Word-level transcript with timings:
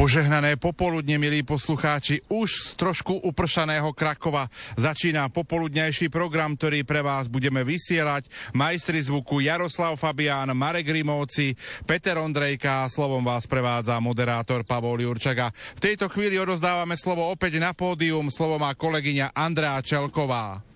Požehnané 0.00 0.56
popoludne, 0.56 1.20
milí 1.20 1.44
poslucháči, 1.44 2.24
už 2.32 2.72
z 2.72 2.80
trošku 2.80 3.20
upršaného 3.20 3.92
Krakova 3.92 4.48
začína 4.72 5.28
popoludnejší 5.28 6.08
program, 6.08 6.56
ktorý 6.56 6.88
pre 6.88 7.04
vás 7.04 7.28
budeme 7.28 7.60
vysielať. 7.68 8.24
Majstri 8.56 9.04
zvuku 9.04 9.44
Jaroslav 9.44 10.00
Fabián, 10.00 10.56
Marek 10.56 10.88
Rimovci, 10.88 11.52
Peter 11.84 12.16
Ondrejka 12.16 12.88
a 12.88 12.88
slovom 12.88 13.20
vás 13.20 13.44
prevádza 13.44 14.00
moderátor 14.00 14.64
Pavol 14.64 15.04
Jurčaga. 15.04 15.52
V 15.52 15.84
tejto 15.92 16.08
chvíli 16.08 16.40
odozdávame 16.40 16.96
slovo 16.96 17.28
opäť 17.28 17.60
na 17.60 17.76
pódium, 17.76 18.32
slovo 18.32 18.56
má 18.56 18.72
kolegyňa 18.72 19.36
Andrea 19.36 19.84
Čelková. 19.84 20.69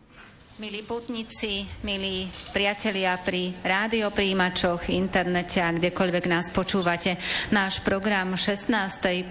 Milí 0.55 0.86
putníci, 0.86 1.66
milí 1.82 2.30
priatelia 2.55 3.18
pri 3.18 3.59
rádiopríjimačoch, 3.66 4.87
internete 4.87 5.59
a 5.59 5.75
kdekoľvek 5.75 6.30
nás 6.30 6.46
počúvate, 6.55 7.19
náš 7.50 7.82
program 7.82 8.38
16. 8.38 8.70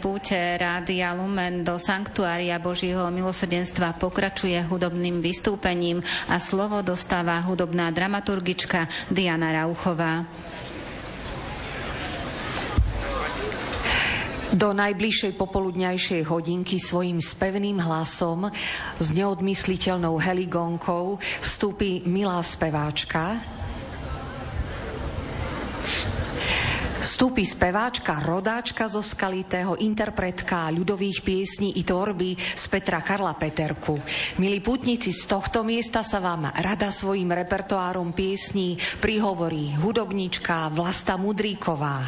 púte 0.03 0.35
Rádia 0.35 1.15
Lumen 1.15 1.63
do 1.63 1.79
Sanktuária 1.79 2.59
Božího 2.59 3.07
milosrdenstva 3.07 3.95
pokračuje 4.03 4.67
hudobným 4.67 5.23
vystúpením 5.23 6.03
a 6.27 6.43
slovo 6.43 6.83
dostáva 6.83 7.39
hudobná 7.39 7.87
dramaturgička 7.95 8.91
Diana 9.07 9.63
Rauchová. 9.63 10.27
Do 14.53 14.69
najbližšej 14.69 15.33
popoludňajšej 15.33 16.29
hodinky 16.29 16.77
svojim 16.77 17.17
spevným 17.17 17.81
hlasom 17.81 18.53
s 19.01 19.07
neodmysliteľnou 19.09 20.21
heligonkou 20.21 21.17
vstúpi 21.41 22.05
milá 22.05 22.37
speváčka, 22.45 23.41
Vstúpi 27.03 27.43
speváčka, 27.43 28.23
rodáčka 28.23 28.87
zo 28.87 29.03
Skalitého, 29.03 29.75
interpretka 29.75 30.71
ľudových 30.71 31.19
piesní 31.19 31.75
i 31.75 31.83
tvorby 31.83 32.39
z 32.39 32.63
Petra 32.71 33.03
Karla 33.03 33.35
Peterku. 33.35 33.99
Milí 34.39 34.63
putníci, 34.63 35.11
z 35.11 35.27
tohto 35.27 35.67
miesta 35.67 35.99
sa 35.99 36.23
vám 36.23 36.47
rada 36.55 36.95
svojim 36.95 37.27
repertoárom 37.27 38.15
piesní 38.15 38.79
prihovorí 39.03 39.75
hudobnička 39.83 40.71
Vlasta 40.71 41.19
Mudríková. 41.19 42.07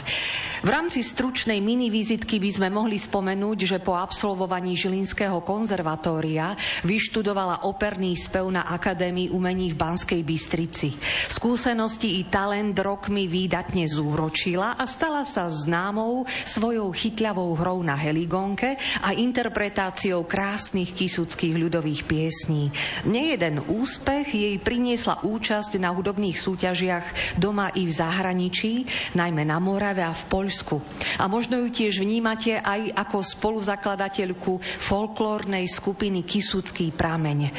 V 0.66 0.73
rámci 0.73 1.05
stručnej 1.05 1.61
mini 1.61 1.93
vizitky 1.93 2.41
by 2.41 2.49
sme 2.49 2.69
mohli 2.73 2.97
spomenúť, 2.97 3.69
že 3.69 3.77
po 3.83 3.93
absolvovaní 3.93 4.73
Žilinského 4.73 5.45
konzervatória 5.45 6.57
vyštudovala 6.81 7.69
operný 7.69 8.17
spev 8.17 8.49
na 8.49 8.66
Akadémii 8.73 9.29
umení 9.29 9.75
v 9.75 9.77
Banskej 9.77 10.25
Bystrici. 10.25 10.89
Skúsenosti 11.29 12.17
i 12.17 12.25
talent 12.31 12.73
rokmi 12.81 13.29
výdatne 13.29 13.85
zúročila 13.85 14.73
a 14.73 14.84
stala 14.86 15.25
sa 15.25 15.50
známou 15.50 16.25
svojou 16.45 16.89
chytľavou 16.94 17.58
hrou 17.59 17.81
na 17.81 17.97
heligonke 17.97 18.78
a 19.02 19.11
interpretáciou 19.11 20.25
krásnych 20.25 20.94
kisuckých 20.94 21.58
ľudových 21.58 22.05
piesní. 22.08 22.72
Nejeden 23.06 23.66
úspech 23.66 24.31
jej 24.31 24.56
priniesla 24.61 25.25
účasť 25.25 25.78
na 25.81 25.91
hudobných 25.91 26.38
súťažiach 26.38 27.38
doma 27.41 27.73
i 27.75 27.83
v 27.83 27.91
zahraničí, 27.91 28.73
najmä 29.17 29.44
na 29.44 29.58
Morave 29.59 30.06
a 30.06 30.13
v 30.13 30.23
Poľsku. 30.30 30.75
A 31.19 31.25
možno 31.25 31.59
ju 31.61 31.73
tiež 31.73 32.00
vnímate 32.00 32.61
aj 32.61 32.94
ako 32.95 33.17
spoluzakladateľku 33.25 34.61
folklórnej 34.61 35.66
skupiny 35.67 36.23
Kisucký 36.23 36.94
prameň. 36.94 37.52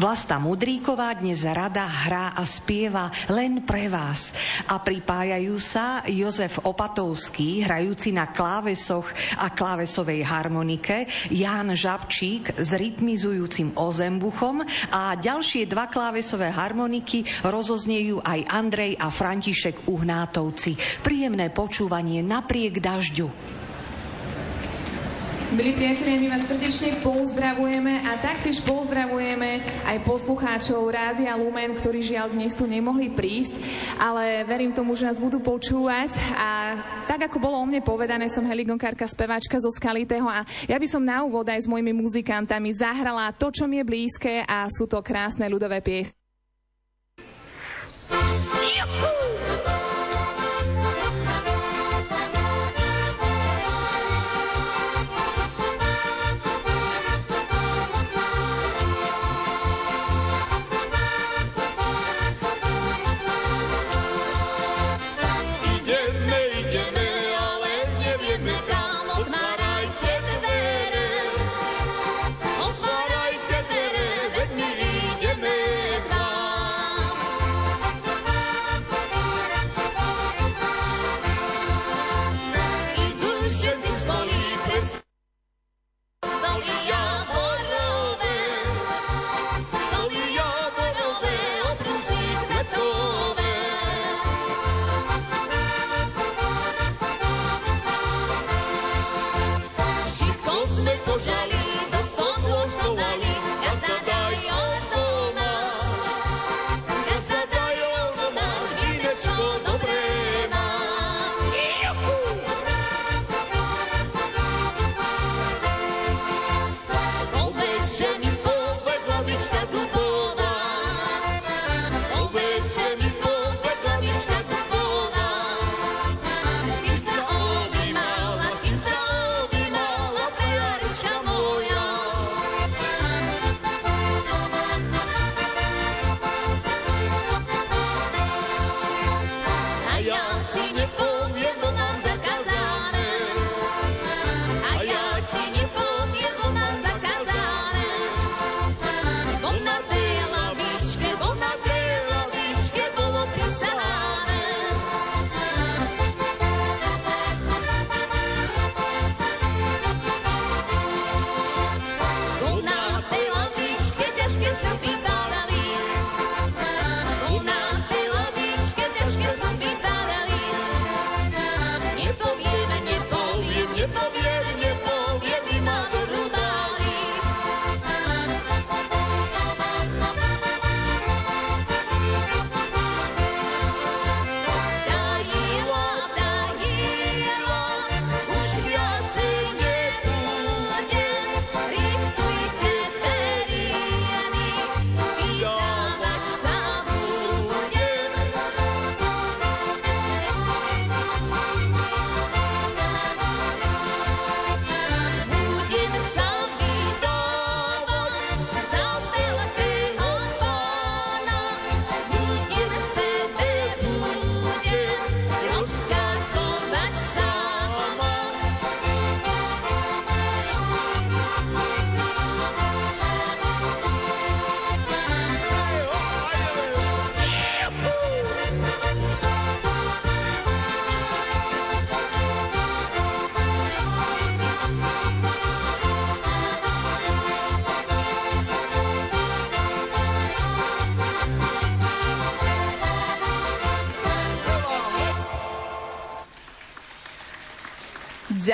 Vlasta 0.00 0.40
Mudríková 0.40 1.12
dnes 1.18 1.44
rada 1.44 1.84
hrá 1.84 2.32
a 2.32 2.46
spieva 2.48 3.12
len 3.28 3.66
pre 3.68 3.92
vás. 3.92 4.32
A 4.70 4.80
pripájajú 4.80 5.60
sa 5.60 6.00
Jozef 6.08 6.62
Opatovský, 6.74 7.62
hrajúci 7.62 8.10
na 8.10 8.34
klávesoch 8.34 9.06
a 9.38 9.54
klávesovej 9.54 10.26
harmonike, 10.26 11.06
Ján 11.30 11.70
Žabčík 11.70 12.58
s 12.58 12.70
rytmizujúcim 12.74 13.78
ozembuchom 13.78 14.66
a 14.90 15.14
ďalšie 15.14 15.70
dva 15.70 15.86
klávesové 15.86 16.50
harmoniky 16.50 17.22
rozoznejú 17.46 18.18
aj 18.26 18.46
Andrej 18.50 18.98
a 18.98 19.10
František 19.14 19.86
Uhnátovci. 19.86 20.74
Príjemné 21.06 21.54
počúvanie 21.54 22.22
na 22.26 22.40
napriek 22.40 22.80
dažďu. 22.80 23.59
Milí 25.50 25.74
priatelia, 25.74 26.14
my 26.14 26.28
vás 26.30 26.46
srdečne 26.46 27.02
pozdravujeme 27.02 28.06
a 28.06 28.14
taktiež 28.22 28.62
pozdravujeme 28.62 29.58
aj 29.82 29.98
poslucháčov 30.06 30.78
Rádia 30.86 31.34
Lumen, 31.34 31.74
ktorí 31.74 32.06
žiaľ 32.06 32.30
dnes 32.30 32.54
tu 32.54 32.70
nemohli 32.70 33.10
prísť, 33.10 33.58
ale 33.98 34.46
verím 34.46 34.70
tomu, 34.70 34.94
že 34.94 35.10
nás 35.10 35.18
budú 35.18 35.42
počúvať 35.42 36.14
a 36.38 36.78
tak 37.10 37.26
ako 37.26 37.42
bolo 37.42 37.58
o 37.58 37.66
mne 37.66 37.82
povedané, 37.82 38.30
som 38.30 38.46
heligonkárka, 38.46 39.10
speváčka 39.10 39.58
zo 39.58 39.74
Skalitého 39.74 40.30
a 40.30 40.46
ja 40.70 40.78
by 40.78 40.86
som 40.86 41.02
na 41.02 41.26
úvod 41.26 41.50
aj 41.50 41.66
s 41.66 41.70
mojimi 41.70 41.90
muzikantami 41.98 42.70
zahrala 42.70 43.34
to, 43.34 43.50
čo 43.50 43.66
mi 43.66 43.82
je 43.82 43.90
blízke 43.90 44.46
a 44.46 44.70
sú 44.70 44.86
to 44.86 45.02
krásne 45.02 45.50
ľudové 45.50 45.82
piesne. 45.82 46.14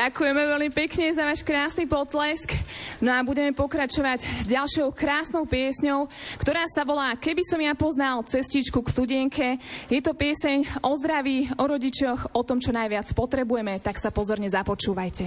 Ďakujeme 0.07 0.39
veľmi 0.39 0.71
pekne 0.71 1.11
za 1.11 1.27
váš 1.27 1.43
krásny 1.43 1.83
potlesk. 1.83 2.55
No 3.03 3.11
a 3.11 3.27
budeme 3.27 3.51
pokračovať 3.51 4.47
ďalšou 4.47 4.95
krásnou 4.95 5.51
piesňou, 5.51 6.07
ktorá 6.39 6.63
sa 6.71 6.87
volá 6.87 7.19
Keby 7.19 7.43
som 7.43 7.59
ja 7.59 7.75
poznal 7.75 8.23
cestičku 8.23 8.87
k 8.87 8.93
studienke. 8.95 9.59
Je 9.91 9.99
to 9.99 10.15
pieseň 10.15 10.79
o 10.87 10.95
zdraví, 10.95 11.51
o 11.59 11.65
rodičoch, 11.67 12.39
o 12.39 12.47
tom, 12.47 12.63
čo 12.63 12.71
najviac 12.71 13.11
potrebujeme, 13.19 13.83
tak 13.83 13.99
sa 13.99 14.15
pozorne 14.15 14.47
započúvajte. 14.47 15.27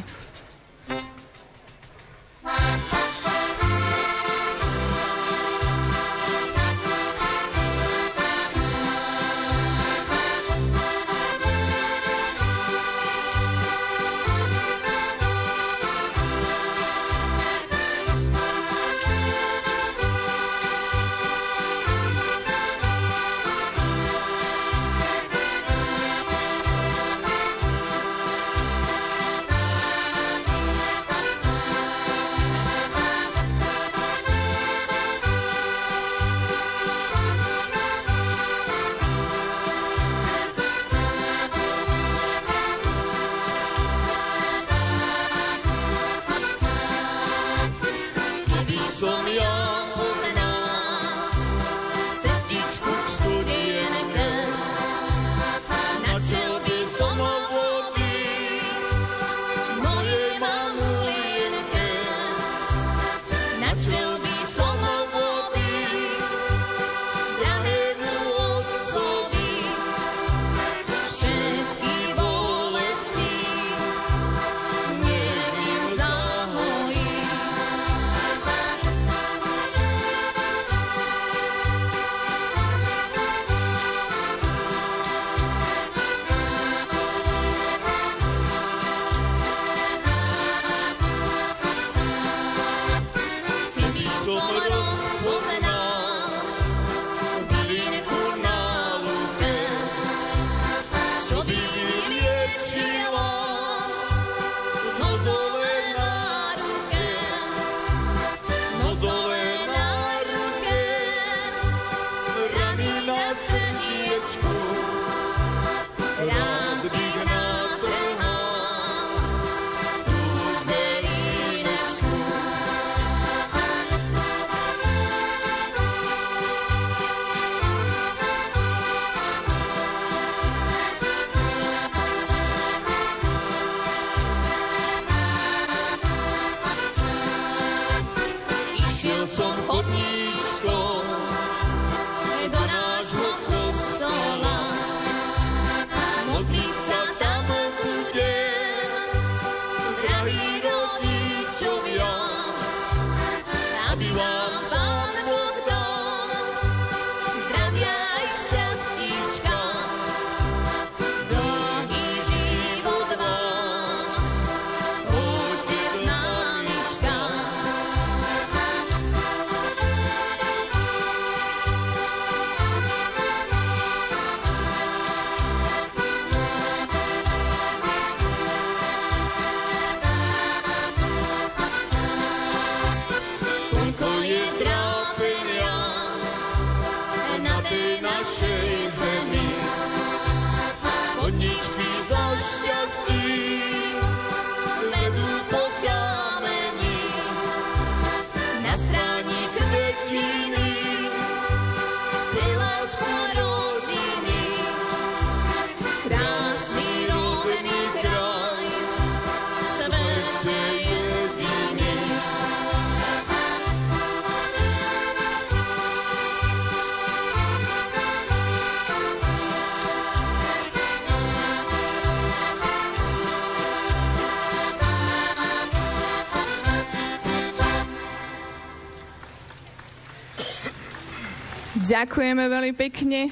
Ďakujeme 232.19 232.52
veľmi 232.52 232.73
pekne. 232.76 233.31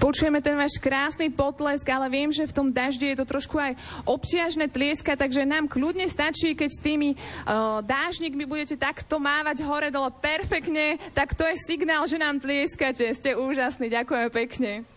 Počujeme 0.00 0.40
ten 0.40 0.56
váš 0.56 0.80
krásny 0.80 1.28
potlesk, 1.28 1.84
ale 1.84 2.08
viem, 2.08 2.32
že 2.32 2.48
v 2.48 2.56
tom 2.56 2.72
daždi 2.72 3.12
je 3.12 3.20
to 3.20 3.28
trošku 3.28 3.60
aj 3.60 3.76
obťažné 4.08 4.72
tlieska, 4.72 5.12
takže 5.12 5.44
nám 5.44 5.68
kľudne 5.68 6.08
stačí, 6.08 6.56
keď 6.56 6.70
s 6.72 6.80
tými 6.80 7.12
uh, 7.12 7.84
dážnikmi 7.84 8.48
budete 8.48 8.80
takto 8.80 9.20
mávať 9.20 9.68
hore 9.68 9.92
dole 9.92 10.08
perfektne, 10.16 10.96
tak 11.12 11.36
to 11.36 11.44
je 11.44 11.60
signál, 11.60 12.08
že 12.08 12.16
nám 12.16 12.40
tlieskate. 12.40 13.04
Ste 13.12 13.36
úžasní, 13.36 13.92
ďakujeme 13.92 14.32
pekne. 14.32 14.88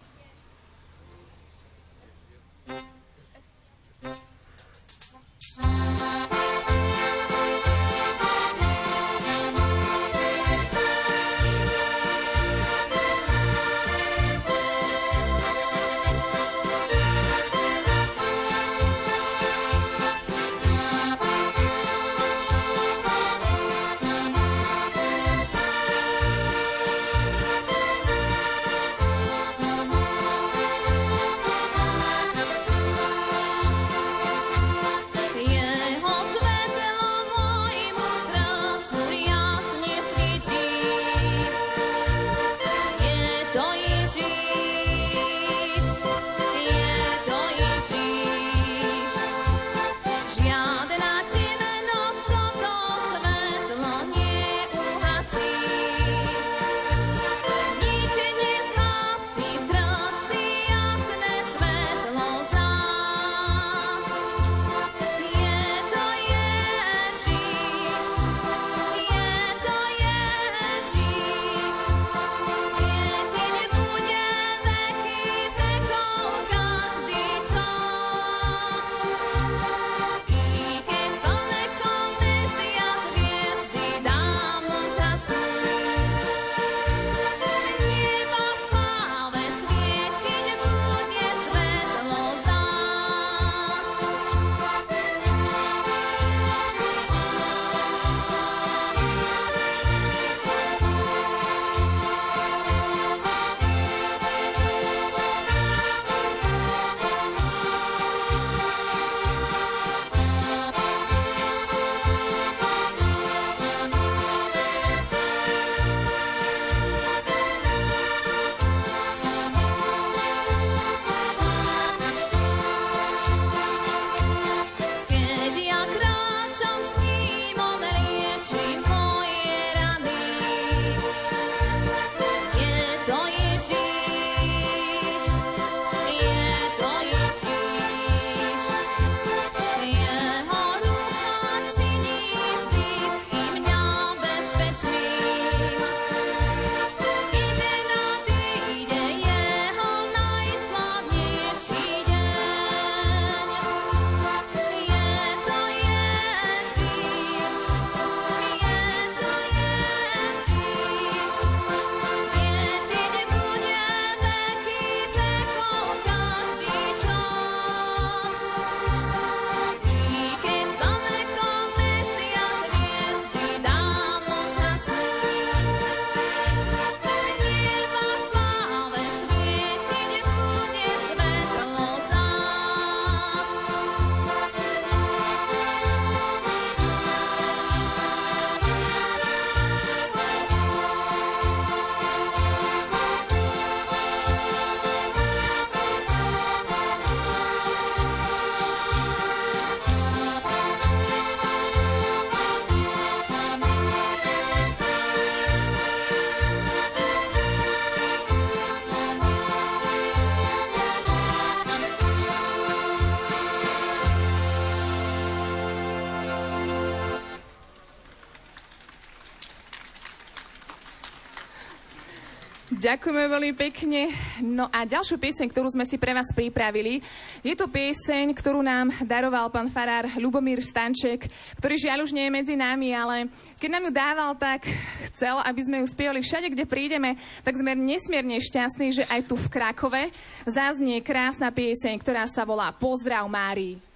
Ďakujeme 222.91 223.23
veľmi 223.23 223.53
pekne. 223.55 224.11
No 224.43 224.67
a 224.67 224.83
ďalšiu 224.83 225.15
pieseň, 225.15 225.47
ktorú 225.47 225.71
sme 225.71 225.87
si 225.87 225.95
pre 225.95 226.11
vás 226.11 226.27
pripravili, 226.35 226.99
je 227.39 227.55
to 227.55 227.71
pieseň, 227.71 228.35
ktorú 228.35 228.59
nám 228.59 228.91
daroval 229.07 229.47
pán 229.47 229.71
farár 229.71 230.11
Lubomír 230.19 230.59
Stanček, 230.59 231.31
ktorý 231.55 231.79
žiaľ 231.79 232.03
už 232.03 232.11
nie 232.11 232.27
je 232.27 232.35
medzi 232.35 232.55
nami, 232.59 232.91
ale 232.91 233.31
keď 233.63 233.69
nám 233.71 233.87
ju 233.87 233.91
dával, 233.95 234.31
tak 234.35 234.67
chcel, 235.07 235.39
aby 235.39 235.61
sme 235.63 235.79
ju 235.79 235.87
spievali 235.87 236.19
všade, 236.19 236.51
kde 236.51 236.67
prídeme, 236.67 237.15
tak 237.47 237.55
sme 237.55 237.79
nesmierne 237.79 238.43
šťastní, 238.43 238.91
že 238.91 239.07
aj 239.07 239.23
tu 239.23 239.39
v 239.39 239.47
Krakove 239.47 240.11
zaznie 240.43 240.99
krásna 240.99 241.47
pieseň, 241.47 241.95
ktorá 241.95 242.27
sa 242.27 242.43
volá 242.43 242.75
Pozdrav 242.75 243.23
Márii. 243.31 243.90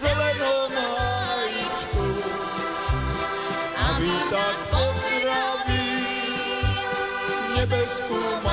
zelenom 0.00 0.72
majičku 0.72 2.08
a 3.76 3.98
my 4.00 4.18
tak 4.30 4.56
pozdraví 4.72 5.92
nebeskú 7.56 8.16
majičku. 8.16 8.49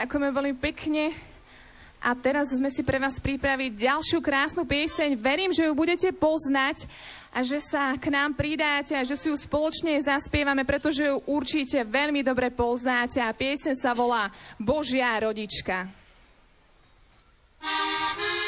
Ďakujeme 0.00 0.32
veľmi 0.32 0.56
pekne. 0.56 1.12
A 2.00 2.16
teraz 2.16 2.48
sme 2.48 2.72
si 2.72 2.80
pre 2.80 2.96
vás 2.96 3.20
pripravili 3.20 3.68
ďalšiu 3.68 4.24
krásnu 4.24 4.64
pieseň. 4.64 5.12
Verím, 5.12 5.52
že 5.52 5.68
ju 5.68 5.76
budete 5.76 6.08
poznať 6.16 6.88
a 7.28 7.44
že 7.44 7.60
sa 7.60 7.92
k 8.00 8.08
nám 8.08 8.32
pridáte 8.32 8.96
a 8.96 9.04
že 9.04 9.12
si 9.20 9.28
ju 9.28 9.36
spoločne 9.36 10.00
zaspievame, 10.00 10.64
pretože 10.64 11.04
ju 11.04 11.20
určite 11.28 11.84
veľmi 11.84 12.24
dobre 12.24 12.48
poznáte. 12.48 13.20
A 13.20 13.36
pieseň 13.36 13.76
sa 13.76 13.92
volá 13.92 14.32
Božia 14.56 15.12
rodička. 15.20 15.84
našej 17.60 17.92
ochrane. 18.00 18.39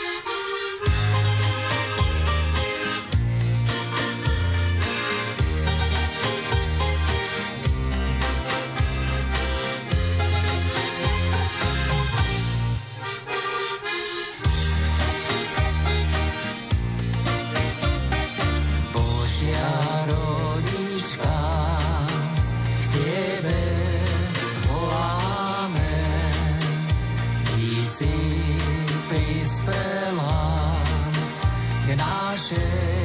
Ave 32.54 33.01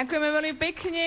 Ďakujeme 0.00 0.28
veľmi 0.32 0.54
pekne. 0.56 0.99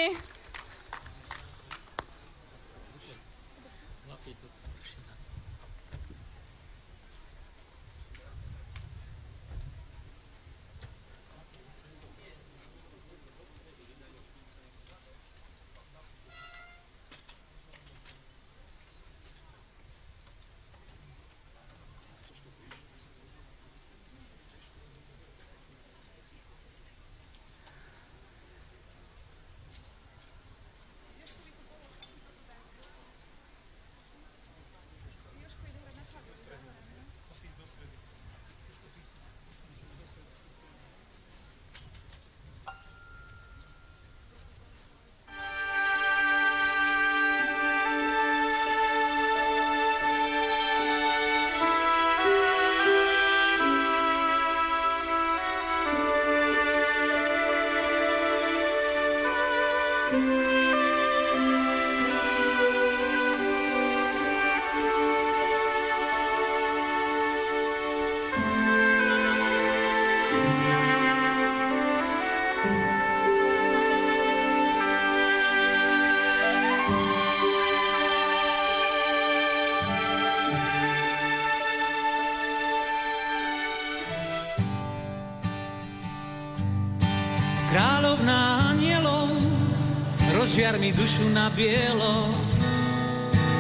Rozžiar 90.54 90.78
mi 90.78 90.94
dušu 90.94 91.34
na 91.34 91.50
bielo 91.50 92.30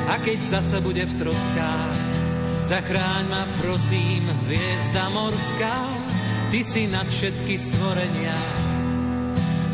a 0.05 0.13
keď 0.21 0.37
zase 0.45 0.77
bude 0.77 1.01
v 1.01 1.25
troskách, 1.25 1.97
zachráň 2.61 3.33
ma 3.33 3.49
prosím, 3.57 4.29
hviezda 4.45 5.09
morská, 5.09 5.73
ty 6.53 6.61
si 6.61 6.85
nad 6.85 7.09
všetky 7.09 7.57
stvorenia, 7.57 8.37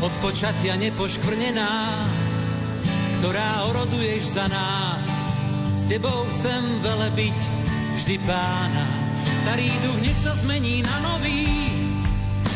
od 0.00 0.08
počatia 0.24 0.80
nepoškvrnená, 0.80 1.92
ktorá 3.20 3.68
oroduješ 3.68 4.40
za 4.40 4.48
nás. 4.48 5.04
S 5.76 5.92
tebou 5.92 6.24
chcem 6.32 6.64
velebiť 6.80 7.36
vždy 8.00 8.16
pána. 8.24 8.88
Starý 9.44 9.68
duch 9.84 10.00
nech 10.00 10.16
sa 10.16 10.32
zmení 10.40 10.80
na 10.88 10.96
nový, 11.04 11.44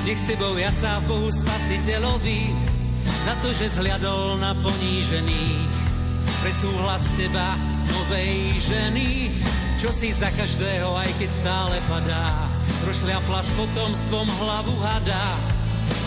nech 0.09 0.17
s 0.17 0.25
tebou 0.25 0.57
ja 0.57 0.73
sa 0.73 1.05
Bohu 1.05 1.29
spasiteľovi 1.29 2.64
za 3.25 3.33
to, 3.41 3.49
že 3.57 3.81
zhľadol 3.81 4.37
na 4.37 4.53
ponížených. 4.61 5.73
Pre 6.45 6.53
súhlas 6.53 7.01
teba, 7.17 7.57
novej 7.89 8.61
ženy, 8.61 9.33
čo 9.81 9.89
si 9.89 10.13
za 10.13 10.29
každého, 10.29 10.93
aj 10.93 11.09
keď 11.17 11.31
stále 11.33 11.77
padá. 11.89 12.53
Prošľapla 12.85 13.41
s 13.41 13.51
potomstvom 13.57 14.29
hlavu 14.29 14.77
hada, 14.77 15.41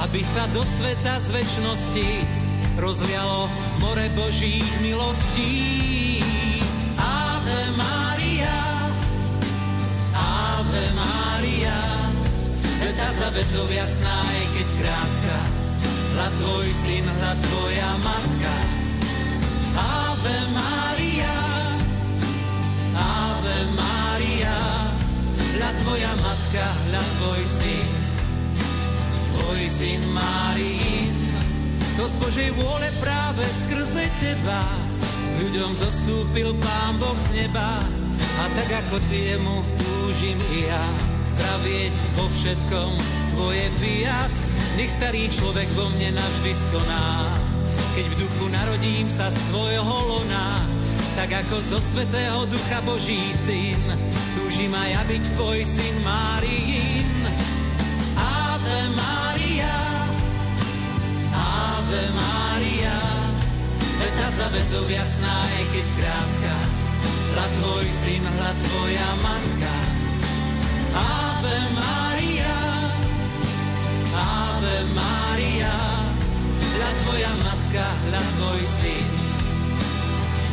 aby 0.05 0.21
sa 0.21 0.45
do 0.53 0.61
sveta 0.61 1.17
z 1.25 1.41
väčšnosti 1.41 2.09
rozlialo 2.77 3.49
more 3.81 4.05
Božích 4.13 4.69
milostí. 4.85 6.21
Ave 7.01 7.61
Maria, 7.73 8.61
Ave 10.13 10.85
Maria, 10.93 11.81
veta 12.77 13.09
za 13.09 13.33
vetou 13.33 13.65
jasná, 13.73 14.21
aj 14.21 14.45
keď 14.53 14.67
krátka, 14.85 15.16
hľa 16.17 16.29
tvoj 16.33 16.67
syn, 16.73 17.05
hľa 17.05 17.33
tvoja 17.45 17.91
matka. 18.01 18.55
Ave 19.77 20.39
Maria, 20.49 21.37
Ave 22.97 23.59
Maria, 23.77 24.57
hľa 25.53 25.71
tvoja 25.85 26.13
matka, 26.17 26.65
hľa 26.89 27.03
tvoj 27.21 27.41
syn, 27.45 27.87
tvoj 29.37 29.61
syn 29.69 30.01
Máriin. 30.09 31.13
To 32.01 32.09
z 32.09 32.15
Božej 32.17 32.49
vôle 32.57 32.89
práve 32.97 33.45
skrze 33.61 34.09
teba 34.17 34.65
ľuďom 35.37 35.77
zostúpil 35.77 36.57
Pán 36.57 36.97
Boh 36.97 37.17
z 37.21 37.45
neba 37.45 37.77
a 38.17 38.43
tak 38.57 38.69
ako 38.85 38.97
ty 39.09 39.33
jemu 39.33 39.61
túžim 39.77 40.37
i 40.57 40.65
ja 40.65 40.85
pravieť 41.37 41.93
vo 42.17 42.25
všetkom 42.29 42.91
tvoje 43.33 43.65
fiat 43.81 44.56
nech 44.77 44.93
starý 44.93 45.25
človek 45.33 45.65
vo 45.73 45.89
mne 45.89 46.13
navždy 46.13 46.53
skoná. 46.53 47.33
Keď 47.97 48.05
v 48.13 48.15
duchu 48.21 48.45
narodím 48.53 49.09
sa 49.09 49.33
z 49.33 49.37
tvojho 49.49 49.97
lona, 50.05 50.61
tak 51.17 51.33
ako 51.33 51.57
zo 51.65 51.81
svetého 51.81 52.45
ducha 52.45 52.77
Boží 52.85 53.17
syn, 53.33 53.81
túžim 54.37 54.69
aj 54.69 54.89
ja 54.93 55.01
byť 55.09 55.23
tvoj 55.33 55.59
syn 55.65 55.95
Máriin. 56.05 57.09
Ave 58.21 58.79
Maria, 58.93 59.77
Ave 61.33 62.03
Maria, 62.13 62.97
veta 63.97 64.27
za 64.29 64.47
jasná, 64.93 65.33
aj 65.41 65.65
keď 65.73 65.87
krátka, 65.97 66.55
hľa 67.33 67.47
tvoj 67.57 67.85
syn, 67.89 68.21
hľa 68.21 68.51
tvoja 68.61 69.09
matka. 69.25 69.73
Ave 70.93 71.57
Maria, 71.73 72.46
Ave 74.97 75.05
Maria, 75.37 75.77
hľa 76.57 76.91
tvoja 77.05 77.33
matka, 77.45 77.85
hľa 78.09 78.21
tvoj 78.37 78.61
syn, 78.65 79.07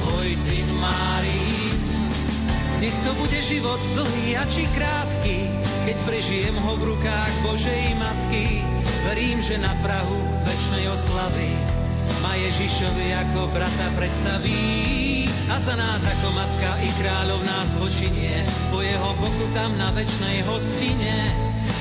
tvoj 0.04 0.28
syn 0.36 0.68
Márin. 0.76 1.80
Nech 2.84 2.96
to 3.00 3.16
bude 3.16 3.40
život 3.40 3.80
dlhý 3.96 4.36
a 4.36 4.44
či 4.52 4.68
krátky, 4.76 5.48
keď 5.88 5.96
prežijem 6.04 6.56
ho 6.60 6.76
v 6.76 6.92
rukách 6.92 7.32
Božej 7.40 7.96
Matky. 7.96 8.60
Verím, 9.08 9.40
že 9.40 9.56
na 9.56 9.72
Prahu 9.80 10.20
večnej 10.44 10.84
oslavy 10.92 11.56
ma 12.20 12.36
Ježišovi 12.36 13.16
ako 13.24 13.48
brata 13.56 13.88
predstaví. 13.96 15.24
A 15.48 15.56
za 15.60 15.76
nás 15.76 16.00
ako 16.04 16.28
matka 16.36 16.70
i 16.84 16.88
kráľov 17.00 17.40
nás 17.44 17.72
počinie, 17.76 18.44
po 18.68 18.80
jeho 18.80 19.12
boku 19.20 19.44
tam 19.52 19.76
na 19.76 19.92
večnej 19.92 20.44
hostine 20.44 21.32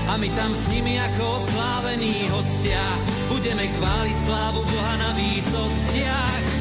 a 0.08 0.18
my 0.18 0.30
tam 0.36 0.52
s 0.52 0.68
nimi 0.68 1.00
ako 1.00 1.40
oslávení 1.40 2.28
hostia 2.32 2.84
budeme 3.32 3.68
chváliť 3.72 4.18
slávu 4.20 4.62
Boha 4.64 4.94
na 5.00 5.10
výsostiach. 5.16 6.53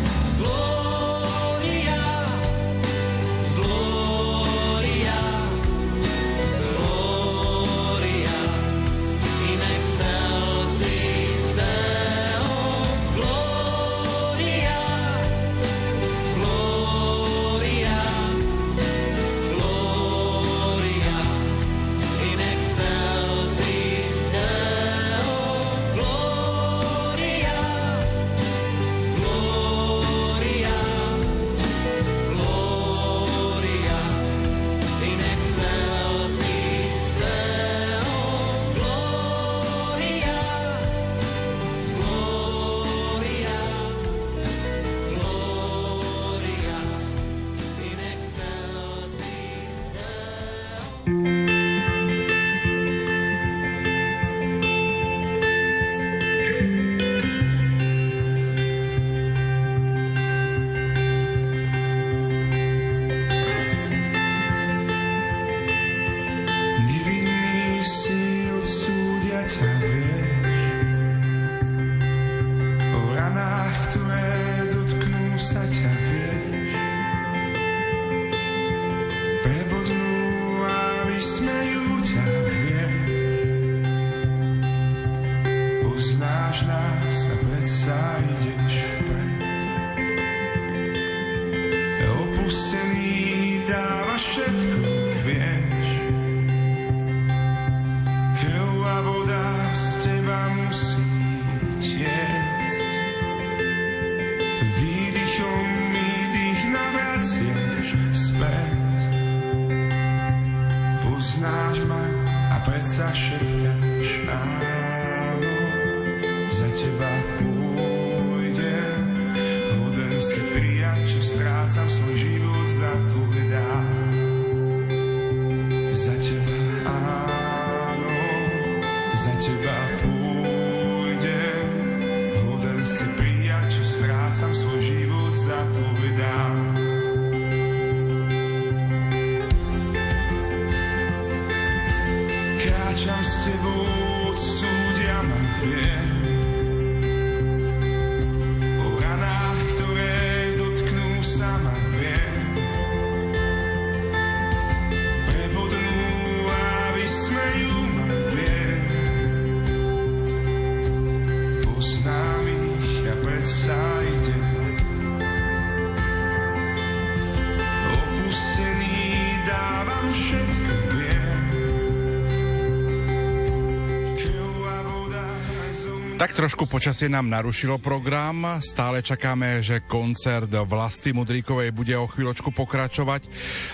Trošku 176.53 176.69
počasie 176.69 177.09
nám 177.09 177.33
narušilo 177.33 177.81
program. 177.81 178.61
Stále 178.61 179.01
čakáme, 179.01 179.65
že 179.65 179.81
koncert 179.89 180.53
Vlasty 180.53 181.17
Mudríkovej 181.17 181.73
bude 181.73 181.97
o 181.97 182.05
chvíľočku 182.05 182.53
pokračovať. 182.53 183.25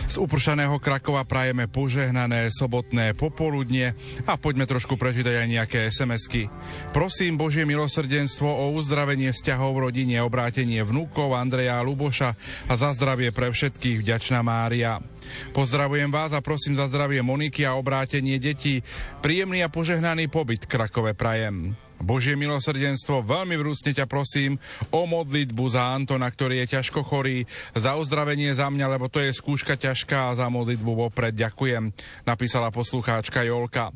Z 0.07 0.15
upršaného 0.23 0.79
Krakova 0.79 1.27
prajeme 1.27 1.67
požehnané 1.67 2.55
sobotné 2.55 3.19
popoludne 3.19 3.99
a 4.31 4.39
poďme 4.39 4.71
trošku 4.71 4.95
prečítať 4.95 5.43
aj 5.43 5.49
nejaké 5.51 5.79
SMS-ky. 5.91 6.47
Prosím 6.95 7.35
Božie 7.35 7.67
milosrdenstvo 7.67 8.47
o 8.47 8.71
uzdravenie 8.71 9.35
vzťahov 9.35 9.75
v 9.75 9.83
rodine, 9.91 10.23
obrátenie 10.23 10.79
vnúkov 10.87 11.35
Andreja 11.35 11.83
a 11.83 11.87
Luboša 11.87 12.31
a 12.71 12.79
za 12.79 12.95
zdravie 12.95 13.35
pre 13.35 13.51
všetkých 13.51 14.07
vďačná 14.07 14.39
Mária. 14.47 15.03
Pozdravujem 15.51 16.15
vás 16.15 16.31
a 16.31 16.39
prosím 16.39 16.79
za 16.79 16.87
zdravie 16.87 17.27
Moniky 17.27 17.67
a 17.67 17.75
obrátenie 17.75 18.39
detí. 18.39 18.87
Príjemný 19.19 19.67
a 19.67 19.69
požehnaný 19.69 20.31
pobyt 20.31 20.71
Krakove 20.71 21.19
prajem. 21.19 21.88
Božie 21.99 22.39
milosrdenstvo, 22.39 23.27
veľmi 23.27 23.59
vrúcne 23.59 23.91
ťa 23.91 24.07
prosím 24.07 24.57
o 24.95 25.05
modlitbu 25.05 25.65
za 25.67 25.95
Antona, 25.95 26.31
ktorý 26.31 26.63
je 26.65 26.79
ťažko 26.79 27.03
chorý, 27.03 27.43
za 27.75 27.99
uzdravenie 27.99 28.55
za 28.55 28.71
mňa, 28.71 28.87
lebo 28.99 29.11
to 29.11 29.19
je 29.19 29.35
skúška 29.35 29.75
ťažká 29.75 30.31
a 30.31 30.37
za 30.39 30.47
modlitbu 30.47 31.09
vopred 31.09 31.35
ďakujem, 31.35 31.91
napísala 32.23 32.71
poslucháčka 32.71 33.43
Jolka. 33.43 33.91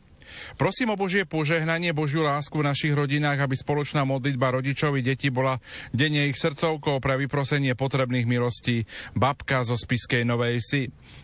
Prosím 0.57 0.95
o 0.95 1.01
Božie 1.01 1.29
požehnanie, 1.29 1.93
Božiu 1.93 2.25
lásku 2.25 2.57
v 2.57 2.65
našich 2.65 2.95
rodinách, 2.97 3.45
aby 3.45 3.53
spoločná 3.53 4.03
modlitba 4.09 4.55
rodičov 4.55 4.97
i 4.97 5.05
detí 5.05 5.29
bola 5.29 5.61
denne 5.93 6.29
ich 6.29 6.41
srdcovkou 6.41 6.99
pre 7.05 7.21
vyprosenie 7.21 7.77
potrebných 7.77 8.25
milostí. 8.25 8.89
Babka 9.13 9.61
zo 9.67 9.77
Spiskej 9.77 10.25
Novej 10.25 10.65
Si. 10.65 10.83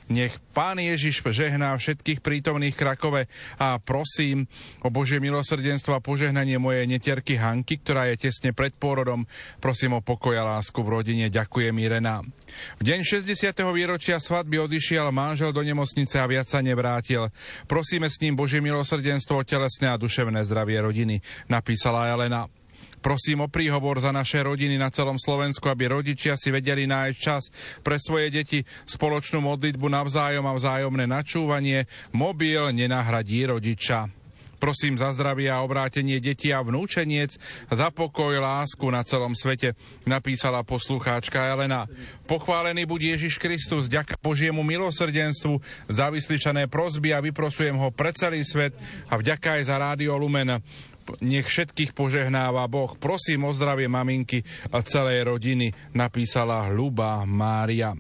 Nech 0.09 0.41
Pán 0.57 0.81
Ježiš 0.81 1.23
žehná 1.31 1.77
všetkých 1.77 2.19
prítomných 2.19 2.75
Krakove 2.75 3.31
a 3.63 3.79
prosím 3.79 4.51
o 4.83 4.89
Božie 4.91 5.23
milosrdenstvo 5.23 5.95
a 5.95 6.03
požehnanie 6.03 6.59
mojej 6.59 6.89
netierky 6.89 7.39
Hanky, 7.39 7.79
ktorá 7.79 8.11
je 8.11 8.27
tesne 8.27 8.51
pred 8.57 8.75
pôrodom. 8.75 9.29
Prosím 9.63 10.01
o 10.01 10.05
pokoj 10.05 10.35
a 10.35 10.57
lásku 10.57 10.81
v 10.81 10.89
rodine. 10.89 11.31
Ďakujem 11.31 11.77
Irena. 11.79 12.27
V 12.81 12.83
deň 12.83 13.07
60. 13.07 13.55
výročia 13.71 14.19
svadby 14.19 14.59
odišiel 14.65 15.13
manžel 15.15 15.53
do 15.55 15.63
nemocnice 15.63 16.19
a 16.19 16.27
viac 16.27 16.51
sa 16.51 16.65
nevrátil. 16.65 17.31
Prosíme 17.71 18.11
s 18.11 18.19
ním 18.25 18.35
Božie 18.35 18.65
milosrdenstvo 18.65 19.45
o 19.45 19.47
telesné 19.47 19.93
a 19.93 20.01
duševné 20.01 20.43
zdravie 20.43 20.81
rodiny, 20.83 21.21
napísala 21.47 22.11
Elena. 22.11 22.51
Prosím 22.99 23.47
o 23.47 23.49
príhovor 23.49 24.03
za 24.03 24.11
naše 24.11 24.43
rodiny 24.43 24.75
na 24.75 24.91
celom 24.91 25.17
Slovensku, 25.17 25.71
aby 25.71 25.89
rodičia 25.89 26.35
si 26.35 26.51
vedeli 26.51 26.85
nájsť 26.91 27.19
čas 27.19 27.43
pre 27.81 27.97
svoje 27.97 28.35
deti, 28.35 28.61
spoločnú 28.87 29.39
modlitbu 29.43 29.87
navzájom 29.87 30.45
a 30.47 30.57
vzájomné 30.57 31.07
načúvanie. 31.07 31.87
Mobil 32.11 32.75
nenahradí 32.75 33.47
rodiča. 33.47 34.11
Prosím 34.59 34.99
za 34.99 35.15
zdravie 35.15 35.47
a 35.47 35.63
obrátenie 35.63 36.19
detí 36.19 36.51
a 36.51 36.59
vnúčeniec, 36.59 37.39
za 37.71 37.95
pokoj, 37.95 38.35
lásku 38.43 38.83
na 38.91 39.07
celom 39.07 39.31
svete, 39.31 39.79
napísala 40.03 40.67
poslucháčka 40.67 41.47
Elena. 41.47 41.87
Pochválený 42.27 42.83
buď 42.83 43.15
Ježiš 43.15 43.39
Kristus, 43.39 43.87
ďaká 43.87 44.19
Božiemu 44.19 44.67
milosrdenstvu, 44.67 45.63
za 45.87 46.11
vyslyšané 46.11 46.67
prosby 46.67 47.15
a 47.15 47.23
vyprosujem 47.23 47.79
ho 47.79 47.95
pre 47.95 48.11
celý 48.11 48.43
svet 48.43 48.75
a 49.07 49.15
vďaka 49.15 49.63
aj 49.63 49.71
za 49.71 49.79
Rádio 49.79 50.19
Lumen 50.19 50.59
nech 51.25 51.49
všetkých 51.49 51.97
požehnáva 51.97 52.69
Boh. 52.69 52.95
Prosím 52.97 53.49
o 53.49 53.53
zdravie 53.57 53.89
maminky 53.89 54.45
a 54.73 54.85
celej 54.85 55.25
rodiny, 55.27 55.73
napísala 55.97 56.69
Hluba 56.69 57.25
Mária. 57.25 57.97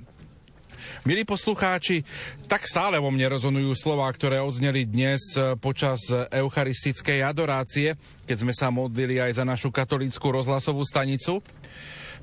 Milí 1.04 1.26
poslucháči, 1.28 2.00
tak 2.48 2.64
stále 2.64 2.96
vo 2.96 3.12
mne 3.12 3.36
rezonujú 3.36 3.76
slova, 3.76 4.08
ktoré 4.08 4.40
odzneli 4.40 4.88
dnes 4.88 5.36
počas 5.60 6.08
eucharistickej 6.32 7.20
adorácie, 7.24 7.92
keď 8.24 8.36
sme 8.40 8.54
sa 8.56 8.72
modlili 8.72 9.20
aj 9.20 9.36
za 9.36 9.44
našu 9.44 9.68
katolícku 9.68 10.24
rozhlasovú 10.32 10.80
stanicu. 10.88 11.44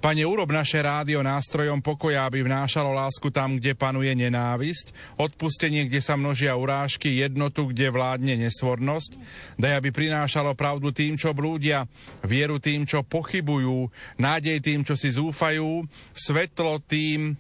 Pane, 0.04 0.28
urob 0.28 0.52
naše 0.52 0.84
rádio 0.84 1.24
nástrojom 1.24 1.80
pokoja, 1.80 2.28
aby 2.28 2.44
vnášalo 2.44 2.92
lásku 2.92 3.32
tam, 3.32 3.56
kde 3.56 3.78
panuje 3.78 4.12
nenávisť, 4.12 5.16
odpustenie, 5.16 5.88
kde 5.88 6.04
sa 6.04 6.20
množia 6.20 6.54
urážky, 6.56 7.24
jednotu, 7.24 7.72
kde 7.72 7.88
vládne 7.94 8.36
nesvornosť. 8.48 9.12
Daj, 9.56 9.74
aby 9.80 9.90
prinášalo 9.96 10.54
pravdu 10.54 10.92
tým, 10.92 11.16
čo 11.16 11.32
blúdia, 11.32 11.88
vieru 12.26 12.60
tým, 12.60 12.84
čo 12.84 13.08
pochybujú, 13.08 13.88
nádej 14.20 14.60
tým, 14.60 14.84
čo 14.84 15.00
si 15.00 15.14
zúfajú, 15.14 15.88
svetlo 16.12 16.84
tým, 16.84 17.40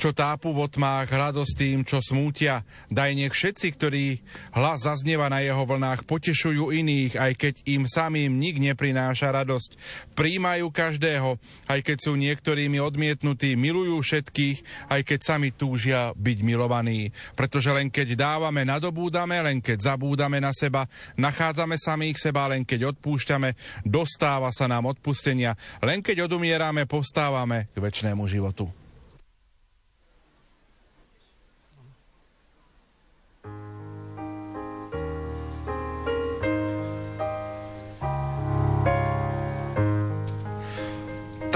čo 0.00 0.16
tápu 0.16 0.56
v 0.56 0.64
otmách, 0.64 1.12
radosť 1.12 1.52
tým, 1.52 1.84
čo 1.84 2.00
smútia. 2.00 2.64
Daj 2.88 3.12
nech 3.12 3.36
všetci, 3.36 3.66
ktorí 3.76 4.24
hlas 4.56 4.88
zaznieva 4.88 5.28
na 5.28 5.44
jeho 5.44 5.60
vlnách, 5.60 6.08
potešujú 6.08 6.72
iných, 6.72 7.20
aj 7.20 7.32
keď 7.36 7.54
im 7.68 7.84
samým 7.84 8.40
nik 8.40 8.56
neprináša 8.56 9.28
radosť. 9.28 9.76
Príjmajú 10.16 10.72
každého, 10.72 11.36
aj 11.68 11.80
keď 11.84 11.98
sú 12.00 12.16
niektorými 12.16 12.80
odmietnutí, 12.80 13.60
milujú 13.60 14.00
všetkých, 14.00 14.88
aj 14.88 15.00
keď 15.04 15.20
sami 15.20 15.52
túžia 15.52 16.16
byť 16.16 16.38
milovaní. 16.40 17.12
Pretože 17.36 17.68
len 17.68 17.92
keď 17.92 18.16
dávame, 18.16 18.64
nadobúdame, 18.64 19.36
len 19.44 19.60
keď 19.60 19.92
zabúdame 19.92 20.40
na 20.40 20.56
seba, 20.56 20.88
nachádzame 21.20 21.76
samých 21.76 22.16
seba, 22.16 22.48
len 22.48 22.64
keď 22.64 22.96
odpúšťame, 22.96 23.84
dostáva 23.84 24.48
sa 24.48 24.64
nám 24.64 24.88
odpustenia. 24.88 25.60
Len 25.84 26.00
keď 26.00 26.24
odumierame, 26.24 26.88
postávame 26.88 27.68
k 27.76 27.84
väčšnému 27.84 28.24
životu. 28.24 28.79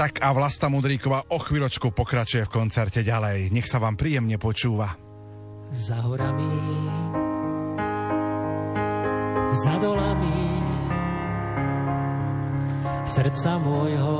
Tak 0.05 0.21
a 0.21 0.37
Vlasta 0.37 0.69
Mudríková 0.69 1.33
o 1.33 1.41
chvíľočku 1.41 1.89
pokračuje 1.89 2.45
v 2.45 2.53
koncerte 2.53 3.01
ďalej. 3.01 3.49
Nech 3.49 3.65
sa 3.65 3.81
vám 3.81 3.97
príjemne 3.97 4.37
počúva. 4.37 4.93
Za 5.73 5.97
horami, 5.97 6.45
za 9.49 9.73
dolami, 9.81 10.45
srdca 13.01 13.57
môjho, 13.65 14.17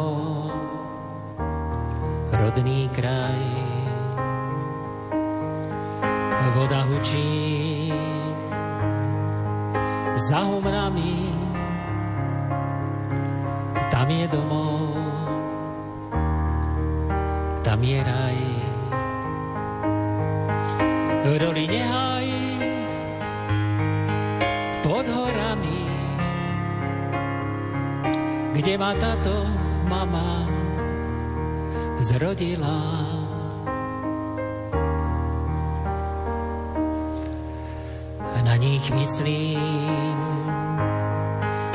rodný 2.33 2.89
kraj. 2.89 3.45
Voda 6.57 6.81
hučí 6.89 7.93
za 10.17 10.49
humnami, 10.49 11.29
tam 13.93 14.09
je 14.09 14.25
domov, 14.33 14.94
tam. 17.65 17.81
V 21.25 21.33
doline 21.41 21.81
haj, 21.81 22.29
pod 24.85 25.09
horami, 25.09 25.81
kde 28.53 28.73
ma 28.77 28.93
táto 28.93 29.49
mama 29.89 30.45
zrodila. 31.97 33.09
Na 38.45 38.53
nich 38.61 38.85
myslím, 38.93 40.13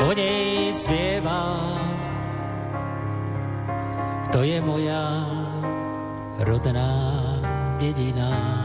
o 0.07 0.15
nej 0.15 0.71
spievam, 0.71 1.83
to 4.31 4.47
je 4.47 4.63
moja 4.63 5.40
rodná 6.41 7.77
dedina. 7.79 8.60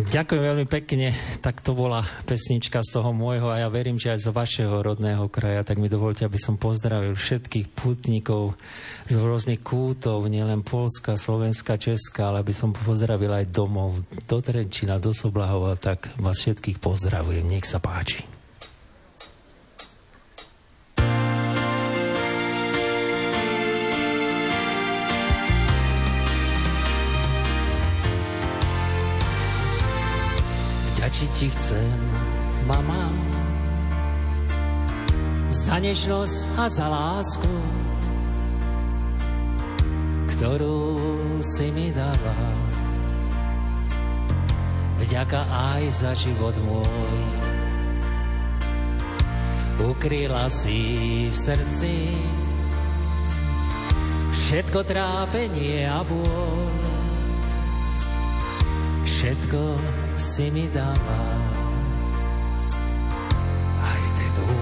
Ďakujem 0.00 0.40
veľmi 0.40 0.66
pekne. 0.70 1.12
Tak 1.44 1.60
to 1.60 1.76
bola 1.76 2.00
pesnička 2.24 2.80
z 2.80 2.96
toho 2.96 3.12
môjho 3.12 3.52
a 3.52 3.60
ja 3.60 3.68
verím, 3.68 4.00
že 4.00 4.16
aj 4.16 4.24
z 4.24 4.28
vašeho 4.32 4.80
rodného 4.80 5.28
kraja. 5.28 5.60
Tak 5.60 5.76
mi 5.76 5.92
dovolte, 5.92 6.24
aby 6.24 6.40
som 6.40 6.56
pozdravil 6.56 7.12
všetkých 7.12 7.68
putníkov 7.76 8.56
z 9.04 9.14
rôznych 9.20 9.60
kútov, 9.60 10.24
nielen 10.32 10.64
Polska, 10.64 11.20
Slovenska, 11.20 11.76
Česka, 11.76 12.32
ale 12.32 12.40
aby 12.40 12.56
som 12.56 12.72
pozdravil 12.72 13.28
aj 13.28 13.52
domov 13.52 14.00
do 14.24 14.40
Trenčina, 14.40 14.96
do 14.96 15.12
Soblahova. 15.12 15.76
Tak 15.76 16.16
vás 16.16 16.40
všetkých 16.40 16.80
pozdravujem. 16.80 17.44
Nech 17.44 17.68
sa 17.68 17.76
páči. 17.76 18.39
Chcem, 31.70 32.02
mama, 32.66 33.14
za 35.54 35.78
nežnosť 35.78 36.58
a 36.58 36.64
za 36.66 36.86
lásku, 36.90 37.54
ktorú 40.34 40.82
si 41.38 41.70
mi 41.70 41.94
dala. 41.94 42.38
Vďaka 44.98 45.46
aj 45.46 45.82
za 45.94 46.10
život 46.18 46.58
môj. 46.66 47.22
Ukryla 49.94 50.50
si 50.50 51.30
v 51.30 51.36
srdci 51.38 51.94
všetko 54.34 54.82
trápenie 54.82 55.86
a 55.86 56.02
bôľ. 56.02 56.98
Všetko 59.06 59.62
si 60.20 60.52
mi 60.52 60.68
dala 60.68 61.59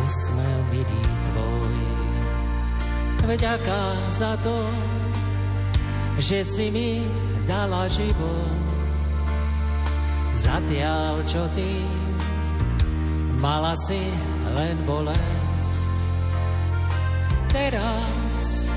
úsmev 0.04 0.60
milý 0.72 1.04
tvoj. 1.32 1.76
Vďaka 3.28 3.82
za 4.12 4.32
to, 4.40 4.56
že 6.16 6.48
si 6.48 6.72
mi 6.72 7.04
dala 7.44 7.84
život. 7.88 8.66
Zatiaľ, 10.32 11.20
čo 11.26 11.44
ty 11.52 11.82
mala 13.42 13.74
si 13.76 14.00
len 14.56 14.80
bolesť. 14.86 15.92
Teraz 17.52 18.72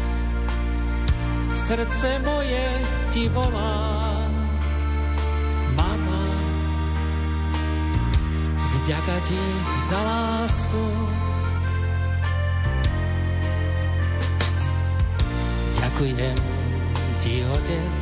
srdce 1.56 2.20
moje 2.26 2.66
ti 3.14 3.30
volá 3.32 4.01
Vďaka 8.82 9.16
ti 9.30 9.42
za 9.90 10.00
lásku. 10.02 10.84
Ďakujem 15.78 16.38
ti, 17.22 17.46
Otec, 17.46 17.98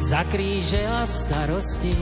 za 0.00 0.24
kríže 0.32 0.80
a 0.88 1.04
starosti, 1.04 1.92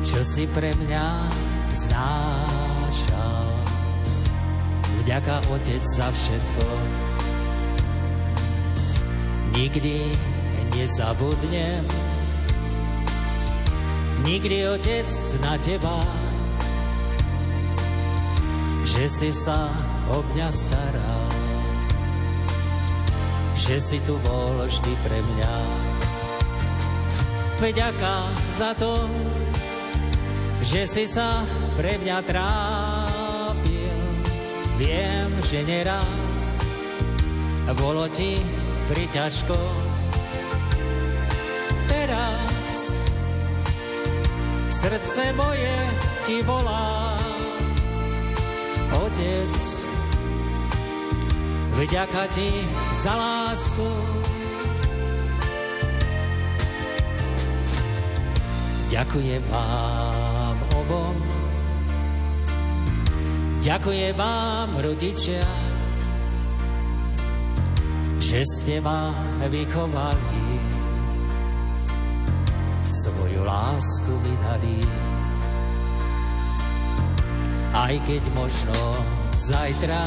čo 0.00 0.24
si 0.24 0.48
pre 0.56 0.72
mňa 0.72 1.28
znášal. 1.76 3.44
Vďaka, 5.04 5.44
Otec, 5.52 5.84
za 5.84 6.08
všetko. 6.08 6.64
Nikdy 9.52 10.16
nezabudnem, 10.72 11.84
nikdy, 14.26 14.66
Otec, 14.66 15.06
na 15.38 15.54
teba, 15.62 16.02
že 18.82 19.06
si 19.06 19.30
sa 19.30 19.70
o 20.10 20.18
mňa 20.34 20.48
staral, 20.50 21.30
že 23.54 23.78
si 23.78 24.02
tu 24.02 24.18
bol 24.26 24.66
vždy 24.66 24.92
pre 25.06 25.18
mňa. 25.22 25.54
Vďaka 27.62 28.16
za 28.58 28.74
to, 28.74 29.06
že 30.58 30.90
si 30.90 31.04
sa 31.06 31.46
pre 31.78 31.94
mňa 32.02 32.18
trápil. 32.26 33.96
Viem, 34.74 35.30
že 35.46 35.62
neraz 35.62 36.66
bolo 37.78 38.10
ti 38.10 38.42
priťažko. 38.90 39.85
Srdce 44.86 45.34
moje 45.34 45.74
ti 46.30 46.46
volá 46.46 47.18
Otec, 49.02 49.54
vďaka 51.74 52.22
Ti 52.30 52.50
za 52.94 53.18
lásku. 53.18 53.88
Ďakujem 58.94 59.42
vám 59.50 60.56
obom, 60.78 61.18
ďakujem 63.66 64.14
vám 64.14 64.70
rodičia, 64.86 65.42
že 68.22 68.46
ste 68.46 68.78
ma 68.78 69.10
vychovali, 69.50 70.45
svoju 73.36 73.44
lásku 73.44 74.12
mi 74.24 74.34
dali 74.40 74.80
aj 77.76 77.94
keď 78.08 78.22
možno 78.32 78.80
zajtra 79.36 80.00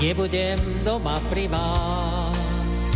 nebudem 0.00 0.56
doma 0.80 1.20
pri 1.28 1.52
vás. 1.52 2.88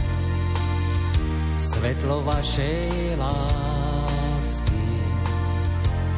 Svetlo 1.60 2.24
vašej 2.24 3.20
lásky 3.20 4.88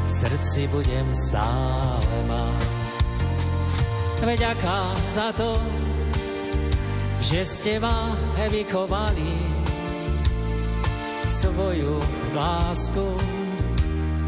v 0.06 0.10
srdci 0.14 0.70
budem 0.70 1.10
stále 1.10 2.16
mať. 2.30 2.70
Veď 4.22 4.40
aká 4.54 4.94
za 5.10 5.34
to, 5.34 5.58
že 7.18 7.42
ste 7.42 7.82
ma 7.82 8.14
vychovali 8.46 9.63
svoju 11.44 12.00
lásku 12.32 13.04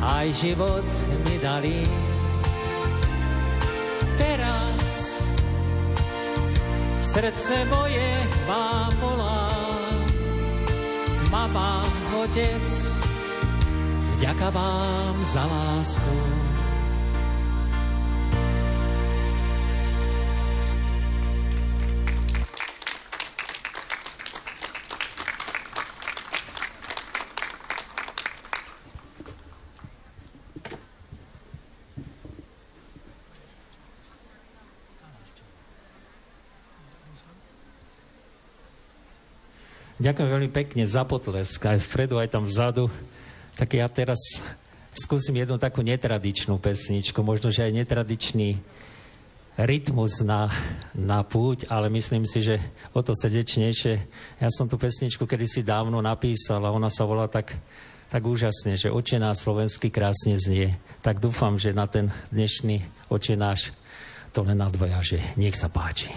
aj 0.05 0.27
život 0.37 0.85
mi 1.25 1.41
dali. 1.41 1.81
Teraz 4.21 5.25
srdce 7.01 7.57
moje 7.73 8.05
vám 8.45 8.93
volá, 9.01 9.49
mama, 11.33 11.81
otec, 12.21 12.69
vďaka 14.21 14.53
vám 14.53 15.17
za 15.25 15.49
lásku. 15.49 16.46
Ďakujem 40.07 40.31
veľmi 40.39 40.51
pekne 40.55 40.87
za 40.87 41.03
potlesk, 41.03 41.67
aj 41.67 41.83
vpredu, 41.83 42.23
aj 42.23 42.31
tam 42.31 42.47
vzadu. 42.47 42.87
Tak 43.59 43.75
ja 43.75 43.91
teraz 43.91 44.39
skúsim 44.95 45.35
jednu 45.35 45.59
takú 45.59 45.83
netradičnú 45.83 46.63
pesničku, 46.63 47.27
možno, 47.27 47.51
že 47.51 47.67
aj 47.67 47.75
netradičný 47.75 48.63
rytmus 49.59 50.23
na, 50.23 50.47
na 50.95 51.27
púť, 51.27 51.67
ale 51.67 51.91
myslím 51.91 52.23
si, 52.23 52.39
že 52.39 52.63
o 52.95 53.03
to 53.03 53.19
srdečnejšie. 53.19 53.95
Ja 54.39 54.47
som 54.55 54.71
tú 54.71 54.79
pesničku 54.79 55.27
kedysi 55.27 55.67
dávno 55.67 55.99
napísal 55.99 56.63
a 56.63 56.71
ona 56.71 56.87
sa 56.87 57.03
volá 57.03 57.27
tak, 57.27 57.59
tak 58.07 58.23
úžasne, 58.23 58.79
že 58.79 58.95
očená 58.95 59.35
slovenský 59.35 59.91
krásne 59.91 60.39
znie. 60.39 60.79
Tak 61.03 61.19
dúfam, 61.19 61.59
že 61.59 61.75
na 61.75 61.91
ten 61.91 62.15
dnešný 62.31 63.11
očenáš 63.11 63.75
to 64.31 64.47
len 64.47 64.63
nadvoja, 64.63 65.03
že 65.03 65.19
nech 65.35 65.59
sa 65.59 65.67
páči. 65.67 66.15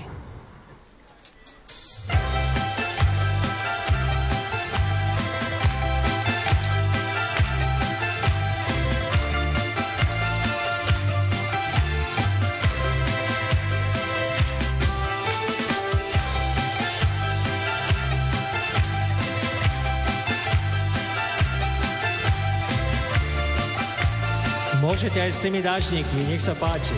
Môžete 24.80 25.20
aj 25.20 25.32
s 25.36 25.44
tými 25.44 25.60
dážnikmi, 25.60 26.32
nech 26.32 26.40
sa 26.40 26.56
páči. 26.56 26.96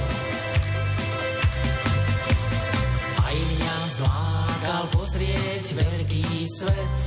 Aj 3.18 3.34
mňa 3.34 3.76
zlákal 3.90 4.84
pozrieť 4.94 5.66
veľký 5.74 6.26
svet. 6.46 7.02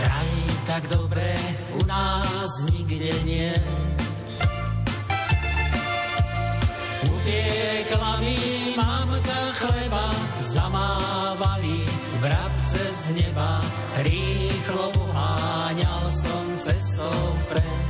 Vraj 0.00 0.32
tak 0.64 0.88
dobre 0.88 1.36
u 1.76 1.84
nás 1.84 2.72
nikde 2.72 3.12
nie. 3.28 3.52
Upiekla 7.04 8.12
mi 8.24 8.72
mamka 8.80 9.40
chleba, 9.60 10.08
zamávali 10.40 11.97
vrabce 12.20 12.82
z 12.92 13.04
neba, 13.14 13.62
rýchlo 14.02 14.90
uháňal 15.06 16.10
som 16.10 16.44
cestou 16.58 17.38
pred. 17.46 17.86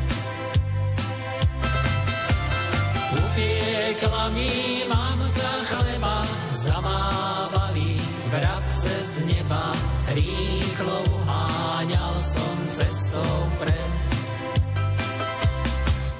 Upiekla 3.16 4.24
mi 4.36 4.84
mamka 4.84 5.52
chleba, 5.64 6.24
zamávali 6.52 7.96
vrabce 8.28 8.92
z 9.00 9.14
neba, 9.24 9.72
rýchlo 10.12 11.00
uháňal 11.08 12.20
som 12.20 12.56
cestou 12.68 13.36
pred. 13.56 13.92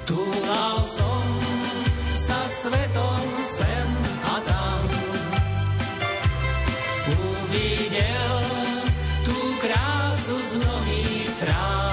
Túlal 0.09 0.81
som 0.81 1.25
sa 2.17 2.41
svetom 2.49 3.29
sem 3.45 4.08
uvidel 7.49 8.41
tú 9.25 9.37
krásu 9.61 10.37
z 10.37 10.53
mnohých 10.61 11.29
strán. 11.29 11.88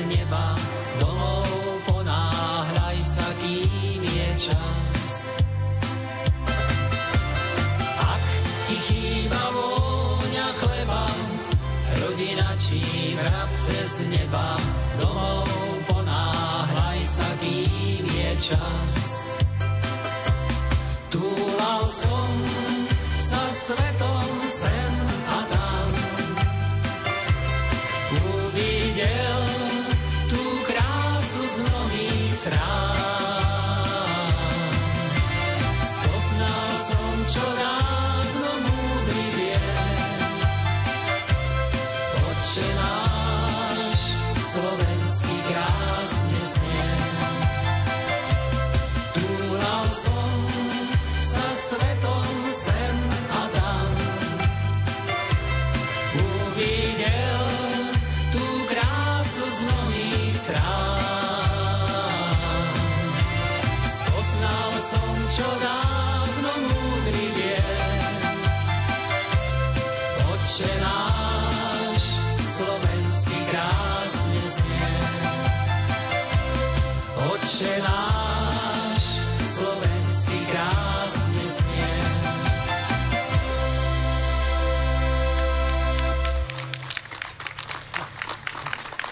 z 0.00 0.08
neba 0.08 0.56
dolov 0.96 1.44
ponáhľaj 1.84 2.98
sa, 3.04 3.28
kým 3.36 4.00
je 4.00 4.28
čas. 4.48 5.36
Ak 8.00 8.24
ti 8.64 8.76
chýba 8.80 9.44
vôňa 9.52 10.48
chleba, 10.56 11.04
rodina 12.00 12.48
či 12.56 12.80
vrabce 13.12 13.76
z 13.76 13.96
neba, 14.08 14.56
domov 14.96 15.44
ponáhľaj 15.84 17.00
sa, 17.04 17.28
kým 17.44 18.04
je 18.08 18.30
čas. 18.40 18.88
Túlal 21.12 21.84
som 21.92 22.30
sa 23.20 23.44
svetom, 23.52 24.28
sen 24.48 24.89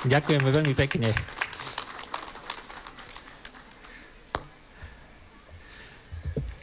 Ďakujeme 0.08 0.48
veľmi 0.48 0.72
pekne. 0.72 1.12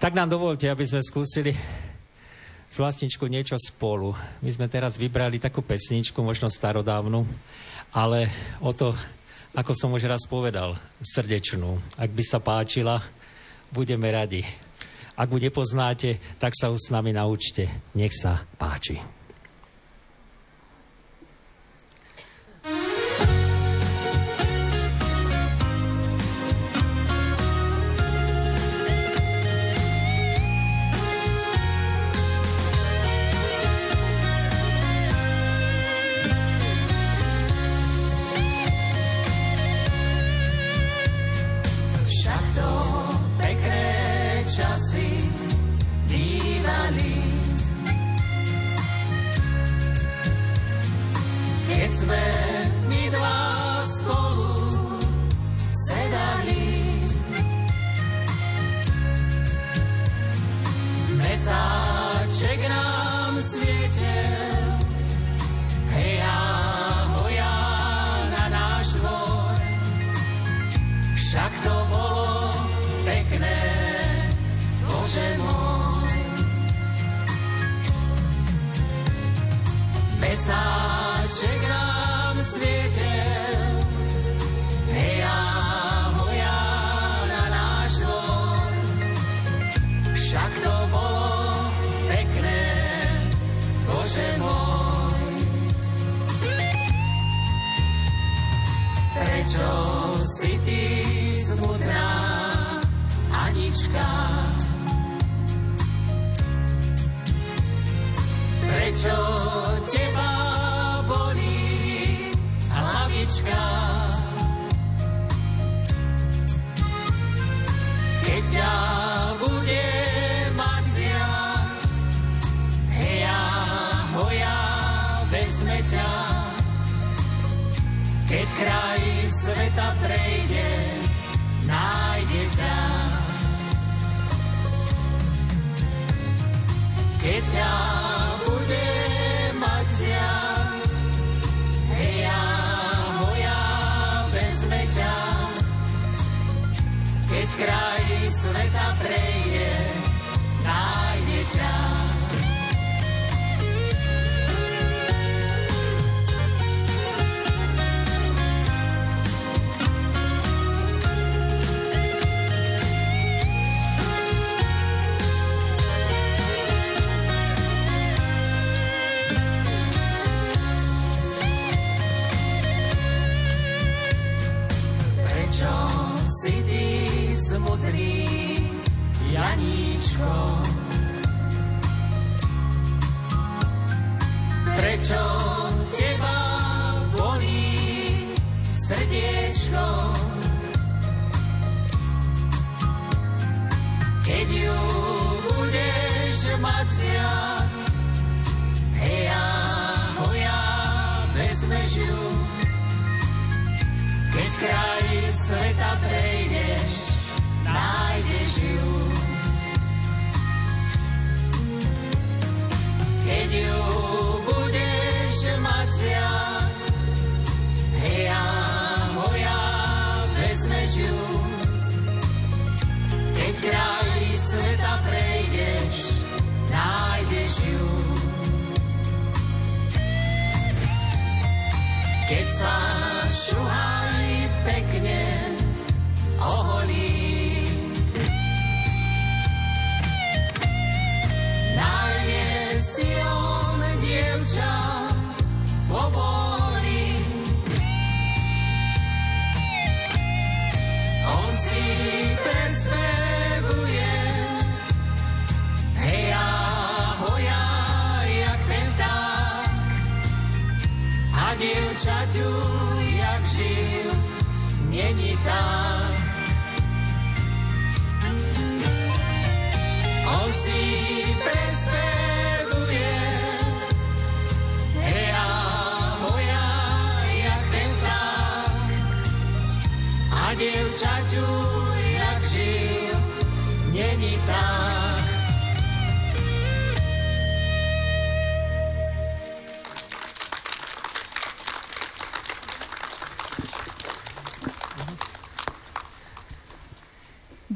Tak 0.01 0.17
nám 0.17 0.33
dovolte, 0.33 0.65
aby 0.65 0.81
sme 0.81 1.05
skúsili 1.05 1.53
s 2.69 2.75
vlastničkou 2.81 3.29
niečo 3.29 3.53
spolu. 3.61 4.17
My 4.41 4.49
sme 4.49 4.65
teraz 4.65 4.97
vybrali 4.97 5.37
takú 5.37 5.61
pesničku, 5.61 6.25
možno 6.25 6.49
starodávnu, 6.49 7.21
ale 7.93 8.33
o 8.65 8.73
to, 8.73 8.97
ako 9.53 9.71
som 9.77 9.93
už 9.93 10.09
raz 10.09 10.25
povedal, 10.25 10.73
srdečnú. 11.05 11.77
Ak 12.01 12.09
by 12.09 12.23
sa 12.25 12.41
páčila, 12.41 12.97
budeme 13.69 14.09
radi. 14.09 14.41
Ak 15.15 15.29
ju 15.29 15.37
nepoznáte, 15.37 16.17
tak 16.41 16.57
sa 16.57 16.73
už 16.73 16.81
s 16.81 16.93
nami 16.93 17.13
naučte. 17.13 17.93
Nech 17.93 18.11
sa 18.11 18.41
páči. 18.57 19.24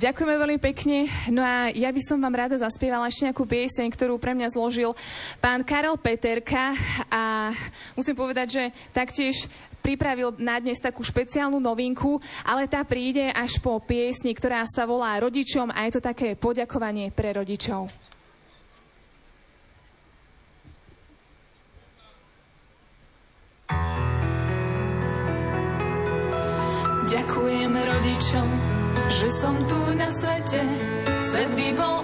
Ďakujeme 0.10 0.42
veľmi 0.42 0.58
pekne. 0.58 1.06
No 1.30 1.46
a 1.46 1.70
ja 1.70 1.94
by 1.94 2.02
som 2.02 2.18
vám 2.18 2.34
rada 2.34 2.58
zaspievala 2.58 3.14
ešte 3.14 3.30
nejakú 3.30 3.46
pieseň, 3.46 3.94
ktorú 3.94 4.18
pre 4.18 4.34
mňa 4.34 4.58
zložil 4.58 4.98
pán 5.38 5.62
Karel 5.62 6.02
Peterka 6.02 6.74
a 7.14 7.54
musím 7.94 8.18
povedať, 8.18 8.48
že 8.50 8.64
taktiež 8.90 9.46
pripravil 9.86 10.34
na 10.42 10.58
dnes 10.58 10.82
takú 10.82 11.06
špeciálnu 11.06 11.62
novinku, 11.62 12.18
ale 12.42 12.66
tá 12.66 12.82
príde 12.82 13.30
až 13.30 13.62
po 13.62 13.78
piesni, 13.78 14.34
ktorá 14.34 14.66
sa 14.66 14.90
volá 14.90 15.14
Rodičom 15.22 15.70
a 15.70 15.86
je 15.86 15.94
to 15.94 16.02
také 16.02 16.34
poďakovanie 16.34 17.14
pre 17.14 17.30
rodičov. 17.30 17.86
Ďakujem 27.06 27.74
rodičom 27.78 28.49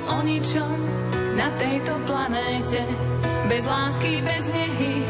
o 0.10 0.18
ničom 0.22 0.78
na 1.36 1.52
tejto 1.58 1.98
planéte. 2.06 2.82
Bez 3.46 3.64
lásky, 3.66 4.26
bez 4.26 4.44
nehy, 4.50 5.06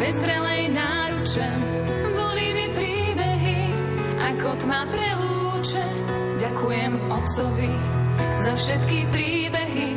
bez 0.00 0.14
vrelej 0.20 0.72
náruče. 0.72 1.48
Boli 2.12 2.46
mi 2.52 2.66
príbehy, 2.72 3.60
ako 4.34 4.48
tma 4.60 4.84
prelúče. 4.92 5.86
Ďakujem 6.38 6.92
otcovi 7.08 7.72
za 8.44 8.52
všetky 8.56 8.98
príbehy. 9.08 9.90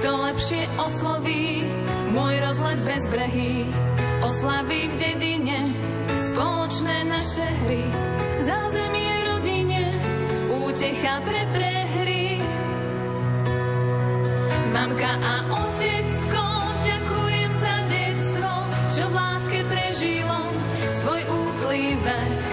Kto 0.00 0.10
lepšie 0.28 0.64
osloví 0.80 1.64
môj 2.12 2.40
rozlet 2.40 2.80
bez 2.84 3.02
brehy. 3.12 3.68
Oslavy 4.24 4.88
v 4.90 4.94
dedine, 4.96 5.58
spoločné 6.32 7.04
naše 7.04 7.46
hry. 7.64 7.84
Zázemie 8.48 9.16
útecha 10.76 11.24
pre 11.24 11.42
prehry. 11.56 12.15
Mamka 14.76 15.08
a 15.08 15.40
otecko, 15.56 16.44
ďakujem 16.84 17.50
za 17.56 17.76
detstvo, 17.88 18.50
čo 18.92 19.04
v 19.08 19.12
láske 19.16 19.60
prežilo 19.72 20.36
svoj 21.00 21.22
útlý 21.32 21.96
vek. 22.04 22.52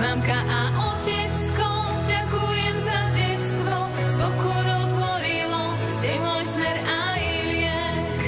Mamka 0.00 0.40
a 0.40 0.62
otecko, 0.88 1.68
ďakujem 2.08 2.74
za 2.80 3.00
detstvo, 3.12 3.76
svoko 4.08 4.50
rozvorilo, 4.56 5.64
ste 6.00 6.10
môj 6.24 6.42
smer 6.48 6.76
a 6.80 7.00
liek. 7.20 8.20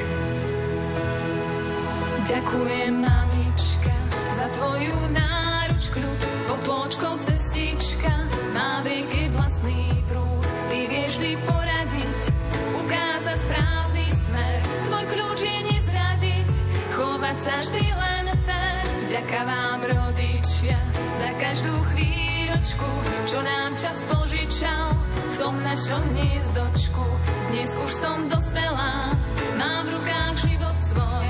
Ďakujem, 2.28 3.01
sa 17.42 17.58
vždy 17.58 17.82
len 17.90 18.26
fér. 18.46 18.86
Vďaka 19.02 19.40
vám 19.42 19.80
rodičia 19.82 20.78
za 21.18 21.30
každú 21.42 21.74
chvíľočku, 21.90 22.90
čo 23.26 23.38
nám 23.42 23.74
čas 23.74 24.06
požičal 24.06 24.94
v 25.10 25.34
tom 25.42 25.58
našom 25.66 26.02
hniezdočku. 26.14 27.02
Dnes 27.50 27.74
už 27.74 27.90
som 27.90 28.30
dospelá, 28.30 29.10
mám 29.58 29.82
v 29.90 29.98
rukách 29.98 30.36
život 30.38 30.76
svoj, 30.78 31.21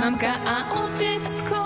mamka 0.00 0.32
a 0.46 0.56
otecko. 0.82 1.59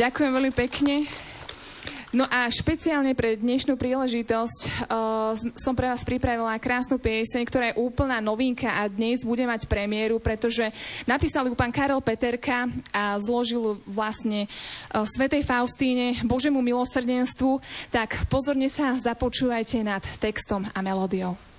Ďakujem 0.00 0.32
veľmi 0.32 0.52
pekne. 0.56 1.04
No 2.08 2.24
a 2.32 2.48
špeciálne 2.48 3.12
pre 3.12 3.36
dnešnú 3.36 3.76
príležitosť 3.76 4.88
uh, 4.88 5.36
som 5.60 5.76
pre 5.76 5.92
vás 5.92 6.00
pripravila 6.08 6.56
krásnu 6.56 6.96
pieseň, 6.96 7.44
ktorá 7.44 7.64
je 7.68 7.78
úplná 7.84 8.16
novinka 8.24 8.64
a 8.64 8.88
dnes 8.88 9.20
bude 9.20 9.44
mať 9.44 9.68
premiéru, 9.68 10.16
pretože 10.16 10.72
napísal 11.04 11.52
ju 11.52 11.54
pán 11.54 11.68
Karel 11.68 12.00
Peterka 12.00 12.64
a 12.96 13.20
zložil 13.20 13.76
vlastne 13.84 14.48
eh, 14.48 14.96
uh, 14.96 15.04
Svetej 15.04 15.44
Faustíne, 15.44 16.16
Božemu 16.24 16.64
milosrdenstvu. 16.64 17.60
Tak 17.92 18.24
pozorne 18.32 18.72
sa 18.72 18.96
započúvajte 18.96 19.84
nad 19.84 20.00
textom 20.16 20.64
a 20.64 20.80
melódiou. 20.80 21.49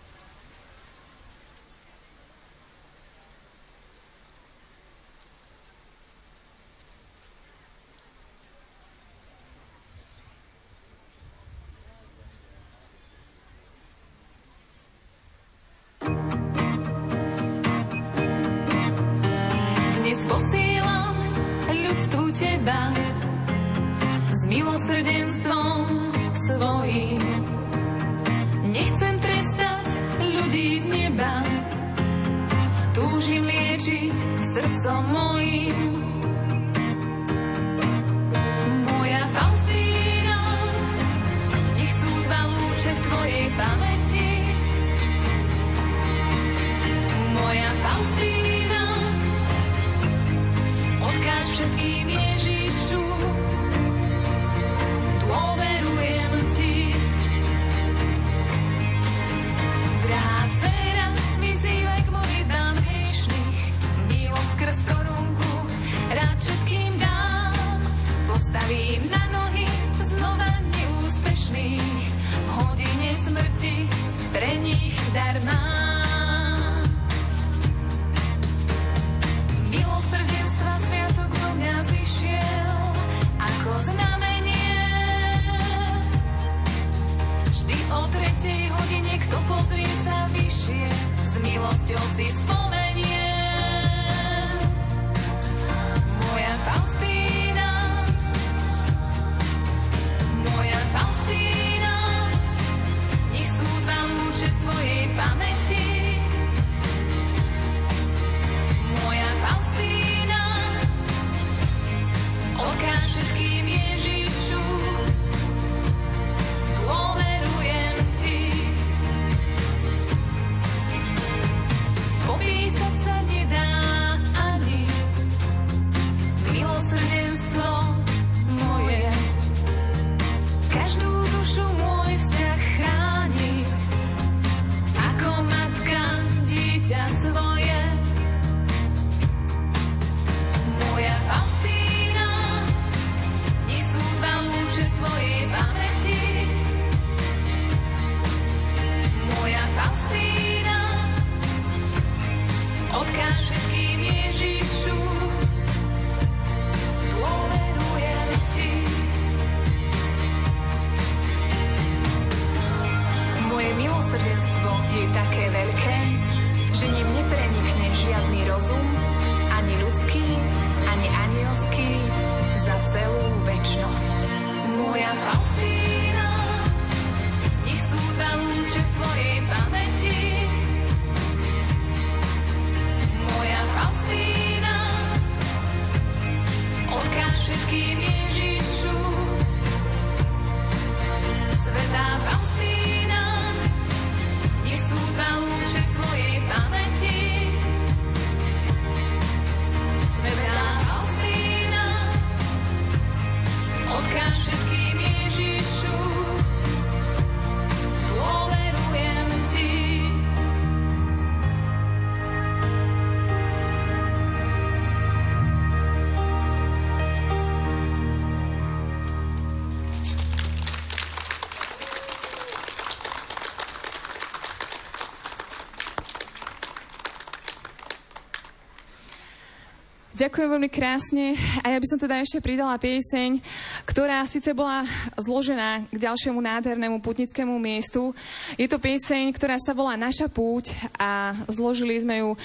Ďakujem 230.21 230.53
veľmi 230.53 230.69
krásne 230.69 231.33
a 231.65 231.73
ja 231.73 231.81
by 231.81 231.87
som 231.89 231.97
teda 231.97 232.21
ešte 232.21 232.45
pridala 232.45 232.77
pieseň, 232.77 233.41
ktorá 233.89 234.21
síce 234.29 234.53
bola 234.53 234.85
zložená 235.17 235.89
k 235.89 235.97
ďalšiemu 235.97 236.37
nádhernému 236.37 237.01
putnickému 237.01 237.57
miestu. 237.57 238.13
Je 238.53 238.69
to 238.69 238.77
pieseň, 238.77 239.33
ktorá 239.33 239.57
sa 239.57 239.73
volá 239.73 239.97
Naša 239.97 240.29
púť 240.29 240.77
a 240.93 241.33
zložili 241.49 241.97
sme 241.97 242.21
ju 242.21 242.37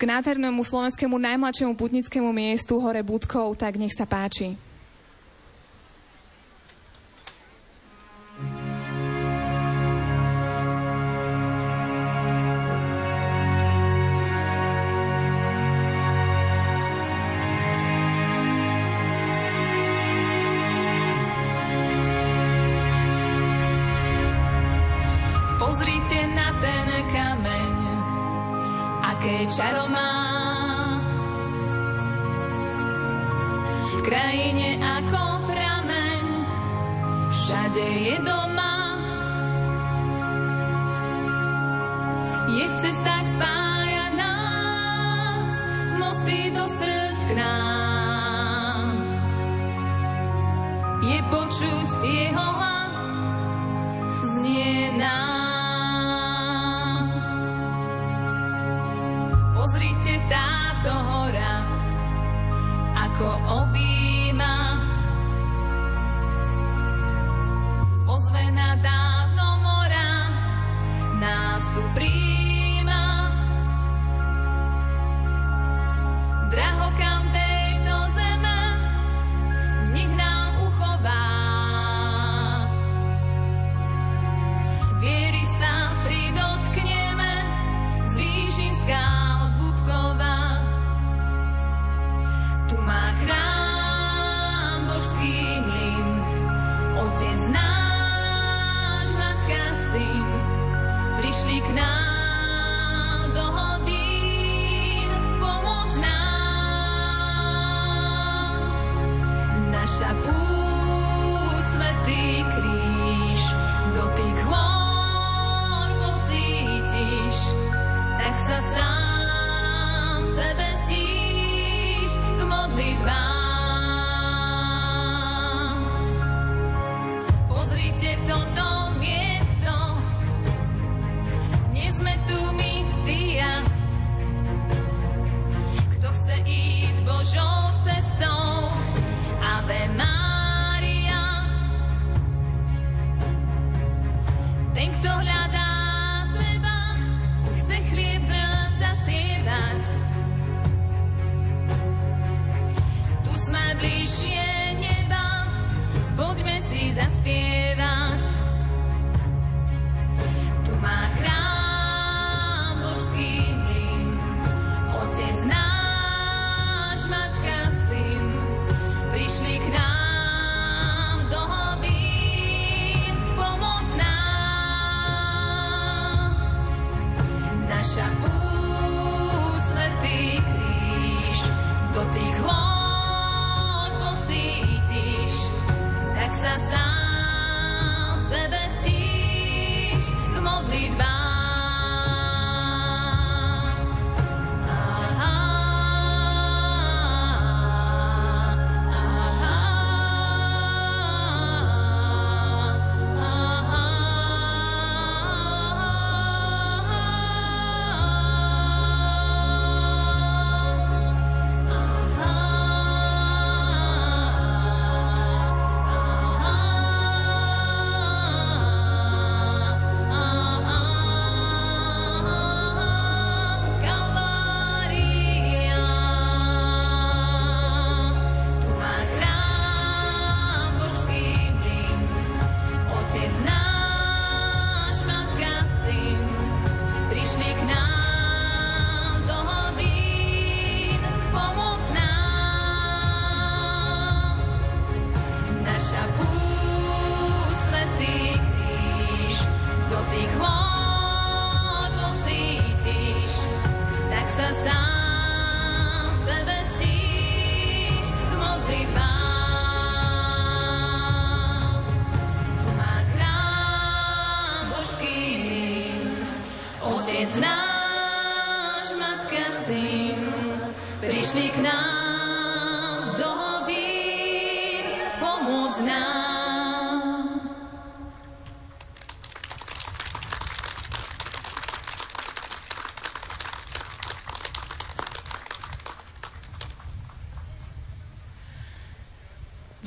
k 0.00 0.02
nádhernému 0.08 0.64
slovenskému 0.64 1.20
najmladšiemu 1.20 1.76
putnickému 1.76 2.32
miestu 2.32 2.80
hore 2.80 3.04
Budkov, 3.04 3.52
tak 3.60 3.76
nech 3.76 3.92
sa 3.92 4.08
páči. 4.08 4.69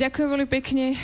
Ďakujem 0.04 0.36
veľmi 0.36 0.49
pekne. 0.51 0.99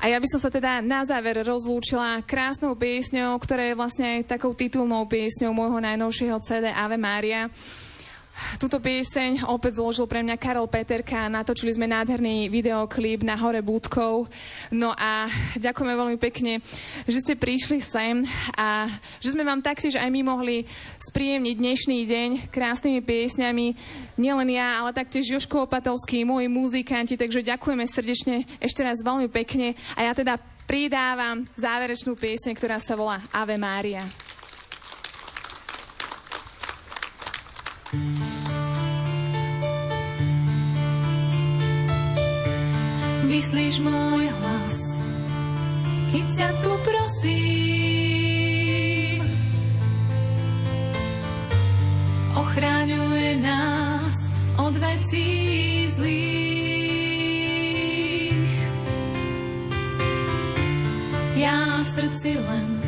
A 0.00 0.08
ja 0.08 0.16
by 0.16 0.24
som 0.32 0.40
sa 0.40 0.48
teda 0.48 0.80
na 0.80 1.04
záver 1.04 1.36
rozlúčila 1.44 2.24
krásnou 2.24 2.72
piesňou, 2.72 3.36
ktorá 3.36 3.60
je 3.68 3.76
vlastne 3.76 4.06
aj 4.08 4.32
takou 4.32 4.56
titulnou 4.56 5.04
piesňou 5.04 5.52
môjho 5.52 5.84
najnovšieho 5.84 6.40
CD 6.40 6.72
Ave 6.72 6.96
Maria. 6.96 7.52
Tuto 8.56 8.80
pieseň 8.80 9.44
opäť 9.52 9.84
zložil 9.84 10.08
pre 10.08 10.24
mňa 10.24 10.40
Karol 10.40 10.64
Peterka. 10.64 11.28
Natočili 11.28 11.76
sme 11.76 11.92
nádherný 11.92 12.48
videoklip 12.48 13.20
na 13.20 13.36
hore 13.36 13.60
Budkov. 13.60 14.32
No 14.68 14.92
a 14.92 15.24
ďakujeme 15.56 15.94
veľmi 15.96 16.18
pekne, 16.20 16.60
že 17.08 17.24
ste 17.24 17.34
prišli 17.40 17.80
sem 17.80 18.20
a 18.52 18.84
že 19.16 19.32
sme 19.32 19.40
vám 19.40 19.64
taktiež 19.64 19.96
aj 19.96 20.12
my 20.12 20.20
mohli 20.20 20.68
spríjemniť 21.08 21.54
dnešný 21.56 21.98
deň 22.04 22.30
krásnymi 22.52 23.00
piesňami. 23.00 23.66
Nielen 24.20 24.48
ja, 24.52 24.84
ale 24.84 24.92
taktiež 24.92 25.32
Joško 25.32 25.64
Opatovský, 25.64 26.28
moji 26.28 26.52
muzikanti. 26.52 27.16
Takže 27.16 27.48
ďakujeme 27.48 27.88
srdečne 27.88 28.44
ešte 28.60 28.84
raz 28.84 29.00
veľmi 29.00 29.32
pekne. 29.32 29.72
A 29.96 30.04
ja 30.04 30.12
teda 30.12 30.36
pridávam 30.68 31.48
záverečnú 31.56 32.12
pieseň, 32.12 32.52
ktorá 32.52 32.76
sa 32.76 32.92
volá 32.92 33.24
Ave 33.32 33.56
Mária. 33.56 34.04
Vyslíš 43.28 43.84
môj 43.84 44.24
hlas, 44.24 44.96
keď 46.08 46.24
ťa 46.32 46.48
tu 46.64 46.72
prosím. 46.80 47.28
Ochráňuje 52.32 53.36
nás 53.44 54.32
od 54.56 54.72
vecí 54.80 55.84
zlých. 55.92 56.48
Ja 61.36 61.84
v 61.84 61.88
srdci 62.00 62.40
len 62.40 62.80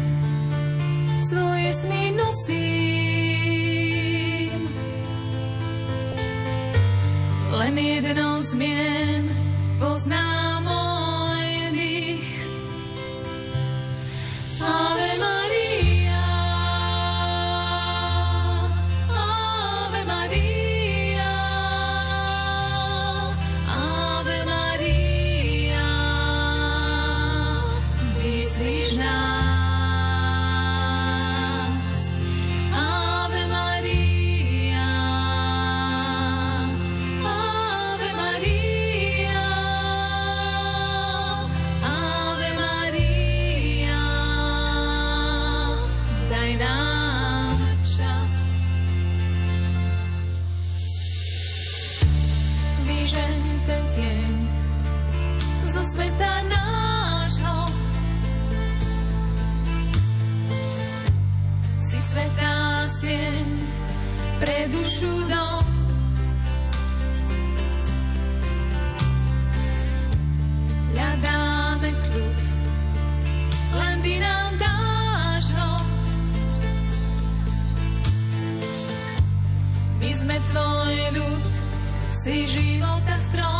svoje 1.28 1.68
sny 1.84 2.16
nosím. 2.16 2.72
Len 7.53 7.76
jedno 7.76 8.41
zmien 8.41 9.39
poznám 9.80 10.60
môj 10.68 11.72
dých. 11.72 12.28
Ave 14.60 15.10
Maria, 15.16 15.39
si 82.20 82.44
života 82.46 83.16
strom. 83.16 83.59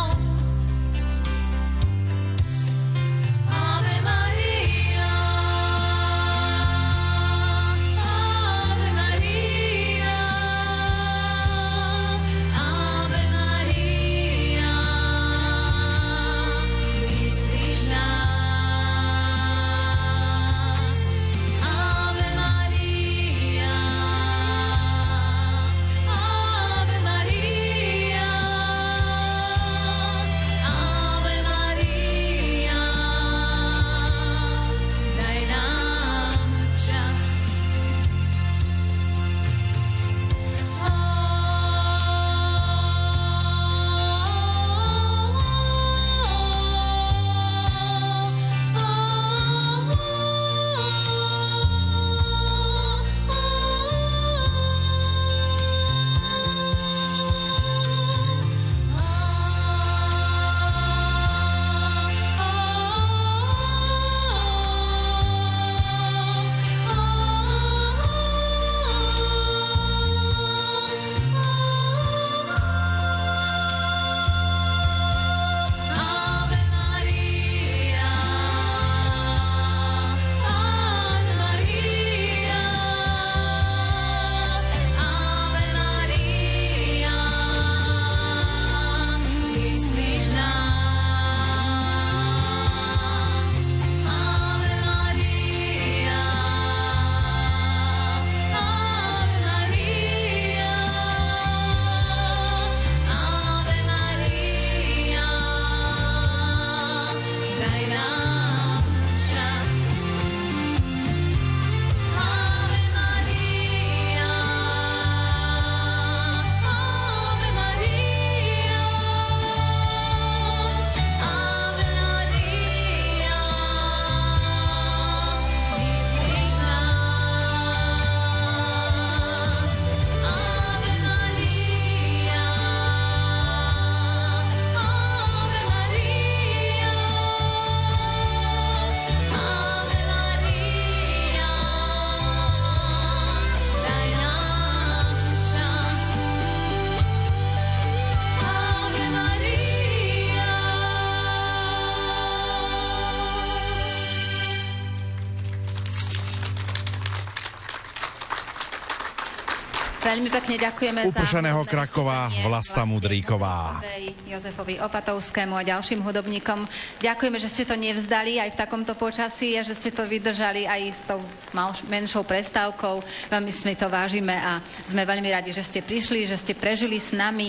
Veľmi 160.11 160.27
pekne 160.27 160.55
ďakujeme 160.59 160.99
Upršaného 161.07 161.63
za... 161.63 161.71
Krakova 161.71 162.27
Vlasta 162.43 162.83
Mudríková. 162.83 163.79
Jozefovi 164.27 164.75
Opatovskému 164.83 165.55
a 165.55 165.63
ďalším 165.63 166.03
hudobníkom. 166.03 166.67
Ďakujeme, 166.99 167.39
že 167.39 167.47
ste 167.47 167.63
to 167.63 167.79
nevzdali 167.79 168.35
aj 168.35 168.51
v 168.51 168.59
takomto 168.59 168.91
počasí 168.99 169.55
a 169.55 169.63
že 169.63 169.71
ste 169.71 169.87
to 169.95 170.03
vydržali 170.03 170.67
aj 170.67 170.81
s 170.91 171.01
tou 171.07 171.23
mal, 171.55 171.71
menšou 171.87 172.27
prestávkou. 172.27 172.99
Veľmi 173.31 173.55
sme 173.55 173.71
to 173.79 173.87
vážime 173.87 174.35
a 174.35 174.59
sme 174.83 175.07
veľmi 175.07 175.31
radi, 175.31 175.55
že 175.55 175.63
ste 175.63 175.79
prišli, 175.79 176.27
že 176.27 176.35
ste 176.35 176.59
prežili 176.59 176.99
s 176.99 177.15
nami 177.15 177.47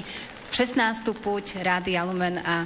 16. 0.54 1.02
púť 1.18 1.58
Rádia 1.66 2.06
Lumen 2.06 2.38
a 2.46 2.62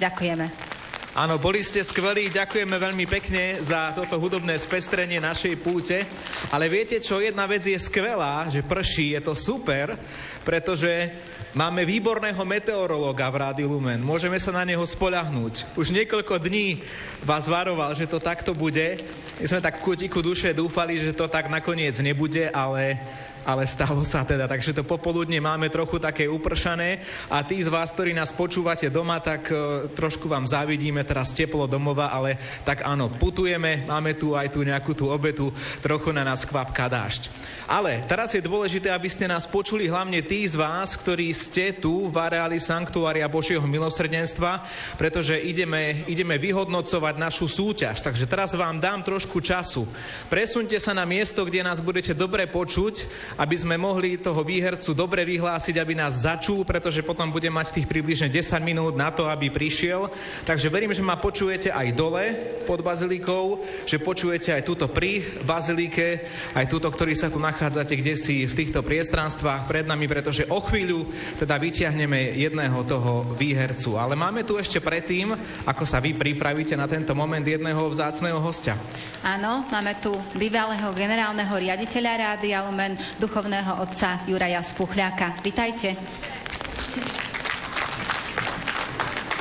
ďakujeme. 0.00 0.67
Áno, 1.16 1.40
boli 1.40 1.64
ste 1.64 1.80
skvelí, 1.80 2.28
ďakujeme 2.28 2.76
veľmi 2.76 3.08
pekne 3.08 3.64
za 3.64 3.96
toto 3.96 4.20
hudobné 4.20 4.60
spestrenie 4.60 5.16
našej 5.16 5.56
púte. 5.56 6.04
Ale 6.52 6.68
viete 6.68 7.00
čo, 7.00 7.24
jedna 7.24 7.48
vec 7.48 7.64
je 7.64 7.80
skvelá, 7.80 8.44
že 8.52 8.60
prší, 8.60 9.16
je 9.16 9.20
to 9.24 9.32
super, 9.32 9.96
pretože 10.44 11.08
máme 11.56 11.88
výborného 11.88 12.44
meteorológa 12.44 13.24
v 13.32 13.40
Rádiu 13.40 13.72
Lumen. 13.72 14.04
Môžeme 14.04 14.36
sa 14.36 14.52
na 14.52 14.68
neho 14.68 14.84
spoľahnúť. 14.84 15.80
Už 15.80 15.96
niekoľko 15.96 16.44
dní 16.44 16.84
vás 17.24 17.48
varoval, 17.48 17.96
že 17.96 18.04
to 18.04 18.20
takto 18.20 18.52
bude. 18.52 19.00
My 19.40 19.46
sme 19.48 19.64
tak 19.64 19.80
kutiku 19.80 20.20
duše 20.20 20.52
dúfali, 20.52 21.00
že 21.00 21.16
to 21.16 21.24
tak 21.24 21.48
nakoniec 21.48 21.96
nebude, 22.04 22.52
ale 22.52 23.00
ale 23.44 23.66
stalo 23.68 24.02
sa 24.06 24.22
teda. 24.24 24.48
Takže 24.48 24.74
to 24.74 24.82
popoludne 24.86 25.38
máme 25.38 25.68
trochu 25.68 25.98
také 26.00 26.26
upršané 26.26 27.02
a 27.30 27.42
tí 27.42 27.60
z 27.60 27.68
vás, 27.70 27.92
ktorí 27.92 28.14
nás 28.14 28.34
počúvate 28.34 28.88
doma, 28.88 29.18
tak 29.18 29.50
uh, 29.50 29.86
trošku 29.92 30.26
vám 30.26 30.46
závidíme 30.46 31.02
teraz 31.04 31.34
teplo 31.34 31.68
domova, 31.68 32.10
ale 32.10 32.38
tak 32.64 32.86
áno, 32.86 33.12
putujeme, 33.12 33.84
máme 33.84 34.16
tu 34.16 34.32
aj 34.34 34.48
tu 34.54 34.64
nejakú 34.64 34.96
tú 34.96 35.10
obetu, 35.12 35.52
trochu 35.84 36.10
na 36.10 36.24
nás 36.24 36.42
kvapka 36.42 36.88
dážď. 36.88 37.30
Ale 37.68 38.00
teraz 38.08 38.32
je 38.32 38.40
dôležité, 38.40 38.88
aby 38.88 39.12
ste 39.12 39.28
nás 39.28 39.44
počuli 39.44 39.92
hlavne 39.92 40.24
tí 40.24 40.40
z 40.48 40.56
vás, 40.56 40.96
ktorí 40.96 41.28
ste 41.36 41.76
tu 41.76 42.08
v 42.08 42.16
areáli 42.16 42.56
Sanktuária 42.56 43.28
Božieho 43.28 43.60
milosrdenstva, 43.68 44.64
pretože 44.96 45.36
ideme, 45.36 46.00
ideme 46.08 46.40
vyhodnocovať 46.40 47.14
našu 47.20 47.44
súťaž. 47.44 48.00
Takže 48.00 48.24
teraz 48.24 48.56
vám 48.56 48.80
dám 48.80 49.04
trošku 49.04 49.44
času. 49.44 49.84
Presunte 50.32 50.80
sa 50.80 50.96
na 50.96 51.04
miesto, 51.04 51.44
kde 51.44 51.60
nás 51.60 51.84
budete 51.84 52.16
dobre 52.16 52.48
počuť 52.48 53.04
aby 53.38 53.54
sme 53.54 53.78
mohli 53.78 54.18
toho 54.18 54.42
výhercu 54.42 54.90
dobre 54.92 55.22
vyhlásiť, 55.22 55.78
aby 55.78 55.94
nás 55.94 56.26
začul, 56.26 56.66
pretože 56.66 57.06
potom 57.06 57.30
bude 57.30 57.46
mať 57.46 57.78
tých 57.78 57.86
približne 57.86 58.26
10 58.26 58.58
minút 58.66 58.98
na 58.98 59.14
to, 59.14 59.30
aby 59.30 59.46
prišiel. 59.46 60.10
Takže 60.42 60.66
verím, 60.66 60.90
že 60.90 61.06
ma 61.06 61.14
počujete 61.14 61.70
aj 61.70 61.94
dole 61.94 62.34
pod 62.66 62.82
bazilikou, 62.82 63.62
že 63.86 64.02
počujete 64.02 64.50
aj 64.50 64.66
túto 64.66 64.90
pri 64.90 65.38
bazilike, 65.46 66.26
aj 66.58 66.66
túto, 66.66 66.90
ktorý 66.90 67.14
sa 67.14 67.30
tu 67.30 67.38
nachádzate 67.38 67.94
kde 67.94 68.14
si 68.18 68.42
v 68.44 68.56
týchto 68.58 68.82
priestranstvách 68.82 69.70
pred 69.70 69.86
nami, 69.86 70.10
pretože 70.10 70.46
o 70.50 70.58
chvíľu 70.58 71.06
teda 71.38 71.54
vyťahneme 71.58 72.34
jedného 72.34 72.78
toho 72.86 73.22
výhercu. 73.38 73.94
Ale 73.94 74.18
máme 74.18 74.42
tu 74.42 74.58
ešte 74.58 74.82
predtým, 74.82 75.34
ako 75.62 75.84
sa 75.86 76.02
vy 76.02 76.14
pripravíte 76.14 76.74
na 76.74 76.90
tento 76.90 77.14
moment 77.14 77.42
jedného 77.42 77.86
vzácného 77.86 78.38
hostia. 78.42 78.74
Áno, 79.22 79.66
máme 79.70 79.98
tu 80.02 80.14
bývalého 80.34 80.90
generálneho 80.94 81.50
riaditeľa 81.50 82.38
Rádia 82.38 82.64
Lumen, 82.66 82.98
duchovného 83.18 83.82
otca 83.82 84.22
Juraja 84.24 84.62
Spuchľáka. 84.62 85.42
Vitajte. 85.42 85.98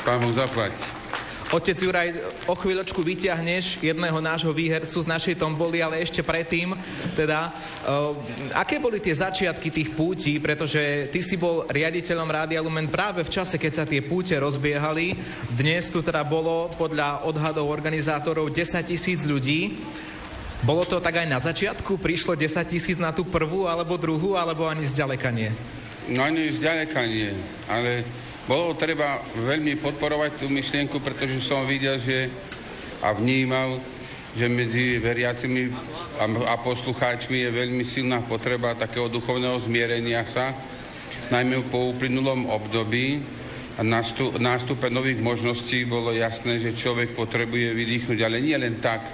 Pán 0.01 0.23
zaplať. 0.33 0.97
Otec 1.47 1.79
Juraj, 1.79 2.11
o 2.43 2.59
chvíľočku 2.59 2.99
vyťahneš 2.99 3.79
jedného 3.79 4.19
nášho 4.19 4.51
výhercu 4.51 4.99
z 4.99 5.07
našej 5.07 5.39
tomboli, 5.39 5.79
ale 5.79 6.03
ešte 6.03 6.19
predtým, 6.19 6.75
teda, 7.15 7.55
uh, 7.87 8.11
aké 8.51 8.83
boli 8.83 8.99
tie 8.99 9.15
začiatky 9.15 9.71
tých 9.71 9.95
pútí, 9.95 10.43
pretože 10.43 11.07
ty 11.07 11.23
si 11.23 11.39
bol 11.39 11.63
riaditeľom 11.71 12.27
Rádia 12.27 12.59
Lumen 12.59 12.91
práve 12.91 13.23
v 13.23 13.31
čase, 13.31 13.55
keď 13.55 13.71
sa 13.71 13.87
tie 13.87 14.03
púte 14.03 14.35
rozbiehali. 14.35 15.15
Dnes 15.55 15.87
tu 15.87 16.03
teda 16.03 16.19
bolo 16.27 16.67
podľa 16.75 17.23
odhadov 17.23 17.71
organizátorov 17.71 18.51
10 18.51 18.83
tisíc 18.83 19.23
ľudí. 19.23 19.79
Bolo 20.65 20.89
to 20.89 20.97
tak 20.97 21.21
aj 21.21 21.27
na 21.29 21.38
začiatku? 21.38 22.01
Prišlo 22.01 22.34
10 22.34 22.65
tisíc 22.65 22.97
na 22.97 23.13
tú 23.13 23.21
prvú 23.21 23.69
alebo 23.69 23.93
druhú, 23.93 24.34
alebo 24.34 24.65
ani 24.65 24.89
zďaleka 24.89 25.29
nie? 25.29 25.53
No 26.09 26.25
ani 26.25 26.49
zďaleka 26.49 27.03
nie, 27.05 27.35
ale 27.69 28.07
bolo 28.47 28.73
treba 28.79 29.19
veľmi 29.35 29.75
podporovať 29.77 30.39
tú 30.41 30.45
myšlienku, 30.47 31.03
pretože 31.03 31.43
som 31.43 31.67
videl, 31.67 31.99
že 31.99 32.31
a 33.03 33.13
vnímal, 33.13 33.77
že 34.34 34.49
medzi 34.49 34.97
veriacimi 34.97 35.69
a, 36.17 36.25
a 36.25 36.55
poslucháčmi 36.57 37.43
je 37.45 37.49
veľmi 37.51 37.84
silná 37.85 38.23
potreba 38.25 38.73
takého 38.73 39.11
duchovného 39.11 39.59
zmierenia 39.61 40.25
sa, 40.25 40.55
najmä 41.29 41.67
po 41.69 41.91
uplynulom 41.93 42.47
období 42.49 43.21
a 43.77 43.85
nástupe 44.41 44.89
nových 44.89 45.21
možností 45.21 45.85
bolo 45.85 46.15
jasné, 46.15 46.57
že 46.57 46.73
človek 46.73 47.13
potrebuje 47.13 47.77
vydýchnuť, 47.77 48.19
ale 48.25 48.41
nie 48.41 48.57
len 48.57 48.81
tak, 48.81 49.05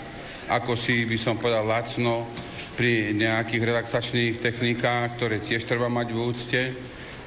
ako 0.49 0.75
si 0.75 1.07
by 1.07 1.17
som 1.19 1.39
povedal 1.39 1.63
lacno 1.63 2.27
pri 2.73 3.13
nejakých 3.13 3.63
relaxačných 3.63 4.41
technikách, 4.41 5.15
ktoré 5.15 5.39
tiež 5.39 5.63
treba 5.69 5.87
mať 5.87 6.07
v 6.09 6.19
úcte, 6.19 6.61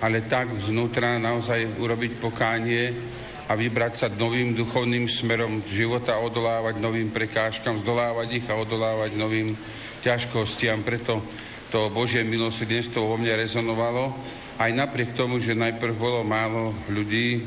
ale 0.03 0.27
tak 0.27 0.51
vznútra 0.53 1.17
naozaj 1.17 1.79
urobiť 1.79 2.13
pokánie 2.19 2.93
a 3.47 3.55
vybrať 3.55 3.93
sa 3.95 4.07
novým 4.11 4.59
duchovným 4.59 5.07
smerom 5.07 5.63
života, 5.63 6.19
odolávať 6.19 6.83
novým 6.83 7.15
prekážkam, 7.15 7.79
zdolávať 7.79 8.43
ich 8.43 8.47
a 8.51 8.59
odolávať 8.59 9.15
novým 9.15 9.55
ťažkostiam. 10.03 10.83
Preto 10.83 11.23
to 11.71 11.87
Božie 11.95 12.27
milosrdenstvo 12.27 13.07
vo 13.07 13.15
mne 13.15 13.39
rezonovalo, 13.39 14.11
aj 14.59 14.71
napriek 14.75 15.15
tomu, 15.15 15.39
že 15.39 15.55
najprv 15.55 15.95
bolo 15.95 16.27
málo 16.27 16.75
ľudí, 16.91 17.47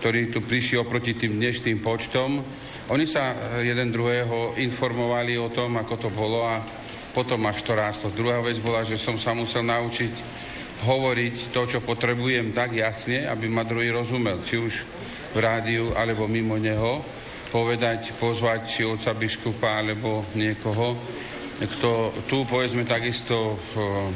ktorí 0.00 0.32
tu 0.32 0.40
prišli 0.40 0.80
oproti 0.80 1.12
tým 1.12 1.36
dnešným 1.36 1.84
počtom, 1.84 2.40
oni 2.88 3.04
sa 3.04 3.36
eh, 3.36 3.68
jeden 3.68 3.92
druhého 3.92 4.56
informovali 4.56 5.36
o 5.36 5.52
tom, 5.52 5.76
ako 5.76 5.94
to 6.00 6.08
bolo 6.08 6.48
a 6.48 6.64
potom 7.12 7.44
až 7.44 7.60
to 7.60 7.76
rástlo. 7.76 8.08
Druhá 8.08 8.40
vec 8.40 8.56
bola, 8.64 8.80
že 8.80 8.96
som 8.96 9.20
sa 9.20 9.36
musel 9.36 9.60
naučiť 9.68 10.40
hovoriť 10.80 11.52
to, 11.52 11.60
čo 11.68 11.78
potrebujem 11.84 12.56
tak 12.56 12.72
jasne, 12.72 13.28
aby 13.28 13.44
ma 13.52 13.68
druhý 13.68 13.92
rozumel, 13.92 14.40
či 14.40 14.56
už 14.56 14.74
v 15.36 15.38
rádiu 15.38 15.92
alebo 15.92 16.24
mimo 16.24 16.56
neho, 16.56 17.04
povedať, 17.52 18.16
pozvať 18.16 18.60
či 18.64 18.80
oca 18.88 19.12
biskupa 19.12 19.84
alebo 19.84 20.24
niekoho, 20.32 20.96
kto 21.60 22.16
tu 22.24 22.48
povedzme 22.48 22.88
takisto 22.88 23.52
eh, 23.52 24.08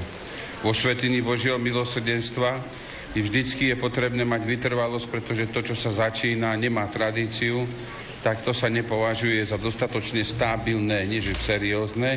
vo 0.65 0.73
Svetiny 0.73 1.21
Božieho 1.21 1.61
milosrdenstva 1.61 2.84
vždycky 3.21 3.71
je 3.71 3.77
potrebné 3.79 4.27
mať 4.27 4.43
vytrvalosť, 4.43 5.07
pretože 5.11 5.51
to, 5.53 5.63
čo 5.63 5.75
sa 5.79 6.11
začína, 6.11 6.59
nemá 6.59 6.91
tradíciu 6.91 7.67
tak 8.25 8.41
to 8.41 8.57
sa 8.57 8.73
nepovažuje 8.73 9.45
za 9.45 9.61
dostatočne 9.61 10.25
stabilné, 10.25 11.05
nie 11.05 11.21
že 11.21 11.37
seriózne. 11.37 12.17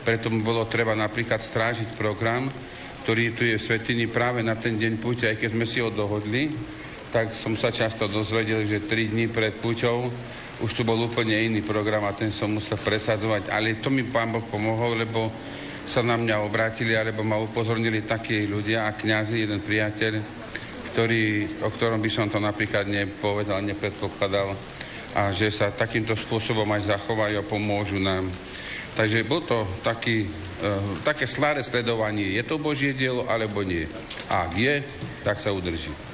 Preto 0.00 0.32
mu 0.32 0.40
bolo 0.40 0.64
treba 0.64 0.96
napríklad 0.96 1.44
strážiť 1.44 1.92
program, 1.92 2.48
ktorý 3.04 3.36
tu 3.36 3.44
je 3.44 3.60
v 3.60 3.66
Svetiny 3.68 4.08
práve 4.08 4.40
na 4.40 4.56
ten 4.56 4.80
deň 4.80 4.96
púte, 4.96 5.28
aj 5.28 5.36
keď 5.36 5.50
sme 5.52 5.68
si 5.68 5.84
ho 5.84 5.92
dohodli, 5.92 6.48
tak 7.12 7.36
som 7.36 7.52
sa 7.52 7.68
často 7.68 8.08
dozvedel, 8.08 8.64
že 8.64 8.88
tri 8.88 9.12
dní 9.12 9.28
pred 9.28 9.60
púťou 9.60 10.08
už 10.64 10.72
tu 10.72 10.88
bol 10.88 10.96
úplne 10.96 11.36
iný 11.36 11.60
program 11.60 12.08
a 12.08 12.16
ten 12.16 12.32
som 12.32 12.48
musel 12.48 12.80
presadzovať. 12.80 13.52
Ale 13.52 13.76
to 13.76 13.92
mi 13.92 14.08
pán 14.08 14.32
Boh 14.32 14.46
pomohol, 14.48 15.04
lebo 15.04 15.28
sa 15.86 16.00
na 16.00 16.14
mňa 16.14 16.42
obrátili, 16.42 16.94
alebo 16.94 17.26
ma 17.26 17.38
upozornili 17.38 18.06
takí 18.06 18.46
ľudia 18.46 18.86
a 18.86 18.96
kňazi, 18.96 19.44
jeden 19.44 19.60
priateľ, 19.60 20.12
ktorý, 20.92 21.24
o 21.64 21.68
ktorom 21.72 21.98
by 21.98 22.10
som 22.12 22.26
to 22.28 22.38
napríklad 22.38 22.86
nepovedal, 22.86 23.64
nepredpokladal, 23.64 24.54
a 25.12 25.28
že 25.32 25.52
sa 25.52 25.68
takýmto 25.72 26.16
spôsobom 26.16 26.68
aj 26.72 26.96
zachovajú 26.96 27.36
a 27.40 27.48
pomôžu 27.48 28.00
nám. 28.00 28.32
Takže 28.92 29.24
bol 29.24 29.44
to 29.44 29.64
taký, 29.80 30.28
uh, 30.28 31.00
také 31.00 31.24
sláre 31.24 31.64
sledovanie, 31.64 32.36
je 32.36 32.44
to 32.44 32.60
Božie 32.60 32.92
dielo 32.92 33.24
alebo 33.28 33.64
nie. 33.64 33.88
Ak 34.28 34.52
je, 34.56 34.84
tak 35.24 35.40
sa 35.40 35.52
udrží. 35.52 36.11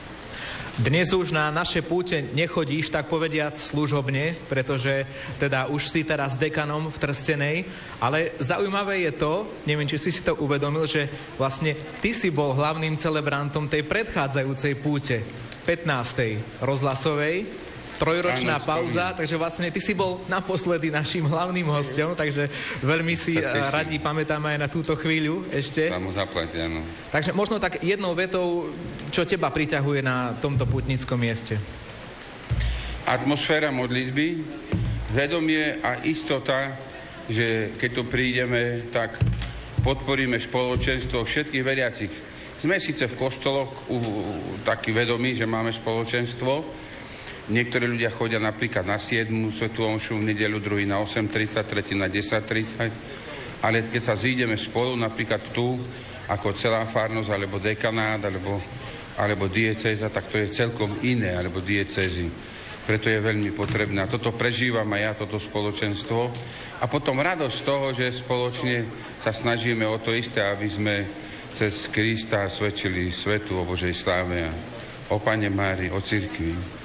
Dnes 0.79 1.11
už 1.11 1.35
na 1.35 1.51
naše 1.51 1.83
púte 1.83 2.31
nechodíš, 2.39 2.95
tak 2.95 3.11
povediac, 3.11 3.51
služobne, 3.51 4.39
pretože 4.47 5.11
teda 5.35 5.67
už 5.67 5.91
si 5.91 6.07
teraz 6.07 6.39
dekanom 6.39 6.95
v 6.95 7.01
Trstenej, 7.03 7.57
ale 7.99 8.39
zaujímavé 8.39 9.03
je 9.03 9.13
to, 9.19 9.51
neviem, 9.67 9.91
či 9.91 9.99
si 9.99 10.15
si 10.15 10.23
to 10.23 10.39
uvedomil, 10.39 10.87
že 10.87 11.11
vlastne 11.35 11.75
ty 11.99 12.15
si 12.15 12.31
bol 12.31 12.55
hlavným 12.55 12.95
celebrantom 12.95 13.67
tej 13.67 13.91
predchádzajúcej 13.91 14.79
púte, 14.79 15.27
15. 15.67 16.63
rozhlasovej, 16.63 17.43
trojročná 17.99 18.63
pauza, 18.63 19.13
takže 19.13 19.35
vlastne 19.35 19.69
ty 19.75 19.83
si 19.83 19.93
bol 19.93 20.23
naposledy 20.31 20.89
našim 20.89 21.27
hlavným 21.27 21.67
hostom, 21.67 22.15
takže 22.15 22.47
veľmi 22.81 23.19
si 23.19 23.43
radi 23.43 23.99
pamätáme 23.99 24.55
aj 24.55 24.59
na 24.63 24.69
túto 24.71 24.95
chvíľu 24.95 25.45
ešte. 25.51 25.91
Vám 25.91 26.15
zaplať, 26.15 26.63
áno. 26.63 26.81
Takže 27.11 27.35
možno 27.35 27.59
tak 27.59 27.83
jednou 27.83 28.15
vetou, 28.15 28.71
čo 29.11 29.27
teba 29.27 29.51
priťahuje 29.51 30.01
na 30.01 30.39
tomto 30.39 30.65
putnickom 30.65 31.19
mieste? 31.19 31.59
Atmosféra 33.05 33.75
modlitby, 33.75 34.27
vedomie 35.13 35.83
a 35.83 35.99
istota, 36.07 36.77
že 37.29 37.77
keď 37.77 37.91
tu 37.93 38.03
prídeme, 38.07 38.89
tak 38.95 39.19
podporíme 39.83 40.37
spoločenstvo 40.39 41.25
všetkých 41.25 41.65
veriacich. 41.65 42.13
Sme 42.59 42.83
síce 42.83 43.07
v 43.07 43.15
kostoloch 43.15 43.71
u, 43.87 43.99
takí 44.67 44.91
vedomí, 44.91 45.33
že 45.39 45.47
máme 45.47 45.71
spoločenstvo. 45.71 46.87
Niektorí 47.49 47.89
ľudia 47.89 48.13
chodia 48.13 48.37
napríklad 48.37 48.85
na 48.85 49.01
7. 49.01 49.33
svetú 49.49 49.89
omšu 49.89 50.21
v 50.21 50.37
nedelu, 50.37 50.61
druhý 50.61 50.85
na 50.85 51.01
8.30, 51.01 51.65
tretí 51.65 51.97
na 51.97 52.05
10.30. 52.05 53.65
Ale 53.65 53.89
keď 53.89 54.03
sa 54.05 54.21
zídeme 54.21 54.53
spolu, 54.61 54.93
napríklad 55.01 55.49
tu, 55.49 55.81
ako 56.29 56.53
celá 56.53 56.85
farnosť, 56.85 57.33
alebo 57.33 57.57
dekanát, 57.57 58.21
alebo, 58.21 58.61
alebo 59.17 59.49
diecéza, 59.49 60.13
tak 60.13 60.29
to 60.29 60.37
je 60.37 60.53
celkom 60.53 61.01
iné, 61.01 61.41
alebo 61.41 61.65
diecézy. 61.65 62.29
Preto 62.85 63.09
je 63.09 63.17
veľmi 63.17 63.57
potrebné. 63.57 64.05
A 64.05 64.13
toto 64.13 64.37
prežívam 64.37 64.89
aj 64.93 65.01
ja, 65.01 65.13
toto 65.17 65.41
spoločenstvo. 65.41 66.21
A 66.81 66.85
potom 66.85 67.17
radosť 67.17 67.59
toho, 67.65 67.97
že 67.97 68.13
spoločne 68.13 68.85
sa 69.25 69.33
snažíme 69.33 69.89
o 69.89 69.97
to 69.97 70.13
isté, 70.13 70.45
aby 70.45 70.69
sme 70.69 70.95
cez 71.57 71.89
Krista 71.89 72.45
svedčili 72.53 73.09
svetu 73.09 73.57
o 73.57 73.65
Božej 73.65 73.97
sláve 73.97 74.45
a 74.45 74.53
o 75.09 75.17
Pane 75.17 75.49
Mári, 75.49 75.89
o 75.89 75.97
cirkvi. 76.05 76.78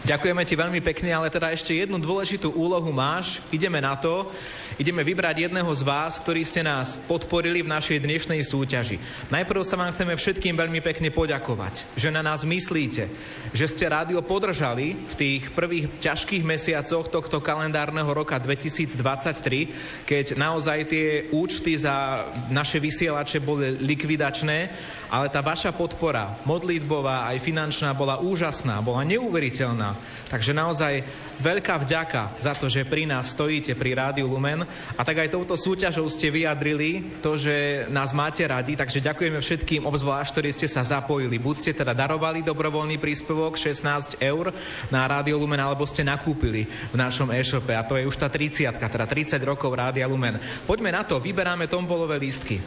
Ďakujeme 0.00 0.48
ti 0.48 0.56
veľmi 0.56 0.80
pekne, 0.80 1.12
ale 1.12 1.28
teda 1.28 1.52
ešte 1.52 1.76
jednu 1.76 2.00
dôležitú 2.00 2.56
úlohu 2.56 2.88
máš. 2.88 3.44
Ideme 3.52 3.84
na 3.84 3.92
to. 4.00 4.32
Ideme 4.80 5.04
vybrať 5.04 5.44
jedného 5.44 5.68
z 5.76 5.84
vás, 5.84 6.16
ktorí 6.16 6.40
ste 6.40 6.64
nás 6.64 6.96
podporili 7.04 7.60
v 7.60 7.68
našej 7.68 8.00
dnešnej 8.00 8.40
súťaži. 8.40 8.96
Najprv 9.28 9.60
sa 9.60 9.76
vám 9.76 9.92
chceme 9.92 10.16
všetkým 10.16 10.56
veľmi 10.56 10.80
pekne 10.80 11.12
poďakovať, 11.12 11.84
že 12.00 12.08
na 12.08 12.24
nás 12.24 12.48
myslíte, 12.48 13.12
že 13.52 13.66
ste 13.68 13.92
rádio 13.92 14.24
podržali 14.24 14.96
v 15.04 15.14
tých 15.20 15.52
prvých 15.52 16.00
ťažkých 16.00 16.48
mesiacoch 16.48 17.12
tohto 17.12 17.44
kalendárneho 17.44 18.08
roka 18.08 18.40
2023, 18.40 20.08
keď 20.08 20.40
naozaj 20.40 20.88
tie 20.88 21.28
účty 21.28 21.76
za 21.76 22.24
naše 22.48 22.80
vysielače 22.80 23.36
boli 23.44 23.76
likvidačné, 23.84 24.72
ale 25.10 25.26
tá 25.26 25.42
vaša 25.42 25.74
podpora, 25.74 26.38
modlitbová 26.46 27.26
aj 27.34 27.42
finančná, 27.42 27.90
bola 27.90 28.22
úžasná, 28.22 28.78
bola 28.78 29.02
neuveriteľná. 29.02 29.98
Takže 30.30 30.54
naozaj 30.54 31.02
veľká 31.42 31.82
vďaka 31.82 32.38
za 32.38 32.54
to, 32.54 32.70
že 32.70 32.86
pri 32.86 33.10
nás 33.10 33.34
stojíte 33.34 33.74
pri 33.74 33.98
Rádiu 33.98 34.30
Lumen 34.30 34.62
a 34.94 35.02
tak 35.02 35.26
aj 35.26 35.34
touto 35.34 35.58
súťažou 35.58 36.06
ste 36.06 36.30
vyjadrili 36.30 37.18
to, 37.18 37.34
že 37.34 37.90
nás 37.90 38.14
máte 38.14 38.46
radi, 38.46 38.78
takže 38.78 39.02
ďakujeme 39.02 39.42
všetkým 39.42 39.82
obzvlášť, 39.82 40.30
ktorí 40.30 40.48
ste 40.54 40.70
sa 40.70 40.86
zapojili. 40.86 41.42
Buď 41.42 41.56
ste 41.58 41.72
teda 41.74 41.90
darovali 41.90 42.46
dobrovoľný 42.46 43.02
príspevok 43.02 43.58
16 43.58 44.22
eur 44.22 44.54
na 44.94 45.02
Rádio 45.10 45.34
Lumen, 45.42 45.58
alebo 45.58 45.82
ste 45.90 46.06
nakúpili 46.06 46.70
v 46.94 46.96
našom 46.96 47.34
e-shope 47.34 47.74
a 47.74 47.82
to 47.82 47.98
je 47.98 48.06
už 48.06 48.14
tá 48.14 48.30
30, 48.30 48.70
teda 48.78 49.06
30 49.10 49.42
rokov 49.42 49.74
Rádia 49.74 50.06
Lumen. 50.06 50.38
Poďme 50.70 50.94
na 50.94 51.02
to, 51.02 51.18
vyberáme 51.18 51.66
tombolové 51.66 52.14
lístky. 52.22 52.62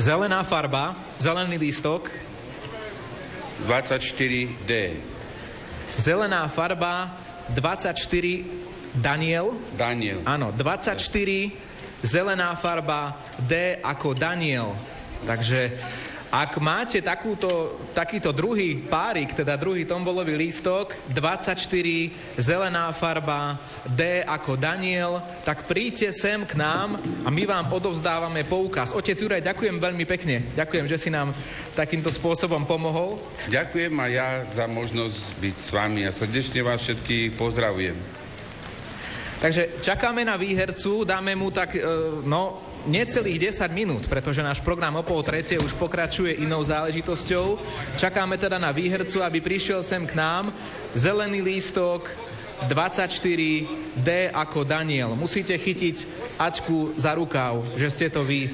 Zelená 0.00 0.40
farba, 0.48 0.96
zelený 1.20 1.60
lístok. 1.60 2.08
24D. 3.68 4.96
Zelená 6.00 6.48
farba 6.48 7.20
24 7.52 8.96
Daniel. 8.96 9.52
Daniel. 9.76 10.24
Áno, 10.24 10.56
24 10.56 11.52
zelená 12.00 12.56
farba 12.56 13.12
D 13.44 13.76
ako 13.84 14.16
Daniel. 14.16 14.72
Takže 15.28 15.76
ak 16.30 16.62
máte 16.62 17.02
takúto, 17.02 17.82
takýto 17.90 18.30
druhý 18.30 18.78
párik, 18.78 19.34
teda 19.34 19.58
druhý 19.58 19.82
tombolový 19.82 20.38
lístok, 20.38 20.94
24, 21.10 21.58
zelená 22.38 22.94
farba, 22.94 23.58
D 23.82 24.22
ako 24.22 24.54
Daniel, 24.54 25.18
tak 25.42 25.66
príďte 25.66 26.14
sem 26.14 26.46
k 26.46 26.54
nám 26.54 27.02
a 27.26 27.28
my 27.34 27.42
vám 27.50 27.66
odovzdávame 27.74 28.46
poukaz. 28.46 28.94
Otec 28.94 29.18
Juraj, 29.18 29.42
ďakujem 29.42 29.82
veľmi 29.82 30.06
pekne. 30.06 30.46
Ďakujem, 30.54 30.86
že 30.86 31.02
si 31.02 31.10
nám 31.10 31.34
takýmto 31.74 32.14
spôsobom 32.14 32.62
pomohol. 32.62 33.18
Ďakujem 33.50 33.94
a 33.98 34.06
ja 34.06 34.28
za 34.46 34.70
možnosť 34.70 35.18
byť 35.42 35.56
s 35.58 35.68
vami 35.74 36.06
a 36.06 36.14
srdečne 36.14 36.62
vás 36.62 36.78
všetkých 36.86 37.34
pozdravujem. 37.34 38.20
Takže 39.40 39.80
čakáme 39.80 40.20
na 40.20 40.36
výhercu, 40.36 41.02
dáme 41.02 41.32
mu 41.32 41.48
tak, 41.48 41.72
e, 41.74 41.80
no, 42.28 42.69
necelých 42.86 43.52
10 43.52 43.68
minút, 43.72 44.04
pretože 44.08 44.44
náš 44.44 44.60
program 44.62 44.96
o 44.96 45.04
pol 45.04 45.20
tretie 45.20 45.60
už 45.60 45.76
pokračuje 45.76 46.40
inou 46.40 46.64
záležitosťou. 46.64 47.60
Čakáme 48.00 48.40
teda 48.40 48.56
na 48.56 48.72
výhercu, 48.72 49.20
aby 49.20 49.40
prišiel 49.40 49.84
sem 49.84 50.04
k 50.06 50.16
nám. 50.16 50.54
Zelený 50.96 51.44
lístok 51.44 52.08
24D 52.68 54.32
ako 54.36 54.68
Daniel. 54.68 55.16
Musíte 55.16 55.56
chytiť 55.56 56.04
Ačku 56.36 56.92
za 56.96 57.16
rukáv, 57.16 57.64
že 57.76 57.88
ste 57.88 58.06
to 58.12 58.24
vy. 58.24 58.52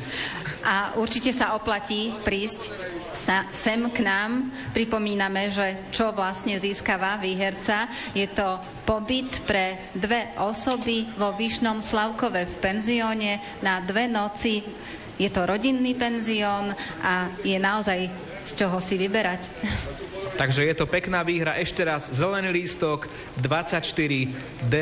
A 0.62 0.94
určite 0.98 1.30
sa 1.30 1.54
oplatí 1.54 2.14
prísť 2.22 2.74
sa, 3.14 3.46
sem 3.50 3.78
k 3.90 4.02
nám. 4.04 4.50
Pripomíname, 4.70 5.50
že 5.50 5.90
čo 5.90 6.10
vlastne 6.10 6.58
získava 6.58 7.18
výherca. 7.18 7.88
Je 8.12 8.26
to 8.30 8.58
pobyt 8.86 9.42
pre 9.42 9.90
dve 9.92 10.30
osoby 10.38 11.10
vo 11.18 11.34
Vyšnom 11.34 11.82
Slavkove 11.82 12.46
v 12.46 12.54
penzióne 12.62 13.42
na 13.60 13.82
dve 13.82 14.06
noci. 14.06 14.62
Je 15.18 15.26
to 15.26 15.42
rodinný 15.42 15.98
penzión 15.98 16.70
a 17.02 17.34
je 17.42 17.58
naozaj 17.58 18.06
z 18.46 18.50
čoho 18.54 18.78
si 18.78 18.94
vyberať. 18.94 19.50
Takže 20.38 20.62
je 20.62 20.76
to 20.76 20.86
pekná 20.86 21.26
výhra. 21.26 21.58
Ešte 21.58 21.82
raz, 21.82 22.12
zelený 22.12 22.62
lístok 22.62 23.10
24D 23.40 24.76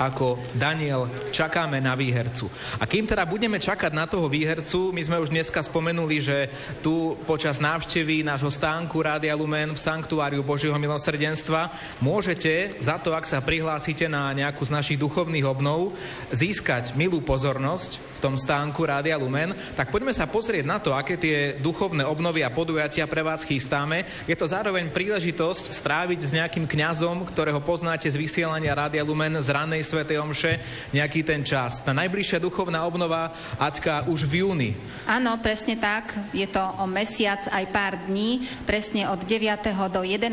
ako 0.00 0.40
Daniel, 0.56 1.12
čakáme 1.28 1.76
na 1.76 1.92
výhercu. 1.92 2.48
A 2.80 2.88
kým 2.88 3.04
teda 3.04 3.28
budeme 3.28 3.60
čakať 3.60 3.92
na 3.92 4.08
toho 4.08 4.32
výhercu, 4.32 4.96
my 4.96 5.02
sme 5.04 5.20
už 5.20 5.28
dneska 5.28 5.60
spomenuli, 5.60 6.16
že 6.24 6.48
tu 6.80 7.20
počas 7.28 7.60
návštevy 7.60 8.24
nášho 8.24 8.48
stánku 8.48 8.96
Rádia 8.96 9.36
Lumen 9.36 9.76
v 9.76 9.84
Sanktuáriu 9.84 10.40
Božieho 10.40 10.80
milosrdenstva 10.80 11.68
môžete 12.00 12.80
za 12.80 12.96
to, 12.96 13.12
ak 13.12 13.28
sa 13.28 13.44
prihlásite 13.44 14.08
na 14.08 14.32
nejakú 14.32 14.64
z 14.64 14.72
našich 14.72 14.96
duchovných 14.96 15.44
obnov, 15.44 15.92
získať 16.32 16.96
milú 16.96 17.20
pozornosť 17.20 18.09
tom 18.20 18.36
stánku 18.36 18.84
Rádia 18.84 19.16
Lumen, 19.16 19.56
tak 19.72 19.88
poďme 19.88 20.12
sa 20.12 20.28
pozrieť 20.28 20.64
na 20.68 20.76
to, 20.76 20.92
aké 20.92 21.16
tie 21.16 21.56
duchovné 21.56 22.04
obnovy 22.04 22.44
a 22.44 22.52
podujatia 22.52 23.08
pre 23.08 23.24
vás 23.24 23.42
chystáme. 23.42 24.04
Je 24.28 24.36
to 24.36 24.44
zároveň 24.44 24.92
príležitosť 24.92 25.72
stráviť 25.72 26.20
s 26.20 26.34
nejakým 26.36 26.68
kňazom, 26.68 27.24
ktorého 27.24 27.64
poznáte 27.64 28.06
z 28.06 28.20
vysielania 28.20 28.76
Rádia 28.76 29.00
Lumen 29.00 29.40
z 29.40 29.48
ranej 29.48 29.82
Svetej 29.88 30.20
Omše 30.20 30.52
nejaký 30.92 31.24
ten 31.24 31.40
čas. 31.40 31.80
Tá 31.80 31.96
najbližšia 31.96 32.36
duchovná 32.36 32.84
obnova, 32.84 33.32
Aťka, 33.56 34.04
už 34.12 34.28
v 34.28 34.44
júni. 34.44 34.70
Áno, 35.08 35.40
presne 35.40 35.80
tak. 35.80 36.12
Je 36.36 36.44
to 36.44 36.60
o 36.60 36.84
mesiac 36.84 37.40
aj 37.48 37.64
pár 37.72 37.94
dní, 38.04 38.44
presne 38.68 39.08
od 39.08 39.24
9. 39.24 39.72
do 39.88 40.04
11. 40.04 40.28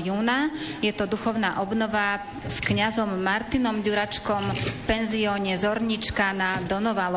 júna. 0.00 0.48
Je 0.80 0.90
to 0.96 1.04
duchovná 1.04 1.60
obnova 1.60 2.24
s 2.48 2.62
kňazom 2.64 3.20
Martinom 3.20 3.84
Ďuračkom 3.84 4.42
v 4.54 4.72
penzióne 4.88 5.58
Zornička 5.58 6.30
na 6.32 6.62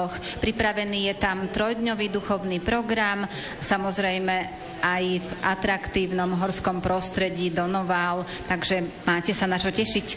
Donovaloch. 0.10 0.42
Pripravený 0.42 1.00
je 1.14 1.16
tam 1.22 1.48
trojdňový 1.50 2.08
duchovný 2.10 2.58
program, 2.60 3.28
samozrejme 3.62 4.36
aj 4.80 5.04
v 5.20 5.32
atraktívnom 5.44 6.40
horskom 6.40 6.80
prostredí 6.80 7.52
Donoval, 7.52 8.24
takže 8.48 9.04
máte 9.04 9.36
sa 9.36 9.46
na 9.46 9.60
čo 9.60 9.70
tešiť. 9.70 10.08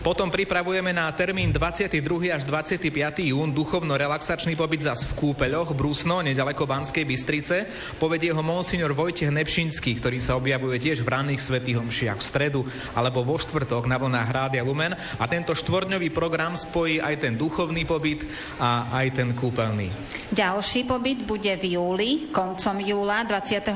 Potom 0.00 0.32
pripravujeme 0.32 0.96
na 0.96 1.12
termín 1.12 1.52
22. 1.52 2.32
až 2.32 2.48
25. 2.48 2.88
jún 3.20 3.52
duchovno-relaxačný 3.52 4.56
pobyt 4.56 4.88
zas 4.88 5.04
v 5.04 5.12
Kúpeľoch, 5.12 5.76
Brusno, 5.76 6.24
nedaleko 6.24 6.64
Banskej 6.64 7.04
Bystrice. 7.04 7.68
Povedie 8.00 8.32
ho 8.32 8.40
monsignor 8.40 8.96
Vojtech 8.96 9.28
Nepšinský, 9.28 10.00
ktorý 10.00 10.16
sa 10.16 10.40
objavuje 10.40 10.80
tiež 10.80 11.04
v 11.04 11.12
ranných 11.12 11.44
svetých 11.44 11.84
homšiach 11.84 12.16
v 12.16 12.24
stredu 12.24 12.60
alebo 12.96 13.20
vo 13.20 13.36
štvrtok 13.36 13.84
na 13.84 14.00
vlnách 14.00 14.28
Rádia 14.32 14.64
Lumen. 14.64 14.96
A 14.96 15.24
tento 15.28 15.52
štvordňový 15.52 16.08
program 16.16 16.56
spojí 16.56 16.96
aj 16.96 17.20
ten 17.20 17.36
duchovný 17.36 17.84
pobyt 17.84 18.24
a 18.56 18.88
aj 19.04 19.20
ten 19.20 19.36
kúpeľný. 19.36 19.92
Ďalší 20.32 20.88
pobyt 20.88 21.28
bude 21.28 21.52
v 21.60 21.76
júli, 21.76 22.32
koncom 22.32 22.80
júla 22.80 23.28
28. 23.28 23.68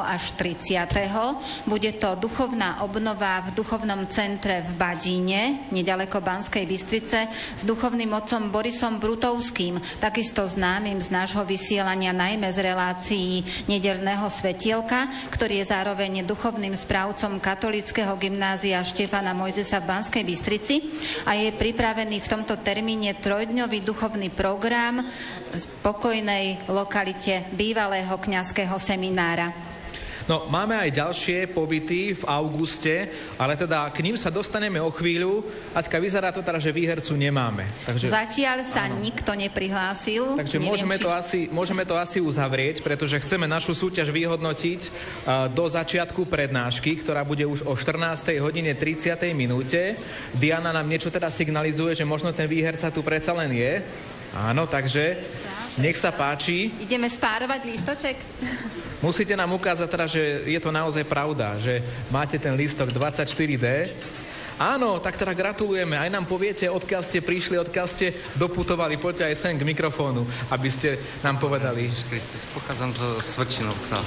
až 0.00 0.32
30. 0.32 1.68
Bude 1.68 1.92
to 2.00 2.16
duchovná 2.16 2.80
obnova 2.80 3.44
v 3.44 3.60
duchovnom 3.60 4.08
centre 4.08 4.64
v 4.64 4.80
Badíne, 4.80 5.41
nedaleko 5.72 6.22
Banskej 6.22 6.64
Bystrice, 6.68 7.26
s 7.32 7.62
duchovným 7.66 8.12
otcom 8.14 8.52
Borisom 8.52 9.00
Brutovským, 9.00 9.80
takisto 9.98 10.44
známym 10.46 11.00
z 11.00 11.08
nášho 11.10 11.42
vysielania 11.42 12.14
najmä 12.14 12.48
z 12.52 12.58
relácií 12.62 13.42
nedelného 13.66 14.26
svetielka, 14.28 15.08
ktorý 15.32 15.64
je 15.64 15.70
zároveň 15.72 16.22
duchovným 16.22 16.76
správcom 16.76 17.40
katolického 17.40 18.14
gymnázia 18.20 18.84
Štefana 18.84 19.32
Mojzesa 19.32 19.80
v 19.82 19.88
Banskej 19.88 20.24
Bystrici 20.28 20.74
a 21.24 21.34
je 21.34 21.50
pripravený 21.50 22.20
v 22.20 22.30
tomto 22.30 22.60
termíne 22.60 23.16
trojdňový 23.18 23.82
duchovný 23.82 24.28
program 24.28 25.02
z 25.52 25.62
pokojnej 25.80 26.68
lokalite 26.68 27.48
bývalého 27.56 28.12
kňazského 28.20 28.76
seminára. 28.76 29.71
No, 30.30 30.46
máme 30.46 30.78
aj 30.78 30.90
ďalšie 30.94 31.50
pobyty 31.50 32.14
v 32.14 32.24
auguste, 32.30 33.10
ale 33.34 33.58
teda 33.58 33.90
k 33.90 34.06
ním 34.06 34.14
sa 34.14 34.30
dostaneme 34.30 34.78
o 34.78 34.90
chvíľu. 34.94 35.42
Aťka, 35.74 35.98
vyzerá 35.98 36.30
to 36.30 36.46
teda, 36.46 36.62
že 36.62 36.70
výhercu 36.70 37.18
nemáme. 37.18 37.66
Takže, 37.82 38.06
Zatiaľ 38.10 38.62
sa 38.62 38.86
áno. 38.86 39.02
nikto 39.02 39.34
neprihlásil. 39.34 40.38
Takže 40.38 40.58
Neviem, 40.62 40.70
môžeme, 40.70 40.94
či... 40.98 41.02
to 41.02 41.10
asi, 41.10 41.40
môžeme 41.50 41.82
to 41.82 41.94
asi 41.98 42.18
uzavrieť, 42.22 42.86
pretože 42.86 43.18
chceme 43.18 43.50
našu 43.50 43.74
súťaž 43.74 44.14
vyhodnotiť 44.14 44.80
uh, 44.86 44.90
do 45.50 45.66
začiatku 45.66 46.26
prednášky, 46.30 46.94
ktorá 47.02 47.26
bude 47.26 47.42
už 47.42 47.66
o 47.66 47.74
14. 47.74 48.38
hodine 48.38 48.78
30. 48.78 49.18
minúte. 49.34 49.98
Diana 50.38 50.70
nám 50.70 50.86
niečo 50.86 51.10
teda 51.10 51.26
signalizuje, 51.32 51.98
že 51.98 52.06
možno 52.06 52.30
ten 52.30 52.46
výherca 52.46 52.94
tu 52.94 53.02
predsa 53.02 53.34
len 53.34 53.50
je. 53.50 53.72
Áno, 54.32 54.64
takže 54.64 55.20
nech 55.78 55.96
sa 55.96 56.12
páči. 56.12 56.72
Ideme 56.80 57.08
spárovať 57.08 57.60
lístoček? 57.64 58.16
Musíte 59.02 59.34
nám 59.34 59.56
ukázať 59.58 59.88
teda, 59.90 60.06
že 60.06 60.22
je 60.46 60.60
to 60.62 60.70
naozaj 60.70 61.02
pravda, 61.02 61.58
že 61.58 61.82
máte 62.06 62.38
ten 62.38 62.54
lístok 62.54 62.94
24D 62.94 63.90
Áno, 64.60 65.00
tak 65.00 65.16
teda 65.16 65.32
gratulujeme. 65.32 65.96
Aj 65.96 66.12
nám 66.12 66.28
poviete, 66.28 66.68
odkiaľ 66.68 67.02
ste 67.04 67.24
prišli, 67.24 67.56
odkiaľ 67.56 67.86
ste 67.88 68.12
doputovali. 68.36 69.00
Poďte 69.00 69.32
aj 69.32 69.36
sem 69.38 69.54
k 69.56 69.64
mikrofónu, 69.64 70.24
aby 70.52 70.68
ste 70.68 71.00
nám 71.24 71.40
povedali. 71.40 71.88
Kristus, 72.08 72.44
pochádzam 72.52 72.90
zo 72.92 73.08
Svrčinovca. 73.20 74.00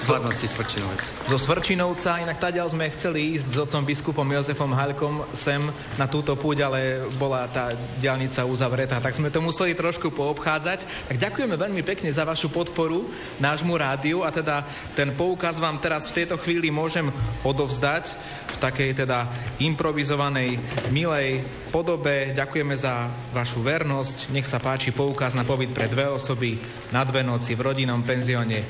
Z 0.00 0.04
hladnosti 0.08 0.46
Svrčinovec. 0.48 1.02
Zo 1.28 1.36
Svrčinovca, 1.36 2.22
inak 2.24 2.40
tadiaľ 2.40 2.72
sme 2.72 2.88
chceli 2.94 3.36
ísť 3.36 3.46
s 3.52 3.56
otcom 3.60 3.82
biskupom 3.84 4.24
Jozefom 4.24 4.72
Halkom 4.72 5.28
sem 5.36 5.60
na 6.00 6.06
túto 6.08 6.32
púť, 6.38 6.64
ale 6.64 7.04
bola 7.20 7.44
tá 7.50 7.76
diálnica 8.00 8.46
uzavretá, 8.48 8.96
tak 8.96 9.12
sme 9.12 9.28
to 9.28 9.44
museli 9.44 9.76
trošku 9.76 10.08
poobchádzať. 10.14 11.10
Tak 11.10 11.16
ďakujeme 11.20 11.52
veľmi 11.58 11.82
pekne 11.84 12.08
za 12.08 12.24
vašu 12.24 12.48
podporu 12.48 13.12
nášmu 13.42 13.76
rádiu 13.76 14.24
a 14.24 14.32
teda 14.32 14.64
ten 14.96 15.12
poukaz 15.12 15.60
vám 15.60 15.76
teraz 15.82 16.08
v 16.08 16.24
tejto 16.24 16.40
chvíli 16.40 16.72
môžem 16.72 17.12
odovzdať 17.44 18.14
v 18.50 18.56
takej 18.56 18.90
teda 19.04 19.28
improvizovanej, 19.70 20.58
milej 20.90 21.46
podobe. 21.70 22.34
Ďakujeme 22.34 22.74
za 22.74 23.06
vašu 23.30 23.62
vernosť. 23.62 24.34
Nech 24.34 24.46
sa 24.46 24.58
páči 24.58 24.90
poukaz 24.90 25.38
na 25.38 25.46
pobyt 25.46 25.70
pre 25.70 25.86
dve 25.86 26.10
osoby 26.10 26.58
na 26.90 27.06
dve 27.06 27.22
noci 27.22 27.54
v 27.54 27.70
rodinnom 27.70 28.02
penzióne 28.02 28.66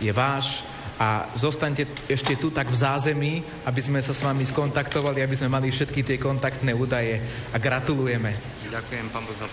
je 0.00 0.12
váš 0.12 0.62
a 0.94 1.26
zostaňte 1.34 1.90
ešte 2.06 2.38
tu 2.38 2.54
tak 2.54 2.70
v 2.70 2.78
zázemí, 2.78 3.32
aby 3.66 3.80
sme 3.82 3.98
sa 3.98 4.14
s 4.14 4.22
vami 4.22 4.46
skontaktovali, 4.46 5.26
aby 5.26 5.34
sme 5.34 5.50
mali 5.50 5.72
všetky 5.72 6.06
tie 6.06 6.16
kontaktné 6.22 6.70
údaje 6.70 7.18
a 7.50 7.56
gratulujeme. 7.58 8.30
Ďakujem, 8.70 9.06
pán 9.10 9.26
za 9.34 9.48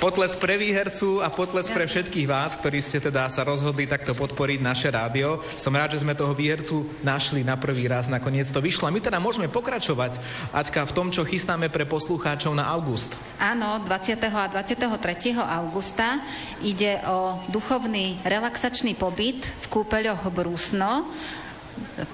Potles 0.00 0.32
pre 0.32 0.56
výhercu 0.56 1.20
a 1.20 1.28
potles 1.28 1.68
pre 1.68 1.84
všetkých 1.84 2.24
vás, 2.24 2.56
ktorí 2.56 2.80
ste 2.80 3.04
teda 3.04 3.28
sa 3.28 3.44
rozhodli 3.44 3.84
takto 3.84 4.16
podporiť 4.16 4.56
naše 4.64 4.88
rádio. 4.88 5.44
Som 5.60 5.76
rád, 5.76 5.92
že 5.92 6.00
sme 6.00 6.16
toho 6.16 6.32
výhercu 6.32 6.88
našli 7.04 7.44
na 7.44 7.60
prvý 7.60 7.84
raz, 7.84 8.08
nakoniec 8.08 8.48
to 8.48 8.64
vyšlo. 8.64 8.88
My 8.88 9.04
teda 9.04 9.20
môžeme 9.20 9.52
pokračovať, 9.52 10.16
Aťka, 10.56 10.88
v 10.88 10.96
tom, 10.96 11.12
čo 11.12 11.28
chystáme 11.28 11.68
pre 11.68 11.84
poslucháčov 11.84 12.56
na 12.56 12.72
august. 12.72 13.12
Áno, 13.36 13.76
20. 13.84 14.16
a 14.24 14.48
23. 14.48 15.36
augusta 15.36 16.24
ide 16.64 16.96
o 17.04 17.36
duchovný 17.52 18.24
relaxačný 18.24 18.96
pobyt 18.96 19.52
v 19.52 19.66
kúpeľoch 19.68 20.32
Brusno 20.32 21.12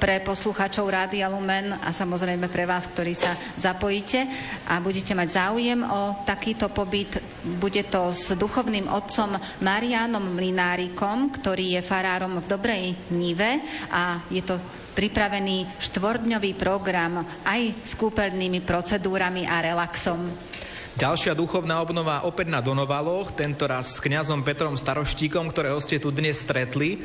pre 0.01 0.23
poslucháčov 0.25 0.87
Rádia 0.89 1.31
Lumen 1.31 1.75
a 1.77 1.91
samozrejme 1.95 2.51
pre 2.51 2.67
vás, 2.67 2.91
ktorí 2.91 3.15
sa 3.15 3.37
zapojíte 3.55 4.27
a 4.67 4.79
budete 4.83 5.15
mať 5.15 5.29
záujem 5.31 5.81
o 5.85 6.23
takýto 6.27 6.71
pobyt. 6.73 7.19
Bude 7.61 7.87
to 7.87 8.11
s 8.11 8.35
duchovným 8.35 8.91
otcom 8.91 9.39
Marianom 9.63 10.35
Mlinárikom, 10.35 11.31
ktorý 11.31 11.79
je 11.79 11.83
farárom 11.87 12.39
v 12.43 12.51
Dobrej 12.51 12.85
Nive 13.15 13.63
a 13.91 14.25
je 14.33 14.43
to 14.43 14.59
pripravený 14.97 15.77
štvordňový 15.77 16.57
program 16.57 17.21
aj 17.45 17.85
s 17.85 17.93
kúpeľnými 18.01 18.65
procedúrami 18.65 19.45
a 19.45 19.61
relaxom. 19.61 20.33
Ďalšia 20.97 21.37
duchovná 21.37 21.85
obnova 21.85 22.25
opäť 22.25 22.49
na 22.49 22.65
Donovaloch, 22.65 23.37
tento 23.37 23.69
raz 23.69 23.97
s 23.97 24.01
kňazom 24.01 24.41
Petrom 24.41 24.81
Staroštíkom, 24.81 25.53
ktorého 25.53 25.77
ste 25.77 26.01
tu 26.01 26.09
dnes 26.09 26.41
stretli 26.41 27.05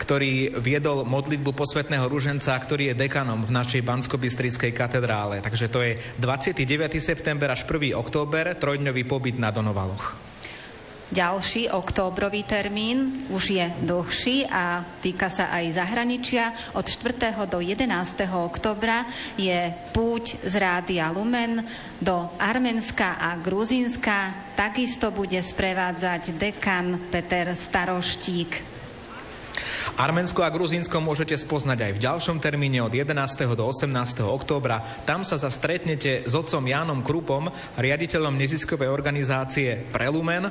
ktorý 0.00 0.56
viedol 0.64 1.04
modlitbu 1.04 1.52
posvetného 1.52 2.08
ruženca, 2.08 2.56
ktorý 2.56 2.88
je 2.90 3.04
dekanom 3.04 3.44
v 3.44 3.52
našej 3.52 3.84
Banskobystrickej 3.84 4.72
katedrále. 4.72 5.44
Takže 5.44 5.68
to 5.68 5.84
je 5.84 6.00
29. 6.16 6.64
september 6.96 7.52
až 7.52 7.68
1. 7.68 7.92
október, 8.00 8.56
trojdňový 8.56 9.04
pobyt 9.04 9.36
na 9.36 9.52
Donovaloch. 9.52 10.29
Ďalší 11.10 11.74
októbrový 11.74 12.46
termín 12.46 13.26
už 13.34 13.58
je 13.58 13.66
dlhší 13.82 14.46
a 14.46 14.86
týka 15.02 15.26
sa 15.26 15.50
aj 15.50 15.82
zahraničia. 15.82 16.54
Od 16.78 16.86
4. 16.86 17.34
do 17.50 17.58
11. 17.58 17.82
oktobra 18.30 19.02
je 19.34 19.74
púť 19.90 20.38
z 20.46 20.54
Rádia 20.54 21.10
Lumen 21.10 21.66
do 21.98 22.30
Arménska 22.38 23.18
a 23.18 23.34
Gruzínska. 23.42 24.54
Takisto 24.54 25.10
bude 25.10 25.42
sprevádzať 25.42 26.38
dekan 26.38 27.10
Peter 27.10 27.58
Staroštík. 27.58 28.79
Arménsko 30.00 30.40
a 30.40 30.52
Gruzínsko 30.52 30.96
môžete 31.02 31.36
spoznať 31.36 31.78
aj 31.90 31.92
v 31.96 32.02
ďalšom 32.02 32.38
termíne 32.40 32.80
od 32.80 32.92
11. 32.94 33.12
do 33.52 33.64
18. 33.68 33.90
októbra. 34.24 35.04
Tam 35.04 35.26
sa 35.26 35.36
zastretnete 35.36 36.24
s 36.24 36.32
otcom 36.32 36.64
Jánom 36.64 37.04
Krupom, 37.04 37.52
riaditeľom 37.76 38.34
neziskovej 38.34 38.88
organizácie 38.88 39.76
Prelumen 39.92 40.48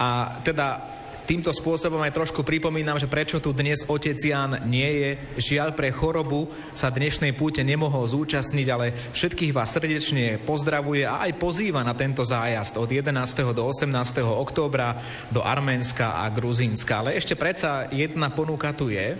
a 0.00 0.40
teda 0.40 0.95
Týmto 1.26 1.50
spôsobom 1.50 1.98
aj 2.06 2.14
trošku 2.14 2.46
pripomínam, 2.46 3.02
že 3.02 3.10
prečo 3.10 3.42
tu 3.42 3.50
dnes 3.50 3.82
otec 3.90 4.14
Jan 4.14 4.62
nie 4.70 4.86
je. 4.86 5.10
Žiaľ 5.42 5.74
pre 5.74 5.90
chorobu 5.90 6.46
sa 6.70 6.86
dnešnej 6.86 7.34
púte 7.34 7.66
nemohol 7.66 8.06
zúčastniť, 8.06 8.66
ale 8.70 8.94
všetkých 9.10 9.50
vás 9.50 9.74
srdečne 9.74 10.38
pozdravuje 10.46 11.02
a 11.02 11.26
aj 11.26 11.34
pozýva 11.34 11.82
na 11.82 11.98
tento 11.98 12.22
zájazd 12.22 12.78
od 12.78 12.86
11. 12.86 13.10
do 13.58 13.66
18. 13.66 13.90
októbra 14.22 15.02
do 15.26 15.42
Arménska 15.42 16.22
a 16.22 16.30
Gruzínska. 16.30 17.02
Ale 17.02 17.18
ešte 17.18 17.34
predsa 17.34 17.90
jedna 17.90 18.30
ponuka 18.30 18.70
tu 18.70 18.94
je. 18.94 19.18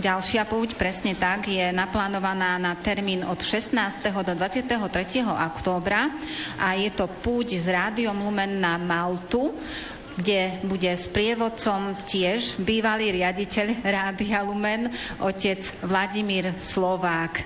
Ďalšia 0.00 0.48
púť, 0.48 0.80
presne 0.80 1.12
tak, 1.12 1.52
je 1.52 1.74
naplánovaná 1.76 2.56
na 2.56 2.72
termín 2.80 3.20
od 3.28 3.36
16. 3.36 3.76
do 4.24 4.32
23. 4.32 4.64
októbra 5.28 6.08
a 6.56 6.72
je 6.80 6.88
to 6.88 7.04
púť 7.10 7.60
z 7.60 7.68
Rádiom 7.68 8.16
Lumen 8.16 8.62
na 8.62 8.80
Maltu 8.80 9.52
kde 10.16 10.62
bude 10.66 10.90
s 10.90 11.06
prievodcom 11.10 12.06
tiež 12.06 12.58
bývalý 12.58 13.14
riaditeľ 13.14 13.84
Rádia 13.84 14.42
Lumen, 14.42 14.90
otec 15.22 15.60
Vladimír 15.86 16.56
Slovák. 16.58 17.44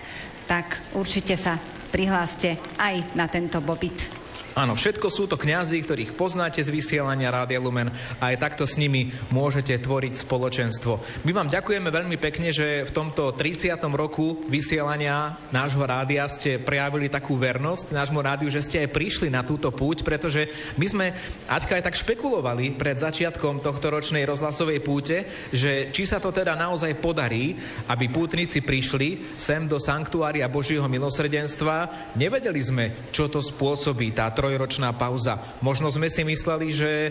Tak 0.49 0.97
určite 0.97 1.36
sa 1.36 1.57
prihláste 1.93 2.57
aj 2.81 3.15
na 3.15 3.28
tento 3.31 3.61
pobyt. 3.61 4.23
Áno, 4.55 4.78
všetko 4.78 5.10
sú 5.10 5.26
to 5.26 5.35
kňazi, 5.35 5.82
ktorých 5.82 6.14
poznáte 6.14 6.62
z 6.62 6.70
vysielania 6.70 7.35
Rádia 7.35 7.59
Lumen 7.59 7.90
a 8.22 8.31
aj 8.31 8.39
takto 8.39 8.70
s 8.70 8.78
nimi 8.78 9.10
môžete 9.35 9.74
tvoriť 9.82 10.22
spoločenstvo. 10.22 11.26
My 11.26 11.35
vám 11.35 11.51
ďakujeme 11.51 11.90
veľmi 11.90 12.14
pekne, 12.22 12.55
že 12.55 12.86
v 12.86 12.94
tomto 12.94 13.35
30. 13.35 13.74
roku 13.98 14.47
vysielania 14.47 15.43
nášho 15.51 15.82
rádia 15.82 16.22
ste 16.31 16.62
prejavili 16.62 17.10
takú 17.10 17.35
vernosť 17.35 17.98
nášmu 17.98 18.22
rádiu, 18.22 18.47
že 18.47 18.62
ste 18.62 18.86
aj 18.86 18.94
prišli 18.94 19.26
na 19.26 19.43
túto 19.43 19.74
púť, 19.74 20.06
pretože 20.06 20.47
my 20.78 20.86
sme 20.86 21.06
Aťka 21.51 21.74
aj 21.74 21.90
tak 21.90 21.98
špekulovali 21.98 22.78
pred 22.78 22.94
začiatkom 22.94 23.59
tohto 23.59 23.90
ročnej 23.90 24.22
rozhlasovej 24.22 24.78
púte, 24.86 25.26
že 25.51 25.90
či 25.90 26.06
sa 26.06 26.22
to 26.22 26.31
teda 26.31 26.55
naozaj 26.55 26.94
podarí, 27.02 27.59
aby 27.90 28.06
pútnici 28.06 28.62
prišli 28.62 29.35
sem 29.35 29.66
do 29.66 29.82
Sanktuária 29.82 30.47
Božieho 30.47 30.86
milosrdenstva. 30.86 32.14
Nevedeli 32.14 32.62
sme, 32.62 32.85
čo 33.10 33.26
to 33.26 33.43
spôsobí 33.43 34.14
táto 34.14 34.43
trojročná 34.44 34.92
pauza. 34.92 35.40
Možno 35.64 35.88
sme 35.88 36.12
si 36.12 36.20
mysleli, 36.20 36.76
že 36.76 36.92
e, 37.08 37.10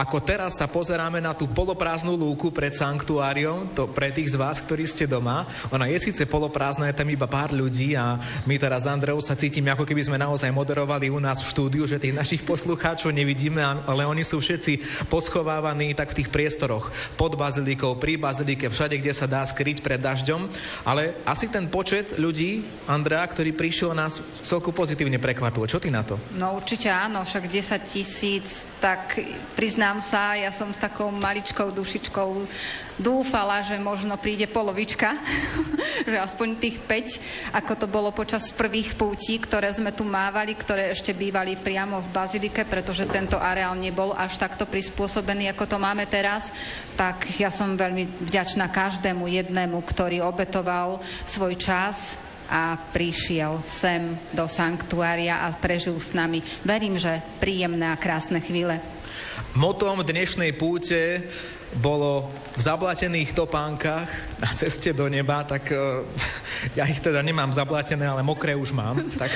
ako 0.00 0.16
teraz 0.24 0.56
sa 0.56 0.64
pozeráme 0.64 1.20
na 1.20 1.36
tú 1.36 1.44
poloprázdnu 1.44 2.16
lúku 2.16 2.48
pred 2.48 2.72
sanktuáriom, 2.72 3.76
to 3.76 3.84
pre 3.84 4.08
tých 4.08 4.32
z 4.32 4.40
vás, 4.40 4.64
ktorí 4.64 4.88
ste 4.88 5.04
doma, 5.04 5.44
ona 5.68 5.92
je 5.92 6.00
síce 6.00 6.24
poloprázdna, 6.24 6.88
je 6.88 6.96
tam 6.96 7.12
iba 7.12 7.28
pár 7.28 7.52
ľudí 7.52 7.92
a 7.92 8.16
my 8.48 8.56
teraz 8.56 8.88
s 8.88 8.88
Andreou 8.88 9.20
sa 9.20 9.36
cítime, 9.36 9.76
ako 9.76 9.84
keby 9.84 10.08
sme 10.08 10.16
naozaj 10.16 10.48
moderovali 10.56 11.12
u 11.12 11.20
nás 11.20 11.44
v 11.44 11.52
štúdiu, 11.52 11.84
že 11.84 12.00
tých 12.00 12.16
našich 12.16 12.40
poslucháčov 12.48 13.12
nevidíme, 13.12 13.60
ale 13.60 14.08
oni 14.08 14.24
sú 14.24 14.40
všetci 14.40 15.04
poschovávaní 15.12 15.92
tak 15.92 16.16
v 16.16 16.24
tých 16.24 16.32
priestoroch 16.32 16.88
pod 17.20 17.36
bazilikou, 17.36 18.00
pri 18.00 18.16
bazilike, 18.16 18.72
všade, 18.72 18.96
kde 18.96 19.12
sa 19.12 19.28
dá 19.28 19.44
skryť 19.44 19.84
pred 19.84 20.00
dažďom. 20.00 20.48
Ale 20.88 21.12
asi 21.28 21.44
ten 21.52 21.68
počet 21.68 22.16
ľudí, 22.16 22.64
Andrea, 22.88 23.20
ktorý 23.28 23.52
prišiel 23.52 23.92
nás 23.92 24.24
celku 24.40 24.72
pozitívne 24.72 25.20
prekvapil. 25.20 25.68
Čo 25.68 25.76
ty 25.76 25.92
na 25.92 26.00
to? 26.00 26.16
No 26.40 26.53
určite 26.54 26.86
áno, 26.86 27.26
však 27.26 27.50
10 27.50 27.84
tisíc, 27.84 28.62
tak 28.78 29.18
priznám 29.58 29.98
sa, 29.98 30.38
ja 30.38 30.54
som 30.54 30.70
s 30.70 30.78
takou 30.78 31.10
maličkou 31.10 31.74
dušičkou 31.74 32.30
dúfala, 33.00 33.60
že 33.66 33.74
možno 33.80 34.14
príde 34.14 34.46
polovička, 34.46 35.18
že 36.10 36.14
aspoň 36.14 36.48
tých 36.62 36.78
5, 36.86 37.58
ako 37.58 37.72
to 37.74 37.86
bolo 37.90 38.14
počas 38.14 38.54
prvých 38.54 38.94
pútí, 38.94 39.42
ktoré 39.42 39.74
sme 39.74 39.90
tu 39.90 40.06
mávali, 40.06 40.54
ktoré 40.54 40.94
ešte 40.94 41.10
bývali 41.10 41.58
priamo 41.58 41.98
v 41.98 42.12
Bazilike, 42.14 42.62
pretože 42.64 43.10
tento 43.10 43.36
areál 43.36 43.74
nebol 43.74 44.14
až 44.14 44.38
takto 44.38 44.64
prispôsobený, 44.64 45.50
ako 45.50 45.64
to 45.66 45.76
máme 45.82 46.06
teraz, 46.06 46.54
tak 46.94 47.26
ja 47.36 47.50
som 47.50 47.74
veľmi 47.74 48.26
vďačná 48.30 48.70
každému 48.70 49.26
jednému, 49.26 49.82
ktorý 49.82 50.22
obetoval 50.22 51.02
svoj 51.26 51.58
čas, 51.58 52.16
a 52.48 52.76
prišiel 52.92 53.64
sem 53.64 54.16
do 54.32 54.44
sanktuária 54.46 55.44
a 55.44 55.52
prežil 55.54 55.96
s 55.96 56.12
nami, 56.12 56.44
verím, 56.62 57.00
že 57.00 57.24
príjemné 57.40 57.90
a 57.90 58.00
krásne 58.00 58.40
chvíle. 58.42 58.80
Motom 59.54 60.02
dnešnej 60.02 60.50
púte 60.58 61.30
bolo 61.74 62.30
v 62.54 62.62
zablatených 62.62 63.34
topánkach 63.34 64.06
na 64.38 64.50
ceste 64.54 64.94
do 64.94 65.10
neba, 65.10 65.42
tak 65.42 65.74
uh, 65.74 66.06
ja 66.78 66.86
ich 66.86 67.02
teda 67.02 67.18
nemám 67.18 67.50
zablatené, 67.50 68.06
ale 68.06 68.22
mokré 68.22 68.54
už 68.54 68.70
mám. 68.70 69.02
Tak 69.24 69.30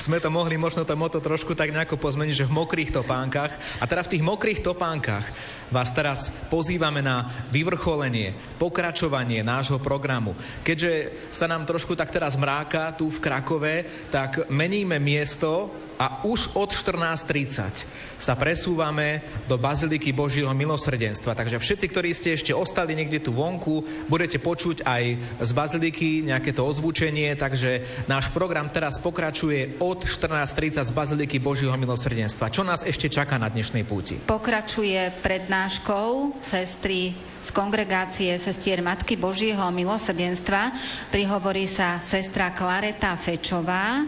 sme 0.00 0.18
to 0.18 0.32
mohli 0.32 0.56
možno 0.56 0.82
to 0.82 0.96
moto 0.96 1.20
trošku 1.20 1.54
tak 1.54 1.70
nejako 1.70 2.00
pozmeniť, 2.00 2.34
že 2.34 2.48
v 2.48 2.56
mokrých 2.56 2.90
topánkach. 2.90 3.52
A 3.78 3.84
teda 3.86 4.02
v 4.02 4.12
tých 4.16 4.24
mokrých 4.24 4.60
topánkach 4.64 5.24
vás 5.70 5.92
teraz 5.94 6.34
pozývame 6.50 7.04
na 7.04 7.30
vyvrcholenie, 7.52 8.34
pokračovanie 8.58 9.44
nášho 9.46 9.78
programu. 9.78 10.34
Keďže 10.66 11.14
sa 11.30 11.46
nám 11.46 11.68
trošku 11.68 11.94
tak 11.94 12.10
teraz 12.10 12.34
mráka 12.34 12.90
tu 12.96 13.12
v 13.12 13.22
Krakove, 13.22 13.74
tak 14.10 14.50
meníme 14.50 14.98
miesto 14.98 15.70
a 16.00 16.24
už 16.24 16.56
od 16.56 16.72
14.30 16.72 17.84
sa 18.16 18.32
presúvame 18.32 19.20
do 19.44 19.60
Baziliky 19.60 20.16
Božieho 20.16 20.48
milosrdenstva. 20.56 21.36
Takže 21.36 21.60
všetci, 21.60 21.86
ktorí 21.92 22.16
ste 22.16 22.32
ešte 22.32 22.56
ostali 22.56 22.96
niekde 22.96 23.20
tu 23.20 23.36
vonku, 23.36 23.84
budete 24.08 24.40
počuť 24.40 24.80
aj 24.88 25.02
z 25.44 25.50
Baziliky 25.52 26.24
nejaké 26.24 26.56
to 26.56 26.64
ozvučenie, 26.64 27.36
takže 27.36 27.84
náš 28.08 28.32
program 28.32 28.72
teraz 28.72 28.96
pokračuje 28.96 29.76
od 29.76 30.08
14.30 30.08 30.88
z 30.88 30.92
Baziliky 30.96 31.36
Božieho 31.36 31.76
milosrdenstva. 31.76 32.48
Čo 32.48 32.64
nás 32.64 32.80
ešte 32.80 33.12
čaká 33.12 33.36
na 33.36 33.52
dnešnej 33.52 33.84
púti? 33.84 34.16
Pokračuje 34.24 35.12
prednáškou 35.20 36.40
sestry 36.40 37.12
z 37.44 37.48
kongregácie 37.52 38.32
sestier 38.40 38.80
Matky 38.80 39.20
Božieho 39.20 39.68
milosrdenstva. 39.68 40.72
Prihovorí 41.12 41.68
sa 41.68 42.00
sestra 42.00 42.52
Klareta 42.56 43.16
Fečová, 43.20 44.04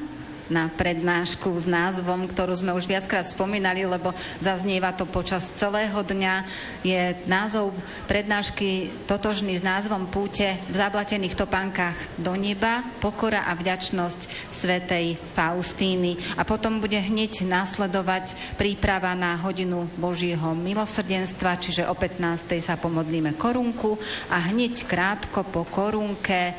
na 0.53 0.69
prednášku 0.69 1.49
s 1.57 1.65
názvom, 1.65 2.29
ktorú 2.29 2.53
sme 2.53 2.77
už 2.77 2.85
viackrát 2.85 3.25
spomínali, 3.25 3.89
lebo 3.89 4.13
zaznieva 4.45 4.93
to 4.93 5.09
počas 5.09 5.49
celého 5.57 5.97
dňa. 5.97 6.45
Je 6.85 7.17
názov 7.25 7.73
prednášky 8.05 8.93
totožný 9.09 9.57
s 9.57 9.65
názvom 9.65 10.05
Púte 10.13 10.61
v 10.69 10.77
zablatených 10.77 11.33
topánkach 11.33 11.97
do 12.21 12.37
neba, 12.37 12.85
pokora 13.01 13.49
a 13.49 13.57
vďačnosť 13.57 14.53
svätej 14.53 15.17
Faustíny. 15.33 16.21
A 16.37 16.45
potom 16.45 16.85
bude 16.85 17.01
hneď 17.01 17.49
následovať 17.49 18.37
príprava 18.61 19.17
na 19.17 19.41
hodinu 19.41 19.89
Božieho 19.97 20.53
milosrdenstva, 20.53 21.57
čiže 21.57 21.89
o 21.89 21.97
15. 21.97 22.61
sa 22.61 22.77
pomodlíme 22.77 23.33
korunku 23.41 23.97
a 24.29 24.53
hneď 24.53 24.85
krátko 24.85 25.49
po 25.49 25.65
korunke 25.65 26.53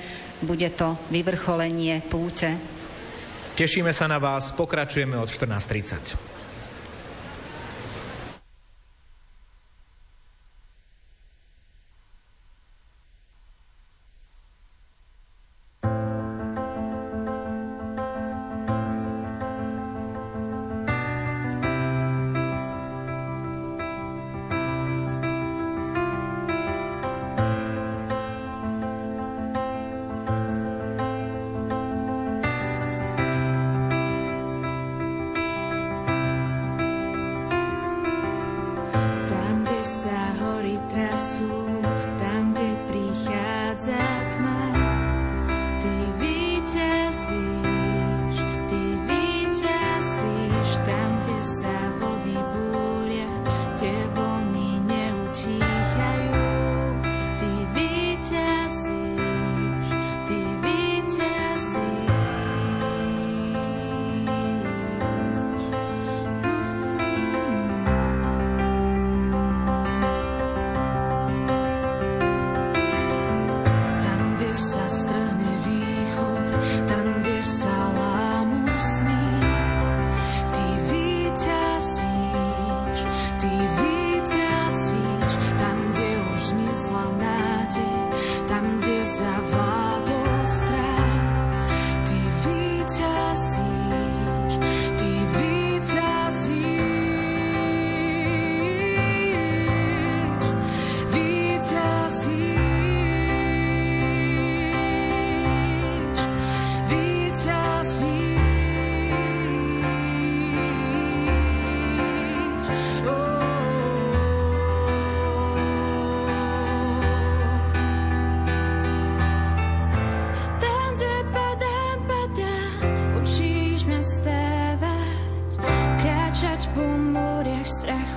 bude 0.43 0.67
to 0.75 0.99
vyvrcholenie 1.07 2.03
púte. 2.09 2.72
Tešíme 3.53 3.93
sa 3.93 4.09
na 4.09 4.17
vás, 4.17 4.49
pokračujeme 4.57 5.13
od 5.13 5.29
14.30. 5.29 6.32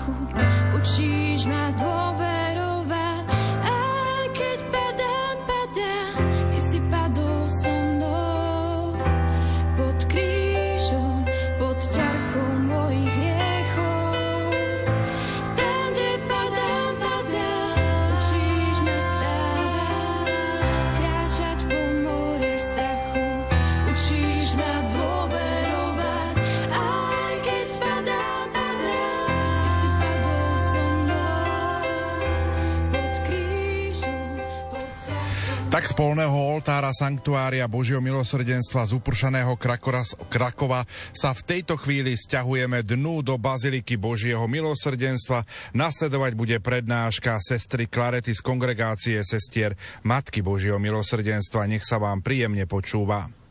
strachu 0.06 0.78
učíš 0.78 1.50
ma 1.50 1.74
dôverovať. 1.74 2.05
Polného 35.94 36.34
oltára 36.34 36.90
Sanktuária 36.90 37.62
Božieho 37.70 38.02
milosrdenstva 38.02 38.82
z 38.90 38.98
upršaného 38.98 39.54
Krakova 40.26 40.82
sa 41.14 41.30
v 41.30 41.44
tejto 41.46 41.78
chvíli 41.78 42.18
stiahujeme 42.18 42.82
dnu 42.82 43.22
do 43.22 43.38
Baziliky 43.38 43.94
Božieho 43.94 44.42
milosrdenstva. 44.50 45.46
Nasledovať 45.78 46.32
bude 46.34 46.58
prednáška 46.58 47.38
sestry 47.38 47.86
Klarety 47.86 48.34
z 48.34 48.42
kongregácie 48.42 49.22
sestier 49.22 49.78
Matky 50.02 50.42
Božieho 50.42 50.82
milosrdenstva. 50.82 51.70
Nech 51.70 51.86
sa 51.86 52.02
vám 52.02 52.18
príjemne 52.18 52.66
počúva. 52.66 53.45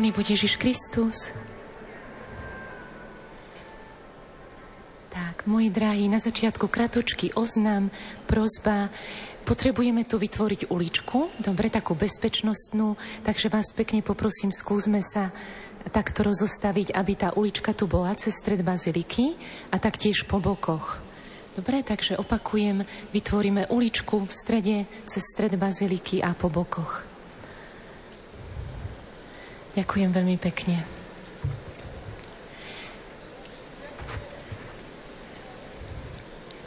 Pochválený 0.00 0.16
bude 0.16 0.32
Ježiš 0.32 0.56
Kristus. 0.56 1.28
Tak, 5.12 5.44
moji 5.44 5.68
drahí, 5.68 6.08
na 6.08 6.16
začiatku 6.16 6.72
kratočky 6.72 7.36
oznám, 7.36 7.92
prozba, 8.24 8.88
potrebujeme 9.44 10.08
tu 10.08 10.16
vytvoriť 10.16 10.72
uličku, 10.72 11.44
dobre, 11.44 11.68
takú 11.68 11.92
bezpečnostnú, 11.92 12.96
takže 13.28 13.52
vás 13.52 13.76
pekne 13.76 14.00
poprosím, 14.00 14.48
skúsme 14.48 15.04
sa 15.04 15.36
takto 15.92 16.24
rozostaviť, 16.24 16.96
aby 16.96 17.12
tá 17.20 17.36
ulička 17.36 17.76
tu 17.76 17.84
bola 17.84 18.16
cez 18.16 18.40
stred 18.40 18.64
baziliky 18.64 19.36
a 19.68 19.76
taktiež 19.76 20.24
po 20.24 20.40
bokoch. 20.40 20.96
Dobre, 21.52 21.84
takže 21.84 22.16
opakujem, 22.16 22.88
vytvoríme 23.12 23.68
uličku 23.68 24.24
v 24.24 24.32
strede 24.32 24.76
cez 25.04 25.20
stred 25.36 25.60
baziliky 25.60 26.24
a 26.24 26.32
po 26.32 26.48
bokoch. 26.48 27.09
Ďakujem 29.78 30.10
veľmi 30.10 30.36
pekne. 30.42 30.82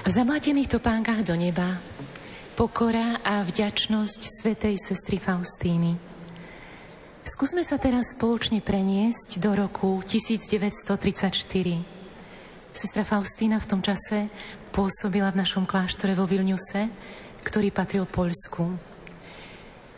V 0.04 0.12
zamlatených 0.12 0.68
topánkach 0.68 1.24
do 1.24 1.36
neba 1.36 1.80
pokora 2.60 3.24
a 3.24 3.44
vďačnosť 3.44 4.22
svetej 4.44 4.76
sestry 4.76 5.16
Faustíny. 5.20 5.96
Skúsme 7.24 7.64
sa 7.64 7.80
teraz 7.80 8.12
spoločne 8.12 8.60
preniesť 8.60 9.40
do 9.40 9.56
roku 9.56 10.04
1934. 10.04 11.40
Sestra 12.76 13.04
Faustína 13.08 13.64
v 13.64 13.70
tom 13.70 13.80
čase 13.80 14.28
pôsobila 14.76 15.32
v 15.32 15.40
našom 15.40 15.64
kláštore 15.64 16.20
vo 16.20 16.28
Vilniuse, 16.28 16.92
ktorý 17.48 17.72
patril 17.72 18.04
Poľsku. 18.04 18.93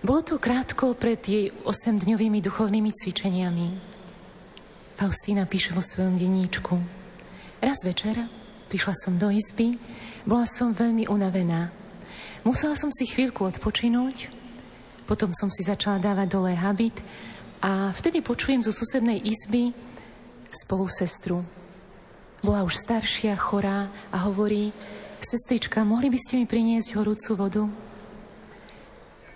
Bolo 0.03 0.21
to 0.25 0.35
krátko 0.41 0.97
pred 0.97 1.21
jej 1.23 1.53
osemdňovými 1.63 2.41
duchovnými 2.41 2.91
cvičeniami. 2.91 3.67
Faustína 4.95 5.47
píše 5.47 5.75
vo 5.75 5.83
svojom 5.83 6.15
denníčku. 6.15 6.75
Raz 7.59 7.83
večer 7.83 8.27
prišla 8.71 8.93
som 8.95 9.13
do 9.15 9.31
izby 9.31 9.79
bola 10.25 10.49
som 10.49 10.73
veľmi 10.73 11.05
unavená. 11.05 11.69
Musela 12.41 12.73
som 12.73 12.89
si 12.89 13.05
chvíľku 13.05 13.45
odpočinúť, 13.45 14.33
potom 15.05 15.29
som 15.37 15.53
si 15.53 15.61
začala 15.61 16.01
dávať 16.01 16.27
dole 16.33 16.53
habit 16.57 16.97
a 17.61 17.93
vtedy 17.93 18.25
počujem 18.25 18.65
zo 18.65 18.73
susednej 18.73 19.21
izby 19.21 19.69
spolu 20.49 20.89
sestru. 20.89 21.45
Bola 22.41 22.65
už 22.65 22.77
staršia, 22.77 23.37
chorá 23.37 23.89
a 24.09 24.17
hovorí, 24.29 24.73
sestrička, 25.21 25.81
mohli 25.85 26.13
by 26.13 26.19
ste 26.21 26.33
mi 26.41 26.45
priniesť 26.45 26.97
horúcu 26.97 27.31
vodu? 27.37 27.63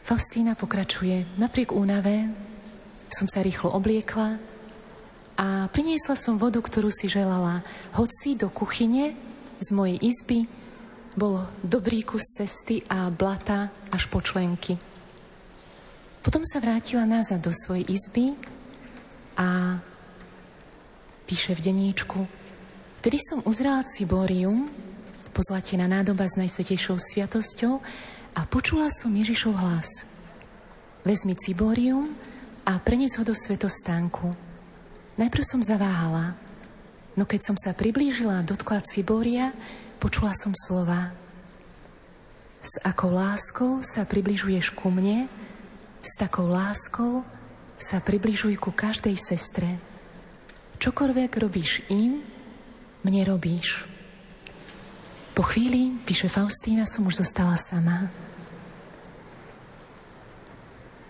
Faustína 0.10 0.58
pokračuje. 0.58 1.38
Napriek 1.38 1.70
únave 1.70 2.34
som 3.14 3.30
sa 3.30 3.46
rýchlo 3.46 3.70
obliekla 3.78 4.42
a 5.38 5.70
priniesla 5.70 6.18
som 6.18 6.42
vodu, 6.42 6.58
ktorú 6.66 6.90
si 6.90 7.06
želala. 7.06 7.62
Hoci 7.94 8.34
do 8.34 8.50
kuchyne 8.50 9.14
z 9.62 9.70
mojej 9.70 10.02
izby 10.02 10.50
bol 11.14 11.46
dobrý 11.62 12.02
kus 12.02 12.26
cesty 12.26 12.82
a 12.90 13.14
blata 13.14 13.70
až 13.94 14.10
po 14.10 14.18
členky. 14.18 14.82
Potom 16.26 16.42
sa 16.42 16.58
vrátila 16.58 17.06
nazad 17.06 17.46
do 17.46 17.54
svojej 17.54 17.86
izby 17.86 18.34
a 19.38 19.78
píše 21.30 21.54
v 21.54 21.70
deníčku. 21.70 22.26
Vtedy 23.06 23.22
som 23.22 23.46
uzrela 23.46 23.86
ciborium, 23.86 24.74
pozlatená 25.38 25.86
nádoba 25.86 26.26
s 26.26 26.34
najsvetejšou 26.34 26.98
sviatosťou 26.98 27.78
a 28.38 28.46
počula 28.46 28.88
som 28.94 29.10
Ježišov 29.10 29.58
hlas. 29.58 30.06
Vezmi 31.02 31.34
ciborium 31.34 32.14
a 32.68 32.78
prenes 32.78 33.18
ho 33.18 33.24
do 33.26 33.34
svetostánku. 33.34 34.36
Najprv 35.18 35.44
som 35.44 35.62
zaváhala, 35.66 36.38
no 37.18 37.26
keď 37.26 37.52
som 37.52 37.58
sa 37.58 37.74
priblížila 37.74 38.40
a 38.40 38.46
dotkla 38.46 38.86
ciboria, 38.86 39.52
počula 39.98 40.32
som 40.38 40.54
slova. 40.54 41.12
S 42.62 42.78
akou 42.86 43.10
láskou 43.10 43.82
sa 43.82 44.06
približuješ 44.06 44.76
ku 44.78 44.94
mne, 44.94 45.26
s 46.06 46.12
takou 46.20 46.48
láskou 46.48 47.26
sa 47.82 47.98
približuj 48.04 48.60
ku 48.60 48.70
každej 48.70 49.18
sestre. 49.18 49.80
Čokoľvek 50.78 51.32
robíš 51.42 51.84
im, 51.90 52.22
mne 53.04 53.22
robíš. 53.28 53.89
Po 55.34 55.44
chvíli, 55.44 55.96
píše 56.04 56.28
Faustína, 56.28 56.86
som 56.88 57.08
už 57.08 57.24
zostala 57.26 57.56
sama. 57.56 58.12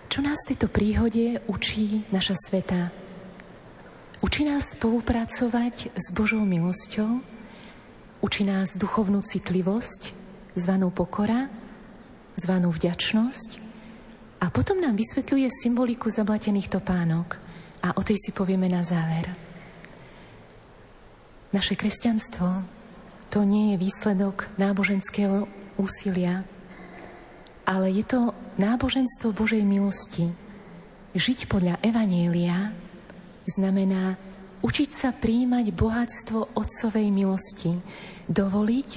Čo 0.09 0.25
nás 0.25 0.41
v 0.45 0.49
tejto 0.53 0.67
príhode 0.69 1.41
učí 1.45 2.07
naša 2.09 2.33
sveta? 2.37 2.89
Učí 4.19 4.43
nás 4.43 4.73
spolupracovať 4.75 5.95
s 5.95 6.07
Božou 6.11 6.43
milosťou, 6.43 7.39
Učí 8.19 8.43
nás 8.43 8.75
duchovnú 8.75 9.23
citlivosť, 9.23 10.11
zvanú 10.59 10.91
pokora, 10.91 11.47
zvanú 12.35 12.67
vďačnosť 12.67 13.49
a 14.43 14.51
potom 14.51 14.83
nám 14.83 14.99
vysvetľuje 14.99 15.47
symboliku 15.47 16.11
zablatených 16.11 16.67
topánok 16.67 17.39
a 17.79 17.95
o 17.95 18.01
tej 18.03 18.19
si 18.19 18.35
povieme 18.35 18.67
na 18.67 18.83
záver. 18.83 19.31
Naše 21.55 21.79
kresťanstvo 21.79 22.47
to 23.29 23.45
nie 23.45 23.73
je 23.73 23.81
výsledok 23.85 24.49
náboženského 24.57 25.45
úsilia, 25.77 26.41
ale 27.63 27.93
je 27.93 28.01
to 28.01 28.33
náboženstvo 28.57 29.37
Božej 29.37 29.61
milosti. 29.61 30.33
Žiť 31.13 31.45
podľa 31.45 31.77
Evanielia 31.85 32.73
znamená 33.45 34.17
učiť 34.65 34.89
sa 34.89 35.09
príjmať 35.13 35.71
bohatstvo 35.73 36.57
Otcovej 36.57 37.13
milosti, 37.13 37.77
dovoliť, 38.25 38.89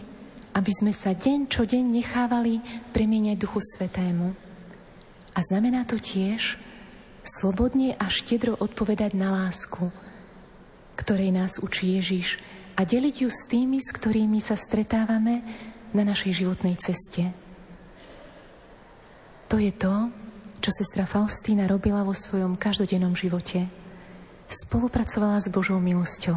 aby 0.56 0.72
sme 0.72 0.92
sa 0.96 1.12
deň 1.12 1.52
čo 1.52 1.68
deň 1.68 1.84
nechávali 1.92 2.60
premieňať 2.96 3.36
Duchu 3.36 3.60
Svetému. 3.60 4.32
A 5.32 5.38
znamená 5.40 5.84
to 5.88 5.96
tiež 5.96 6.60
slobodne 7.24 7.96
a 7.96 8.08
štedro 8.08 8.56
odpovedať 8.60 9.16
na 9.16 9.44
lásku, 9.44 9.88
ktorej 10.96 11.32
nás 11.32 11.56
učí 11.62 11.96
Ježiš 12.00 12.36
a 12.82 12.88
deliť 12.88 13.14
ju 13.22 13.30
s 13.30 13.46
tými, 13.46 13.78
s 13.78 13.94
ktorými 13.94 14.42
sa 14.42 14.58
stretávame 14.58 15.46
na 15.94 16.02
našej 16.02 16.42
životnej 16.42 16.74
ceste. 16.82 17.30
To 19.46 19.54
je 19.54 19.70
to, 19.70 20.10
čo 20.58 20.74
sestra 20.74 21.06
Faustína 21.06 21.70
robila 21.70 22.02
vo 22.02 22.10
svojom 22.10 22.58
každodennom 22.58 23.14
živote. 23.14 23.70
Spolupracovala 24.50 25.38
s 25.38 25.46
Božou 25.46 25.78
milosťou. 25.78 26.34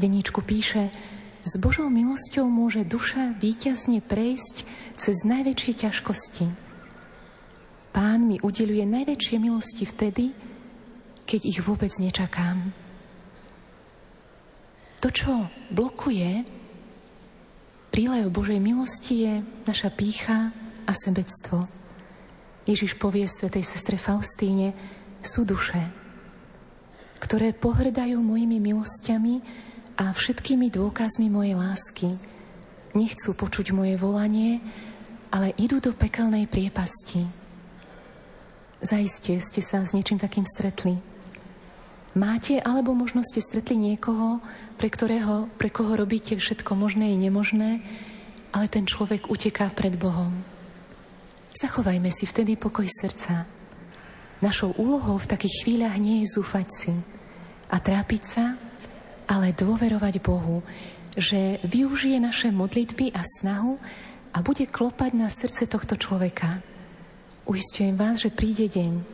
Deníčku 0.00 0.40
píše, 0.40 0.88
s 1.44 1.52
Božou 1.60 1.92
milosťou 1.92 2.48
môže 2.48 2.88
duša 2.88 3.36
výťazne 3.36 4.00
prejsť 4.00 4.64
cez 4.96 5.20
najväčšie 5.20 5.72
ťažkosti. 5.84 6.46
Pán 7.92 8.24
mi 8.24 8.40
udeluje 8.40 8.88
najväčšie 8.88 9.36
milosti 9.36 9.84
vtedy, 9.84 10.32
keď 11.28 11.40
ich 11.44 11.60
vôbec 11.60 11.92
nečakám. 12.00 12.85
To, 15.04 15.08
čo 15.12 15.48
blokuje 15.70 16.44
prílev 17.92 18.32
Božej 18.32 18.60
milosti, 18.60 19.14
je 19.24 19.34
naša 19.68 19.92
pícha 19.92 20.52
a 20.84 20.92
sebectvo. 20.96 21.68
Ježiš 22.66 22.98
povie 22.98 23.30
svetej 23.30 23.62
sestre 23.62 23.96
Faustíne, 23.96 24.74
sú 25.22 25.42
duše, 25.42 25.80
ktoré 27.18 27.50
pohrdajú 27.54 28.18
mojimi 28.22 28.62
milosťami 28.62 29.42
a 29.98 30.12
všetkými 30.12 30.70
dôkazmi 30.70 31.26
mojej 31.32 31.54
lásky. 31.56 32.08
Nechcú 32.94 33.34
počuť 33.34 33.74
moje 33.74 33.98
volanie, 33.98 34.60
ale 35.32 35.56
idú 35.58 35.82
do 35.82 35.92
pekelnej 35.96 36.46
priepasti. 36.46 37.26
Zaiste 38.84 39.40
ste 39.40 39.60
sa 39.64 39.82
s 39.82 39.96
niečím 39.96 40.20
takým 40.20 40.44
stretli. 40.44 41.15
Máte 42.16 42.56
alebo 42.64 42.96
možno 42.96 43.20
ste 43.20 43.44
stretli 43.44 43.76
niekoho, 43.76 44.40
pre 44.80 44.88
ktorého, 44.88 45.52
pre 45.60 45.68
koho 45.68 46.00
robíte 46.00 46.32
všetko 46.32 46.72
možné 46.72 47.12
i 47.12 47.20
nemožné, 47.20 47.84
ale 48.56 48.72
ten 48.72 48.88
človek 48.88 49.28
uteká 49.28 49.68
pred 49.76 50.00
Bohom. 50.00 50.32
Zachovajme 51.52 52.08
si 52.08 52.24
vtedy 52.24 52.56
pokoj 52.56 52.88
srdca. 52.88 53.44
Našou 54.40 54.72
úlohou 54.80 55.20
v 55.20 55.28
takých 55.28 55.60
chvíľach 55.60 56.00
nie 56.00 56.24
je 56.24 56.40
zúfať 56.40 56.66
si 56.72 56.92
a 57.68 57.76
trápiť 57.76 58.22
sa, 58.24 58.56
ale 59.28 59.52
dôverovať 59.52 60.14
Bohu, 60.24 60.64
že 61.20 61.60
využije 61.68 62.16
naše 62.16 62.48
modlitby 62.48 63.12
a 63.12 63.20
snahu 63.24 63.76
a 64.32 64.40
bude 64.40 64.64
klopať 64.64 65.12
na 65.12 65.28
srdce 65.28 65.68
tohto 65.68 66.00
človeka. 66.00 66.64
Uistujem 67.44 67.92
vás, 67.92 68.24
že 68.24 68.32
príde 68.32 68.72
deň, 68.72 69.04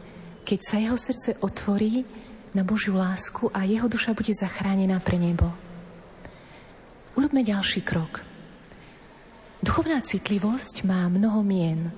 keď 0.46 0.58
sa 0.62 0.78
jeho 0.78 0.94
srdce 0.94 1.34
otvorí 1.42 2.21
na 2.52 2.62
Božiu 2.64 2.96
lásku 2.96 3.48
a 3.52 3.64
jeho 3.64 3.88
duša 3.88 4.12
bude 4.12 4.32
zachránená 4.36 5.00
pre 5.00 5.16
nebo. 5.16 5.48
Urobme 7.16 7.44
ďalší 7.44 7.84
krok. 7.84 8.24
Duchovná 9.60 10.00
citlivosť 10.00 10.84
má 10.88 11.06
mnoho 11.12 11.44
mien. 11.44 11.92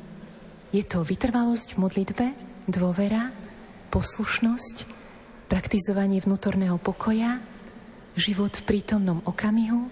Je 0.75 0.83
to 0.83 1.07
vytrvalosť 1.07 1.79
v 1.79 1.81
modlitbe, 1.87 2.27
dôvera, 2.67 3.31
poslušnosť, 3.95 4.91
praktizovanie 5.47 6.19
vnútorného 6.19 6.77
pokoja, 6.83 7.39
život 8.19 8.55
v 8.59 8.67
prítomnom 8.67 9.23
okamihu 9.23 9.87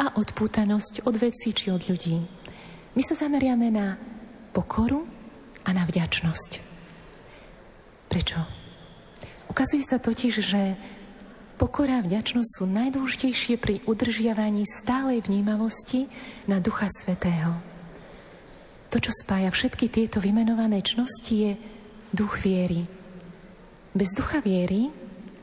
a 0.00 0.16
odpútanosť 0.16 1.04
od 1.04 1.14
vecí 1.20 1.52
či 1.52 1.68
od 1.68 1.84
ľudí. 1.84 2.16
My 2.96 3.02
sa 3.04 3.16
zameriame 3.16 3.68
na 3.72 3.96
pokoru 4.52 5.04
a 5.64 5.70
na 5.72 5.84
vďačnosť. 5.84 6.50
Prečo? 8.08 8.61
Ukazuje 9.52 9.84
sa 9.84 10.00
totiž, 10.00 10.34
že 10.40 10.80
pokora 11.60 12.00
a 12.00 12.04
vďačnosť 12.08 12.50
sú 12.56 12.64
najdôležitejšie 12.72 13.60
pri 13.60 13.84
udržiavaní 13.84 14.64
stálej 14.64 15.28
vnímavosti 15.28 16.08
na 16.48 16.56
Ducha 16.56 16.88
Svetého. 16.88 17.60
To, 18.88 18.96
čo 18.96 19.12
spája 19.12 19.52
všetky 19.52 19.92
tieto 19.92 20.24
vymenované 20.24 20.80
čnosti, 20.80 21.36
je 21.36 21.52
duch 22.16 22.40
viery. 22.40 22.88
Bez 23.92 24.16
ducha 24.16 24.40
viery, 24.40 24.88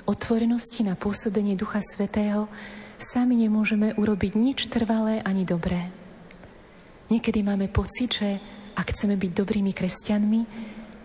otvorenosti 0.10 0.81
na 0.81 0.98
pôsobenie 0.98 1.53
Ducha 1.53 1.86
Svetého, 1.86 2.49
sami 2.98 3.38
nemôžeme 3.45 3.94
urobiť 3.94 4.34
nič 4.34 4.73
trvalé 4.73 5.22
ani 5.22 5.45
dobré. 5.45 5.94
Niekedy 7.14 7.45
máme 7.45 7.69
pocit, 7.69 8.10
že 8.10 8.41
ak 8.73 8.90
chceme 8.90 9.22
byť 9.22 9.31
dobrými 9.38 9.69
kresťanmi, 9.69 10.41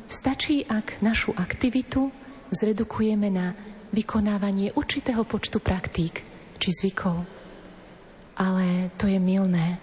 stačí, 0.08 0.64
ak 0.64 1.04
našu 1.04 1.36
aktivitu 1.36 2.23
zredukujeme 2.54 3.28
na 3.28 3.52
vykonávanie 3.90 4.74
určitého 4.74 5.22
počtu 5.26 5.58
praktík 5.58 6.22
či 6.58 6.68
zvykov. 6.70 7.26
Ale 8.34 8.90
to 8.98 9.06
je 9.06 9.18
milné. 9.18 9.78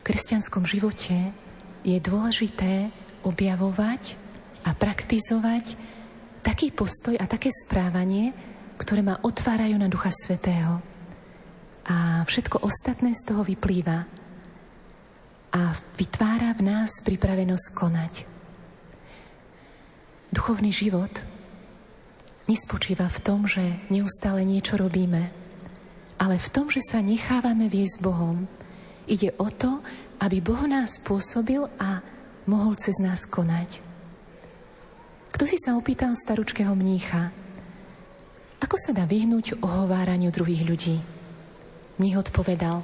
V 0.00 0.02
kresťanskom 0.06 0.66
živote 0.66 1.34
je 1.86 1.98
dôležité 2.02 2.90
objavovať 3.22 4.18
a 4.66 4.74
praktizovať 4.74 5.78
taký 6.42 6.70
postoj 6.74 7.14
a 7.18 7.26
také 7.26 7.50
správanie, 7.50 8.34
ktoré 8.78 9.02
ma 9.02 9.18
otvárajú 9.22 9.78
na 9.78 9.90
Ducha 9.90 10.10
Svetého. 10.10 10.82
A 11.86 12.26
všetko 12.26 12.66
ostatné 12.66 13.14
z 13.14 13.22
toho 13.30 13.46
vyplýva 13.46 14.06
a 15.54 15.60
vytvára 15.94 16.50
v 16.58 16.62
nás 16.66 16.98
pripravenosť 17.06 17.66
konať. 17.74 18.14
Duchovný 20.34 20.74
život 20.74 21.35
nespočíva 22.46 23.10
v 23.10 23.22
tom, 23.22 23.46
že 23.46 23.62
neustále 23.90 24.46
niečo 24.46 24.78
robíme, 24.78 25.30
ale 26.16 26.38
v 26.38 26.48
tom, 26.48 26.70
že 26.70 26.80
sa 26.82 27.02
nechávame 27.02 27.66
viesť 27.68 28.00
Bohom. 28.00 28.46
Ide 29.06 29.34
o 29.38 29.50
to, 29.50 29.82
aby 30.22 30.40
Boh 30.40 30.64
nás 30.66 30.98
spôsobil 30.98 31.62
a 31.78 32.00
mohol 32.48 32.74
cez 32.78 32.96
nás 33.02 33.26
konať. 33.28 33.82
Kto 35.34 35.44
si 35.44 35.60
sa 35.60 35.76
opýtal 35.76 36.16
staručkého 36.16 36.72
mnícha, 36.72 37.28
ako 38.56 38.80
sa 38.80 38.96
dá 38.96 39.04
vyhnúť 39.04 39.60
ohováraniu 39.60 40.32
druhých 40.32 40.64
ľudí? 40.64 40.96
Mních 42.00 42.16
odpovedal, 42.16 42.80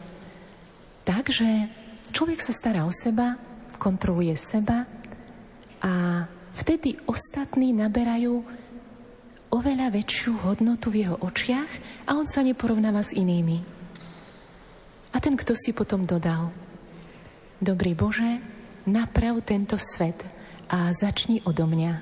tak, 1.09 1.33
že 1.33 1.73
človek 2.13 2.45
sa 2.45 2.53
stará 2.53 2.85
o 2.85 2.93
seba, 2.93 3.41
kontroluje 3.81 4.37
seba 4.37 4.85
a 5.81 6.25
vtedy 6.55 7.01
ostatní 7.09 7.73
naberajú 7.73 8.45
oveľa 9.53 9.93
väčšiu 9.93 10.49
hodnotu 10.49 10.89
v 10.89 11.07
jeho 11.07 11.17
očiach 11.21 11.71
a 12.09 12.17
on 12.17 12.25
sa 12.25 12.41
neporovnáva 12.41 13.05
s 13.05 13.13
inými. 13.13 13.61
A 15.13 15.21
ten, 15.21 15.37
kto 15.37 15.53
si 15.53 15.77
potom 15.77 16.09
dodal, 16.09 16.49
Dobrý 17.63 17.95
Bože, 17.95 18.43
naprav 18.91 19.39
tento 19.47 19.79
svet 19.79 20.19
a 20.67 20.91
začni 20.91 21.39
odo 21.47 21.63
mňa. 21.71 21.93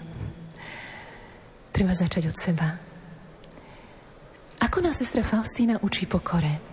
Treba 1.69 1.93
začať 1.93 2.33
od 2.33 2.37
seba. 2.41 2.81
Ako 4.65 4.81
nás 4.81 4.97
sestra 4.97 5.21
Faustína 5.21 5.77
učí 5.85 6.09
pokore? 6.09 6.65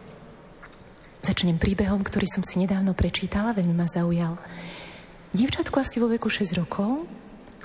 Začnem 1.19 1.59
príbehom, 1.59 1.99
ktorý 1.99 2.31
som 2.31 2.47
si 2.47 2.63
nedávno 2.63 2.95
prečítala, 2.95 3.51
veľmi 3.51 3.75
ma 3.75 3.91
zaujal. 3.91 4.39
Dievčatko 5.35 5.83
asi 5.83 5.99
vo 5.99 6.07
veku 6.07 6.31
6 6.31 6.55
rokov 6.55 7.03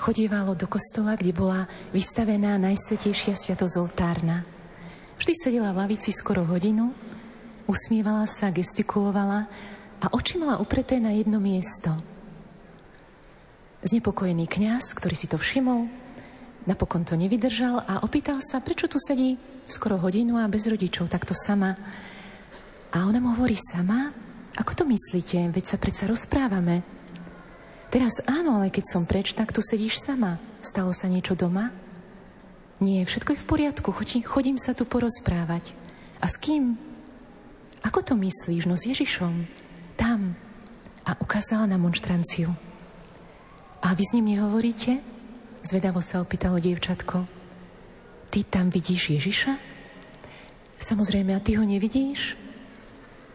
chodievalo 0.03 0.51
do 0.51 0.67
kostola, 0.67 1.15
kde 1.15 1.31
bola 1.31 1.63
vystavená 1.95 2.59
najsvetejšia 2.59 3.39
sviatosť 3.39 3.75
oltárna. 3.79 4.43
Vždy 5.15 5.31
sedela 5.39 5.71
v 5.71 5.87
lavici 5.87 6.11
skoro 6.11 6.43
hodinu, 6.43 6.91
usmievala 7.71 8.27
sa, 8.27 8.51
gestikulovala 8.51 9.47
a 10.03 10.05
oči 10.11 10.35
mala 10.35 10.59
upreté 10.59 10.99
na 10.99 11.15
jedno 11.15 11.39
miesto. 11.39 11.95
Znepokojený 13.87 14.43
kňaz, 14.51 14.91
ktorý 14.91 15.15
si 15.15 15.31
to 15.31 15.39
všimol, 15.39 15.87
napokon 16.67 17.07
to 17.07 17.15
nevydržal 17.15 17.79
a 17.87 18.03
opýtal 18.03 18.43
sa, 18.43 18.59
prečo 18.59 18.91
tu 18.91 18.99
sedí 18.99 19.39
skoro 19.71 19.95
hodinu 19.95 20.35
a 20.35 20.51
bez 20.51 20.67
rodičov, 20.67 21.07
takto 21.07 21.31
sama. 21.31 21.79
A 22.91 23.07
ona 23.07 23.23
mu 23.23 23.31
hovorí 23.31 23.55
sama, 23.55 24.11
ako 24.59 24.71
to 24.75 24.83
myslíte, 24.83 25.47
veď 25.55 25.63
sa 25.63 25.77
predsa 25.79 26.11
rozprávame. 26.11 26.83
Teraz 27.93 28.25
áno, 28.25 28.57
ale 28.57 28.73
keď 28.73 28.89
som 28.89 29.05
preč, 29.05 29.37
tak 29.37 29.53
tu 29.53 29.61
sedíš 29.61 30.01
sama. 30.01 30.41
Stalo 30.65 30.97
sa 30.97 31.05
niečo 31.05 31.37
doma? 31.37 31.69
Nie, 32.81 33.05
všetko 33.05 33.37
je 33.37 33.41
v 33.45 33.49
poriadku, 33.53 33.93
chodím, 34.25 34.57
sa 34.57 34.73
tu 34.73 34.81
porozprávať. 34.81 35.77
A 36.17 36.25
s 36.25 36.41
kým? 36.41 36.73
Ako 37.85 38.01
to 38.01 38.17
myslíš? 38.17 38.65
No 38.65 38.81
s 38.81 38.89
Ježišom 38.89 39.45
tam 39.93 40.33
a 41.05 41.13
ukázala 41.21 41.69
na 41.69 41.77
monštranciu. 41.77 42.49
A 43.85 43.93
vy 43.93 44.03
s 44.09 44.17
ním 44.17 44.33
nehovoríte? 44.33 44.97
Zvedavo 45.61 46.01
sa 46.01 46.17
opýtalo 46.17 46.57
dievčatko. 46.57 47.29
Ty 48.33 48.39
tam 48.49 48.73
vidíš 48.73 49.21
Ježiša? 49.21 49.53
Samozrejme, 50.81 51.37
a 51.37 51.43
ty 51.45 51.61
ho 51.61 51.63
nevidíš? 51.63 52.33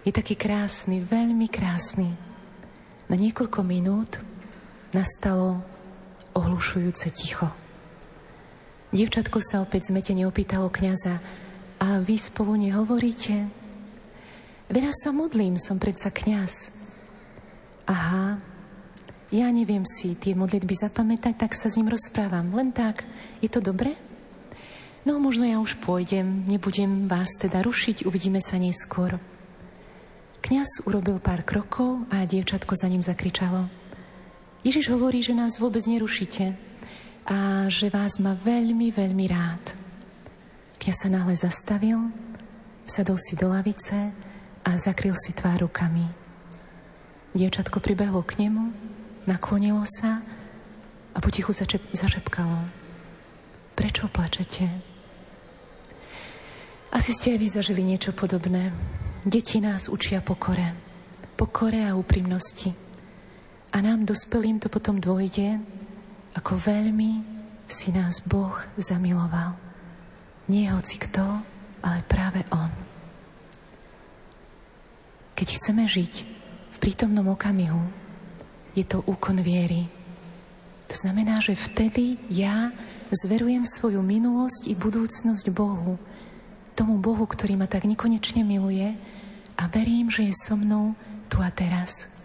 Je 0.02 0.10
taký 0.10 0.34
krásny, 0.34 0.98
veľmi 0.98 1.46
krásny. 1.46 2.10
Na 3.06 3.14
niekoľko 3.14 3.62
minút 3.62 4.27
nastalo 4.94 5.60
ohlušujúce 6.32 7.10
ticho. 7.12 7.50
Dievčatko 8.88 9.44
sa 9.44 9.60
opäť 9.60 9.92
zmetene 9.92 10.24
opýtalo 10.24 10.72
kniaza, 10.72 11.20
a 11.78 12.02
vy 12.02 12.18
spolu 12.18 12.58
nehovoríte? 12.58 13.46
Veľa 14.68 14.92
sa 14.92 15.14
modlím, 15.14 15.56
som 15.56 15.78
predsa 15.78 16.10
kňaz. 16.10 16.74
Aha, 17.86 18.42
ja 19.30 19.46
neviem 19.54 19.86
si 19.86 20.18
tie 20.18 20.34
modlitby 20.34 20.74
zapamätať, 20.74 21.38
tak 21.38 21.54
sa 21.54 21.70
s 21.70 21.78
ním 21.78 21.88
rozprávam. 21.88 22.50
Len 22.52 22.74
tak, 22.74 23.06
je 23.40 23.48
to 23.48 23.62
dobre? 23.62 23.94
No, 25.06 25.16
možno 25.22 25.46
ja 25.46 25.62
už 25.62 25.80
pôjdem, 25.80 26.44
nebudem 26.44 27.06
vás 27.06 27.32
teda 27.38 27.64
rušiť, 27.64 28.04
uvidíme 28.04 28.42
sa 28.42 28.58
neskôr. 28.60 29.16
Kňaz 30.42 30.84
urobil 30.84 31.22
pár 31.22 31.46
krokov 31.46 32.04
a 32.12 32.26
dievčatko 32.26 32.74
za 32.76 32.90
ním 32.90 33.00
zakričalo. 33.00 33.77
Ježiš 34.68 34.92
hovorí, 34.92 35.24
že 35.24 35.32
nás 35.32 35.56
vôbec 35.56 35.80
nerušíte 35.88 36.52
a 37.24 37.72
že 37.72 37.88
vás 37.88 38.20
má 38.20 38.36
veľmi, 38.36 38.92
veľmi 38.92 39.24
rád. 39.24 39.72
Kňaz 40.76 40.96
sa 41.00 41.08
náhle 41.08 41.32
zastavil, 41.40 41.96
sadol 42.84 43.16
si 43.16 43.32
do 43.32 43.48
lavice 43.48 44.12
a 44.60 44.70
zakryl 44.76 45.16
si 45.16 45.32
tvár 45.32 45.64
rukami. 45.64 46.04
Dievčatko 47.32 47.80
pribehlo 47.80 48.20
k 48.20 48.44
nemu, 48.44 48.68
naklonilo 49.24 49.88
sa 49.88 50.20
a 51.16 51.18
potichu 51.24 51.56
začep, 51.56 51.80
zašepkalo. 51.96 52.68
Prečo 53.72 54.12
plačete? 54.12 54.68
Asi 56.92 57.16
ste 57.16 57.32
aj 57.32 57.38
vy 57.40 57.48
zažili 57.48 57.80
niečo 57.88 58.12
podobné. 58.12 58.68
Deti 59.24 59.64
nás 59.64 59.88
učia 59.88 60.20
pokore. 60.20 60.76
Pokore 61.40 61.88
a 61.88 61.96
úprimnosti. 61.96 62.87
A 63.72 63.84
nám, 63.84 64.08
dospelým, 64.08 64.58
to 64.58 64.72
potom 64.72 64.96
dôjde, 64.96 65.60
ako 66.34 66.56
veľmi 66.56 67.20
si 67.68 67.92
nás 67.92 68.24
Boh 68.24 68.56
zamiloval. 68.80 69.54
Nie 70.48 70.72
hoci 70.72 70.96
kto, 70.96 71.44
ale 71.84 72.00
práve 72.08 72.40
On. 72.48 72.72
Keď 75.36 75.48
chceme 75.60 75.84
žiť 75.84 76.14
v 76.72 76.76
prítomnom 76.80 77.28
okamihu, 77.30 77.84
je 78.72 78.82
to 78.88 79.04
úkon 79.04 79.44
viery. 79.44 79.86
To 80.88 80.96
znamená, 80.96 81.44
že 81.44 81.52
vtedy 81.52 82.16
ja 82.32 82.72
zverujem 83.12 83.68
svoju 83.68 84.00
minulosť 84.00 84.72
i 84.72 84.74
budúcnosť 84.74 85.52
Bohu, 85.52 86.00
tomu 86.72 86.96
Bohu, 86.96 87.26
ktorý 87.28 87.60
ma 87.60 87.68
tak 87.68 87.84
nekonečne 87.84 88.46
miluje 88.46 88.96
a 89.58 89.62
verím, 89.68 90.08
že 90.08 90.30
je 90.30 90.34
so 90.34 90.54
mnou 90.56 90.94
tu 91.28 91.42
a 91.44 91.50
teraz. 91.52 92.17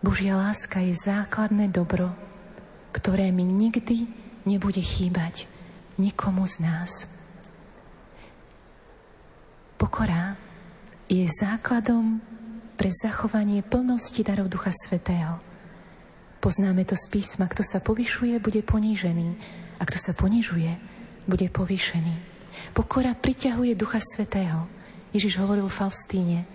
Božia 0.00 0.32
láska 0.32 0.80
je 0.80 0.96
základné 0.96 1.68
dobro, 1.68 2.16
ktoré 2.88 3.28
mi 3.36 3.44
nikdy 3.44 4.08
nebude 4.48 4.80
chýbať 4.80 5.44
nikomu 6.00 6.48
z 6.48 6.64
nás. 6.64 7.04
Pokora 9.76 10.40
je 11.04 11.20
základom 11.28 12.16
pre 12.80 12.88
zachovanie 12.88 13.60
plnosti 13.60 14.24
darov 14.24 14.48
Ducha 14.48 14.72
Svetého. 14.72 15.36
Poznáme 16.40 16.88
to 16.88 16.96
z 16.96 17.04
písma. 17.12 17.44
Kto 17.52 17.60
sa 17.60 17.84
povyšuje, 17.84 18.40
bude 18.40 18.64
ponížený. 18.64 19.36
A 19.76 19.84
kto 19.84 20.00
sa 20.00 20.16
ponižuje, 20.16 20.80
bude 21.28 21.44
povýšený. 21.52 22.16
Pokora 22.72 23.12
priťahuje 23.12 23.76
Ducha 23.76 24.00
Svetého. 24.00 24.64
Ježiš 25.12 25.36
hovoril 25.36 25.68
Faustíne, 25.68 26.48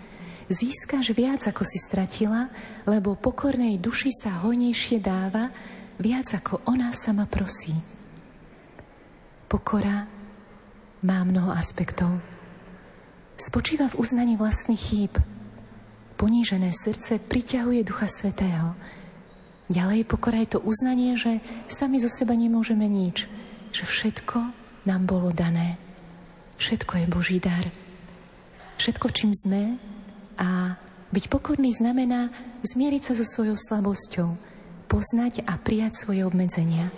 získaš 0.48 1.10
viac, 1.14 1.42
ako 1.46 1.62
si 1.66 1.78
stratila, 1.78 2.50
lebo 2.86 3.18
pokornej 3.18 3.78
duši 3.82 4.14
sa 4.14 4.42
hojnejšie 4.46 5.02
dáva, 5.02 5.50
viac 5.98 6.30
ako 6.30 6.62
ona 6.70 6.94
sama 6.94 7.26
prosí. 7.26 7.74
Pokora 9.46 10.06
má 11.02 11.18
mnoho 11.22 11.54
aspektov. 11.54 12.18
Spočíva 13.36 13.86
v 13.92 13.98
uznaní 14.00 14.34
vlastných 14.34 14.80
chýb. 14.80 15.12
Ponížené 16.16 16.72
srdce 16.72 17.20
priťahuje 17.20 17.84
Ducha 17.84 18.08
Svetého. 18.08 18.72
Ďalej 19.68 20.08
pokora 20.08 20.40
je 20.46 20.56
to 20.56 20.60
uznanie, 20.64 21.18
že 21.18 21.42
sami 21.68 22.00
zo 22.00 22.08
seba 22.08 22.32
nemôžeme 22.32 22.86
nič, 22.86 23.28
že 23.74 23.84
všetko 23.84 24.38
nám 24.88 25.02
bolo 25.04 25.34
dané. 25.34 25.76
Všetko 26.56 27.02
je 27.02 27.06
Boží 27.10 27.38
dar. 27.42 27.68
Všetko, 28.80 29.06
čím 29.12 29.32
sme 29.36 29.76
a 30.36 30.76
byť 31.12 31.24
pokorný 31.32 31.72
znamená 31.72 32.28
zmieriť 32.60 33.02
sa 33.02 33.12
so 33.16 33.24
svojou 33.24 33.56
slabosťou, 33.56 34.28
poznať 34.86 35.42
a 35.48 35.56
prijať 35.58 36.06
svoje 36.06 36.22
obmedzenia. 36.22 36.92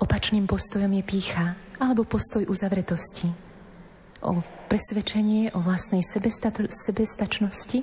Opačným 0.00 0.48
postojom 0.48 0.90
je 0.96 1.04
pícha 1.04 1.46
alebo 1.80 2.08
postoj 2.08 2.44
uzavretosti. 2.48 3.28
O 4.20 4.44
presvedčenie 4.68 5.52
o 5.56 5.64
vlastnej 5.64 6.04
sebestačnosti, 6.04 7.80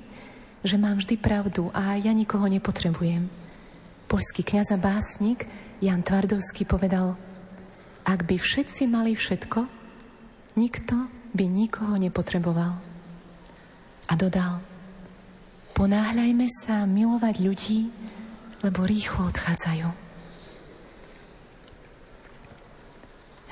že 0.61 0.75
mám 0.77 1.01
vždy 1.01 1.15
pravdu 1.17 1.69
a 1.73 1.97
ja 1.97 2.13
nikoho 2.13 2.45
nepotrebujem. 2.45 3.29
Polský 4.05 4.45
kniaz 4.45 4.69
a 4.73 4.77
básnik 4.77 5.45
Jan 5.81 6.01
Tvardovský 6.01 6.65
povedal, 6.65 7.17
ak 8.07 8.23
by 8.23 8.39
všetci 8.39 8.87
mali 8.87 9.13
všetko, 9.13 9.67
nikto 10.55 11.16
by 11.37 11.45
nikoho 11.45 11.93
nepotreboval. 12.01 12.81
A 14.09 14.13
dodal, 14.17 14.57
ponáhľajme 15.77 16.49
sa 16.49 16.89
milovať 16.89 17.35
ľudí, 17.45 17.93
lebo 18.65 18.81
rýchlo 18.89 19.29
odchádzajú. 19.29 19.85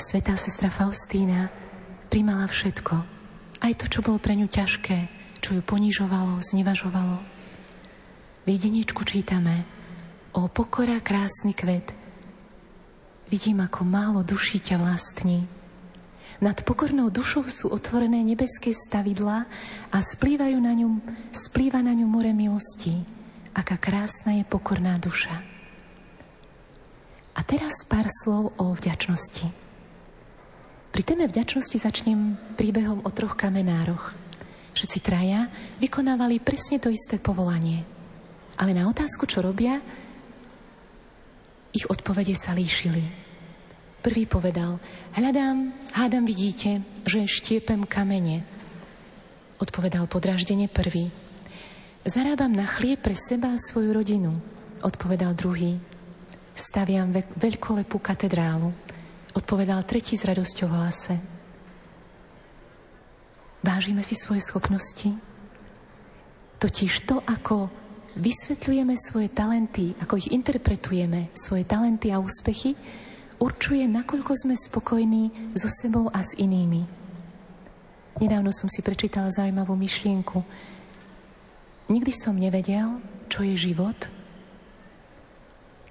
Svetá 0.01 0.33
sestra 0.35 0.73
Faustína 0.73 1.53
primala 2.09 2.49
všetko, 2.49 2.95
aj 3.61 3.73
to, 3.77 3.85
čo 3.87 3.99
bolo 4.01 4.17
pre 4.17 4.33
ňu 4.33 4.49
ťažké, 4.49 4.97
čo 5.39 5.53
ju 5.53 5.61
ponižovalo, 5.61 6.41
znevažovalo. 6.41 7.21
V 8.43 8.47
jediničku 8.49 9.05
čítame 9.05 9.65
o 10.33 10.49
pokora 10.49 10.97
krásny 10.99 11.53
kvet. 11.53 11.93
Vidím, 13.29 13.61
ako 13.61 13.81
málo 13.85 14.21
duší 14.21 14.61
ťa 14.61 14.77
vlastní. 14.81 15.54
Nad 16.43 16.63
pokornou 16.67 17.07
dušou 17.07 17.47
sú 17.47 17.71
otvorené 17.71 18.19
nebeské 18.23 18.75
stavidlá 18.75 19.47
a 19.91 19.97
splývajú 20.03 20.57
na 20.59 20.73
ňu, 20.75 20.99
splýva 21.31 21.79
na 21.79 21.95
ňu 21.95 22.07
more 22.07 22.35
milostí. 22.35 23.07
Aká 23.55 23.79
krásna 23.79 24.35
je 24.35 24.43
pokorná 24.43 24.99
duša. 24.99 25.31
A 27.35 27.41
teraz 27.43 27.87
pár 27.87 28.07
slov 28.07 28.51
o 28.59 28.75
vďačnosti. 28.75 29.47
Pri 30.91 31.03
téme 31.03 31.27
vďačnosti 31.27 31.75
začnem 31.75 32.35
príbehom 32.59 33.03
o 33.03 33.09
troch 33.11 33.35
kamenároch– 33.39 34.11
Všetci 34.75 34.99
traja 34.99 35.47
vykonávali 35.79 36.43
presne 36.43 36.83
to 36.83 36.91
isté 36.91 37.15
povolanie. 37.15 37.87
Ale 38.59 38.75
na 38.75 38.91
otázku, 38.91 39.23
čo 39.23 39.39
robia, 39.39 39.79
ich 41.71 41.87
odpovede 41.87 42.35
sa 42.35 42.51
líšili. 42.51 43.24
Prvý 44.05 44.29
povedal, 44.29 44.77
hľadám, 45.17 45.73
hádam 45.97 46.29
vidíte, 46.29 46.85
že 47.09 47.25
štiepem 47.25 47.89
kamene. 47.89 48.45
Odpovedal 49.57 50.05
podraždene 50.05 50.69
prvý. 50.69 51.09
Zarábam 52.05 52.53
na 52.53 52.69
chlieb 52.69 53.01
pre 53.01 53.17
seba 53.17 53.57
a 53.57 53.57
svoju 53.57 53.97
rodinu. 53.97 54.37
Odpovedal 54.85 55.33
druhý. 55.33 55.81
Staviam 56.53 57.09
ve- 57.09 57.25
veľkolepú 57.33 57.97
katedrálu. 57.97 58.69
Odpovedal 59.33 59.81
tretí 59.89 60.13
s 60.13 60.29
radosťou 60.29 60.69
v 60.69 60.77
hlase. 60.77 61.15
Vážime 63.65 64.05
si 64.05 64.13
svoje 64.13 64.45
schopnosti? 64.45 65.17
Totiž 66.61 67.09
to, 67.09 67.25
ako 67.25 67.73
vysvetľujeme 68.21 68.93
svoje 69.01 69.33
talenty, 69.33 69.97
ako 69.97 70.21
ich 70.21 70.29
interpretujeme, 70.29 71.33
svoje 71.33 71.65
talenty 71.65 72.13
a 72.13 72.21
úspechy, 72.21 72.77
určuje, 73.39 73.83
nakoľko 73.87 74.31
sme 74.35 74.55
spokojní 74.55 75.53
so 75.55 75.67
sebou 75.69 76.11
a 76.11 76.21
s 76.21 76.35
inými. 76.35 76.85
Nedávno 78.19 78.55
som 78.55 78.71
si 78.71 78.79
prečítala 78.79 79.31
zaujímavú 79.31 79.75
myšlienku. 79.75 80.39
Nikdy 81.91 82.11
som 82.15 82.39
nevedel, 82.39 83.03
čo 83.27 83.43
je 83.43 83.59
život, 83.59 83.97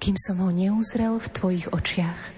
kým 0.01 0.17
som 0.17 0.41
ho 0.41 0.49
neuzrel 0.49 1.21
v 1.21 1.31
tvojich 1.31 1.67
očiach 1.71 2.35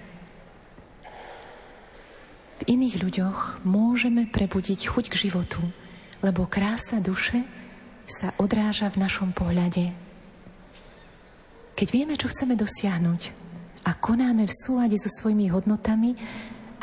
v 2.58 2.62
iných 2.66 2.98
ľuďoch 2.98 3.62
môžeme 3.62 4.26
prebudiť 4.26 4.90
chuť 4.90 5.04
k 5.14 5.30
životu, 5.30 5.62
lebo 6.26 6.50
krása 6.50 6.98
duše 6.98 7.46
sa 8.10 8.34
odráža 8.42 8.90
v 8.90 9.06
našom 9.06 9.30
pohľade. 9.30 9.94
Keď 11.78 11.88
vieme, 11.94 12.18
čo 12.18 12.26
chceme 12.26 12.58
dosiahnuť 12.58 13.37
a 13.88 13.96
konáme 13.96 14.44
v 14.44 14.52
súlade 14.52 15.00
so 15.00 15.08
svojimi 15.08 15.48
hodnotami, 15.48 16.12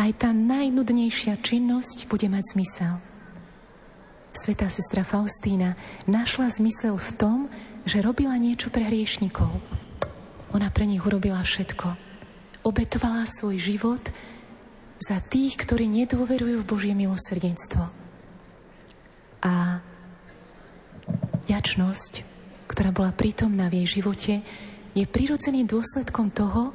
aj 0.02 0.26
tá 0.26 0.34
najnudnejšia 0.34 1.38
činnosť 1.38 2.10
bude 2.10 2.26
mať 2.26 2.58
zmysel. 2.58 2.98
Svetá 4.34 4.68
sestra 4.74 5.06
Faustína 5.06 5.78
našla 6.10 6.50
zmysel 6.50 6.98
v 6.98 7.10
tom, 7.14 7.38
že 7.86 8.02
robila 8.02 8.34
niečo 8.42 8.74
pre 8.74 8.90
hriešnikov. 8.90 9.54
Ona 10.58 10.74
pre 10.74 10.90
nich 10.90 11.06
urobila 11.06 11.46
všetko. 11.46 11.94
Obetovala 12.66 13.30
svoj 13.30 13.62
život 13.62 14.02
za 14.98 15.22
tých, 15.22 15.62
ktorí 15.62 15.86
nedôverujú 15.86 16.66
v 16.66 16.68
Božie 16.68 16.94
milosrdenstvo. 16.98 17.86
A 19.46 19.78
ďačnosť, 21.46 22.14
ktorá 22.66 22.90
bola 22.90 23.14
prítomná 23.14 23.70
v 23.70 23.86
jej 23.86 24.02
živote, 24.02 24.34
je 24.98 25.06
prirodzeným 25.06 25.70
dôsledkom 25.70 26.34
toho, 26.34 26.74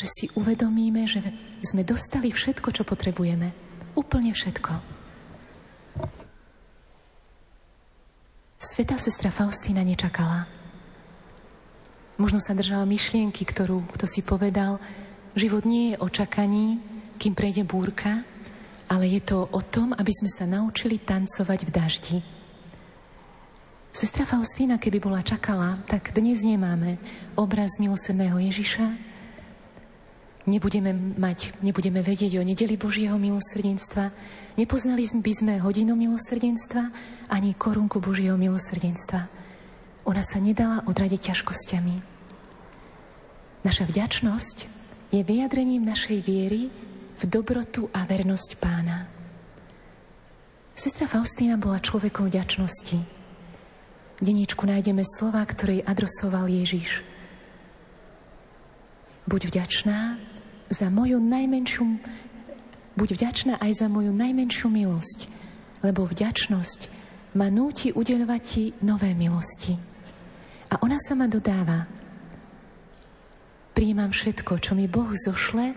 že 0.00 0.08
si 0.08 0.24
uvedomíme, 0.32 1.04
že 1.04 1.20
sme 1.60 1.84
dostali 1.84 2.32
všetko, 2.32 2.72
čo 2.72 2.88
potrebujeme. 2.88 3.52
Úplne 3.92 4.32
všetko. 4.32 4.72
Svetá 8.56 8.96
sestra 8.96 9.28
Faustína 9.28 9.84
nečakala. 9.84 10.48
Možno 12.16 12.40
sa 12.40 12.56
držala 12.56 12.88
myšlienky, 12.88 13.44
ktorú 13.44 13.84
kto 13.92 14.08
si 14.08 14.24
povedal, 14.24 14.80
život 15.36 15.68
nie 15.68 15.92
je 15.92 16.00
o 16.00 16.08
čakaní, 16.08 16.80
kým 17.20 17.36
prejde 17.36 17.64
búrka, 17.68 18.24
ale 18.88 19.04
je 19.04 19.20
to 19.20 19.52
o 19.52 19.60
tom, 19.60 19.92
aby 19.92 20.12
sme 20.12 20.30
sa 20.32 20.48
naučili 20.48 20.96
tancovať 20.96 21.60
v 21.68 21.70
daždi. 21.72 22.18
Sestra 23.92 24.24
Faustína, 24.24 24.80
keby 24.80 25.02
bola 25.02 25.20
čakala, 25.20 25.76
tak 25.84 26.14
dnes 26.16 26.46
nemáme 26.46 26.96
obraz 27.36 27.76
milosrdného 27.82 28.38
Ježiša, 28.48 29.09
nebudeme 30.48 30.92
mať, 30.94 31.52
nebudeme 31.60 32.00
vedieť 32.00 32.40
o 32.40 32.46
nedeli 32.46 32.80
Božieho 32.80 33.20
milosrdenstva, 33.20 34.12
nepoznali 34.56 35.04
by 35.04 35.32
sme 35.32 35.52
hodinu 35.60 35.92
milosrdenstva 35.96 36.82
ani 37.28 37.52
korunku 37.56 38.00
Božieho 38.00 38.40
milosrdenstva. 38.40 39.28
Ona 40.08 40.24
sa 40.24 40.40
nedala 40.40 40.80
odradiť 40.88 41.20
ťažkosťami. 41.32 41.96
Naša 43.60 43.84
vďačnosť 43.84 44.56
je 45.12 45.20
vyjadrením 45.20 45.84
našej 45.84 46.24
viery 46.24 46.72
v 47.20 47.22
dobrotu 47.28 47.92
a 47.92 48.08
vernosť 48.08 48.50
pána. 48.56 49.04
Sestra 50.72 51.04
Faustína 51.04 51.60
bola 51.60 51.76
človekom 51.76 52.32
vďačnosti. 52.32 52.98
V 54.16 54.22
deníčku 54.24 54.64
nájdeme 54.64 55.04
slova, 55.04 55.44
ktoré 55.44 55.84
adresoval 55.84 56.48
Ježiš. 56.48 57.04
Buď 59.28 59.52
vďačná 59.52 60.16
za 60.70 60.86
moju 60.88 61.18
najmenšiu 61.18 61.84
buď 62.94 63.08
vďačná 63.18 63.54
aj 63.58 63.84
za 63.84 63.86
moju 63.90 64.14
najmenšiu 64.14 64.70
milosť, 64.70 65.26
lebo 65.82 66.06
vďačnosť 66.06 66.80
ma 67.34 67.50
núti 67.50 67.90
udeľovať 67.90 68.42
ti 68.42 68.64
nové 68.82 69.14
milosti. 69.14 69.74
A 70.70 70.78
ona 70.82 70.98
sa 71.02 71.18
ma 71.18 71.26
dodáva. 71.26 71.90
Príjmam 73.74 74.14
všetko, 74.14 74.62
čo 74.62 74.78
mi 74.78 74.86
Boh 74.86 75.10
zošle, 75.14 75.74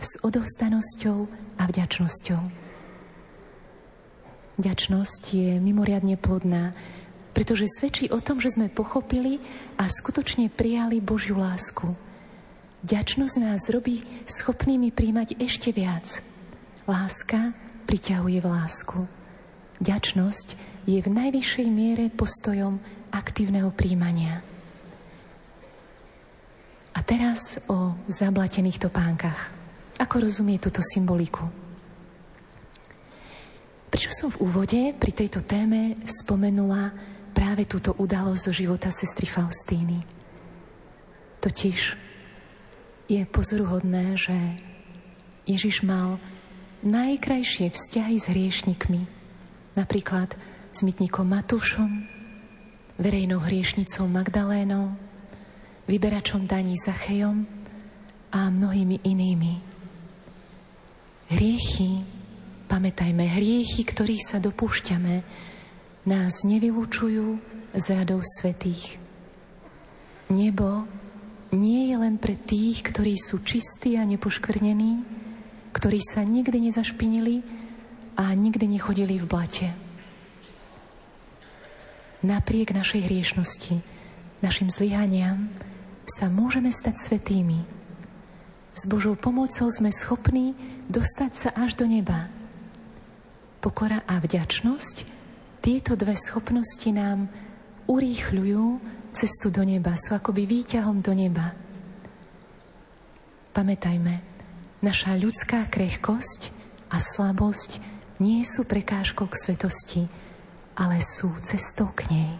s 0.00 0.20
odovstanosťou 0.20 1.18
a 1.56 1.62
vďačnosťou. 1.64 2.42
Vďačnosť 4.60 5.22
je 5.32 5.50
mimoriadne 5.58 6.20
plodná. 6.20 6.76
pretože 7.34 7.66
svedčí 7.66 8.06
o 8.14 8.22
tom, 8.22 8.38
že 8.38 8.54
sme 8.54 8.70
pochopili 8.70 9.42
a 9.74 9.90
skutočne 9.90 10.46
prijali 10.54 11.02
Božiu 11.02 11.34
lásku. 11.34 12.13
Ďačnosť 12.84 13.36
nás 13.40 13.72
robí 13.72 14.04
schopnými 14.28 14.92
príjmať 14.92 15.40
ešte 15.40 15.72
viac. 15.72 16.20
Láska 16.84 17.56
priťahuje 17.88 18.44
v 18.44 18.50
lásku. 18.52 19.08
Ďačnosť 19.80 20.48
je 20.84 21.00
v 21.00 21.08
najvyššej 21.08 21.68
miere 21.72 22.12
postojom 22.12 22.76
aktívneho 23.08 23.72
príjmania. 23.72 24.44
A 26.92 27.00
teraz 27.00 27.56
o 27.72 27.96
zablatených 28.12 28.76
topánkach. 28.76 29.48
Ako 29.96 30.20
rozumie 30.20 30.60
túto 30.60 30.84
symboliku? 30.84 31.48
Prečo 33.88 34.12
som 34.12 34.28
v 34.28 34.44
úvode 34.44 34.92
pri 34.92 35.12
tejto 35.24 35.40
téme 35.40 35.96
spomenula 36.04 36.92
práve 37.32 37.64
túto 37.64 37.96
udalosť 37.96 38.42
zo 38.44 38.52
života 38.52 38.92
sestry 38.92 39.24
Faustíny? 39.24 40.04
Totiž 41.40 42.03
je 43.08 43.22
pozoruhodné, 43.28 44.16
že 44.16 44.36
Ježiš 45.44 45.84
mal 45.84 46.16
najkrajšie 46.84 47.72
vzťahy 47.72 48.16
s 48.16 48.26
hriešnikmi. 48.32 49.02
Napríklad 49.76 50.32
s 50.72 50.80
mytníkom 50.84 51.28
Matúšom, 51.28 52.08
verejnou 52.96 53.42
hriešnicou 53.42 54.08
Magdalénou, 54.08 54.94
vyberačom 55.84 56.48
daní 56.48 56.78
Zachejom 56.80 57.44
a 58.32 58.48
mnohými 58.48 59.04
inými. 59.04 59.54
Hriechy, 61.28 62.04
pamätajme, 62.68 63.24
hriechy, 63.26 63.84
ktorých 63.84 64.24
sa 64.24 64.38
dopúšťame, 64.40 65.24
nás 66.04 66.44
nevylúčujú 66.44 67.40
z 67.74 67.86
radou 67.96 68.20
svetých. 68.22 69.00
Nebo 70.28 70.88
nie 71.54 71.88
je 71.88 71.96
len 71.96 72.18
pre 72.18 72.34
tých, 72.34 72.82
ktorí 72.82 73.14
sú 73.16 73.40
čistí 73.40 73.94
a 73.96 74.04
nepoškvrnení, 74.04 75.06
ktorí 75.70 76.02
sa 76.02 76.26
nikdy 76.26 76.70
nezašpinili 76.70 77.46
a 78.18 78.34
nikdy 78.34 78.78
nechodili 78.78 79.18
v 79.22 79.26
blate. 79.26 79.68
Napriek 82.24 82.74
našej 82.74 83.06
hriešnosti, 83.06 83.78
našim 84.40 84.68
zlyhaniam, 84.72 85.48
sa 86.04 86.28
môžeme 86.28 86.72
stať 86.72 87.00
svetými. 87.00 87.64
S 88.74 88.84
Božou 88.90 89.14
pomocou 89.14 89.70
sme 89.70 89.94
schopní 89.94 90.56
dostať 90.90 91.32
sa 91.32 91.50
až 91.54 91.78
do 91.78 91.86
neba. 91.86 92.28
Pokora 93.62 94.04
a 94.04 94.20
vďačnosť, 94.20 94.96
tieto 95.64 95.96
dve 95.96 96.12
schopnosti 96.16 96.88
nám 96.92 97.28
urýchľujú 97.88 98.64
cestu 99.14 99.48
do 99.48 99.62
neba, 99.62 99.94
sú 99.94 100.12
akoby 100.12 100.44
výťahom 100.44 100.98
do 100.98 101.14
neba. 101.14 101.54
Pamätajme, 103.54 104.18
naša 104.82 105.14
ľudská 105.14 105.70
krehkosť 105.70 106.50
a 106.90 106.98
slabosť 106.98 107.78
nie 108.18 108.42
sú 108.42 108.66
prekážkou 108.66 109.30
k 109.30 109.38
svetosti, 109.38 110.02
ale 110.74 110.98
sú 110.98 111.30
cestou 111.46 111.94
k 111.94 112.10
nej. 112.10 112.32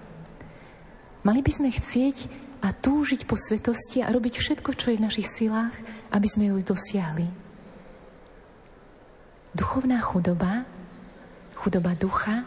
Mali 1.23 1.41
by 1.41 1.53
sme 1.55 1.71
chcieť 1.71 2.29
a 2.61 2.75
túžiť 2.75 3.25
po 3.25 3.39
svetosti 3.39 4.03
a 4.03 4.11
robiť 4.11 4.35
všetko, 4.37 4.71
čo 4.75 4.91
je 4.93 4.99
v 4.99 5.07
našich 5.07 5.31
silách, 5.31 5.73
aby 6.11 6.27
sme 6.27 6.51
ju 6.51 6.59
dosiahli. 6.61 7.29
Duchovná 9.55 10.03
chudoba, 10.03 10.67
chudoba 11.55 11.95
ducha, 11.95 12.43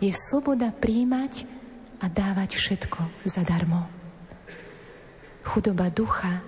je 0.00 0.14
sloboda 0.14 0.72
príjmať 0.72 1.57
a 1.98 2.06
dávať 2.06 2.58
všetko 2.58 3.26
zadarmo. 3.26 3.90
Chudoba 5.42 5.90
ducha 5.90 6.42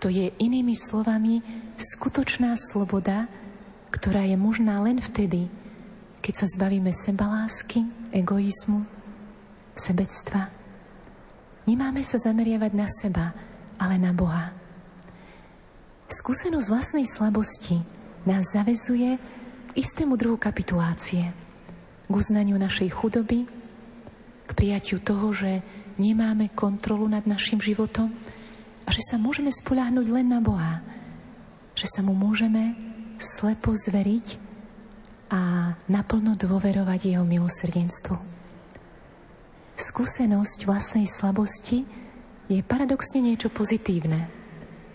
to 0.00 0.12
je 0.12 0.32
inými 0.36 0.76
slovami 0.76 1.40
skutočná 1.80 2.54
sloboda, 2.60 3.28
ktorá 3.90 4.24
je 4.28 4.36
možná 4.36 4.80
len 4.84 5.00
vtedy, 5.00 5.48
keď 6.20 6.44
sa 6.44 6.46
zbavíme 6.48 6.92
sebalásky, 6.92 7.84
egoizmu, 8.12 8.84
sebectva 9.76 10.64
Nemáme 11.64 12.04
sa 12.04 12.20
zameriavať 12.20 12.72
na 12.76 12.84
seba, 12.84 13.32
ale 13.80 13.96
na 13.96 14.12
Boha. 14.12 14.52
Skúsenosť 16.12 16.68
vlastnej 16.68 17.08
slabosti 17.08 17.80
nás 18.28 18.52
zavezuje 18.52 19.16
k 19.16 19.70
istému 19.72 20.20
druhu 20.20 20.36
kapitulácie, 20.36 21.32
k 22.04 22.12
uznaniu 22.12 22.60
našej 22.60 22.92
chudoby, 22.92 23.48
prijatiu 24.54 25.02
toho, 25.02 25.34
že 25.34 25.60
nemáme 25.98 26.50
kontrolu 26.54 27.10
nad 27.10 27.26
našim 27.26 27.58
životom 27.58 28.10
a 28.86 28.88
že 28.90 29.02
sa 29.04 29.16
môžeme 29.18 29.50
spoľahnúť 29.50 30.06
len 30.08 30.30
na 30.30 30.40
Boha, 30.40 30.80
že 31.74 31.90
sa 31.90 32.00
mu 32.00 32.14
môžeme 32.14 32.78
slepo 33.18 33.74
zveriť 33.74 34.40
a 35.30 35.74
naplno 35.90 36.38
dôverovať 36.38 37.14
jeho 37.14 37.24
milosrdenstvu. 37.26 38.16
Skúsenosť 39.74 40.70
vlastnej 40.70 41.10
slabosti 41.10 41.82
je 42.46 42.62
paradoxne 42.62 43.18
niečo 43.18 43.50
pozitívne, 43.50 44.30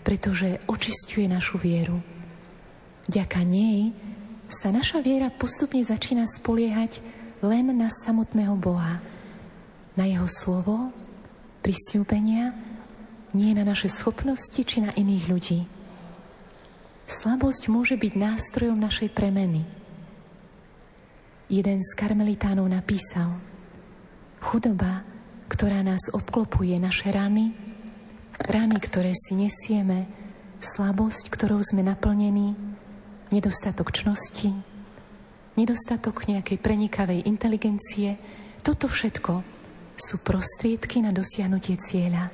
pretože 0.06 0.62
očistuje 0.64 1.28
našu 1.28 1.60
vieru. 1.60 2.00
Vďaka 3.10 3.42
nej 3.44 3.92
sa 4.48 4.72
naša 4.72 5.04
viera 5.04 5.28
postupne 5.28 5.82
začína 5.82 6.24
spoliehať 6.24 7.02
len 7.44 7.74
na 7.76 7.90
samotného 7.90 8.56
Boha, 8.56 9.02
na 10.00 10.08
Jeho 10.08 10.24
slovo, 10.32 10.88
prisľúbenia, 11.60 12.56
nie 13.36 13.52
na 13.52 13.68
naše 13.68 13.92
schopnosti 13.92 14.56
či 14.56 14.80
na 14.80 14.96
iných 14.96 15.24
ľudí. 15.28 15.60
Slabosť 17.04 17.68
môže 17.68 18.00
byť 18.00 18.12
nástrojom 18.16 18.80
našej 18.80 19.12
premeny. 19.12 19.68
Jeden 21.52 21.84
z 21.84 21.90
karmelitánov 22.00 22.64
napísal– 22.64 23.36
Chudoba, 24.40 25.04
ktorá 25.52 25.84
nás 25.84 26.08
obklopuje, 26.16 26.80
naše 26.80 27.12
rany, 27.12 27.52
rany, 28.40 28.80
ktoré 28.80 29.12
si 29.12 29.36
nesieme, 29.36 30.08
slabosť, 30.64 31.28
ktorou 31.28 31.60
sme 31.60 31.84
naplnení, 31.84 32.56
nedostatok 33.28 33.92
čnosti, 33.92 34.48
nedostatok 35.60 36.24
nejakej 36.24 36.56
prenikavej 36.56 37.28
inteligencie, 37.28 38.16
toto 38.64 38.88
všetko 38.88 39.59
sú 40.00 40.18
prostriedky 40.24 41.04
na 41.04 41.12
dosiahnutie 41.12 41.76
cieľa. 41.76 42.32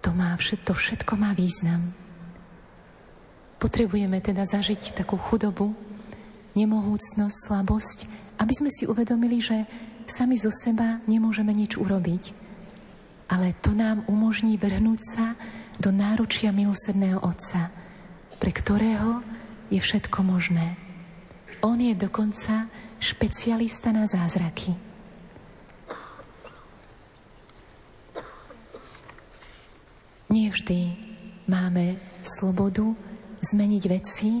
To, 0.00 0.10
má, 0.12 0.36
to 0.40 0.72
všetko 0.72 1.16
má 1.16 1.32
význam. 1.36 1.92
Potrebujeme 3.60 4.20
teda 4.20 4.44
zažiť 4.44 4.92
takú 4.92 5.16
chudobu, 5.16 5.72
nemohúcnosť, 6.52 7.36
slabosť, 7.48 7.98
aby 8.36 8.52
sme 8.52 8.68
si 8.68 8.84
uvedomili, 8.84 9.40
že 9.40 9.64
sami 10.04 10.36
zo 10.36 10.52
seba 10.52 11.00
nemôžeme 11.08 11.52
nič 11.52 11.80
urobiť. 11.80 12.36
Ale 13.32 13.56
to 13.64 13.72
nám 13.72 14.04
umožní 14.04 14.60
vrhnúť 14.60 15.00
sa 15.00 15.32
do 15.80 15.88
náručia 15.88 16.52
milosedného 16.52 17.24
Otca, 17.24 17.72
pre 18.36 18.52
ktorého 18.52 19.24
je 19.72 19.80
všetko 19.80 20.20
možné. 20.20 20.76
On 21.64 21.80
je 21.80 21.96
dokonca 21.96 22.68
špecialista 23.04 23.92
na 23.92 24.08
zázraky. 24.08 24.72
Nevždy 30.32 30.80
máme 31.44 32.00
slobodu 32.24 32.96
zmeniť 33.44 33.82
veci, 33.92 34.40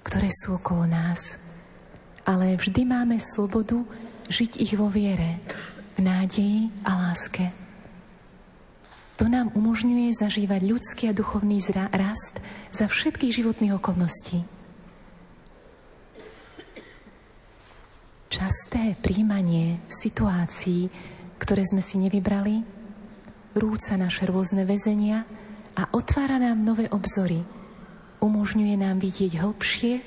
ktoré 0.00 0.32
sú 0.32 0.56
okolo 0.56 0.88
nás 0.88 1.52
ale 2.26 2.54
vždy 2.54 2.82
máme 2.86 3.18
slobodu 3.18 3.82
žiť 4.30 4.62
ich 4.62 4.72
vo 4.78 4.86
viere, 4.86 5.42
v 5.98 6.06
nádeji 6.06 6.70
a 6.86 7.08
láske. 7.08 7.50
To 9.20 9.28
nám 9.28 9.54
umožňuje 9.54 10.10
zažívať 10.16 10.60
ľudský 10.66 11.02
a 11.10 11.16
duchovný 11.16 11.62
rast 11.94 12.40
za 12.74 12.88
všetkých 12.88 13.42
životných 13.42 13.76
okolností. 13.76 14.61
Časté 18.52 18.92
príjmanie 19.00 19.80
situácií, 19.88 20.92
ktoré 21.40 21.64
sme 21.64 21.80
si 21.80 21.96
nevybrali, 21.96 22.60
rúca 23.56 23.96
naše 23.96 24.28
rôzne 24.28 24.68
väzenia 24.68 25.24
a 25.72 25.88
otvára 25.96 26.36
nám 26.36 26.60
nové 26.60 26.84
obzory. 26.92 27.40
Umožňuje 28.20 28.76
nám 28.76 29.00
vidieť 29.00 29.40
hlbšie 29.40 30.04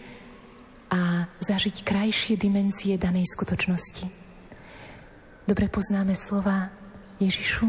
a 0.93 1.25
zažiť 1.41 1.81
krajšie 1.81 2.37
dimenzie 2.37 3.01
danej 3.01 3.25
skutočnosti. 3.33 4.05
Dobre 5.49 5.65
poznáme 5.65 6.13
slova 6.13 6.69
Ježišu, 7.17 7.65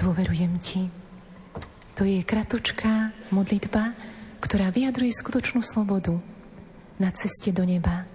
dôverujem 0.00 0.52
Ti. 0.64 0.88
To 2.00 2.08
je 2.08 2.24
kratočká 2.24 3.12
modlitba, 3.28 3.92
ktorá 4.40 4.72
vyjadruje 4.72 5.12
skutočnú 5.12 5.60
slobodu 5.60 6.16
na 6.96 7.12
ceste 7.12 7.52
do 7.52 7.68
neba. 7.68 8.13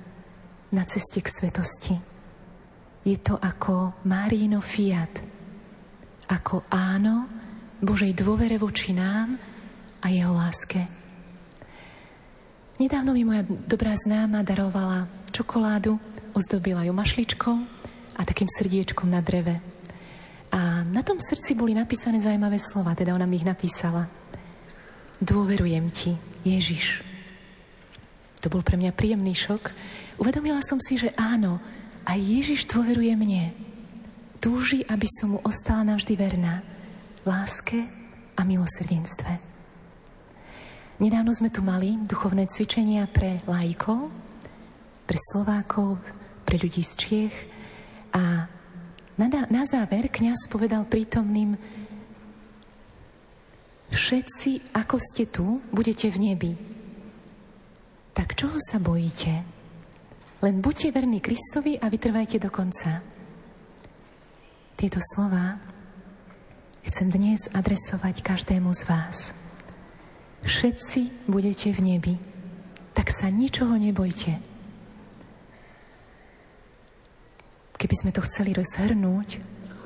Na 0.74 0.84
ceste 0.86 1.22
k 1.22 1.30
svetosti. 1.30 1.96
Je 3.06 3.18
to 3.18 3.40
ako 3.40 4.06
Márino 4.06 4.62
Fiat, 4.62 5.24
ako 6.30 6.68
áno 6.70 7.26
Božej 7.80 8.12
dôvere 8.14 8.60
voči 8.60 8.92
nám 8.92 9.40
a 10.04 10.08
jeho 10.12 10.36
láske. 10.36 10.84
Nedávno 12.80 13.12
mi 13.12 13.28
moja 13.28 13.44
dobrá 13.44 13.92
známa 13.96 14.44
darovala 14.44 15.08
čokoládu, 15.36 16.00
ozdobila 16.32 16.88
ju 16.88 16.94
mašličkou 16.96 17.56
a 18.16 18.22
takým 18.24 18.48
srdiečkom 18.48 19.08
na 19.08 19.20
dreve. 19.20 19.60
A 20.50 20.84
na 20.88 21.04
tom 21.04 21.20
srdci 21.20 21.54
boli 21.56 21.76
napísané 21.76 22.20
zaujímavé 22.24 22.58
slova, 22.60 22.96
teda 22.96 23.14
ona 23.16 23.28
mi 23.28 23.40
ich 23.40 23.48
napísala. 23.48 24.08
Dôverujem 25.20 25.92
ti, 25.92 26.16
Ježiš. 26.48 27.04
To 28.40 28.48
bol 28.48 28.64
pre 28.64 28.80
mňa 28.80 28.96
príjemný 28.96 29.36
šok. 29.36 29.76
Uvedomila 30.20 30.60
som 30.60 30.84
si, 30.84 31.00
že 31.00 31.16
áno, 31.16 31.64
aj 32.04 32.20
Ježiš 32.20 32.68
dôveruje 32.68 33.16
mne. 33.16 33.56
Túži, 34.44 34.84
aby 34.92 35.08
som 35.08 35.36
mu 35.36 35.40
ostala 35.48 35.96
navždy 35.96 36.14
verná. 36.20 36.60
V 37.24 37.32
láske 37.32 37.88
a 38.36 38.44
milosrdenstve. 38.44 39.40
Nedávno 41.00 41.32
sme 41.32 41.48
tu 41.48 41.64
mali 41.64 41.96
duchovné 42.04 42.52
cvičenia 42.52 43.08
pre 43.08 43.40
lajkov, 43.48 44.12
pre 45.08 45.16
Slovákov, 45.16 45.96
pre 46.44 46.60
ľudí 46.60 46.84
z 46.84 46.94
Čiech 47.00 47.36
a 48.12 48.48
na, 49.16 49.28
na 49.48 49.64
záver 49.64 50.12
kňaz 50.12 50.52
povedal 50.52 50.84
prítomným 50.88 51.56
Všetci, 53.90 54.76
ako 54.76 54.96
ste 55.02 55.28
tu, 55.28 55.64
budete 55.74 56.12
v 56.14 56.18
nebi. 56.20 56.52
Tak 58.14 58.38
čoho 58.38 58.60
sa 58.62 58.78
bojíte? 58.78 59.59
Len 60.40 60.56
buďte 60.64 60.96
verní 60.96 61.20
Kristovi 61.20 61.76
a 61.80 61.92
vytrvajte 61.92 62.40
do 62.40 62.48
konca. 62.48 63.04
Tieto 64.80 65.04
slova 65.04 65.60
chcem 66.88 67.12
dnes 67.12 67.52
adresovať 67.52 68.24
každému 68.24 68.72
z 68.72 68.84
vás 68.88 69.36
všetci 70.44 71.28
budete 71.28 71.72
v 71.76 71.80
nebi. 71.96 72.16
Tak 72.96 73.12
sa 73.12 73.32
ničoho 73.32 73.76
nebojte. 73.80 74.40
Keby 77.80 77.96
sme 77.96 78.12
to 78.12 78.20
chceli 78.28 78.52
rozhrnúť, 78.52 79.40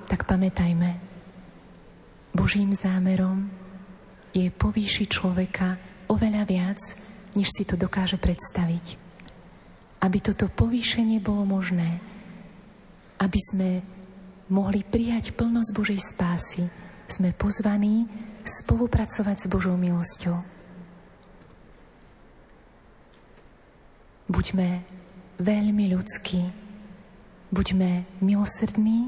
tak 0.10 0.26
pamätajme, 0.26 0.98
Božím 2.34 2.74
zámerom 2.74 3.46
je 4.34 4.50
povýšiť 4.50 5.08
človeka 5.14 5.78
oveľa 6.10 6.44
viac, 6.50 6.82
než 7.38 7.54
si 7.54 7.62
to 7.62 7.78
dokáže 7.78 8.18
predstaviť. 8.18 9.03
Aby 10.04 10.20
toto 10.20 10.52
povýšenie 10.52 11.24
bolo 11.24 11.48
možné, 11.48 12.04
aby 13.24 13.40
sme 13.40 13.80
mohli 14.52 14.84
prijať 14.84 15.32
plnosť 15.32 15.70
Božej 15.72 16.00
spásy, 16.04 16.68
sme 17.08 17.32
pozvaní 17.32 18.12
spolupracovať 18.44 19.38
s 19.40 19.46
Božou 19.48 19.80
milosťou. 19.80 20.36
Buďme 24.28 24.84
veľmi 25.40 25.86
ľudskí, 25.96 26.42
buďme 27.54 28.04
milosrdní 28.20 29.08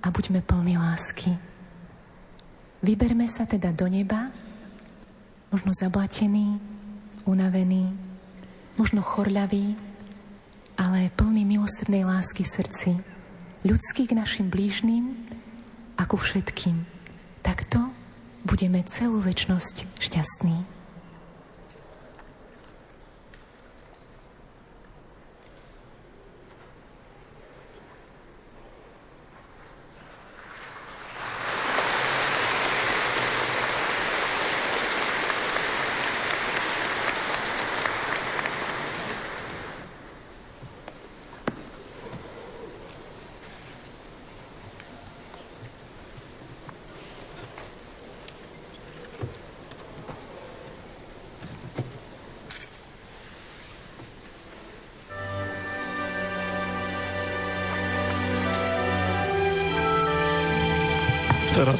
a 0.00 0.08
buďme 0.08 0.40
plní 0.40 0.78
lásky. 0.78 1.36
Vyberme 2.80 3.26
sa 3.26 3.44
teda 3.44 3.74
do 3.74 3.90
neba, 3.90 4.30
možno 5.50 5.74
zablatený, 5.74 6.62
unavený, 7.26 7.90
možno 8.78 9.02
chorľavý, 9.02 9.87
ale 10.78 11.10
plný 11.18 11.42
milosrdnej 11.42 12.06
lásky 12.06 12.46
v 12.46 12.54
srdci, 12.54 12.90
ľudský 13.66 14.06
k 14.06 14.14
našim 14.14 14.46
blížnym 14.46 15.18
a 15.98 16.06
ku 16.06 16.14
všetkým. 16.14 16.86
Takto 17.42 17.90
budeme 18.46 18.86
celú 18.86 19.18
väčnosť 19.18 19.98
šťastní. 19.98 20.77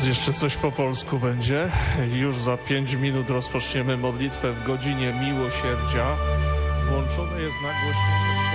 Jeszcze 0.09 0.32
coś 0.32 0.56
po 0.56 0.72
polsku 0.72 1.18
będzie. 1.18 1.68
Już 2.12 2.36
za 2.36 2.56
5 2.56 2.94
minut 2.94 3.30
rozpoczniemy 3.30 3.97
modlitwę 3.97 4.52
w 4.52 4.66
godzinie 4.66 5.12
miłosierdzia. 5.12 6.16
Włączone 6.90 7.43
jest 7.43 7.56
nagłośnienie. 7.62 8.47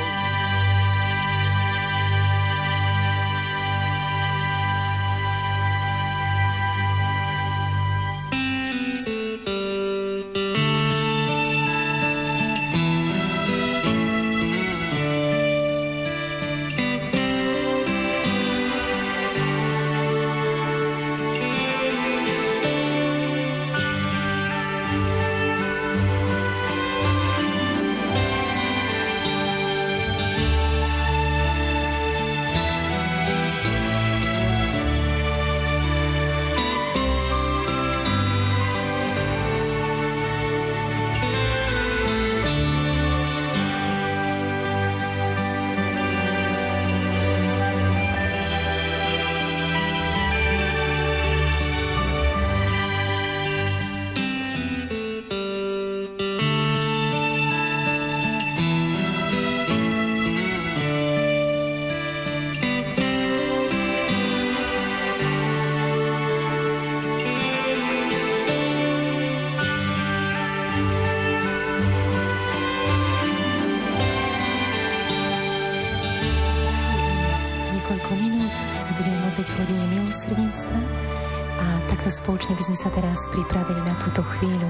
Spoločne 82.23 82.55
by 82.55 82.63
sme 82.63 82.77
sa 82.79 82.87
teraz 82.87 83.27
pripravili 83.35 83.83
na 83.83 83.99
túto 83.99 84.23
chvíľu. 84.23 84.69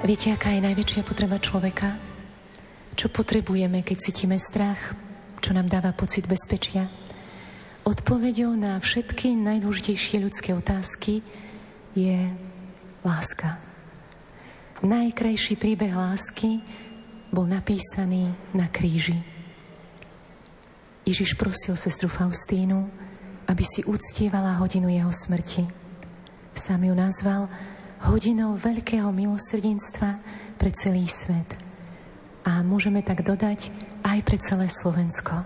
Viete, 0.00 0.32
aká 0.32 0.54
je 0.54 0.64
najväčšia 0.64 1.02
potreba 1.04 1.36
človeka? 1.36 1.98
Čo 2.96 3.12
potrebujeme, 3.12 3.84
keď 3.84 3.96
cítime 4.00 4.40
strach? 4.40 4.96
Čo 5.44 5.52
nám 5.52 5.68
dáva 5.68 5.92
pocit 5.92 6.24
bezpečia? 6.24 6.88
Odpovedou 7.84 8.56
na 8.56 8.80
všetky 8.80 9.36
najdôležitejšie 9.36 10.24
ľudské 10.24 10.56
otázky 10.56 11.20
je 11.92 12.32
láska. 13.04 13.60
Najkrajší 14.86 15.60
príbeh 15.60 15.92
lásky 15.92 16.64
bol 17.28 17.44
napísaný 17.44 18.32
na 18.56 18.72
kríži. 18.72 19.20
Ježiš 21.04 21.36
prosil 21.36 21.76
sestru 21.76 22.08
Faustínu, 22.08 22.95
aby 23.46 23.64
si 23.64 23.86
uctievala 23.86 24.58
hodinu 24.58 24.90
jeho 24.90 25.10
smrti. 25.14 25.66
Sám 26.56 26.84
ju 26.86 26.94
nazval 26.94 27.48
hodinou 28.10 28.58
veľkého 28.58 29.08
milosrdenstva 29.14 30.18
pre 30.58 30.70
celý 30.74 31.06
svet. 31.06 31.66
a 32.46 32.62
môžeme 32.62 33.02
tak 33.02 33.26
dodať 33.26 33.74
aj 34.06 34.18
pre 34.22 34.38
celé 34.38 34.70
Slovensko. 34.70 35.42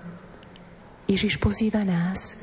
Ježiš 1.09 1.41
pozýva 1.41 1.81
nás, 1.81 2.37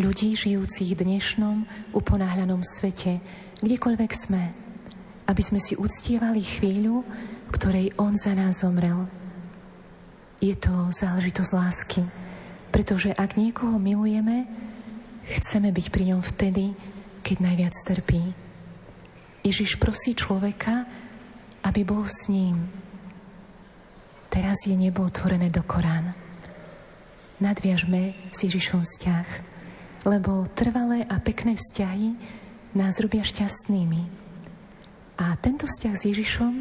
ľudí 0.00 0.32
žijúcich 0.32 0.96
v 0.96 1.04
dnešnom 1.04 1.68
uponáhľanom 1.92 2.64
svete, 2.64 3.20
kdekoľvek 3.60 4.12
sme, 4.16 4.42
aby 5.28 5.42
sme 5.44 5.60
si 5.60 5.76
uctievali 5.76 6.40
chvíľu, 6.40 7.04
v 7.44 7.50
ktorej 7.52 7.92
On 8.00 8.16
za 8.16 8.32
nás 8.32 8.64
zomrel. 8.64 9.04
Je 10.40 10.56
to 10.56 10.88
záležitosť 10.88 11.52
lásky, 11.52 12.02
pretože 12.70 13.14
ak 13.14 13.40
niekoho 13.40 13.76
milujeme, 13.80 14.44
chceme 15.28 15.72
byť 15.72 15.86
pri 15.92 16.04
ňom 16.14 16.20
vtedy, 16.24 16.72
keď 17.24 17.36
najviac 17.44 17.74
trpí. 17.84 18.22
Ježiš 19.44 19.76
prosí 19.76 20.16
človeka, 20.16 20.88
aby 21.64 21.84
bol 21.84 22.04
s 22.08 22.28
ním. 22.32 22.68
Teraz 24.28 24.64
je 24.68 24.76
nebo 24.76 25.04
otvorené 25.04 25.48
do 25.48 25.64
Korán. 25.64 26.12
Nadviažme 27.40 28.12
s 28.34 28.38
Ježišom 28.44 28.84
vzťah, 28.84 29.26
lebo 30.04 30.50
trvalé 30.52 31.06
a 31.06 31.16
pekné 31.22 31.56
vzťahy 31.56 32.18
nás 32.76 33.00
robia 33.00 33.24
šťastnými. 33.24 34.02
A 35.18 35.34
tento 35.40 35.66
vzťah 35.66 35.94
s 35.96 36.06
Ježišom 36.12 36.54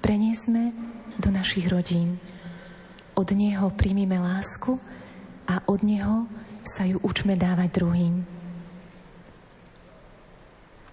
preniesme 0.00 0.72
do 1.20 1.30
našich 1.30 1.68
rodín. 1.68 2.18
Od 3.16 3.28
Neho 3.32 3.70
príjmime 3.72 4.20
lásku 4.20 4.76
a 5.46 5.62
od 5.70 5.80
Neho 5.86 6.26
sa 6.66 6.82
ju 6.82 6.98
učme 7.00 7.38
dávať 7.38 7.68
druhým. 7.78 8.26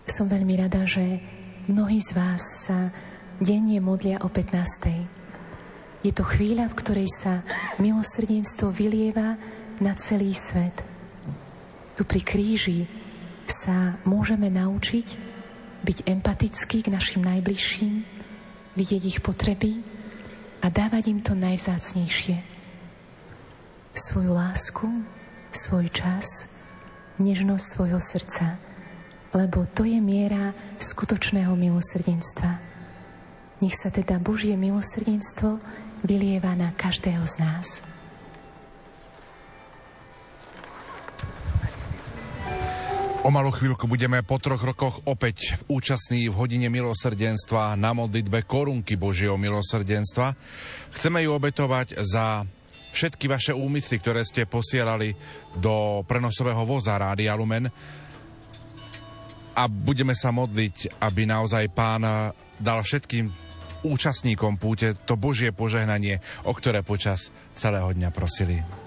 Som 0.05 0.30
veľmi 0.30 0.53
rada, 0.61 0.85
že 0.85 1.19
mnohí 1.65 1.97
z 1.97 2.13
vás 2.13 2.69
sa 2.69 2.93
denne 3.41 3.81
modlia 3.81 4.21
o 4.21 4.30
15. 4.30 6.05
Je 6.05 6.11
to 6.13 6.21
chvíľa, 6.21 6.69
v 6.69 6.77
ktorej 6.77 7.09
sa 7.09 7.41
milosrdenstvo 7.81 8.69
vylieva 8.69 9.39
na 9.81 9.97
celý 9.97 10.38
svet. 10.38 10.75
Tu 11.97 12.05
pri 12.05 12.21
kríži 12.21 12.85
sa 13.49 13.97
môžeme 14.05 14.53
naučiť 14.53 15.07
byť 15.84 15.97
empatickí 16.07 16.88
k 16.88 16.93
našim 16.93 17.25
najbližším, 17.27 18.05
vidieť 18.80 19.03
ich 19.03 19.19
potreby 19.19 19.84
a 20.63 20.71
dávať 20.71 21.11
im 21.11 21.19
to 21.19 21.35
najvzácnejšie. 21.35 22.52
Svoju 23.94 24.34
lásku, 24.34 24.90
svoj 25.53 25.86
čas, 25.94 26.49
nežnosť 27.22 27.65
svojho 27.78 28.02
srdca, 28.02 28.57
lebo 29.38 29.70
to 29.70 29.86
je 29.86 30.02
miera 30.02 30.49
skutočného 30.82 31.53
milosrdenstva. 31.53 32.57
Nech 33.61 33.78
sa 33.78 33.94
teda 33.94 34.18
Božie 34.18 34.57
milosrdenstvo 34.57 35.61
vylieva 36.02 36.57
na 36.57 36.74
každého 36.74 37.22
z 37.22 37.36
nás. 37.38 37.86
O 43.22 43.30
malú 43.30 43.53
chvíľku 43.53 43.86
budeme 43.86 44.26
po 44.26 44.41
troch 44.41 44.60
rokoch 44.60 45.06
opäť 45.06 45.56
účastní 45.70 46.34
v 46.34 46.36
hodine 46.36 46.68
milosrdenstva 46.74 47.78
na 47.78 47.94
modlitbe 47.94 48.41
korunky 48.49 48.98
Božieho 48.98 49.38
milosrdenstva. 49.38 50.34
Chceme 50.98 51.24
ju 51.24 51.32
obetovať 51.38 52.02
za 52.02 52.44
všetky 52.94 53.26
vaše 53.26 53.52
úmysly, 53.57 53.98
ktoré 53.98 54.22
ste 54.22 54.45
posielali 54.45 55.18
do 55.57 56.06
prenosového 56.06 56.61
voza 56.64 56.94
Rádia 56.94 57.34
Lumen 57.34 57.65
a 59.53 59.64
budeme 59.65 60.14
sa 60.14 60.30
modliť, 60.30 61.02
aby 61.02 61.26
naozaj 61.26 61.74
pán 61.74 62.06
dal 62.61 62.80
všetkým 62.86 63.30
účastníkom 63.84 64.56
púte 64.56 64.95
to 65.03 65.20
Božie 65.20 65.52
požehnanie, 65.52 66.24
o 66.48 66.53
ktoré 66.56 66.82
počas 66.86 67.34
celého 67.53 67.91
dňa 67.91 68.10
prosili. 68.15 68.82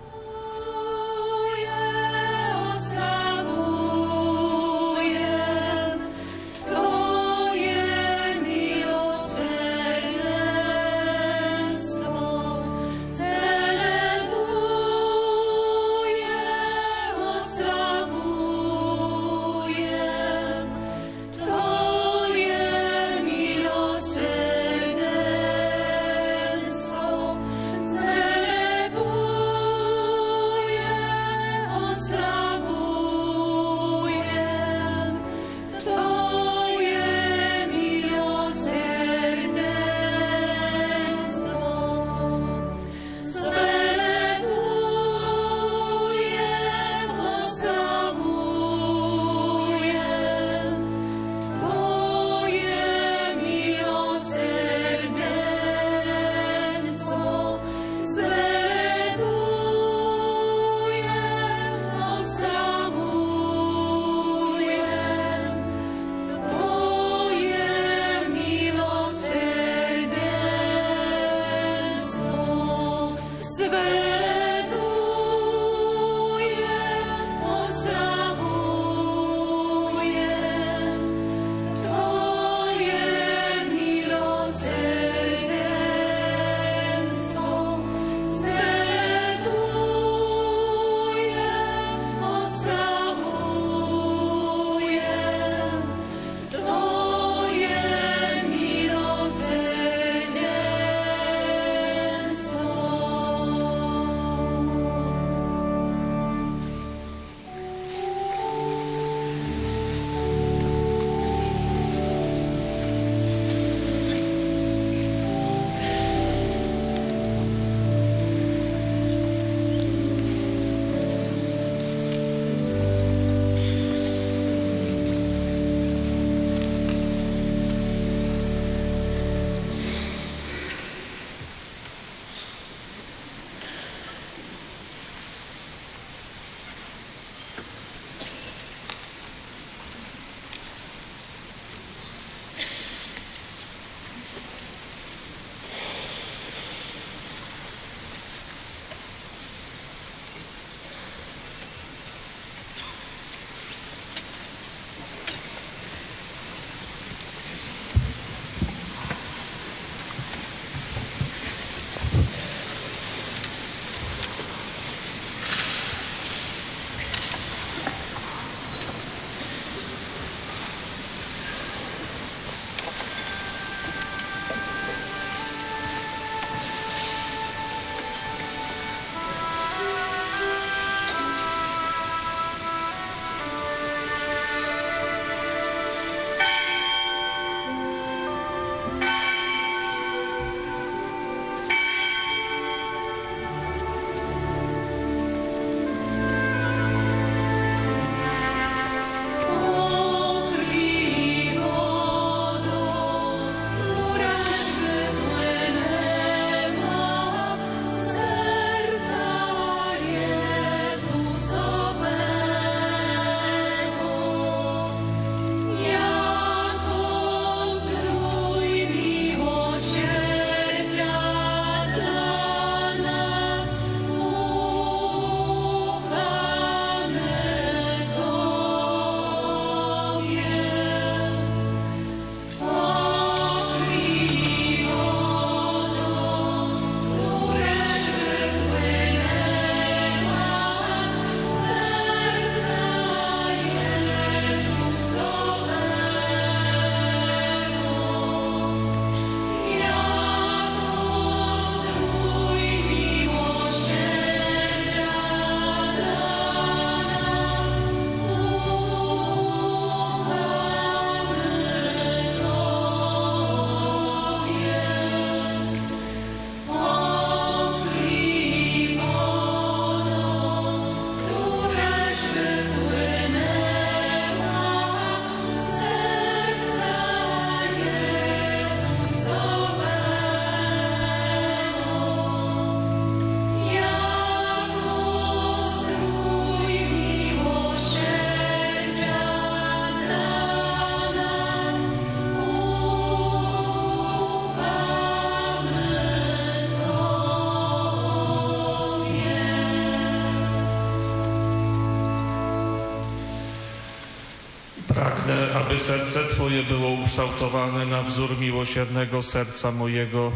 Aby 305.77 305.85
serce 305.85 306.24
Twoje 306.24 306.62
było 306.62 306.89
ukształtowane 306.89 307.86
na 307.86 308.03
wzór 308.03 308.39
miłosiernego 308.39 309.23
serca 309.23 309.73
mojego. 309.73 310.32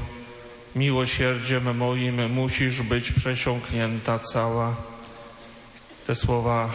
Miłosierdziem 0.76 1.76
moim 1.76 2.32
musisz 2.32 2.82
być 2.82 3.12
przesiąknięta 3.12 4.18
cała. 4.18 4.76
Te 6.06 6.14
słowa 6.14 6.70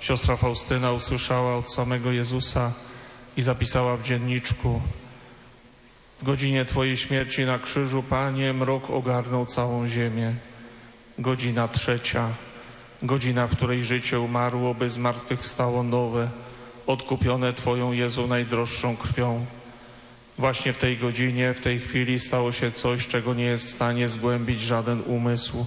siostra 0.00 0.36
Faustyna 0.36 0.92
usłyszała 0.92 1.56
od 1.56 1.72
samego 1.72 2.12
Jezusa 2.12 2.72
i 3.36 3.42
zapisała 3.42 3.96
w 3.96 4.02
dzienniczku. 4.02 4.80
W 6.20 6.24
godzinie 6.24 6.64
Twojej 6.64 6.96
śmierci 6.96 7.44
na 7.44 7.58
krzyżu, 7.58 8.02
Panie, 8.02 8.52
mrok 8.52 8.90
ogarnął 8.90 9.46
całą 9.46 9.88
ziemię. 9.88 10.34
Godzina 11.18 11.68
trzecia, 11.68 12.28
godzina, 13.02 13.46
w 13.46 13.56
której 13.56 13.84
życie 13.84 14.20
umarło, 14.20 14.74
by 14.74 14.90
zmartwychwstało 14.90 15.82
nowe, 15.82 16.28
odkupione 16.86 17.52
Twoją 17.52 17.92
Jezu 17.92 18.26
najdroższą 18.26 18.96
krwią. 18.96 19.46
Właśnie 20.38 20.72
w 20.72 20.78
tej 20.78 20.96
godzinie, 20.96 21.54
w 21.54 21.60
tej 21.60 21.78
chwili 21.78 22.18
stało 22.18 22.52
się 22.52 22.70
coś, 22.70 23.06
czego 23.06 23.34
nie 23.34 23.44
jest 23.44 23.66
w 23.66 23.70
stanie 23.70 24.08
zgłębić 24.08 24.60
żaden 24.62 25.02
umysł, 25.06 25.66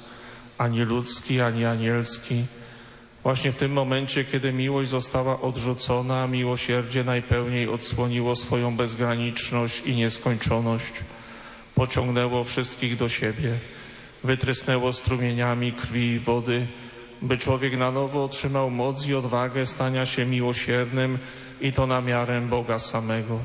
ani 0.58 0.82
ludzki, 0.82 1.42
ani 1.42 1.66
anielski. 1.66 2.44
Właśnie 3.24 3.52
w 3.52 3.56
tym 3.56 3.74
momencie, 3.74 4.26
kiedy 4.26 4.54
miłość 4.54 4.90
została 4.90 5.42
odrzucona, 5.42 6.28
miłosierdzie 6.28 7.04
najpełniej 7.04 7.70
odsłoniło 7.70 8.36
swoją 8.36 8.76
bezgraniczność 8.76 9.82
i 9.86 9.96
nieskończoność. 9.96 10.94
Pociągnęło 11.76 12.44
wszystkich 12.44 12.98
do 12.98 13.10
siebie, 13.10 13.54
wytrysnęło 14.24 14.94
strumieniami 14.94 15.74
krwi 15.74 16.12
i 16.12 16.20
wody, 16.20 16.68
by 17.22 17.38
człowiek 17.38 17.78
na 17.78 17.92
nowo 17.92 18.24
otrzymał 18.24 18.70
moc 18.70 19.08
i 19.08 19.16
odwagę 19.16 19.66
stania 19.66 20.06
się 20.06 20.26
miłosiernym 20.26 21.18
i 21.62 21.74
to 21.74 21.88
na 21.88 22.02
miarę 22.02 22.42
Boga 22.42 22.80
samego. 22.80 23.40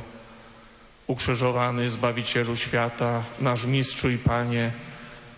Ukrzyżowany 1.07 1.91
Zbawicielu 1.91 2.57
świata, 2.57 3.23
nasz 3.41 3.67
Mistrzu 3.67 4.11
i 4.11 4.19
Panie, 4.19 4.73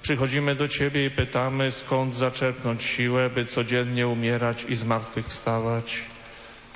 przychodzimy 0.02 0.55
do 0.55 0.69
Ciebie 0.69 1.06
i 1.06 1.11
pytamy, 1.11 1.70
skąd 1.70 2.15
zaczerpnąć 2.15 2.82
siłę, 2.82 3.31
by 3.31 3.47
codziennie 3.47 4.09
umierać 4.09 4.65
i 4.69 4.77
zmartwychwstawać. 4.77 6.02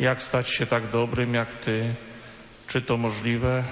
Jak 0.01 0.23
stać 0.23 0.51
się 0.51 0.67
tak 0.67 0.91
dobrym 0.91 1.35
jak 1.35 1.55
Ty? 1.55 1.95
Czy 2.69 2.83
to 2.83 2.97
możliwe? 2.97 3.65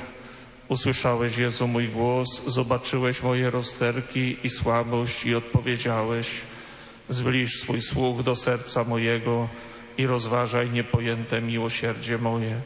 Usłyszałeś, 0.68 1.36
Jezu, 1.36 1.68
mój 1.68 1.88
głos, 1.88 2.42
zobaczyłeś 2.46 3.22
moje 3.22 3.50
rozterki 3.50 4.36
i 4.44 4.50
słabość 4.50 5.26
i 5.26 5.34
odpowiedziałeś– 5.34 6.30
Zbliż 7.08 7.60
swój 7.60 7.80
słuch 7.80 8.22
do 8.22 8.36
serca 8.36 8.84
mojego 8.84 9.48
i 9.98 10.06
rozważaj 10.06 10.70
niepojęte 10.70 11.42
miłosierdzie 11.42 12.18
moje. 12.18 12.60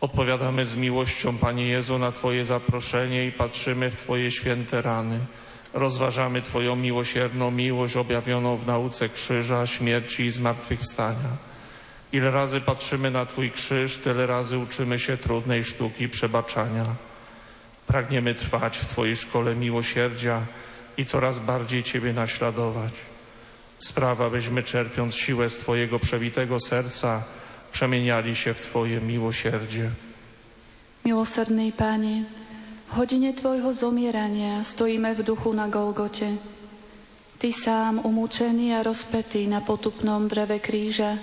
Odpowiadamy 0.00 0.66
z 0.66 0.74
miłością, 0.74 1.38
Panie 1.38 1.68
Jezu, 1.68 1.98
na 1.98 2.12
Twoje 2.12 2.44
zaproszenie 2.44 3.26
i 3.26 3.32
patrzymy 3.32 3.90
w 3.90 3.94
Twoje 3.94 4.30
święte 4.30 4.82
rany. 4.82 5.18
Rozważamy 5.72 6.42
Twoją 6.42 6.76
miłosierną 6.76 7.50
miłość 7.50 7.96
objawioną 7.96 8.56
w 8.56 8.66
nauce 8.66 9.08
krzyża, 9.08 9.66
śmierci 9.66 10.22
i 10.22 10.30
zmartwychwstania. 10.30 11.36
Ile 12.12 12.30
razy 12.30 12.60
patrzymy 12.60 13.10
na 13.10 13.26
Twój 13.26 13.50
krzyż, 13.50 13.96
tyle 13.96 14.26
razy 14.26 14.58
uczymy 14.58 14.98
się 14.98 15.16
trudnej 15.16 15.64
sztuki 15.64 16.08
przebaczania. 16.08 16.84
Pragniemy 17.86 18.34
trwać 18.34 18.78
w 18.78 18.86
Twojej 18.86 19.16
szkole 19.16 19.54
miłosierdzia 19.54 20.40
i 20.96 21.04
coraz 21.04 21.38
bardziej 21.38 21.82
Ciebie 21.82 22.12
naśladować. 22.12 23.13
Sprawa, 23.84 24.30
byśmy 24.30 24.62
czerpiąc 24.62 25.14
siłę 25.14 25.50
z 25.50 25.56
Twojego 25.56 25.98
przewitego 25.98 26.60
serca, 26.60 27.22
przemieniali 27.72 28.36
się 28.36 28.54
w 28.54 28.60
Twoje 28.60 29.00
miłosierdzie. 29.00 29.90
Milosrdný 31.04 31.72
Panie, 31.72 32.24
v 32.88 32.92
hodine 32.96 33.36
Tvojho 33.36 33.76
zomierania 33.76 34.64
stojíme 34.64 35.12
v 35.12 35.20
duchu 35.22 35.52
na 35.52 35.68
Golgote. 35.68 36.40
Ty 37.36 37.52
sám, 37.52 38.00
umúčený 38.00 38.72
a 38.72 38.80
rozpetý 38.80 39.44
na 39.52 39.60
potupnom 39.60 40.32
dreve 40.32 40.64
kríža, 40.64 41.20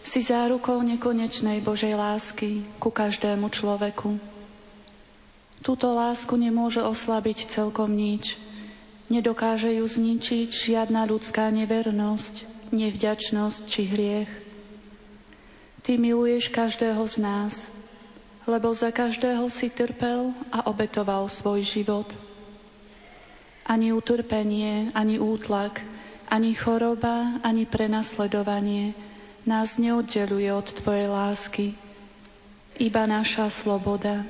si 0.00 0.24
zárukou 0.24 0.80
nekonečnej 0.80 1.60
Božej 1.60 2.00
lásky 2.00 2.64
ku 2.80 2.88
každému 2.88 3.52
človeku. 3.52 4.16
Túto 5.60 5.92
lásku 5.92 6.32
nemôže 6.32 6.80
oslabiť 6.80 7.52
celkom 7.52 7.92
nič– 7.92 8.40
Nedokáže 9.10 9.74
ju 9.74 9.82
zničiť 9.82 10.48
žiadna 10.54 11.02
ľudská 11.10 11.50
nevernosť, 11.50 12.46
nevďačnosť 12.70 13.60
či 13.66 13.82
hriech. 13.90 14.30
Ty 15.82 15.98
miluješ 15.98 16.54
každého 16.54 17.02
z 17.10 17.16
nás, 17.18 17.54
lebo 18.46 18.70
za 18.70 18.94
každého 18.94 19.50
si 19.50 19.66
trpel 19.66 20.30
a 20.54 20.70
obetoval 20.70 21.26
svoj 21.26 21.66
život. 21.66 22.06
Ani 23.66 23.90
utrpenie, 23.90 24.94
ani 24.94 25.18
útlak, 25.18 25.82
ani 26.30 26.54
choroba, 26.54 27.42
ani 27.42 27.66
prenasledovanie 27.66 28.94
nás 29.42 29.74
neoddeluje 29.74 30.54
od 30.54 30.70
Tvojej 30.70 31.10
lásky, 31.10 31.66
iba 32.78 33.10
naša 33.10 33.50
sloboda. 33.50 34.22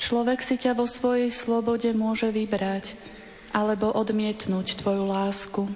Človek 0.00 0.40
si 0.40 0.56
ťa 0.56 0.72
vo 0.80 0.88
svojej 0.88 1.28
slobode 1.28 1.92
môže 1.92 2.32
vybrať 2.32 2.96
alebo 3.52 3.92
odmietnúť 3.92 4.80
Tvoju 4.80 5.04
lásku. 5.04 5.68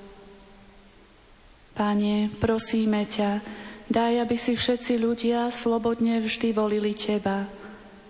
Pane, 1.77 2.33
prosíme 2.41 3.05
ťa, 3.05 3.45
daj, 3.93 4.25
aby 4.25 4.37
si 4.41 4.57
všetci 4.57 4.97
ľudia 4.97 5.53
slobodne 5.53 6.25
vždy 6.25 6.57
volili 6.57 6.97
Teba, 6.97 7.45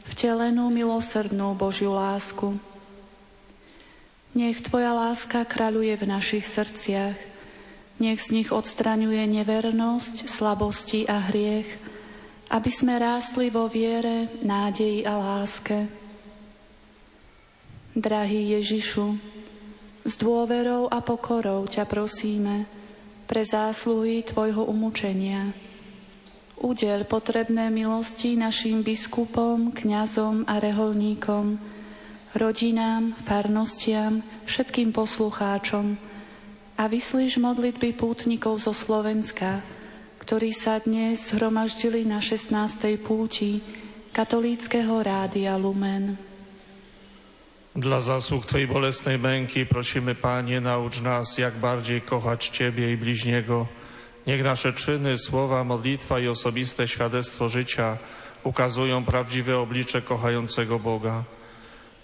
vtelenú 0.07 0.71
milosrdnú 0.71 1.59
Božiu 1.59 1.97
lásku. 1.97 2.55
Nech 4.39 4.63
Tvoja 4.63 4.95
láska 4.95 5.43
kráľuje 5.43 5.99
v 5.99 6.09
našich 6.15 6.47
srdciach, 6.47 7.19
nech 7.99 8.23
z 8.23 8.39
nich 8.39 8.55
odstraňuje 8.55 9.27
nevernosť, 9.43 10.31
slabosti 10.31 11.11
a 11.11 11.27
hriech, 11.27 11.67
aby 12.55 12.71
sme 12.71 13.03
rásli 13.03 13.51
vo 13.51 13.67
viere, 13.67 14.31
nádeji 14.47 15.03
a 15.09 15.19
láske. 15.19 16.04
Drahý 17.95 18.59
Ježišu, 18.59 19.15
s 20.03 20.19
dôverou 20.19 20.91
a 20.91 20.99
pokorou 20.99 21.71
ťa 21.71 21.87
prosíme 21.87 22.67
pre 23.31 23.47
zásluhy 23.47 24.27
Tvojho 24.27 24.67
umúčenia. 24.67 25.55
Udel 26.59 27.07
potrebné 27.07 27.71
milosti 27.71 28.35
našim 28.35 28.83
biskupom, 28.83 29.71
kňazom 29.71 30.43
a 30.51 30.59
reholníkom, 30.59 31.55
rodinám, 32.35 33.15
farnostiam, 33.23 34.27
všetkým 34.43 34.91
poslucháčom 34.91 35.95
a 36.75 36.91
vyslíš 36.91 37.39
modlitby 37.39 37.95
pútnikov 37.95 38.59
zo 38.59 38.75
Slovenska, 38.75 39.63
ktorí 40.19 40.51
sa 40.51 40.83
dnes 40.83 41.31
zhromaždili 41.31 42.03
na 42.03 42.19
16. 42.19 42.59
púti 43.07 43.63
katolíckého 44.11 44.99
rádia 44.99 45.55
Lumen. 45.55 46.34
Dla 47.77 48.01
zasług 48.01 48.47
Twojej 48.47 48.67
bolesnej 48.67 49.19
męki 49.19 49.67
prosimy, 49.67 50.15
Panie, 50.15 50.61
naucz 50.61 51.01
nas, 51.01 51.39
jak 51.39 51.55
bardziej 51.55 52.01
kochać 52.01 52.49
Ciebie 52.49 52.93
i 52.93 52.97
bliźniego. 52.97 53.67
Niech 54.27 54.45
nasze 54.45 54.73
czyny, 54.73 55.19
słowa, 55.19 55.65
modlitwa 55.65 56.21
i 56.21 56.29
osobiste 56.29 56.89
świadectwo 56.89 57.49
życia 57.49 57.97
ukazują 58.45 59.05
prawdziwe 59.05 59.59
oblicze 59.59 60.03
kochającego 60.03 60.79
Boga. 60.79 61.25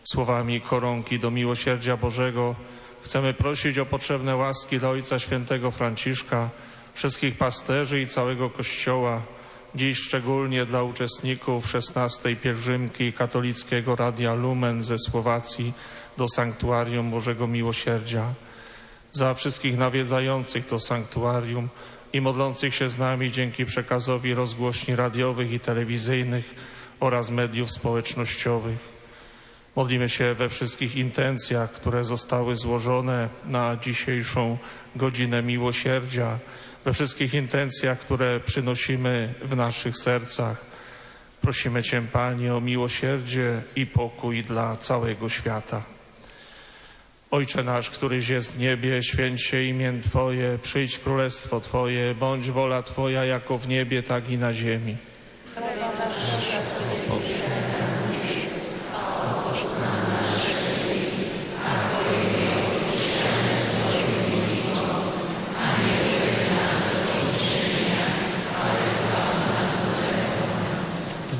Słowami 0.05 0.61
koronki 0.61 1.19
do 1.19 1.31
miłosierdzia 1.31 1.97
Bożego 1.97 2.55
chcemy 3.03 3.35
prosić 3.35 3.79
o 3.79 3.87
potrzebne 3.87 4.37
łaski 4.37 4.79
dla 4.79 4.89
Ojca 4.89 5.19
Świętego 5.19 5.71
Franciszka, 5.71 6.49
wszystkich 6.95 7.37
pasterzy 7.37 8.01
i 8.01 8.07
całego 8.07 8.51
Kościoła, 8.51 9.23
Dziś 9.75 9.99
szczególnie 9.99 10.65
dla 10.65 10.83
uczestników 10.83 11.75
XVI 11.75 12.37
pielgrzymki 12.37 13.13
katolickiego 13.13 13.97
Radia 13.97 14.35
Lumen 14.35 14.83
ze 14.83 14.99
Słowacji 14.99 15.73
do 16.17 16.29
Sanktuarium 16.29 17.11
Bożego 17.11 17.47
Miłosierdzia. 17.47 18.35
Za 19.13 19.35
wszystkich 19.35 19.79
nawiedzających 19.79 20.67
to 20.67 20.79
sanktuarium 20.79 21.69
i 22.13 22.21
modlących 22.21 22.75
się 22.75 22.91
z 22.91 22.99
nami 22.99 23.33
dzięki 23.33 23.65
przekazowi 23.65 24.35
rozgłośni 24.35 24.97
radiowych 24.97 25.53
i 25.53 25.61
telewizyjnych 25.61 26.55
oraz 27.01 27.31
mediów 27.31 27.71
społecznościowych. 27.71 29.01
Modlimy 29.77 30.09
się 30.09 30.35
we 30.35 30.49
wszystkich 30.49 30.97
intencjach, 30.97 31.73
które 31.73 32.05
zostały 32.05 32.57
złożone 32.57 33.29
na 33.47 33.77
dzisiejszą 33.77 34.59
godzinę 34.97 35.43
miłosierdzia, 35.43 36.39
we 36.85 36.93
wszystkich 36.93 37.35
intencjach, 37.35 37.99
które 37.99 38.41
przynosimy 38.41 39.35
w 39.43 39.57
naszych 39.57 39.97
sercach. 39.97 40.65
Prosimy 41.41 41.83
Cię, 41.83 42.03
Panie, 42.13 42.55
o 42.55 42.61
miłosierdzie 42.61 43.63
i 43.77 43.87
pokój 43.87 44.43
dla 44.43 44.77
całego 44.77 45.29
świata. 45.29 45.83
Ojcze 47.31 47.65
nasz, 47.65 47.91
któryś 47.91 48.29
jest 48.29 48.55
w 48.55 48.59
niebie, 48.59 49.03
święć 49.03 49.43
się 49.43 49.63
imię 49.63 49.93
Twoje, 50.03 50.59
przyjdź 50.63 50.99
królestwo 50.99 51.61
Twoje, 51.61 52.15
bądź 52.15 52.51
wola 52.51 52.83
Twoja 52.83 53.25
jako 53.25 53.59
w 53.59 53.69
niebie, 53.69 54.03
tak 54.03 54.31
i 54.31 54.39
na 54.39 54.55
ziemi. 54.55 54.97
Nasz 55.57 56.57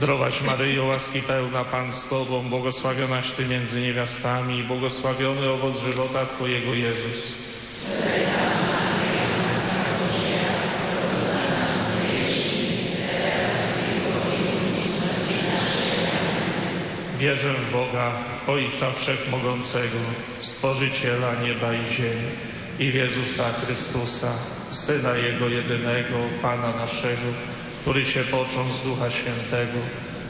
Zdrowaś 0.01 0.43
Maryjo, 0.43 0.85
łaski 0.85 1.23
pełna 1.23 1.65
Pan 1.65 1.93
z 1.93 2.09
Tobą, 2.09 2.43
błogosławionaś 2.43 3.31
Ty 3.31 3.47
między 3.47 3.81
niewiastami 3.81 4.59
i 4.59 4.65
błogosławiony 4.65 5.51
owoc 5.51 5.81
żywota 5.81 6.27
Twojego 6.27 6.75
Jezus. 6.75 7.33
Wierzę 17.19 17.55
w 17.55 17.73
Boga, 17.73 18.13
Ojca 18.47 18.93
Wszechmogącego, 18.93 19.99
Stworzyciela 20.41 21.35
nieba 21.43 21.75
i 21.75 21.85
ziemi 21.95 22.29
i 22.79 22.91
w 22.91 22.95
Jezusa 22.95 23.45
Chrystusa, 23.53 24.33
Syna 24.71 25.17
Jego 25.17 25.49
jedynego, 25.49 26.17
Pana 26.43 26.73
naszego, 26.77 27.50
który 27.81 28.05
się 28.05 28.21
począł 28.21 28.65
z 28.69 28.81
Ducha 28.81 29.11
Świętego, 29.11 29.79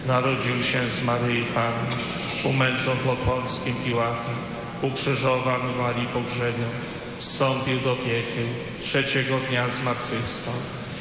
narodził 0.06 0.62
się 0.62 0.88
z 0.88 1.04
Maryi 1.04 1.44
Panny, 1.44 1.96
umęczon 2.44 2.96
pod 2.96 3.18
Pąckim 3.18 3.74
Piłatem, 3.84 4.36
ukrzyżowan 4.82 5.60
Marii 5.78 6.06
Pogrzebion, 6.06 6.70
wstąpił 7.18 7.80
do 7.80 7.96
piekieł, 7.96 8.48
trzeciego 8.82 9.38
dnia 9.48 9.70
zmartwychwstał, 9.70 10.54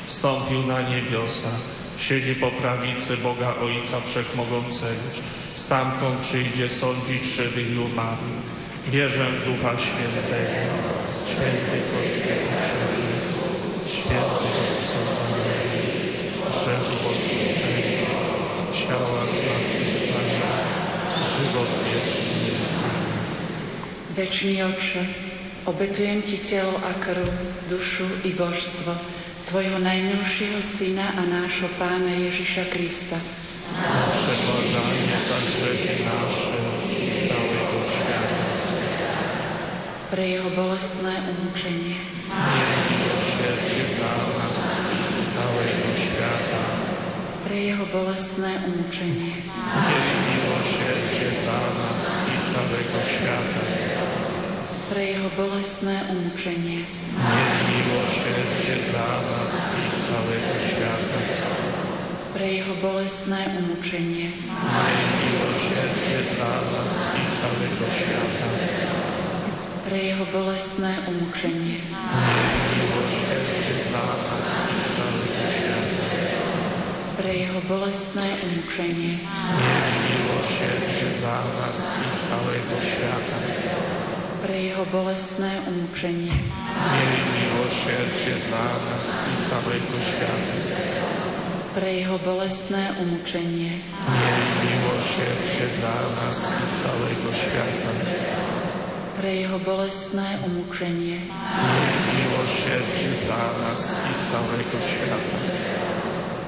wstąpił 0.05 0.67
na 0.67 0.81
niebiosa, 0.81 1.49
siedzi 1.97 2.35
po 2.35 2.47
prawicy 2.47 3.17
Boga 3.17 3.53
Ojca 3.63 3.99
Wszechmogącego, 3.99 5.03
stamtąd 5.53 6.19
przyjdzie 6.19 6.69
sądzić 6.69 7.25
żywych 7.25 7.71
i 7.71 7.77
umarłych. 7.77 8.59
Wierzę 8.87 9.25
w 9.31 9.45
Ducha 9.45 9.77
Świętego, 9.77 10.69
święty 11.27 11.79
Kościół, 12.99 13.43
święty 13.87 15.48
grzechów 16.49 17.07
odpuszczenia, 17.11 18.09
ciała 18.77 19.21
zmartwychwstania, 19.35 20.49
żywot 21.31 21.71
wieczny. 21.85 22.49
Večný 24.15 24.63
oče, 24.63 25.01
obetujem 25.65 26.21
ti 26.21 26.37
telo 26.37 26.73
a 26.89 26.93
krv, 27.05 27.29
dušu 27.69 28.03
i 28.25 28.29
božstvo 28.33 28.93
Tvojho 29.49 29.79
najmilšieho 29.81 30.61
Syna 30.61 31.09
a 31.17 31.25
nášho 31.25 31.69
Pána 31.81 32.13
Ježiša 32.13 32.69
Krista. 32.69 33.17
Nasze 33.73 34.33
błaganie 34.45 35.17
za 35.25 35.37
grzechy 35.45 36.05
nasze 36.05 36.57
i 36.85 37.17
całego 37.17 37.77
świata. 37.89 38.37
Pre 40.13 40.25
jeho 40.27 40.49
bolestné 40.53 41.13
umúčenie. 41.33 41.97
Miej 42.29 42.77
miłosierdzie 42.93 43.83
dla 43.97 44.13
nas 44.37 44.57
i 45.17 45.21
całego. 45.33 45.98
Pre 46.19 47.55
jeho 47.55 47.85
bolestné 47.95 48.51
umúčenie. 48.67 49.39
Miej 49.39 50.11
miłosierdzie 50.27 51.27
dla 51.47 51.63
nas 51.79 51.99
i 52.27 52.35
całego 52.43 52.97
świata. 53.07 53.63
Pre 54.91 54.99
jeho 54.99 55.29
bolestné 55.39 55.95
umúčenie. 56.11 56.83
Miej 56.83 57.55
miłosierdzie 57.71 58.75
dla 58.91 59.11
nas 59.31 59.51
i 59.63 59.83
całego 59.95 60.53
świata. 60.59 61.19
Pre 62.35 62.47
jeho 62.51 62.75
bolestné 62.83 63.39
umúčenie. 63.63 64.27
Miej 64.35 64.99
miłosierdzie 65.23 66.19
dla 66.35 66.53
nas 66.67 66.91
i 67.15 67.23
całego 67.39 67.85
świata. 67.95 68.47
Pre 69.87 69.97
jeho 70.03 70.25
bolestné 70.35 70.91
umúčenie. 71.07 71.79
Nas 71.79 72.59
i 72.67 72.83
całego 72.83 73.57
świata. 73.63 74.68
Pre 77.19 77.35
jeho 77.35 77.59
bolestné 77.67 78.23
umúčenie. 78.47 79.19
Dla 81.19 81.43
nas 81.59 81.91
i 81.99 82.07
całego 82.15 82.75
świata. 82.79 83.37
Pre 84.39 84.55
jeho 84.55 84.87
bolestné 84.87 85.51
umúčenie. 85.67 86.31
Miej 86.31 87.51
dla 88.23 88.67
nas 88.87 89.19
i 89.19 89.33
całego 89.43 89.95
świata. 89.99 90.55
Pre 91.75 91.91
jeho 91.91 92.15
bolestné 92.23 92.83
umúčenie. 93.03 93.83
Miej 93.83 94.79
dla 95.75 95.99
nas 96.23 96.39
i 96.55 96.65
całego 96.79 97.29
świata. 97.35 97.91
Pre 99.19 99.31
jeho 99.43 99.59
bolestné 99.59 100.39
umúčenie. 100.47 101.19
Miej 101.67 102.27
dla 103.27 103.43
nas 103.59 103.99
i 104.07 104.13
całego 104.23 104.77
świata. 104.87 105.88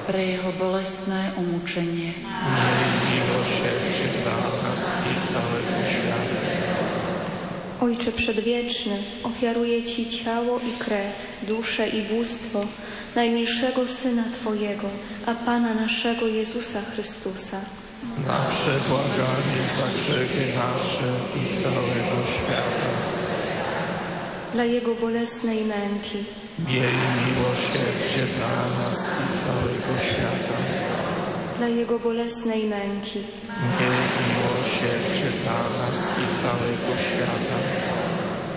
Pre 0.06 0.18
jeho 0.18 0.52
bolestné 0.58 1.30
umúčenie. 1.38 2.10
Miej 2.26 2.86
miłosierdzie 3.06 4.06
dla 4.22 4.38
nas 4.66 4.98
i 5.06 5.14
całego 5.26 5.74
świata. 5.90 6.42
Ojcze 7.80 8.12
Przedwieczny, 8.12 8.96
ofiaruję 9.22 9.82
Ci 9.82 10.10
ciało 10.10 10.58
i 10.58 10.72
krew, 10.78 11.14
duszę 11.42 11.88
i 11.88 12.02
bóstwo 12.02 12.64
najmilszego 13.14 13.88
Syna 13.88 14.24
Twojego, 14.40 14.88
a 15.26 15.34
Pana 15.34 15.74
naszego 15.74 16.26
Jezusa 16.26 16.80
Chrystusa. 16.94 17.60
Na 18.26 18.46
przebłaganie 18.50 19.62
za 19.78 19.86
grzechy 19.98 20.52
nasze 20.58 21.10
i 21.38 21.54
całego 21.54 22.16
świata. 22.34 22.88
Dla 24.52 24.64
Jego 24.64 24.94
bolesnej 24.94 25.64
męki, 25.64 26.24
Miej 26.58 26.94
miłosierdzie 27.26 28.24
dla 28.36 28.56
nas 28.78 29.10
i 29.22 29.38
całego 29.44 29.92
świata. 30.04 30.56
dla 31.58 31.68
Jego 31.68 31.98
bolesnej 31.98 32.62
męki, 32.64 33.18
Miej 33.78 34.02
miłosierdzie 34.28 35.28
dla 35.44 35.52
nas 35.80 36.12
i 36.22 36.36
całego 36.42 36.90
świata. 37.06 37.56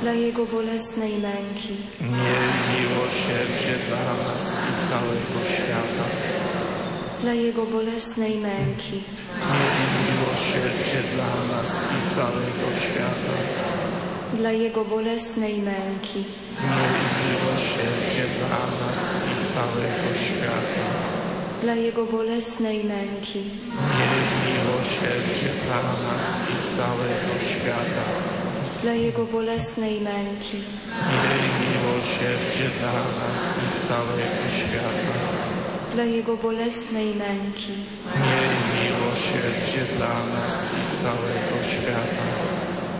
dla 0.01 0.11
Jego 0.13 0.45
bolesnej 0.45 1.11
męki, 1.11 1.75
Miej 2.01 2.47
miłosierdzie 2.71 3.73
dla 3.87 4.03
nas 4.23 4.57
i 4.69 4.87
całego 4.87 5.39
świata. 5.55 6.05
dla 7.21 7.33
Jego 7.33 7.65
bolesnej 7.65 8.37
męki, 8.37 9.03
Miej 9.51 9.87
miłosierdzie 10.05 10.99
dla 11.15 11.55
nas 11.57 11.87
i 11.97 12.09
całego 12.15 12.67
świata. 12.81 13.35
dla 14.33 14.51
Jego 14.51 14.85
bolesnej 14.85 15.53
męki, 15.61 16.23
Miej 16.61 17.34
miłosierdzie 17.55 18.23
dla 18.39 18.57
nas 18.87 19.15
i 19.31 19.45
całego 19.53 20.09
świata. 20.25 20.83
dla 21.61 21.75
Jego 21.75 22.05
bolesnej 22.05 22.83
męki, 22.83 23.43
Miej 23.97 24.23
miłosierdzie 24.45 25.49
dla 25.65 25.81
nas 26.05 26.39
i 26.53 26.67
całego 26.75 27.33
świata. 27.49 28.03
dla 28.83 28.91
Jego 28.93 29.25
bolesnej 29.25 30.01
męki, 30.01 30.57
Miej 31.09 31.43
miłosierdzie 31.61 32.67
dla 32.79 32.93
nas 33.19 33.53
i 33.63 33.79
całego 33.87 34.43
świata. 34.57 35.13
dla 35.91 36.03
Jego 36.03 36.37
bolesnej 36.37 37.05
męki, 37.15 37.73
Miej 38.21 38.55
miłosierdzie 38.75 39.81
dla 39.97 40.15
nas 40.35 40.69
i 40.79 40.95
całego 41.01 41.55
świata. 41.71 42.25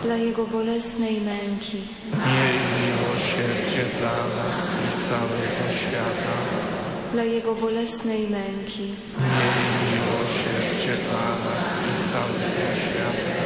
dla 0.04 0.14
Jego 0.16 0.46
bolesnej 0.46 1.20
męki, 1.20 1.80
Miej 2.26 2.54
miłosierdzie 3.16 3.84
dla 4.00 4.16
nas 4.36 4.76
i 4.86 5.00
całego 5.00 5.64
świata. 5.80 6.34
dla 7.12 7.24
Jego 7.24 7.54
bolesnej 7.54 8.28
męki, 8.28 8.88
Miej 9.18 9.56
miłosierdzie 9.88 10.94
dla 11.08 11.28
nas 11.44 11.80
i 11.80 12.02
całego 12.02 12.66
świata. 12.82 13.36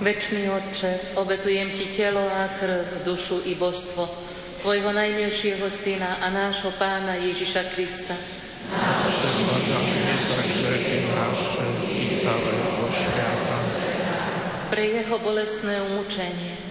Večný 0.00 0.48
Otče, 0.48 0.98
obetujem 1.14 1.70
Ti 1.70 1.86
telo 1.86 2.20
a 2.20 2.48
krv, 2.60 3.04
dušu 3.04 3.40
i 3.46 3.54
božstvo 3.54 4.08
Tvojho 4.60 4.92
najmilšieho 4.92 5.70
Syna 5.70 6.18
a 6.20 6.30
nášho 6.30 6.72
Pána 6.74 7.14
Ježiša 7.14 7.62
Krista. 7.76 8.16
Przebłaganie 9.06 10.18
za 10.18 10.38
grzechy 10.50 10.98
nasze 11.14 11.66
i 11.94 12.16
całego 12.16 12.84
świata. 12.90 13.58
Pre 14.70 14.84
Jeho 14.86 15.18
bolestné 15.18 15.78
umúčenie, 15.94 16.63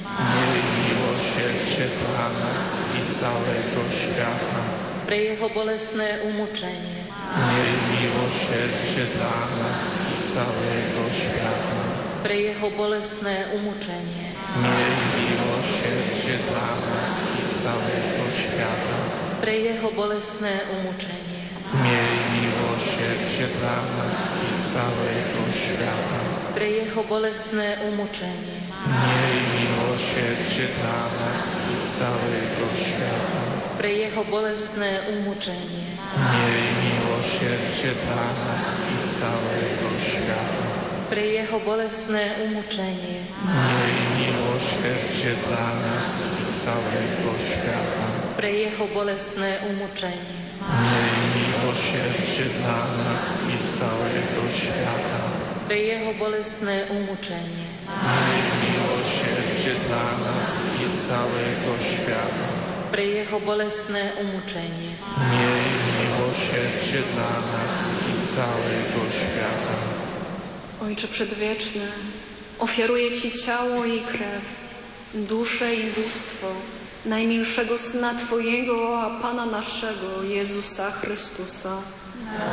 Pre 5.06 5.18
Jeho 5.18 5.48
bolestné 5.50 6.08
umúčenie, 6.30 7.02
Miej 7.34 7.74
miłosierdzie 7.90 9.04
dla 9.18 9.38
nas 9.58 9.98
i 9.98 10.16
całego 10.22 11.02
świata. 11.10 11.82
pre 12.22 12.36
Jeho 12.38 12.70
bolestné 12.78 13.36
umúčenie, 13.58 14.26
Miej 14.62 14.94
miłosierdzie 15.18 16.38
dla 16.46 16.70
nas 16.94 17.26
i 17.26 17.42
całego 17.58 18.24
świata. 18.30 18.98
Pre 19.42 19.56
jeho 19.58 19.90
bolestné 19.92 20.54
umúčenie. 20.78 21.42
Miej 21.84 22.14
miłosierdzie 22.38 23.46
dla 23.60 23.78
nas 23.98 24.30
i 24.30 24.50
całego 24.62 25.42
świata. 25.52 26.20
Pre 26.54 26.68
jeho 26.70 27.02
bolestné 27.04 27.82
umúčenie. 27.90 28.53
Miej 28.88 29.40
miłosierdzie 29.60 30.68
dla 30.80 31.00
nas 31.20 31.56
i 31.72 31.88
całego 31.88 32.66
świata. 32.76 33.40
Pre 33.80 33.92
jeho 33.94 34.24
bolestné 34.28 35.00
umúčenie. 35.08 35.88
Miej 36.20 36.64
miłosierdzie 36.84 37.92
dla 38.04 38.26
nas 38.44 38.84
i 38.84 38.96
całego 39.08 39.88
świata. 40.04 40.64
Pre 41.10 41.24
jeho 41.26 41.60
bolestné 41.64 42.24
umúčenie. 42.44 43.24
Miej 43.48 43.96
miłosierdzie 44.20 45.32
dla 45.48 45.68
nas 45.88 46.28
i 46.28 46.44
całego 46.52 47.30
świata. 47.40 48.06
Pre 48.36 48.52
jeho 48.52 48.86
bolestné 48.92 49.50
umúčenie. 49.72 50.36
Miej 50.84 51.20
miłosierdzie 51.40 52.46
dla 52.60 52.80
nas 53.00 53.40
i 53.48 53.56
całego 53.64 54.42
świata. 54.52 55.20
Pre 55.68 55.78
jeho 55.80 56.12
bolestné 56.20 56.84
umúčenie. 56.92 57.73
Miej 58.02 58.44
miłosierdzie 58.64 59.74
dla 59.88 60.06
nas 60.26 60.66
i 60.84 60.98
całego 60.98 61.72
świata. 61.90 62.46
Pre 62.92 63.06
jeho 63.06 63.40
bolestné 63.40 64.02
umúčenie. 64.22 64.92
Miej 65.32 65.64
miłosierdzie 66.00 67.00
dla 67.14 67.34
nas 67.54 67.74
i 68.10 68.14
całego 68.36 69.00
świata. 69.20 69.76
Ojcze 70.82 71.08
Przedwieczny, 71.08 71.88
ofiaruję 72.60 73.12
Ci 73.12 73.32
ciało 73.32 73.86
i 73.86 74.02
krew, 74.02 74.46
duszę 75.14 75.76
i 75.76 75.92
bóstwo 75.92 76.48
najmilszego 77.06 77.78
Syna 77.78 78.14
Twojego, 78.14 79.02
a 79.02 79.22
Pana 79.22 79.46
naszego, 79.46 80.24
Jezusa 80.24 80.92
Chrystusa, 80.92 81.76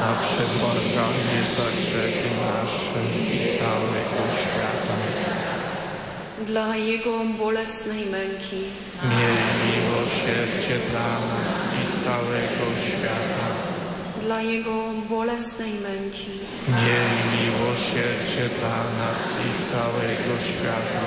Na 0.01 0.17
przebłaganie 0.23 1.39
za 1.55 1.67
grzechy 1.81 2.31
nasze 2.41 3.01
i 3.35 3.59
całego 3.59 4.23
świata. 4.41 4.80
Dla 6.47 6.77
Jego 6.77 7.25
bolesnej 7.39 8.07
męki, 8.07 8.63
Miej 9.03 9.41
miłosierdzie 9.67 10.77
dla 10.91 11.09
nas 11.31 11.65
i 11.81 11.93
całego 12.05 12.65
świata. 12.87 13.47
dla 14.23 14.41
Jego 14.43 14.77
bolesnej 15.11 15.73
męki, 15.73 16.31
Miej 16.69 17.11
miłosierdzie 17.35 18.45
dla 18.61 18.79
nas 19.01 19.37
i 19.47 19.63
całego 19.63 20.33
świata. 20.49 21.03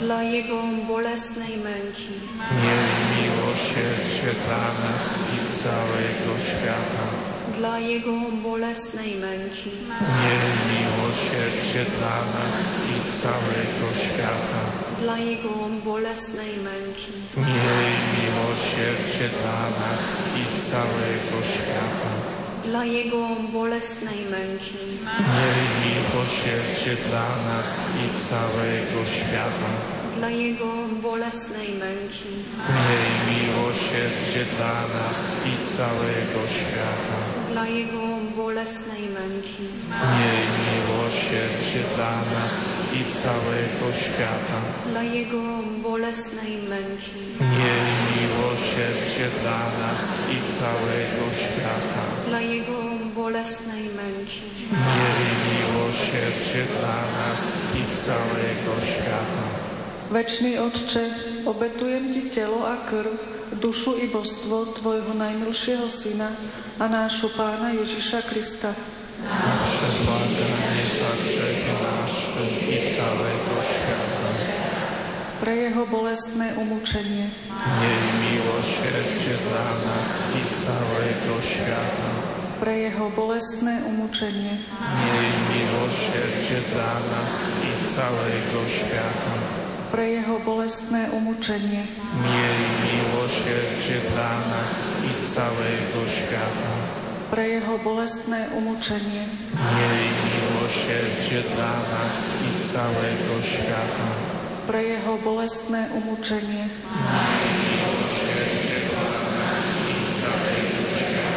dla 0.00 0.22
Jego 0.22 0.62
bolesnej 0.88 1.56
męki, 1.56 2.14
Miej 2.62 2.90
miłosierdzie 3.16 4.30
dla 4.46 4.64
nas 4.84 5.18
i 5.36 5.52
całego 5.62 6.30
świata. 6.48 7.04
Dla 7.60 7.78
Jego 7.78 8.12
bolesnej 8.42 9.14
męki, 9.20 9.70
Miej 10.20 10.40
miłosierdzie 10.70 11.82
dla 11.98 12.16
nas 12.34 12.74
i 12.92 12.96
całego 13.22 13.86
świata. 14.02 14.60
dla 14.98 15.18
Jego 15.18 15.50
bolesnej 15.84 16.52
męki, 16.68 17.12
Miej 17.36 17.92
miłosierdzie 18.16 19.26
dla 19.42 19.60
nas 19.80 20.22
i 20.40 20.42
całego 20.70 21.36
świata. 21.52 22.10
dla 22.64 22.84
Jego 22.84 23.22
bolesnej 23.52 24.20
męki, 24.30 24.78
Miej 25.32 25.60
miłosierdzie 25.84 26.96
dla 27.08 27.28
nas 27.48 27.86
i 28.02 28.18
całego 28.28 29.00
świata. 29.16 29.70
dla 30.16 30.30
Jego 30.30 30.70
bolesnej 31.02 31.68
męki, 31.82 32.32
Miej 32.76 33.10
miłosierdzie 33.30 34.42
dla 34.56 34.74
nas 34.98 35.18
i 35.50 35.66
całego 35.76 36.40
świata. 36.56 37.19
Dla 37.52 37.66
Jego 37.66 38.02
bolesnej 38.36 39.02
męki, 39.18 39.64
Miej 40.18 40.46
miłosierdzie 40.68 41.80
dla 41.96 42.12
nas 42.34 42.54
i 42.98 43.00
całego 43.22 43.86
świata. 44.02 44.58
dla 44.90 45.02
Jego 45.02 45.42
bolesnej 45.82 46.52
męki, 46.68 47.20
Miej 47.40 47.86
miłosierdzie 48.16 49.26
dla 49.42 49.60
nas 49.82 50.02
i 50.34 50.36
całego 50.58 51.22
świata. 51.42 52.02
dla 52.28 52.40
Jego 52.40 52.78
bolesnej 53.16 53.82
męki, 53.82 54.40
Miej 54.72 55.30
miłosierdzie 55.50 56.62
dla 56.80 56.98
nas 57.20 57.62
i 57.80 57.96
całego 57.96 58.72
świata. 58.86 59.42
Večný 60.10 60.58
Otče, 60.58 61.14
obetujem 61.46 62.14
Ti 62.14 62.22
telo 62.34 62.68
a 62.68 62.76
krv, 62.90 63.18
dušu 63.58 63.98
i 63.98 64.06
božstvo 64.06 64.78
Tvojho 64.78 65.14
najmilšieho 65.14 65.90
Syna 65.90 66.30
a 66.78 66.84
nášho 66.86 67.32
Pána 67.34 67.74
Ježiša 67.74 68.22
Krista. 68.30 68.70
Na 69.20 69.54
przebłaganie 69.60 70.84
za 70.96 71.12
grzechy 71.20 71.72
nasze 71.84 72.44
i 72.72 72.76
całego 72.80 73.54
świata. 73.60 74.28
Pre 75.40 75.56
Jeho 75.56 75.84
bolestné 75.88 76.56
umúčenie, 76.56 77.28
Miej 77.80 78.00
miłosierdzie 78.20 79.34
dla 79.48 79.68
nas 79.88 80.24
i 80.36 80.42
całego 80.52 81.34
świata. 81.40 82.08
pre 82.60 82.76
Jeho 82.76 83.08
bolestné 83.12 83.84
umúčenie, 83.88 84.56
Miej 85.00 85.28
miłosierdzie 85.52 86.60
dla 86.72 86.92
nas 87.12 87.52
i 87.60 87.70
całego 87.84 88.58
świata. 88.68 89.32
Pre 89.90 90.06
Jeho 90.06 90.38
bolestné 90.46 91.10
umúčenie, 91.10 91.82
Miej 92.22 92.58
miłosierdzie 92.86 93.98
dla 94.14 94.32
nas 94.54 94.94
i 95.02 95.10
całego 95.10 95.98
świata. 96.06 96.70
pre 97.30 97.46
Jeho 97.46 97.78
bolestné 97.82 98.50
umúčenie, 98.54 99.26
Miej 99.54 100.02
miłosierdzie 100.30 101.42
dla 101.54 101.74
nas 101.90 102.30
i 102.38 102.50
całego 102.62 103.34
świata. 103.42 104.06
pre 104.70 104.82
Jeho 104.86 105.18
bolestné 105.18 105.90
umúčenie, 105.98 106.70
pre 106.70 106.86
Jeho 106.86 107.90
bolestné 108.94 109.34
umúčenie, 109.90 111.34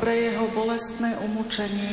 pre 0.00 0.14
Jeho 0.16 0.46
bolestné 0.56 1.10
umúčenie, 1.20 1.92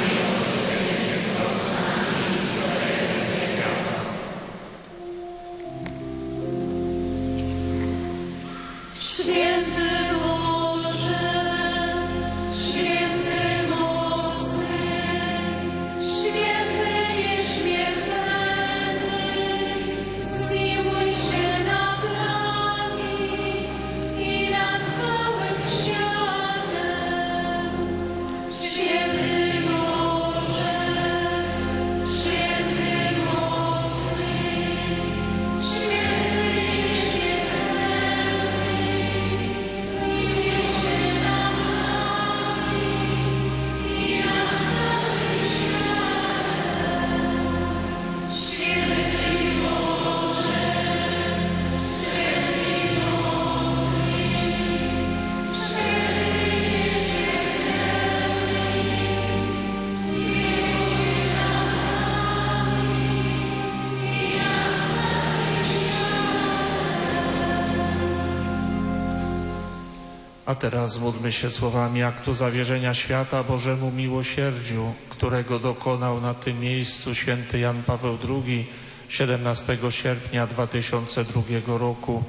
A 70.51 70.55
teraz 70.55 70.99
módlmy 70.99 71.31
się 71.31 71.49
słowami 71.49 72.03
aktu 72.03 72.33
zawierzenia 72.33 72.93
świata 72.93 73.43
Bożemu 73.43 73.91
miłosierdziu, 73.91 74.93
którego 75.09 75.59
dokonał 75.59 76.21
na 76.21 76.33
tym 76.33 76.59
miejscu 76.59 77.15
święty 77.15 77.59
Jan 77.59 77.83
Paweł 77.83 78.17
II 78.29 78.67
17 79.09 79.77
sierpnia 79.89 80.47
2002 80.47 81.77
roku. 81.77 82.23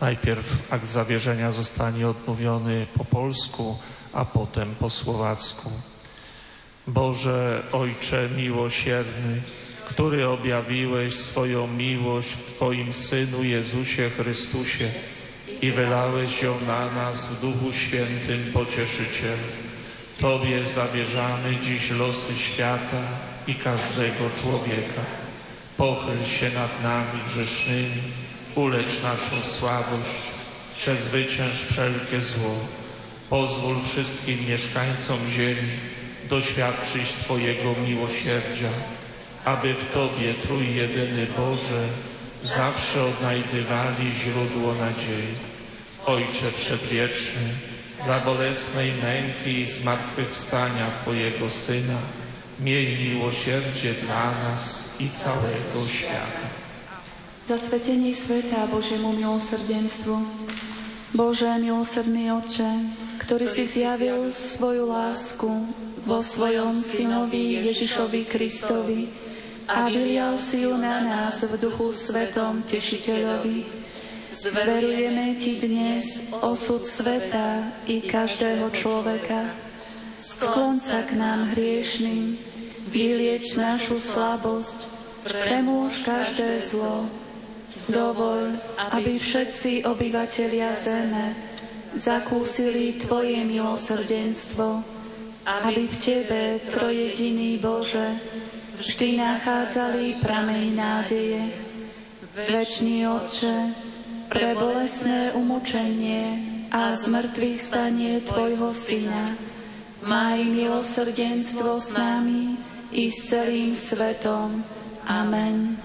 Najpierw 0.00 0.72
akt 0.72 0.88
zawierzenia 0.88 1.52
zostanie 1.52 2.08
odmówiony 2.08 2.86
po 2.94 3.04
polsku, 3.04 3.78
a 4.12 4.24
potem 4.24 4.74
po 4.74 4.90
słowacku. 4.90 5.70
Boże 6.86 7.62
Ojcze 7.72 8.28
miłosierny, 8.36 9.42
który 9.84 10.28
objawiłeś 10.28 11.14
swoją 11.14 11.66
miłość 11.66 12.28
w 12.28 12.44
Twoim 12.44 12.92
Synu 12.92 13.42
Jezusie 13.44 14.10
Chrystusie 14.10 14.90
i 15.62 15.72
wylałeś 15.72 16.42
ją 16.42 16.54
na 16.66 16.90
nas 16.90 17.26
w 17.26 17.40
Duchu 17.40 17.72
Świętym 17.72 18.52
Pocieszyciel. 18.52 19.38
Tobie 20.20 20.66
zawierzamy 20.66 21.56
dziś 21.56 21.90
losy 21.90 22.38
świata 22.38 23.02
i 23.46 23.54
każdego 23.54 24.30
człowieka. 24.42 25.02
Pochyl 25.76 26.24
się 26.24 26.50
nad 26.50 26.82
nami 26.82 27.20
grzesznymi, 27.26 28.02
ulecz 28.54 29.02
naszą 29.02 29.42
słabość, 29.42 30.10
przezwycięż 30.76 31.62
wszelkie 31.62 32.20
zło. 32.20 32.54
Pozwól 33.30 33.76
wszystkim 33.82 34.38
mieszkańcom 34.48 35.18
ziemi 35.30 35.70
doświadczyć 36.30 37.12
Twojego 37.12 37.74
miłosierdzia, 37.86 38.68
aby 39.44 39.74
w 39.74 39.92
Tobie, 39.92 40.34
Trójjedyny 40.34 41.26
Boże, 41.36 41.84
zawsze 42.44 43.04
odnajdywali 43.04 44.10
źródło 44.24 44.74
nadziei. 44.74 45.51
Ojcze 46.06 46.52
Przedwieczny, 46.56 47.40
dla 48.04 48.20
bolesnej 48.20 48.92
męki 49.02 49.60
i 49.60 49.66
zmartwychwstania 49.66 50.86
Twojego 51.02 51.50
Syna, 51.50 51.98
miej 52.60 52.98
miłosierdzie 52.98 53.94
dla 53.94 54.30
nas 54.44 54.84
i 55.00 55.08
całego 55.08 55.88
świata. 55.88 56.46
Zasvetenie 57.46 58.14
sveta 58.14 58.66
Božiemu 58.66 59.14
milosrdenstvu. 59.14 60.18
Bože, 61.14 61.58
milosrdný 61.58 62.34
Otče, 62.34 62.70
ktorý 63.22 63.46
si 63.46 63.66
zjavil 63.66 64.34
svoju 64.34 64.90
lásku 64.90 65.50
vo 66.02 66.18
svojom 66.18 66.74
synovi 66.74 67.62
Ježišovi 67.68 68.26
Kristovi 68.26 69.06
a 69.70 69.86
vylial 69.86 70.34
si 70.34 70.66
ju 70.66 70.74
na 70.74 70.98
nás 71.04 71.46
v 71.46 71.54
duchu 71.62 71.94
svetom 71.94 72.66
Tešiteľovi. 72.66 73.81
Zverujeme 74.32 75.36
Ti 75.36 75.60
dnes 75.60 76.24
osud 76.40 76.88
sveta 76.88 77.68
i 77.84 78.00
každého 78.00 78.72
človeka. 78.72 79.52
Sklon 80.08 80.80
sa 80.80 81.04
k 81.04 81.20
nám 81.20 81.52
hriešným, 81.52 82.40
vylieč 82.88 83.60
našu 83.60 84.00
slabosť, 84.00 84.88
premôž 85.28 86.00
každé 86.00 86.64
zlo, 86.64 87.04
Dovol, 87.92 88.56
aby 88.96 89.20
všetci 89.20 89.84
obyvatelia 89.84 90.72
zeme 90.80 91.36
zakúsili 91.92 92.96
Tvoje 93.04 93.36
milosrdenstvo, 93.44 94.80
aby 95.44 95.92
v 95.92 95.96
Tebe, 96.00 96.42
Trojediný 96.72 97.60
Bože, 97.60 98.16
vždy 98.80 99.20
nachádzali 99.20 100.24
prameň 100.24 100.64
nádeje. 100.72 101.42
Večný 102.32 103.04
Otče, 103.04 103.91
pre 104.32 104.56
bolesné 104.56 105.36
umučenie 105.36 106.40
a 106.72 106.96
zmrtvý 106.96 107.52
stanie 107.52 108.24
Tvojho 108.24 108.72
Syna, 108.72 109.36
maj 110.08 110.40
milosrdenstvo 110.40 111.76
s 111.76 111.92
nami 111.92 112.56
i 112.96 113.12
s 113.12 113.28
celým 113.28 113.76
svetom. 113.76 114.64
Amen. 115.04 115.76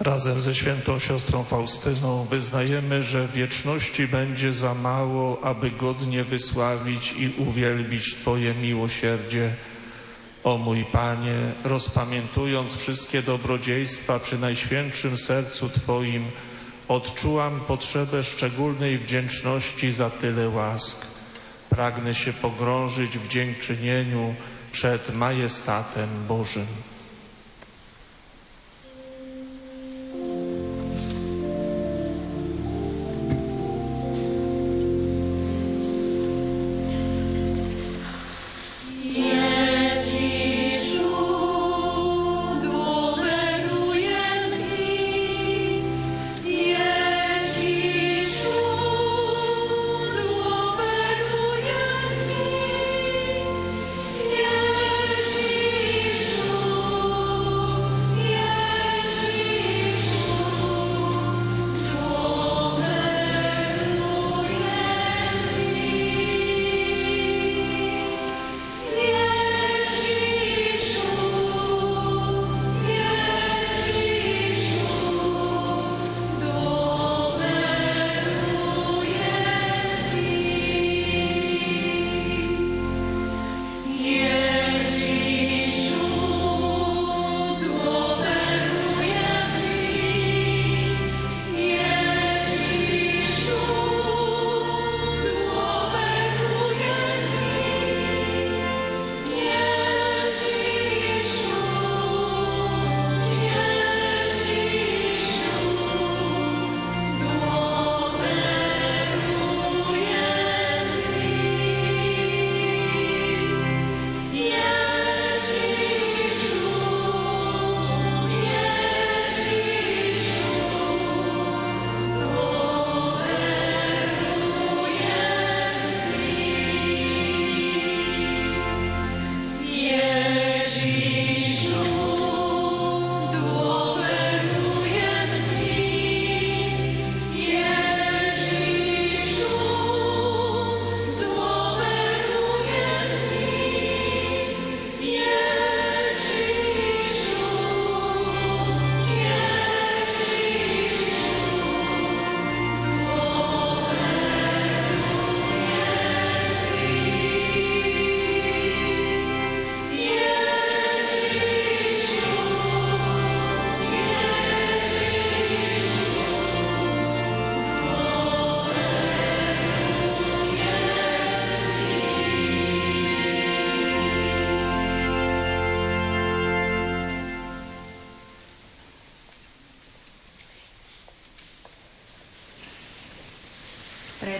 Razem 0.00 0.40
ze 0.40 0.54
świętą 0.54 0.98
siostrą 0.98 1.44
Faustyną 1.44 2.24
wyznajemy, 2.24 3.02
że 3.02 3.28
wieczności 3.28 4.08
będzie 4.08 4.52
za 4.52 4.74
mało, 4.74 5.44
aby 5.44 5.70
godnie 5.70 6.24
wysławić 6.24 7.12
i 7.18 7.42
uwielbić 7.42 8.14
Twoje 8.14 8.54
miłosierdzie. 8.54 9.52
O 10.44 10.58
mój 10.58 10.84
Panie, 10.92 11.52
rozpamiętując 11.64 12.76
wszystkie 12.76 13.22
dobrodziejstwa 13.22 14.18
przy 14.18 14.38
Najświętszym 14.38 15.16
Sercu 15.16 15.68
Twoim, 15.68 16.24
odczułam 16.88 17.60
potrzebę 17.60 18.24
szczególnej 18.24 18.98
wdzięczności 18.98 19.92
za 19.92 20.10
tyle 20.10 20.48
łask. 20.48 21.06
Pragnę 21.70 22.14
się 22.14 22.32
pogrążyć 22.32 23.18
w 23.18 23.28
dziękczynieniu 23.28 24.34
przed 24.72 25.14
majestatem 25.14 26.08
Bożym. 26.28 26.66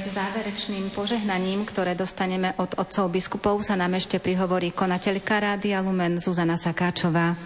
Záverečným 0.09 0.91
požehnaním, 0.91 1.69
ktoré 1.69 1.93
dostaneme 1.95 2.57
od 2.57 2.75
otcov 2.81 3.13
biskupov, 3.13 3.61
sa 3.61 3.77
nám 3.77 3.95
ešte 4.01 4.17
prihovorí 4.19 4.73
konateľka 4.73 5.39
Rádia 5.39 5.85
Lumen 5.85 6.17
Zuzana 6.19 6.57
Sakáčová. 6.57 7.37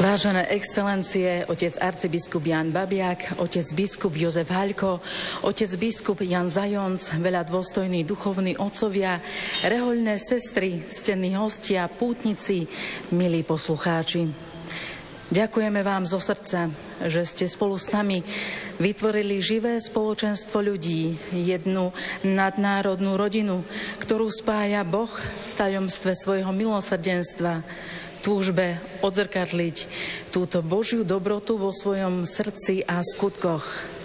Vážené 0.00 0.48
excelencie, 0.56 1.44
otec 1.44 1.76
arcibiskup 1.76 2.40
Jan 2.40 2.72
Babiak, 2.72 3.36
otec 3.36 3.68
biskup 3.76 4.16
Jozef 4.16 4.48
Haľko, 4.48 4.96
otec 5.44 5.70
biskup 5.76 6.24
Jan 6.24 6.48
Zajonc, 6.48 7.20
veľa 7.20 7.44
dôstojní 7.44 8.08
duchovní 8.08 8.56
otcovia, 8.56 9.20
rehoľné 9.60 10.16
sestry, 10.16 10.88
stenní 10.88 11.36
hostia, 11.36 11.84
pútnici, 11.92 12.64
milí 13.12 13.44
poslucháči. 13.44 14.49
Ďakujeme 15.30 15.86
vám 15.86 16.10
zo 16.10 16.18
srdca, 16.18 16.74
že 17.06 17.22
ste 17.22 17.46
spolu 17.46 17.78
s 17.78 17.94
nami 17.94 18.26
vytvorili 18.82 19.38
živé 19.38 19.78
spoločenstvo 19.78 20.58
ľudí, 20.58 21.22
jednu 21.30 21.94
nadnárodnú 22.26 23.14
rodinu, 23.14 23.62
ktorú 24.02 24.26
spája 24.26 24.82
Boh 24.82 25.06
v 25.14 25.52
tajomstve 25.54 26.18
svojho 26.18 26.50
milosrdenstva, 26.50 27.62
túžbe 28.26 28.82
odzrkadliť 29.06 29.86
túto 30.34 30.66
Božiu 30.66 31.06
dobrotu 31.06 31.62
vo 31.62 31.70
svojom 31.70 32.26
srdci 32.26 32.82
a 32.82 32.98
skutkoch. 32.98 33.99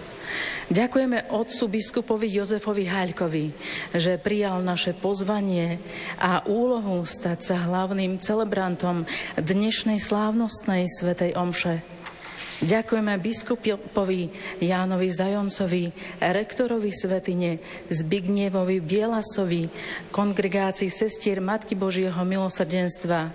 Ďakujeme 0.66 1.30
otcu 1.30 1.64
biskupovi 1.70 2.26
Jozefovi 2.26 2.90
Haľkovi, 2.90 3.46
že 3.94 4.18
prijal 4.18 4.66
naše 4.66 4.98
pozvanie 4.98 5.78
a 6.18 6.42
úlohu 6.42 7.06
stať 7.06 7.54
sa 7.54 7.56
hlavným 7.70 8.18
celebrantom 8.18 9.06
dnešnej 9.38 10.02
slávnostnej 10.02 10.90
svetej 10.90 11.38
omše. 11.38 11.95
Ďakujeme 12.56 13.20
biskupovi 13.20 14.32
Jánovi 14.64 15.12
Zajoncovi, 15.12 15.92
rektorovi 16.24 16.88
Svetine, 16.88 17.60
Zbignievovi 17.92 18.80
Bielasovi, 18.80 19.68
kongregácii 20.08 20.88
sestier 20.88 21.44
Matky 21.44 21.76
Božieho 21.76 22.24
milosrdenstva 22.24 23.28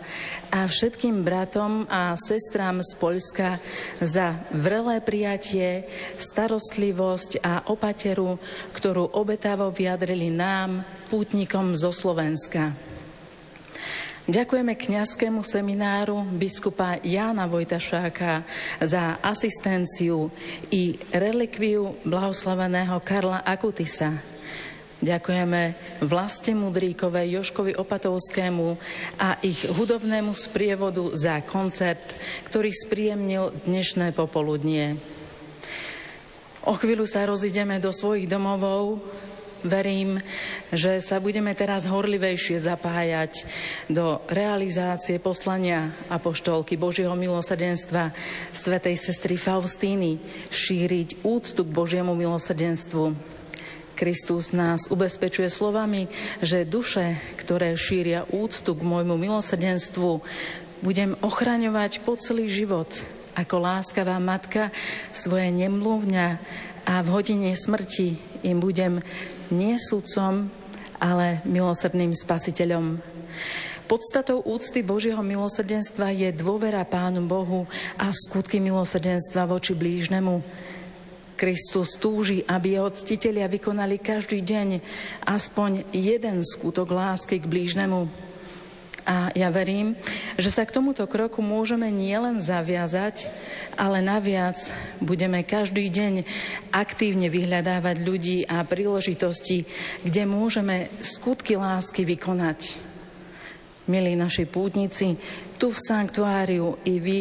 a 0.48 0.64
všetkým 0.64 1.20
bratom 1.20 1.84
a 1.92 2.16
sestrám 2.16 2.80
z 2.80 2.96
Poľska 2.96 3.60
za 4.00 4.40
vrelé 4.56 5.04
prijatie, 5.04 5.84
starostlivosť 6.16 7.44
a 7.44 7.68
opateru, 7.68 8.40
ktorú 8.72 9.20
obetavo 9.20 9.68
vyjadrili 9.68 10.32
nám, 10.32 10.80
pútnikom 11.12 11.76
zo 11.76 11.92
Slovenska. 11.92 12.89
Ďakujeme 14.30 14.78
kňazskému 14.78 15.42
semináru 15.42 16.22
biskupa 16.22 17.02
Jána 17.02 17.50
Vojtašáka 17.50 18.46
za 18.78 19.18
asistenciu 19.18 20.30
i 20.70 20.94
relikviu 21.10 21.98
blahoslaveného 22.06 23.02
Karla 23.02 23.42
Akutisa. 23.42 24.22
Ďakujeme 25.02 25.74
Vlaste 26.06 26.54
Mudríkovej, 26.54 27.42
Joškovi 27.42 27.74
Opatovskému 27.74 28.78
a 29.18 29.34
ich 29.42 29.66
hudobnému 29.66 30.30
sprievodu 30.30 31.10
za 31.18 31.42
koncert, 31.42 32.14
ktorý 32.46 32.70
spríjemnil 32.70 33.50
dnešné 33.66 34.14
popoludnie. 34.14 34.94
O 36.70 36.78
chvíľu 36.78 37.02
sa 37.10 37.26
rozideme 37.26 37.82
do 37.82 37.90
svojich 37.90 38.30
domovov, 38.30 39.02
verím, 39.62 40.20
že 40.72 41.00
sa 41.00 41.22
budeme 41.22 41.52
teraz 41.56 41.88
horlivejšie 41.88 42.60
zapájať 42.60 43.44
do 43.90 44.20
realizácie 44.28 45.20
poslania 45.22 45.92
apoštolky 46.12 46.76
Božieho 46.76 47.12
milosrdenstva 47.16 48.12
svetej 48.52 48.96
sestry 48.96 49.40
Faustíny, 49.40 50.20
šíriť 50.48 51.24
úctu 51.24 51.62
k 51.64 51.70
Božiemu 51.70 52.12
milosrdenstvu. 52.16 53.14
Kristus 53.96 54.56
nás 54.56 54.88
ubezpečuje 54.88 55.52
slovami, 55.52 56.08
že 56.40 56.64
duše, 56.64 57.20
ktoré 57.36 57.76
šíria 57.76 58.24
úctu 58.32 58.72
k 58.72 58.80
môjmu 58.80 59.20
milosrdenstvu, 59.20 60.24
budem 60.80 61.20
ochraňovať 61.20 62.00
po 62.00 62.16
celý 62.16 62.48
život 62.48 62.88
ako 63.36 63.56
láskavá 63.62 64.18
matka 64.18 64.74
svoje 65.14 65.48
nemluvňa 65.54 66.26
a 66.88 66.94
v 67.04 67.08
hodine 67.08 67.54
smrti 67.54 68.18
im 68.42 68.58
budem 68.58 69.04
nie 69.50 69.76
sudcom, 69.78 70.48
ale 71.00 71.44
milosrdným 71.44 72.14
spasiteľom. 72.14 73.02
Podstatou 73.90 74.46
úcty 74.46 74.86
Božieho 74.86 75.18
milosrdenstva 75.18 76.14
je 76.14 76.30
dôvera 76.30 76.86
Pánu 76.86 77.26
Bohu 77.26 77.66
a 77.98 78.14
skutky 78.14 78.62
milosrdenstva 78.62 79.50
voči 79.50 79.74
blížnemu. 79.74 80.38
Kristus 81.34 81.98
túži, 81.98 82.46
aby 82.46 82.78
jeho 82.78 82.92
ctitelia 82.94 83.50
vykonali 83.50 83.98
každý 83.98 84.44
deň 84.46 84.68
aspoň 85.26 85.90
jeden 85.90 86.44
skutok 86.46 86.92
lásky 86.92 87.42
k 87.42 87.50
blížnemu. 87.50 88.06
A 89.08 89.32
ja 89.34 89.50
verím, 89.50 89.96
že 90.40 90.50
sa 90.50 90.64
k 90.64 90.72
tomuto 90.72 91.04
kroku 91.04 91.44
môžeme 91.44 91.92
nielen 91.92 92.40
zaviazať, 92.40 93.28
ale 93.76 94.00
naviac 94.00 94.56
budeme 94.98 95.44
každý 95.44 95.92
deň 95.92 96.24
aktívne 96.72 97.28
vyhľadávať 97.28 97.96
ľudí 98.00 98.38
a 98.48 98.64
príležitosti, 98.64 99.68
kde 100.00 100.22
môžeme 100.24 100.88
skutky 101.04 101.60
lásky 101.60 102.08
vykonať. 102.08 102.80
Milí 103.86 104.16
naši 104.16 104.48
pútnici, 104.48 105.20
tu 105.60 105.68
v 105.68 105.78
sanktuáriu 105.78 106.80
i 106.88 106.96
vy, 106.96 107.18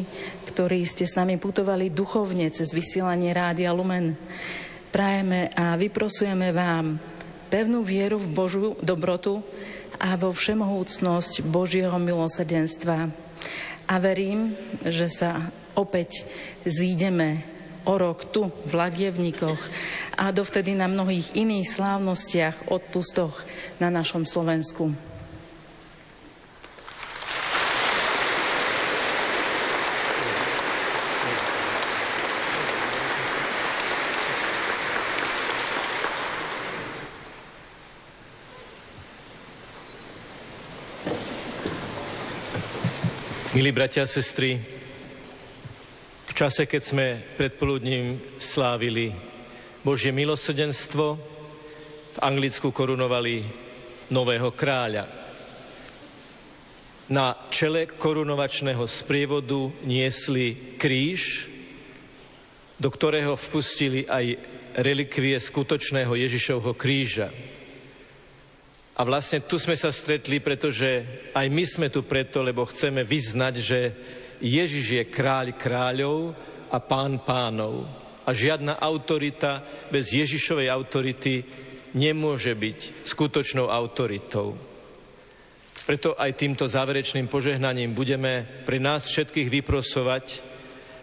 ktorí 0.47 0.87
ste 0.87 1.03
s 1.03 1.19
nami 1.19 1.35
putovali 1.35 1.91
duchovne 1.91 2.47
cez 2.55 2.71
vysielanie 2.71 3.35
Rádia 3.35 3.75
Lumen, 3.75 4.15
prajeme 4.95 5.51
a 5.51 5.75
vyprosujeme 5.75 6.55
vám 6.55 6.95
pevnú 7.49 7.81
vieru 7.81 8.21
v 8.21 8.31
Božiu 8.31 8.67
dobrotu, 8.79 9.41
a 9.99 10.15
vo 10.15 10.31
všemohúcnosť 10.31 11.43
Božieho 11.43 11.95
milosrdenstva. 11.99 13.11
A 13.89 13.95
verím, 13.99 14.55
že 14.87 15.11
sa 15.11 15.51
opäť 15.75 16.23
zídeme 16.63 17.43
o 17.83 17.99
rok 17.99 18.31
tu 18.31 18.47
v 18.63 18.73
Ladievnikoch 18.73 19.59
a 20.15 20.31
dovtedy 20.31 20.75
na 20.75 20.87
mnohých 20.87 21.35
iných 21.35 21.67
slávnostiach, 21.67 22.71
odpustoch 22.71 23.43
na 23.83 23.91
našom 23.91 24.23
Slovensku. 24.23 25.08
Milí 43.59 43.75
bratia 43.75 44.07
a 44.07 44.07
sestry, 44.07 44.55
v 46.23 46.31
čase, 46.31 46.63
keď 46.63 46.79
sme 46.79 47.19
predpoludním 47.35 48.15
slávili 48.39 49.11
Božie 49.83 50.15
milosrdenstvo, 50.15 51.19
v 52.15 52.17
Anglicku 52.23 52.71
korunovali 52.71 53.43
nového 54.15 54.55
kráľa. 54.55 55.11
Na 57.11 57.35
čele 57.51 57.91
korunovačného 57.99 58.87
sprievodu 58.87 59.67
niesli 59.83 60.79
kríž, 60.79 61.51
do 62.79 62.87
ktorého 62.87 63.35
vpustili 63.35 64.07
aj 64.07 64.39
relikvie 64.79 65.35
skutočného 65.35 66.15
Ježišovho 66.15 66.79
kríža. 66.79 67.27
A 68.99 69.07
vlastne 69.07 69.39
tu 69.39 69.55
sme 69.55 69.79
sa 69.79 69.95
stretli, 69.95 70.43
pretože 70.43 71.07
aj 71.31 71.47
my 71.47 71.63
sme 71.63 71.87
tu 71.87 72.03
preto, 72.03 72.43
lebo 72.43 72.67
chceme 72.67 73.07
vyznať, 73.07 73.53
že 73.55 73.79
Ježiš 74.43 74.85
je 74.91 75.03
kráľ 75.07 75.55
kráľov 75.55 76.35
a 76.67 76.83
pán 76.83 77.23
pánov. 77.23 77.87
A 78.27 78.35
žiadna 78.35 78.75
autorita 78.75 79.63
bez 79.87 80.11
Ježišovej 80.11 80.67
autority 80.67 81.47
nemôže 81.95 82.51
byť 82.51 83.07
skutočnou 83.07 83.71
autoritou. 83.71 84.59
Preto 85.87 86.13
aj 86.19 86.35
týmto 86.35 86.67
záverečným 86.67 87.31
požehnaním 87.31 87.95
budeme 87.95 88.43
pre 88.67 88.83
nás 88.83 89.07
všetkých 89.07 89.47
vyprosovať, 89.47 90.43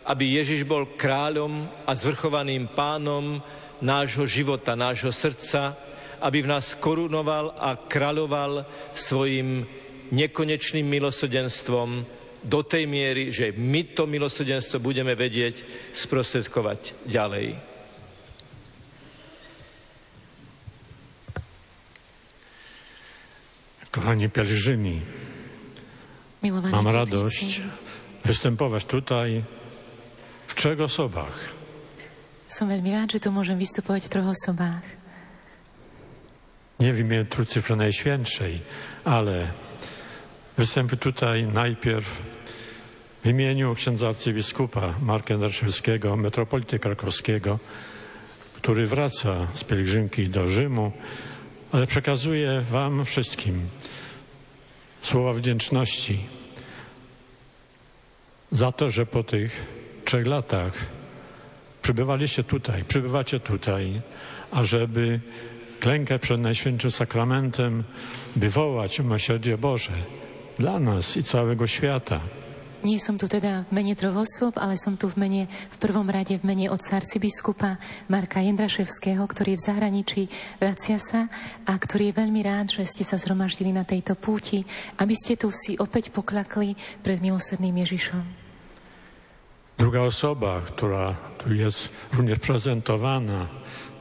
aby 0.05 0.37
Ježiš 0.37 0.69
bol 0.69 0.95
kráľom 1.01 1.65
a 1.89 1.97
zvrchovaným 1.97 2.71
pánom 2.77 3.41
nášho 3.81 4.29
života, 4.29 4.79
nášho 4.79 5.11
srdca, 5.11 5.75
aby 6.21 6.45
v 6.45 6.51
nás 6.51 6.75
korunoval 6.79 7.55
a 7.57 7.77
kráľoval 7.77 8.65
svojim 8.93 9.65
nekonečným 10.13 10.87
milosrdenstvom 10.87 12.07
do 12.47 12.61
tej 12.63 12.87
miery, 12.87 13.35
že 13.35 13.51
my 13.57 13.97
to 13.97 14.07
milosrdenstvo 14.07 14.79
budeme 14.79 15.19
vedieť 15.19 15.67
sprostredkovať 15.91 16.95
ďalej. 17.09 17.59
Kochani 23.91 24.29
pielgrzymi, 24.29 24.97
Milované 26.45 26.71
mám 26.71 26.93
radosť 26.93 27.49
występować 28.29 28.85
tutaj 28.85 29.41
trzech 30.57 30.81
osobach. 30.81 31.37
Som 32.49 32.73
veľmi 32.73 32.89
rád, 32.97 33.21
že 33.21 33.23
tu 33.23 33.29
môžem 33.29 33.61
vystupovať 33.61 34.09
v 34.09 34.13
troch 34.17 34.33
osobách. 34.33 34.96
Nie 36.81 36.93
w 36.93 36.99
imię 36.99 37.25
Trójcy 37.25 37.77
Najświętszej, 37.77 38.61
ale 39.05 39.51
występuję 40.59 40.99
tutaj 40.99 41.47
najpierw 41.47 42.23
w 43.23 43.27
imieniu 43.27 43.75
księdza 43.75 44.09
arcybiskupa 44.09 44.95
Marka 45.03 45.39
Darszewskiego, 45.39 46.17
metropolity 46.17 46.79
krakowskiego, 46.79 47.59
który 48.55 48.87
wraca 48.87 49.47
z 49.55 49.65
pielgrzymki 49.65 50.29
do 50.29 50.49
Rzymu, 50.49 50.93
ale 51.73 51.87
przekazuję 51.87 52.65
wam 52.71 53.05
wszystkim 53.05 53.69
słowa 55.03 55.33
wdzięczności 55.33 56.19
za 58.53 58.73
to, 58.73 58.91
że 58.91 59.07
po 59.07 59.23
tych 59.23 59.67
trzech 60.05 60.27
latach 60.27 60.73
przybywaliście 61.83 62.45
tutaj, 62.45 62.85
przybywacie 62.85 63.41
tutaj, 63.41 64.01
ażeby 64.51 65.21
klękę 65.81 66.19
przed 66.19 66.41
Najświętszym 66.41 66.91
Sakramentem, 66.91 67.85
by 68.37 68.51
wołać 68.51 69.01
o 69.01 69.03
miłosierdzie 69.03 69.59
Boże 69.59 69.93
dla 70.59 70.81
nas 70.81 71.17
i 71.17 71.23
całego 71.23 71.67
świata. 71.67 72.21
Nie 72.85 73.01
som 73.01 73.19
tu 73.19 73.27
teda 73.27 73.67
v 73.67 73.73
mene 73.73 73.99
troch 73.99 74.15
osôb, 74.15 74.61
ale 74.63 74.79
som 74.79 74.95
tu 74.95 75.11
v 75.11 75.19
mene, 75.19 75.43
v 75.51 75.77
prvom 75.83 76.07
rade 76.07 76.39
v 76.39 76.45
mene 76.47 76.71
otca 76.71 77.03
arcibiskupa 77.03 77.83
Marka 78.07 78.39
Jendraševského, 78.39 79.27
ktorý 79.27 79.57
je 79.57 79.59
v 79.59 79.67
zahraničí, 79.67 80.23
vracia 80.63 81.01
sa 81.03 81.27
a 81.67 81.73
ktorý 81.75 82.13
je 82.13 82.19
veľmi 82.21 82.41
rád, 82.47 82.79
že 82.79 82.87
ste 82.87 83.03
sa 83.03 83.19
zhromaždili 83.19 83.75
na 83.75 83.83
tejto 83.83 84.15
púti, 84.15 84.63
aby 85.03 85.19
ste 85.19 85.35
tu 85.35 85.51
si 85.51 85.75
opäť 85.81 86.15
poklakli 86.15 86.79
pred 87.03 87.19
milosrdným 87.19 87.75
Ježišom. 87.81 88.23
Druga 89.77 90.07
osoba, 90.07 90.63
która 90.65 91.19
tu 91.43 91.53
jest 91.53 91.91
również 92.13 92.39
prezentowana, 92.39 93.49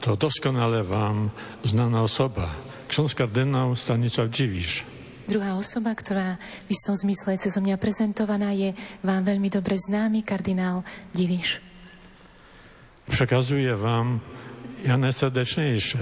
to 0.06 0.16
doskonale 0.16 0.86
Wam 0.86 1.30
znana 1.64 2.02
osoba, 2.02 2.46
ksiądz 2.88 3.14
kardynał 3.14 3.76
Stanisław 3.76 4.30
Dziwisz. 4.30 4.86
Druhá 5.26 5.58
osoba, 5.58 5.90
ktorá 5.98 6.38
v 6.38 6.78
istom 6.78 6.94
zmysle 6.94 7.34
cez 7.34 7.58
mňa 7.58 7.74
prezentovaná, 7.74 8.54
je 8.54 8.70
vám 9.02 9.26
veľmi 9.26 9.50
dobre 9.50 9.74
známy 9.74 10.22
kardinál 10.22 10.86
Diviš. 11.10 11.58
Przekazuję 13.10 13.74
Wam 13.74 14.22
ja 14.86 14.94
najserdeczniejsze 14.94 15.98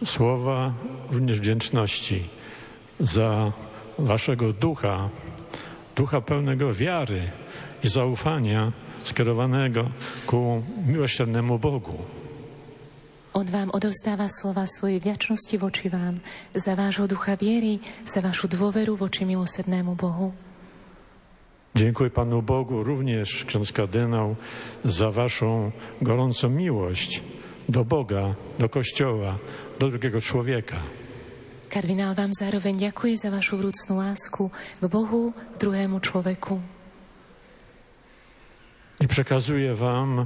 słowa 0.00 0.72
również 1.12 1.40
wdzięczności 1.40 2.24
za 3.00 3.52
Waszego 3.98 4.52
ducha, 4.52 5.12
ducha 5.96 6.20
pełnego 6.20 6.72
wiary 6.72 7.28
i 7.84 7.88
zaufania 7.88 8.72
skierowanego 9.04 9.92
ku 10.24 10.64
miłosiernemu 10.88 11.58
Bogu. 11.60 12.15
On 13.36 13.44
vám 13.44 13.68
odovzdáva 13.68 14.32
slova 14.32 14.64
svojej 14.64 14.96
vďačnosti 14.96 15.60
voči 15.60 15.92
vám 15.92 16.24
za 16.56 16.72
vášho 16.72 17.04
ducha 17.04 17.36
viery, 17.36 17.84
za 18.08 18.24
vašu 18.24 18.48
dôveru 18.48 18.96
voči 18.96 19.28
milosrdnému 19.28 19.92
Bohu. 19.92 20.32
Dziękuję 21.76 22.10
Panu 22.10 22.42
Bogu 22.42 22.82
również, 22.82 23.44
ksiądz 23.44 23.72
kardynał, 23.72 24.36
za 24.84 25.10
Waszą 25.10 25.70
gorącą 26.02 26.48
miłość 26.48 27.22
do 27.68 27.84
Boga, 27.84 28.34
do 28.58 28.68
Kościoła, 28.68 29.38
do 29.78 29.88
drugiego 29.92 30.20
człowieka. 30.20 30.80
Kardinál 31.68 32.16
vám 32.16 32.32
zároveň 32.32 32.88
ďakuje 32.88 33.20
za 33.20 33.28
vašu 33.28 33.60
vrúcnú 33.60 34.00
lásku 34.00 34.48
k 34.80 34.84
Bohu, 34.88 35.36
k 35.36 35.54
druhému 35.60 36.00
človeku. 36.00 36.56
I 39.00 39.06
przekazuję 39.08 39.74
Wam 39.74 40.24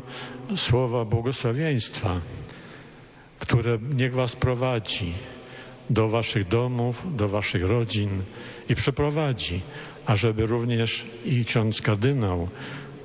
słowa 0.54 1.04
błogosławieństwa, 1.04 2.22
które 3.40 3.78
niech 3.94 4.14
Was 4.14 4.36
prowadzi 4.36 5.12
do 5.90 6.08
Waszych 6.08 6.48
domów, 6.48 7.16
do 7.16 7.28
Waszych 7.28 7.64
rodzin 7.64 8.22
i 8.68 8.74
przeprowadzi, 8.74 9.60
ażeby 10.06 10.46
również 10.46 11.06
i 11.24 11.44
ksiądz 11.44 11.82
kardynał 11.82 12.48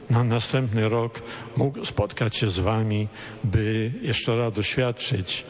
na 0.10 0.24
następny 0.24 0.90
rok 0.90 1.22
mógł 1.58 1.86
spotkać 1.86 2.36
się 2.36 2.50
z 2.50 2.60
Wami, 2.60 3.08
by 3.44 3.92
jeszcze 4.02 4.38
raz 4.38 4.54
doświadczyć 4.54 5.44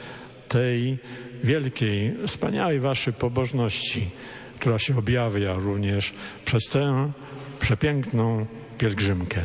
tej 0.50 0.98
wielkiej, 1.44 2.16
wspaniałej 2.28 2.80
Waszej 2.80 3.14
pobożności, 3.14 4.10
która 4.60 4.80
się 4.80 4.98
objawia 4.98 5.54
również 5.54 6.14
przez 6.46 6.64
tę 6.70 7.12
przepiękną 7.60 8.46
pielgrzymkę. 8.78 9.42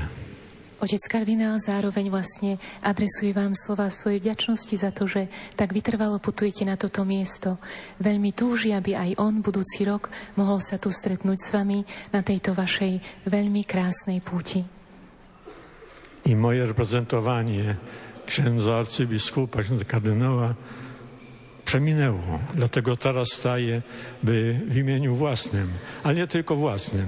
Otec 0.81 1.13
kardinál 1.13 1.61
zároveň 1.61 2.09
vlastne 2.09 2.57
adresuje 2.81 3.37
vám 3.37 3.53
slova 3.53 3.93
svojej 3.93 4.17
vďačnosti 4.25 4.77
za 4.81 4.89
to, 4.89 5.05
že 5.05 5.29
tak 5.53 5.77
vytrvalo 5.77 6.17
putujete 6.17 6.65
na 6.65 6.81
toto 6.81 7.05
miesto. 7.05 7.61
Veľmi 8.01 8.33
túži, 8.33 8.73
aby 8.73 8.97
aj 8.97 9.21
on 9.21 9.45
budúci 9.45 9.85
rok 9.85 10.09
mohol 10.41 10.65
sa 10.65 10.81
tu 10.81 10.89
stretnúť 10.89 11.37
s 11.37 11.49
vami 11.53 11.85
na 12.17 12.25
tejto 12.25 12.57
vašej 12.57 12.97
veľmi 13.29 13.69
krásnej 13.69 14.25
púti. 14.25 14.65
I 16.25 16.33
moje 16.33 16.65
reprezentowanie 16.65 17.77
księdza 18.25 18.81
arcybiskupa, 18.81 19.61
księdza 19.61 19.85
przeminęło. 21.71 22.39
Dlatego 22.55 22.97
teraz 22.97 23.29
staję, 23.33 23.83
by 24.23 24.61
w 24.67 24.77
imieniu 24.77 25.15
własnym, 25.15 25.69
ale 26.03 26.15
nie 26.15 26.27
tylko 26.27 26.57
własnym, 26.57 27.07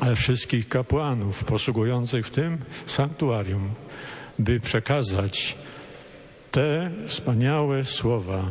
ale 0.00 0.16
wszystkich 0.16 0.68
kapłanów 0.68 1.44
posługujących 1.44 2.26
w 2.26 2.30
tym 2.30 2.58
sanktuarium, 2.86 3.70
by 4.38 4.60
przekazać 4.60 5.56
te 6.50 6.90
wspaniałe 7.06 7.84
słowa 7.84 8.50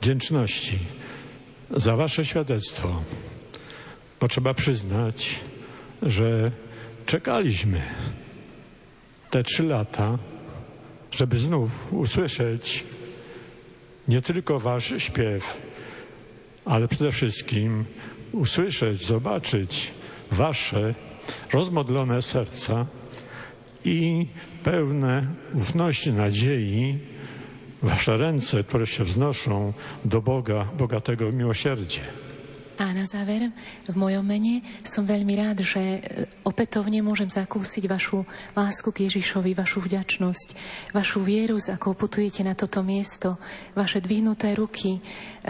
wdzięczności 0.00 0.78
za 1.70 1.96
Wasze 1.96 2.24
świadectwo. 2.24 3.02
Bo 4.20 4.28
trzeba 4.28 4.54
przyznać, 4.54 5.40
że 6.02 6.50
czekaliśmy 7.06 7.82
te 9.30 9.42
trzy 9.44 9.62
lata, 9.62 10.18
żeby 11.10 11.38
znów 11.38 11.92
usłyszeć 11.92 12.84
nie 14.08 14.22
tylko 14.22 14.60
wasz 14.60 14.94
śpiew, 14.98 15.56
ale 16.64 16.88
przede 16.88 17.12
wszystkim 17.12 17.84
usłyszeć, 18.32 19.06
zobaczyć 19.06 19.90
wasze 20.30 20.94
rozmodlone 21.52 22.22
serca 22.22 22.86
i 23.84 24.26
pełne 24.64 25.26
ufności, 25.54 26.12
nadziei, 26.12 26.98
wasze 27.82 28.16
ręce, 28.16 28.64
które 28.64 28.86
się 28.86 29.04
wznoszą 29.04 29.72
do 30.04 30.22
Boga, 30.22 30.68
bogatego 30.78 31.32
miłosierdzie. 31.32 32.00
A 32.80 32.96
na 32.96 33.04
záver, 33.04 33.52
v 33.84 33.96
mojom 33.96 34.24
mene 34.24 34.64
som 34.80 35.04
veľmi 35.04 35.36
rád, 35.36 35.60
že 35.60 35.80
e, 35.80 36.00
opätovne 36.40 37.04
môžem 37.04 37.28
zakúsiť 37.28 37.84
vašu 37.84 38.24
lásku 38.56 38.88
k 38.88 39.12
Ježišovi, 39.12 39.52
vašu 39.52 39.84
vďačnosť, 39.84 40.48
vašu 40.96 41.20
vieru, 41.20 41.60
s 41.60 41.68
akou 41.68 41.92
putujete 41.92 42.40
na 42.40 42.56
toto 42.56 42.80
miesto, 42.80 43.36
vaše 43.76 44.00
dvihnuté 44.00 44.56
ruky 44.56 44.96
e, 44.96 45.00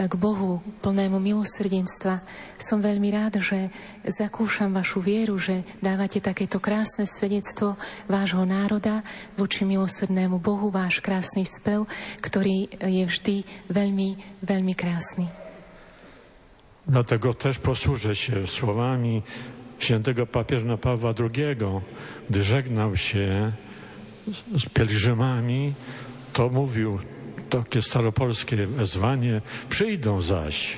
k 0.03 0.13
Bohu, 0.19 0.59
plnému 0.83 1.15
milosrdenstva. 1.23 2.19
Som 2.59 2.83
veľmi 2.83 3.07
rád, 3.15 3.39
že 3.39 3.71
zakúšam 4.03 4.75
vašu 4.75 4.99
vieru, 4.99 5.39
že 5.39 5.63
dávate 5.79 6.19
takéto 6.19 6.59
krásne 6.59 7.07
svedectvo 7.07 7.79
vášho 8.11 8.43
národa 8.43 8.99
voči 9.39 9.63
milosrdnému 9.63 10.43
Bohu, 10.43 10.67
váš 10.67 10.99
krásny 10.99 11.47
spev, 11.47 11.87
ktorý 12.19 12.67
je 12.83 13.03
vždy 13.07 13.35
veľmi, 13.71 14.43
veľmi 14.43 14.73
krásny. 14.75 15.42
Dlatego 16.87 17.33
też 17.33 17.59
posłużę 17.59 18.15
się 18.15 18.47
słowami 18.47 19.21
świętego 19.79 20.27
papieża 20.27 20.77
Pawła 20.77 21.13
II, 21.19 21.55
gdy 22.29 22.43
żegnał 22.43 22.97
się 22.97 23.51
z 24.55 24.65
pielgrzymami, 24.69 25.73
to 26.33 26.49
mówił 26.49 26.99
takie 27.49 27.81
staropolskie 27.81 28.67
wezwanie, 28.67 29.41
przyjdą 29.69 30.21
zaś. 30.21 30.77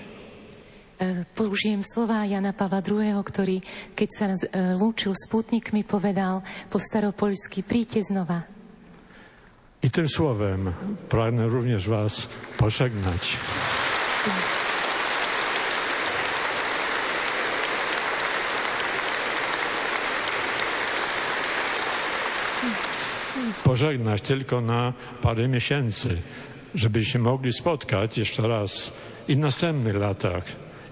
E, 0.99 1.25
použijem 1.35 1.83
slova 1.83 2.25
Jana 2.25 2.53
Pavla 2.53 2.79
II, 2.79 3.19
ktorý, 3.19 3.59
keď 3.99 4.09
sa 4.15 4.27
e, 4.31 4.35
lúčil 4.79 5.11
s 5.11 5.27
putníkmi, 5.27 5.83
povedal 5.83 6.39
po 6.71 6.79
staropolsky, 6.79 7.67
príďte 7.67 7.99
znova. 7.99 8.47
I 9.83 9.91
tym 9.91 10.09
słowem 10.09 10.73
pragnę 11.09 11.47
również 11.47 11.89
Was 11.89 12.27
pożegnać. 12.57 13.37
Pożegnać 23.75 24.21
tylko 24.21 24.61
na 24.61 24.93
parę 25.21 25.47
miesięcy, 25.47 26.17
żebyśmy 26.75 27.19
mogli 27.19 27.53
spotkać 27.53 28.17
jeszcze 28.17 28.47
raz 28.47 28.93
i 29.27 29.35
w 29.35 29.37
następnych 29.37 29.95
latach, 29.95 30.43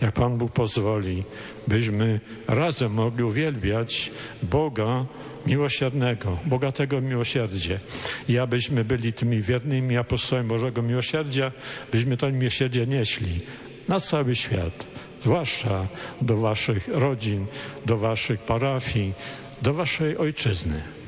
jak 0.02 0.14
Pan 0.14 0.38
Bóg 0.38 0.52
pozwoli, 0.52 1.24
byśmy 1.68 2.20
razem 2.48 2.94
mogli 2.94 3.24
uwielbiać 3.24 4.12
Boga 4.44 5.06
miłosiernego, 5.46 6.38
bogatego 6.46 7.02
miłosierdzie. 7.02 7.80
I 8.28 8.40
abyśmy 8.40 8.86
byli 8.86 9.14
tymi 9.14 9.42
wiernymi 9.42 9.98
apostołami 9.98 10.48
Bożego 10.48 10.82
Miłosierdzia, 10.82 11.52
byśmy 11.92 12.18
to 12.18 12.32
miłosierdzie 12.32 12.88
nieśli 12.88 13.40
na 13.88 14.00
cały 14.00 14.36
świat, 14.36 14.86
zwłaszcza 15.22 15.88
do 16.22 16.38
waszych 16.38 16.88
rodzin, 16.88 17.46
do 17.86 17.98
waszych 17.98 18.40
parafii, 18.40 19.14
do 19.62 19.74
waszej 19.74 20.18
ojczyzny. 20.18 21.03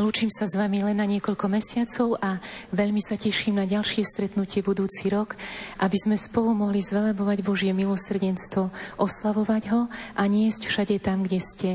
Lúčim 0.00 0.32
sa 0.32 0.48
s 0.48 0.56
vami 0.56 0.80
len 0.80 0.96
na 0.96 1.04
niekoľko 1.04 1.44
mesiacov 1.52 2.16
a 2.24 2.40
veľmi 2.72 3.04
sa 3.04 3.20
teším 3.20 3.60
na 3.60 3.68
ďalšie 3.68 4.00
stretnutie 4.00 4.64
budúci 4.64 5.12
rok, 5.12 5.36
aby 5.76 5.92
sme 6.00 6.16
spolu 6.16 6.56
mohli 6.56 6.80
zvelebovať 6.80 7.44
Božie 7.44 7.76
milosrdenstvo, 7.76 8.72
oslavovať 8.96 9.62
ho 9.76 9.92
a 10.16 10.22
niesť 10.24 10.72
všade 10.72 10.96
tam, 11.04 11.20
kde 11.20 11.40
ste, 11.44 11.70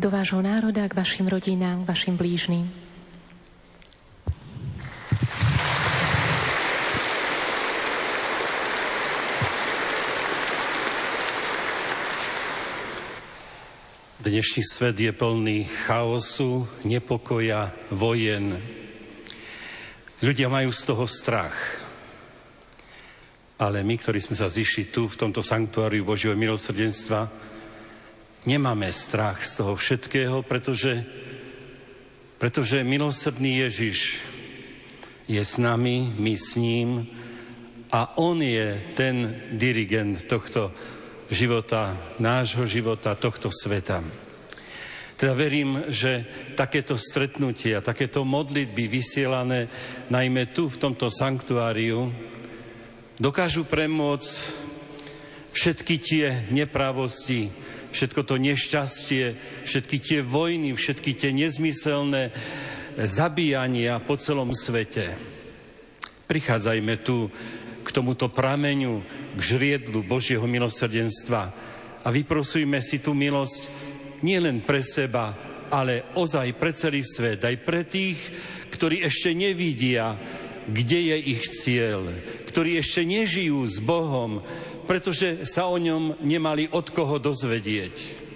do 0.00 0.08
vášho 0.08 0.40
národa, 0.40 0.88
k 0.88 0.96
vašim 0.96 1.28
rodinám, 1.28 1.84
k 1.84 1.88
vašim 1.92 2.16
blížnym. 2.16 2.85
Dnešný 14.26 14.66
svet 14.66 14.98
je 14.98 15.14
plný 15.14 15.70
chaosu, 15.86 16.66
nepokoja, 16.82 17.70
vojen. 17.94 18.58
Ľudia 20.18 20.50
majú 20.50 20.74
z 20.74 20.82
toho 20.82 21.06
strach. 21.06 21.54
Ale 23.54 23.86
my, 23.86 23.94
ktorí 23.94 24.18
sme 24.18 24.34
sa 24.34 24.50
zišli 24.50 24.90
tu, 24.90 25.06
v 25.06 25.14
tomto 25.14 25.46
sanktuáriu 25.46 26.02
Božieho 26.02 26.34
milosrdenstva, 26.34 27.30
nemáme 28.50 28.90
strach 28.90 29.46
z 29.46 29.62
toho 29.62 29.78
všetkého, 29.78 30.42
pretože, 30.42 31.06
pretože 32.42 32.82
milosrdný 32.82 33.62
Ježiš 33.70 34.26
je 35.30 35.38
s 35.38 35.54
nami, 35.54 36.02
my 36.18 36.34
s 36.34 36.58
ním 36.58 37.06
a 37.94 38.18
on 38.18 38.42
je 38.42 38.74
ten 38.98 39.38
dirigent 39.54 40.26
tohto 40.26 40.74
života, 41.30 41.96
nášho 42.18 42.66
života, 42.66 43.18
tohto 43.18 43.50
sveta. 43.50 44.02
Teda 45.16 45.32
verím, 45.32 45.88
že 45.88 46.28
takéto 46.52 47.00
stretnutia, 47.00 47.80
takéto 47.80 48.20
modlitby 48.28 48.84
vysielané 48.84 49.72
najmä 50.12 50.52
tu 50.52 50.68
v 50.68 50.76
tomto 50.76 51.08
sanktuáriu 51.08 52.12
dokážu 53.16 53.64
premôcť 53.64 54.32
všetky 55.56 55.94
tie 55.96 56.26
nepravosti, 56.52 57.48
všetko 57.96 58.20
to 58.28 58.36
nešťastie, 58.36 59.24
všetky 59.64 59.96
tie 60.04 60.20
vojny, 60.20 60.76
všetky 60.76 61.16
tie 61.16 61.32
nezmyselné 61.32 62.28
zabíjania 63.00 63.96
po 64.04 64.20
celom 64.20 64.52
svete. 64.52 65.16
Prichádzajme 66.28 66.94
tu 67.00 67.32
k 67.86 67.94
tomuto 67.94 68.26
prameňu, 68.26 69.06
k 69.38 69.40
žriedlu 69.40 70.02
Božieho 70.02 70.42
milosrdenstva 70.50 71.42
a 72.02 72.08
vyprosujme 72.10 72.82
si 72.82 72.98
tú 72.98 73.14
milosť 73.14 73.70
nielen 74.26 74.66
pre 74.66 74.82
seba, 74.82 75.30
ale 75.70 76.10
ozaj 76.18 76.58
pre 76.58 76.74
celý 76.74 77.06
svet, 77.06 77.46
aj 77.46 77.56
pre 77.62 77.86
tých, 77.86 78.18
ktorí 78.74 79.06
ešte 79.06 79.30
nevidia, 79.38 80.18
kde 80.66 81.14
je 81.14 81.16
ich 81.38 81.42
cieľ, 81.54 82.10
ktorí 82.50 82.82
ešte 82.82 83.06
nežijú 83.06 83.62
s 83.62 83.78
Bohom, 83.78 84.42
pretože 84.86 85.46
sa 85.46 85.70
o 85.70 85.78
ňom 85.78 86.22
nemali 86.22 86.66
od 86.70 86.90
koho 86.90 87.22
dozvedieť. 87.22 88.26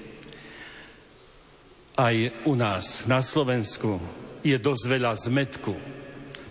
Aj 1.98 2.14
u 2.46 2.54
nás, 2.54 3.04
na 3.10 3.18
Slovensku, 3.18 3.98
je 4.46 4.56
dosť 4.56 4.84
veľa 4.86 5.12
zmetku. 5.14 5.74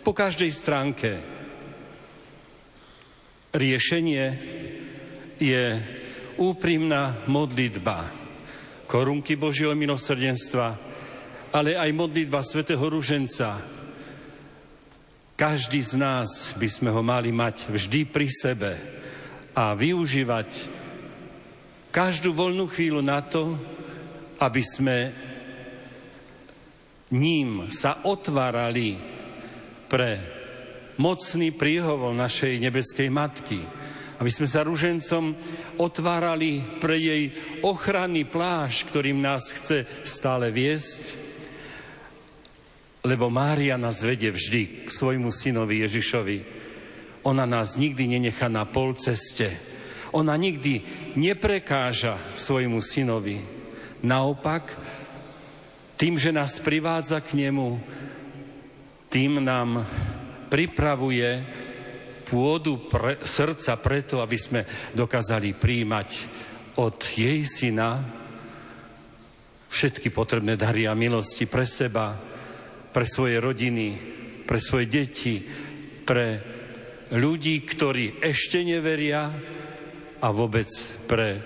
Po 0.03 0.11
každej 0.11 0.51
stránke 0.53 1.38
Riešenie 3.49 4.25
je 5.41 5.63
úprimná 6.37 7.25
modlitba 7.25 8.05
korunky 8.85 9.33
Božieho 9.33 9.73
milosrdenstva, 9.73 10.77
ale 11.49 11.73
aj 11.73 11.89
modlitba 11.89 12.45
svätého 12.45 12.81
Ruženca. 12.81 13.57
Každý 15.33 15.81
z 15.81 15.93
nás 15.97 16.53
by 16.61 16.67
sme 16.69 16.89
ho 16.93 17.01
mali 17.01 17.33
mať 17.33 17.73
vždy 17.73 18.05
pri 18.05 18.27
sebe 18.29 18.71
a 19.57 19.73
využívať 19.73 20.49
každú 21.89 22.33
voľnú 22.37 22.69
chvíľu 22.69 23.01
na 23.01 23.25
to, 23.25 23.57
aby 24.37 24.61
sme 24.61 24.97
ním 27.17 27.73
sa 27.73 28.05
otvárali 28.05 28.93
pre 29.89 30.38
mocný 30.99 31.55
príhovor 31.55 32.11
našej 32.11 32.59
nebeskej 32.59 33.07
matky, 33.07 33.63
aby 34.19 34.27
sme 34.27 34.51
sa 34.51 34.67
ružencom 34.67 35.31
otvárali 35.79 36.59
pre 36.83 36.99
jej 36.99 37.31
ochranný 37.63 38.27
pláž, 38.27 38.83
ktorým 38.83 39.23
nás 39.23 39.47
chce 39.55 39.87
stále 40.03 40.51
viesť, 40.51 40.99
lebo 43.07 43.31
Mária 43.31 43.79
nás 43.79 44.03
vedie 44.03 44.27
vždy 44.27 44.83
k 44.83 44.89
svojmu 44.91 45.31
synovi 45.31 45.87
Ježišovi. 45.87 46.37
Ona 47.23 47.47
nás 47.47 47.79
nikdy 47.79 48.19
nenechá 48.19 48.51
na 48.51 48.67
pol 48.67 48.91
ceste. 48.99 49.55
Ona 50.11 50.35
nikdy 50.35 50.83
neprekáža 51.15 52.19
svojmu 52.35 52.83
synovi. 52.83 53.39
Naopak, 54.03 54.75
tým, 55.95 56.19
že 56.19 56.35
nás 56.35 56.59
privádza 56.59 57.23
k 57.23 57.39
nemu, 57.39 57.79
tým 59.07 59.39
nám 59.39 59.87
pripravuje 60.49 61.29
pôdu 62.25 62.89
pre, 62.89 63.21
srdca 63.21 63.77
preto, 63.77 64.21
aby 64.21 64.37
sme 64.37 64.61
dokázali 64.93 65.53
príjmať 65.57 66.09
od 66.77 66.97
jej 67.01 67.41
syna 67.45 68.01
všetky 69.69 70.09
potrebné 70.09 70.57
dary 70.57 70.89
a 70.89 70.97
milosti 70.97 71.45
pre 71.45 71.65
seba, 71.69 72.17
pre 72.89 73.05
svoje 73.05 73.37
rodiny, 73.37 73.87
pre 74.49 74.57
svoje 74.57 74.89
deti, 74.89 75.45
pre 76.05 76.41
ľudí, 77.13 77.61
ktorí 77.65 78.21
ešte 78.21 78.65
neveria 78.65 79.29
a 80.19 80.27
vôbec 80.33 80.69
pre 81.05 81.41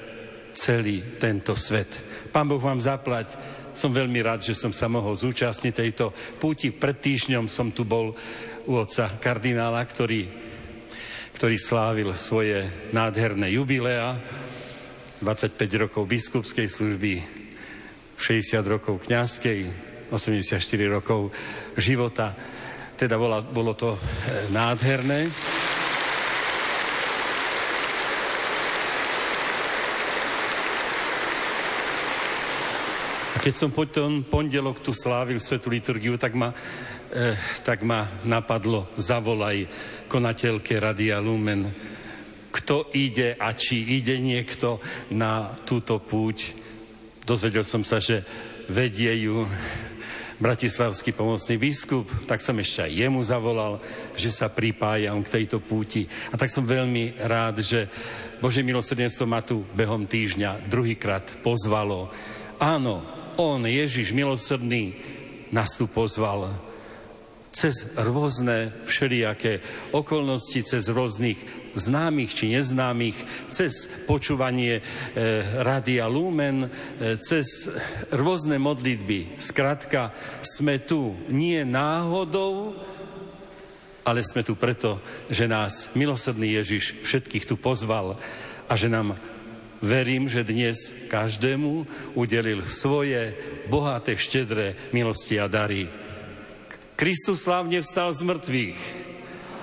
celý 0.56 1.20
tento 1.20 1.56
svet. 1.60 1.90
Pán 2.32 2.48
Boh 2.48 2.62
vám 2.62 2.80
zaplať. 2.80 3.36
Som 3.74 3.90
veľmi 3.90 4.22
rád, 4.22 4.46
že 4.46 4.54
som 4.54 4.70
sa 4.70 4.86
mohol 4.86 5.18
zúčastniť 5.18 5.74
tejto 5.74 6.14
púti. 6.38 6.70
Pred 6.70 6.98
týždňom 7.02 7.50
som 7.50 7.74
tu 7.74 7.82
bol 7.86 8.14
u 8.70 8.74
otca 8.78 9.10
kardinála, 9.18 9.82
ktorý, 9.82 10.30
ktorý 11.34 11.58
slávil 11.58 12.10
svoje 12.14 12.64
nádherné 12.94 13.58
jubilea, 13.58 14.16
25 15.24 15.58
rokov 15.90 16.04
biskupskej 16.06 16.68
služby, 16.70 17.14
60 18.20 18.62
rokov 18.68 19.02
kňazskej, 19.10 19.60
84 20.14 20.62
rokov 20.86 21.34
života. 21.74 22.38
Teda 22.94 23.18
bola, 23.18 23.42
bolo 23.42 23.74
to 23.74 23.98
eh, 23.98 24.54
nádherné. 24.54 25.28
Keď 33.44 33.60
som 33.60 33.76
po 33.76 33.84
tom 33.84 34.24
pondelok 34.24 34.80
tu 34.80 34.96
slávil 34.96 35.36
Svetu 35.36 35.68
liturgiu, 35.68 36.16
tak 36.16 36.32
ma 36.32 36.56
eh, 37.12 37.36
tak 37.60 37.84
ma 37.84 38.08
napadlo, 38.24 38.88
zavolaj 38.96 39.68
konateľke 40.08 40.80
Radia 40.80 41.20
Lumen, 41.20 41.68
kto 42.56 42.88
ide 42.96 43.36
a 43.36 43.52
či 43.52 44.00
ide 44.00 44.16
niekto 44.24 44.80
na 45.12 45.60
túto 45.68 46.00
púť. 46.00 46.56
Dozvedel 47.28 47.68
som 47.68 47.84
sa, 47.84 48.00
že 48.00 48.24
vedie 48.72 49.12
ju 49.28 49.44
bratislavský 50.40 51.12
pomocný 51.12 51.60
biskup, 51.60 52.08
tak 52.24 52.40
som 52.40 52.56
ešte 52.56 52.88
aj 52.88 52.96
jemu 52.96 53.20
zavolal, 53.28 53.84
že 54.16 54.32
sa 54.32 54.48
pripájam 54.48 55.20
k 55.20 55.40
tejto 55.40 55.60
púti. 55.60 56.08
A 56.32 56.40
tak 56.40 56.48
som 56.48 56.64
veľmi 56.64 57.20
rád, 57.28 57.60
že 57.60 57.92
Bože 58.40 58.64
milosrdenstvo 58.64 59.28
ma 59.28 59.44
tu 59.44 59.68
behom 59.76 60.08
týždňa 60.08 60.68
druhýkrát 60.68 61.44
pozvalo. 61.44 62.08
Áno, 62.60 63.13
on, 63.38 63.66
Ježiš 63.66 64.14
milosrdný, 64.14 64.98
nás 65.54 65.78
tu 65.78 65.86
pozval 65.86 66.50
cez 67.54 67.86
rôzne 67.94 68.74
všelijaké 68.90 69.62
okolnosti, 69.94 70.66
cez 70.66 70.90
rôznych 70.90 71.38
známych 71.78 72.34
či 72.34 72.50
neznámych, 72.50 73.18
cez 73.54 73.86
počúvanie 74.10 74.82
e, 74.82 74.82
Radia 75.62 76.10
Lumen, 76.10 76.66
e, 76.66 76.70
cez 77.22 77.70
rôzne 78.10 78.58
modlitby. 78.58 79.38
Skrátka, 79.38 80.10
sme 80.42 80.82
tu 80.82 81.14
nie 81.30 81.62
náhodou, 81.62 82.74
ale 84.02 84.26
sme 84.26 84.42
tu 84.42 84.58
preto, 84.58 84.98
že 85.30 85.46
nás 85.46 85.94
milosrdný 85.94 86.58
Ježiš 86.58 87.06
všetkých 87.06 87.46
tu 87.48 87.56
pozval 87.56 88.18
a 88.66 88.74
že 88.74 88.90
nám 88.90 89.16
verím, 89.84 90.32
že 90.32 90.48
dnes 90.48 90.96
každému 91.12 91.84
udelil 92.16 92.64
svoje 92.64 93.36
bohaté, 93.68 94.16
štedré 94.16 94.80
milosti 94.96 95.36
a 95.36 95.52
dary. 95.52 95.92
Kristus 96.96 97.44
slávne 97.44 97.84
vstal 97.84 98.16
z 98.16 98.24
mŕtvych. 98.24 98.80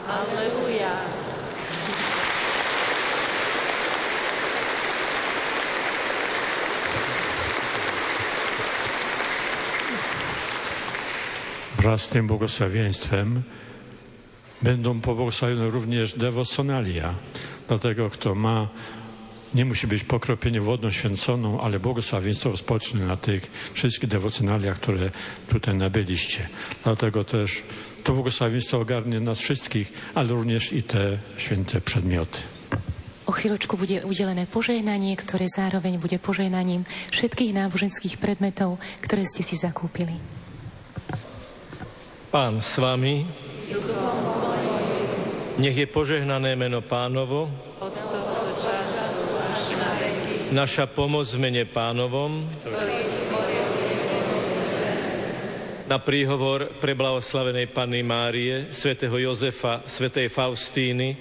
Aleluja. 0.05 0.93
Wraz 11.81 12.03
z 12.03 12.09
tym 12.13 12.27
błogosławieństwem 12.29 13.43
będą 14.61 15.01
pobłogosławione 15.01 15.71
również 15.71 16.13
dewosonalia. 16.13 17.15
Dlatego 17.69 18.11
kto 18.11 18.35
ma, 18.35 18.69
nie 19.55 19.65
musi 19.65 19.87
być 19.87 20.05
pokropienie 20.05 20.61
wodą 20.61 20.91
święconą, 20.91 21.61
ale 21.61 21.81
błogosławieństwo 21.81 22.51
rozpocznie 22.51 23.01
na 23.01 23.17
tych 23.17 23.51
wszystkich 23.75 24.09
dewocjonaliach, 24.09 24.77
które 24.77 25.11
tutaj 25.49 25.75
nabyliście. 25.75 26.49
Dlatego 26.85 27.25
też 27.25 27.63
to 28.05 28.13
błogosławieństwo 28.13 28.79
ogarnie 28.81 29.21
nas 29.21 29.39
wszystkich, 29.39 29.93
ale 30.15 30.29
również 30.29 30.73
i 30.73 30.83
te 30.83 31.19
święte 31.37 31.81
przedmioty. 31.81 32.41
O 33.31 33.33
chvíľočku 33.33 33.79
bude 33.79 34.03
udelené 34.03 34.51
požehnanie, 34.51 35.15
ktoré 35.15 35.47
zároveň 35.47 36.03
bude 36.03 36.19
požehnaním 36.19 36.83
všetkých 37.15 37.55
náboženských 37.55 38.19
predmetov, 38.19 38.83
ktoré 39.07 39.23
ste 39.23 39.47
si 39.47 39.55
zakúpili. 39.55 40.19
Pán 42.35 42.59
s 42.59 42.75
vami, 42.83 43.23
nech 45.63 45.77
je 45.79 45.87
požehnané 45.87 46.59
meno 46.59 46.83
pánovo, 46.83 47.47
Od 47.79 47.95
tohto 47.95 48.51
času 48.59 49.00
naša 50.51 50.91
pomoc 50.91 51.31
v 51.31 51.39
mene 51.39 51.63
pánovom, 51.63 52.43
na 55.87 55.99
príhovor 55.99 56.75
preblahoslavenej 56.79 57.71
Panny 57.71 58.03
Márie, 58.03 58.71
svätého 58.75 59.15
Jozefa, 59.15 59.83
svätej 59.87 60.31
Faustíny, 60.31 61.19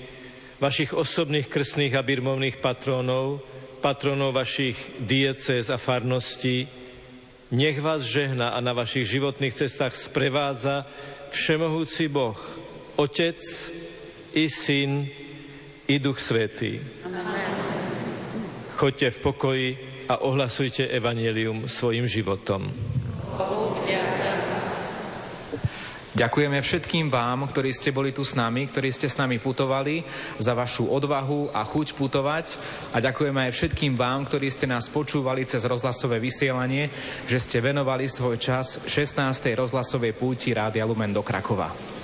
vašich 0.62 0.94
osobných 0.94 1.50
krstných 1.50 1.94
a 1.98 2.06
birmovných 2.06 2.58
patrónov, 2.62 3.42
patrónov 3.82 4.34
vašich 4.34 4.78
diecéz 5.02 5.70
a 5.70 5.78
farností, 5.78 6.70
nech 7.50 7.82
vás 7.82 8.06
žehna 8.06 8.54
a 8.54 8.60
na 8.62 8.78
vašich 8.78 9.10
životných 9.10 9.54
cestách 9.54 9.98
sprevádza 9.98 10.86
Všemohúci 11.34 12.06
Boh, 12.10 12.38
Otec 12.98 13.42
i 14.38 14.46
Syn 14.50 15.10
i 15.90 15.96
Duch 15.98 16.22
Svetý. 16.22 16.78
Choďte 18.80 19.12
v 19.12 19.20
pokoji 19.20 19.68
a 20.08 20.24
ohlasujte 20.24 20.88
evanelium 20.88 21.68
svojim 21.68 22.08
životom. 22.08 22.72
Ďakujeme 26.16 26.56
všetkým 26.64 27.12
vám, 27.12 27.44
ktorí 27.44 27.76
ste 27.76 27.92
boli 27.92 28.16
tu 28.16 28.24
s 28.24 28.40
nami, 28.40 28.72
ktorí 28.72 28.88
ste 28.96 29.12
s 29.12 29.20
nami 29.20 29.36
putovali, 29.36 30.08
za 30.40 30.56
vašu 30.56 30.88
odvahu 30.96 31.52
a 31.52 31.68
chuť 31.68 31.92
putovať. 31.92 32.46
A 32.96 33.04
ďakujeme 33.04 33.52
aj 33.52 33.56
všetkým 33.60 34.00
vám, 34.00 34.24
ktorí 34.32 34.48
ste 34.48 34.64
nás 34.64 34.88
počúvali 34.88 35.44
cez 35.44 35.68
rozhlasové 35.68 36.24
vysielanie, 36.24 36.88
že 37.28 37.36
ste 37.36 37.60
venovali 37.60 38.08
svoj 38.08 38.40
čas 38.40 38.80
16. 38.88 39.60
rozhlasovej 39.60 40.16
púti 40.16 40.56
Rádia 40.56 40.88
Lumen 40.88 41.12
do 41.12 41.20
Krakova. 41.20 41.99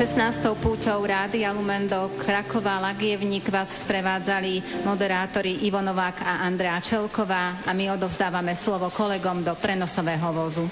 Šestnástou 0.00 0.56
púťou 0.56 1.04
Rádia 1.04 1.52
Lumen 1.52 1.84
do 1.84 2.08
Krakova 2.24 2.80
Lagievník 2.80 3.52
vás 3.52 3.84
sprevádzali 3.84 4.80
moderátori 4.88 5.60
Ivo 5.68 5.84
Novák 5.84 6.24
a 6.24 6.40
Andrea 6.48 6.80
Čelková 6.80 7.60
a 7.68 7.70
my 7.76 7.92
odovzdávame 7.92 8.56
slovo 8.56 8.88
kolegom 8.88 9.44
do 9.44 9.52
prenosového 9.60 10.24
vozu. 10.32 10.64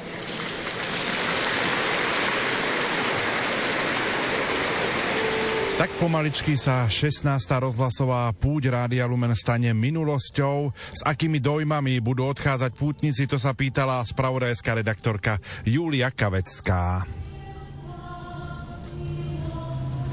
Tak 5.76 5.92
pomaličky 6.00 6.56
sa 6.56 6.88
16. 6.88 7.28
rozhlasová 7.60 8.32
púť 8.32 8.72
Rádia 8.72 9.04
Lumen 9.04 9.36
stane 9.36 9.76
minulosťou. 9.76 10.72
S 10.72 11.04
akými 11.04 11.36
dojmami 11.36 12.00
budú 12.00 12.32
odchádzať 12.32 12.72
pútnici, 12.72 13.28
to 13.28 13.36
sa 13.36 13.52
pýtala 13.52 14.00
spravodajská 14.08 14.80
redaktorka 14.80 15.36
Julia 15.68 16.08
Kavecká. 16.08 17.27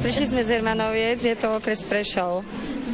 Prišli 0.06 0.38
sme 0.38 0.46
z 0.46 0.62
Hermanoviec, 0.62 1.18
je 1.18 1.34
to 1.34 1.58
okres 1.58 1.82
Prešov. 1.82 2.46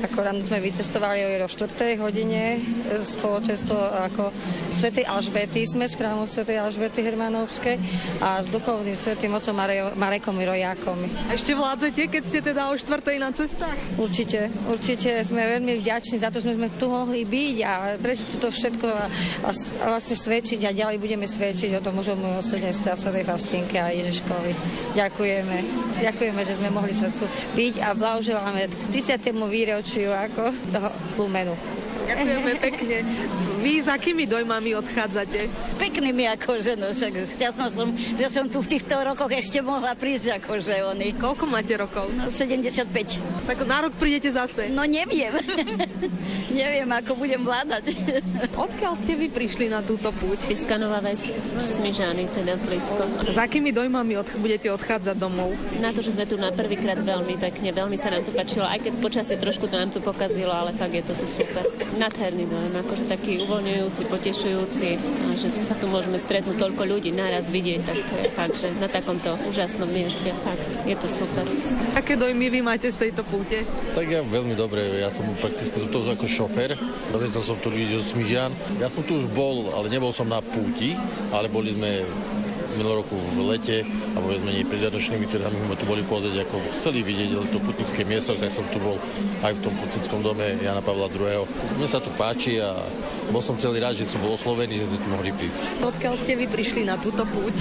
Ako 0.01 0.25
ráno 0.25 0.41
sme 0.41 0.57
vycestovali 0.57 1.21
o 1.38 1.45
4. 1.45 1.69
hodine 2.01 2.57
e, 2.57 2.59
spoločenstvo 2.99 3.77
ako 4.09 4.33
Svetej 4.73 5.05
Alžbety. 5.05 5.61
Sme 5.61 5.85
z 5.85 5.93
chrámu 5.93 6.25
Svetej 6.25 6.57
Alžbety 6.57 7.05
Hermanovskej 7.05 7.77
a 8.17 8.41
s 8.41 8.49
duchovným 8.49 8.97
svetým 8.97 9.30
otcom 9.30 9.53
Mare- 9.53 9.93
Marekom 9.93 10.33
Rojákom. 10.33 10.97
Ešte 11.30 11.53
vládzete, 11.53 12.09
keď 12.09 12.21
ste 12.25 12.39
teda 12.41 12.67
o 12.67 12.75
štvrtej 12.75 13.17
na 13.21 13.30
cestách? 13.30 13.77
Určite, 13.95 14.49
určite 14.65 15.21
sme 15.21 15.45
veľmi 15.45 15.77
vďační 15.77 16.17
za 16.17 16.33
to, 16.33 16.41
že 16.41 16.57
sme 16.57 16.73
tu 16.81 16.89
mohli 16.89 17.21
byť 17.21 17.55
a 17.61 17.71
prežiť 18.01 18.30
to 18.41 18.49
všetko 18.49 18.88
a, 18.89 19.05
a, 19.45 19.49
s- 19.53 19.77
a 19.77 19.93
vlastne 19.93 20.17
svedčiť 20.17 20.65
a 20.65 20.73
ďalej 20.73 20.97
budeme 20.97 21.30
svedčiť 21.30 21.77
o 21.77 21.83
tom 21.85 22.01
mužom 22.01 22.17
osvedenstve 22.41 22.89
a 22.89 22.97
Svetej 22.97 23.21
Faustínke 23.21 23.77
a 23.77 23.93
Ježiškovi. 23.93 24.51
Ďakujeme. 24.97 25.57
Ďakujeme, 26.01 26.41
že 26.41 26.57
sme 26.57 26.73
mohli 26.73 26.97
sa 26.97 27.05
tu 27.05 27.30
byť 27.53 27.73
a 27.77 27.93
blahoželáme 27.93 28.65
k 28.65 28.73
30. 28.89 29.30
výročiu 29.45 29.89
ako 29.99 30.55
toho 30.71 30.89
Lumenu. 31.19 31.55
Ďakujeme 32.01 32.53
pekne. 32.59 32.97
Vy 33.61 33.73
s 33.85 33.87
akými 33.87 34.25
dojmami 34.25 34.73
odchádzate? 34.73 35.47
Peknými 35.77 36.27
akože, 36.33 36.75
no 36.75 36.91
však 36.91 37.13
šťastná 37.29 37.67
som, 37.69 37.93
že 37.93 38.27
som 38.27 38.45
tu 38.49 38.59
v 38.59 38.67
týchto 38.77 38.95
rokoch 38.99 39.29
ešte 39.29 39.61
mohla 39.61 39.93
prísť 39.93 40.41
akože 40.41 40.81
oni. 40.91 41.13
Koľko 41.15 41.45
máte 41.45 41.77
rokov? 41.77 42.09
No 42.17 42.33
75. 42.33 42.87
Tak 43.45 43.57
na 43.69 43.85
rok 43.85 43.93
prídete 43.95 44.33
zase? 44.33 44.67
No 44.73 44.83
neviem. 44.83 45.29
neviem, 46.51 46.89
ako 46.91 47.17
budem 47.17 47.41
vládať. 47.41 47.83
Odkiaľ 48.53 48.93
ste 49.01 49.13
vy 49.15 49.27
prišli 49.31 49.65
na 49.71 49.80
túto 49.81 50.11
púť? 50.11 50.51
Piskanová 50.51 50.99
ves, 50.99 51.25
Smižany, 51.57 52.27
teda 52.35 52.59
blízko. 52.59 53.03
S 53.31 53.38
akými 53.39 53.71
dojmami 53.71 54.19
od, 54.19 54.27
budete 54.38 54.67
odchádzať 54.69 55.15
domov? 55.17 55.55
Na 55.80 55.95
to, 55.95 56.03
že 56.03 56.13
sme 56.13 56.27
tu 56.27 56.35
na 56.38 56.51
prvýkrát 56.51 56.99
veľmi 56.99 57.39
pekne, 57.39 57.71
veľmi 57.71 57.95
sa 57.95 58.11
nám 58.11 58.27
tu 58.27 58.35
páčilo, 58.35 58.67
aj 58.67 58.83
keď 58.83 58.91
počasie 58.99 59.35
trošku 59.39 59.71
to 59.71 59.75
nám 59.80 59.89
tu 59.89 60.03
pokazilo, 60.03 60.51
ale 60.51 60.75
fakt 60.75 60.93
je 60.93 61.03
to 61.05 61.13
tu 61.15 61.25
super. 61.25 61.63
Nádherný 61.95 62.45
dojem, 62.45 62.73
akože 62.83 63.03
taký 63.07 63.31
uvoľňujúci, 63.47 64.01
potešujúci, 64.11 64.88
a 64.99 65.33
že 65.39 65.47
sa 65.49 65.75
tu 65.80 65.88
môžeme 65.88 66.19
stretnúť 66.19 66.57
toľko 66.59 66.83
ľudí 66.85 67.15
naraz 67.15 67.47
vidieť, 67.47 67.80
tak 67.88 67.97
to 67.97 68.13
je 68.19 68.30
fakt, 68.35 68.55
že 68.59 68.67
na 68.77 68.91
takomto 68.91 69.33
úžasnom 69.47 69.88
mieste, 69.88 70.33
fakt, 70.43 70.65
je 70.83 70.95
to 70.97 71.07
super. 71.07 71.45
Aké 71.95 72.19
dojmy 72.19 72.51
vy 72.51 72.59
máte 72.59 72.91
z 72.91 72.97
tejto 73.07 73.23
púte? 73.23 73.63
Tak 73.95 74.05
ja 74.05 74.21
veľmi 74.25 74.53
dobre, 74.57 74.99
ja 74.99 75.07
som 75.13 75.23
prakticky 75.39 75.77
som 75.80 75.89
tu 75.89 76.03
ako 76.03 76.25
šofér, 76.41 76.73
dovezol 77.13 77.43
som 77.45 77.57
tu 77.61 77.69
ľudí 77.69 77.93
zo 77.93 78.01
Smižian. 78.01 78.49
Ja 78.81 78.89
som 78.89 79.05
tu 79.05 79.21
už 79.21 79.29
bol, 79.37 79.69
ale 79.77 79.93
nebol 79.93 80.09
som 80.09 80.25
na 80.25 80.41
púti, 80.41 80.97
ale 81.29 81.45
boli 81.53 81.77
sme 81.77 82.01
minulý 82.77 83.03
roku 83.03 83.16
v 83.16 83.56
lete 83.56 83.77
a 84.16 84.17
povedzme 84.19 84.50
nie 84.51 84.67
pred 84.67 84.80
Vianočnými 84.82 85.27
trhami 85.27 85.58
sme 85.61 85.75
tu 85.77 85.85
boli 85.85 86.01
pozrieť, 86.06 86.48
ako 86.48 86.56
chceli 86.80 87.03
vidieť 87.03 87.30
to 87.51 87.59
putnické 87.61 88.01
miesto, 88.08 88.35
tak 88.35 88.51
som 88.51 88.66
tu 88.72 88.80
bol 88.80 88.98
aj 89.43 89.53
v 89.58 89.61
tom 89.64 89.74
putnickom 89.77 90.19
dome 90.24 90.58
Jana 90.59 90.82
Pavla 90.82 91.11
II. 91.11 91.45
Mne 91.77 91.88
sa 91.88 92.00
tu 92.00 92.09
páči 92.16 92.59
a 92.59 92.75
bol 93.30 93.43
som 93.43 93.56
celý 93.56 93.80
rád, 93.80 94.00
že 94.00 94.09
som 94.09 94.19
bol 94.19 94.33
oslovený, 94.33 94.82
že 94.82 94.85
sme 94.90 94.98
tu 94.98 95.08
mohli 95.11 95.30
prísť. 95.35 95.61
Odkiaľ 95.85 96.14
ste 96.22 96.33
vy 96.35 96.45
prišli 96.50 96.82
na 96.88 96.95
túto 96.98 97.24
púť? 97.27 97.56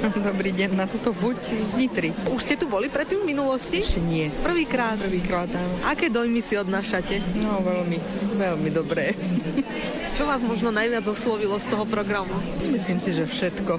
Dobrý 0.28 0.50
deň, 0.52 0.70
na 0.76 0.86
túto 0.88 1.12
púť 1.16 1.36
z 1.50 1.72
Nitry. 1.76 2.10
Už 2.32 2.40
ste 2.40 2.56
tu 2.56 2.68
boli 2.68 2.88
predtým 2.88 3.24
v 3.24 3.32
minulosti? 3.32 3.80
Ešte 3.84 4.00
nie. 4.00 4.28
Prvýkrát? 4.44 4.96
Prvýkrát, 5.00 5.48
áno. 5.52 5.74
Aké 5.84 6.08
dojmy 6.12 6.40
si 6.40 6.56
odnášate? 6.56 7.20
No, 7.40 7.60
veľmi, 7.60 7.98
veľmi 8.36 8.70
dobré. 8.72 9.12
Čo 10.20 10.28
vás 10.28 10.44
možno 10.44 10.68
najviac 10.68 11.08
oslovilo 11.08 11.56
z 11.56 11.66
toho 11.72 11.88
programu? 11.88 12.36
Myslím 12.68 13.00
si, 13.00 13.16
že 13.16 13.24
všetko. 13.24 13.72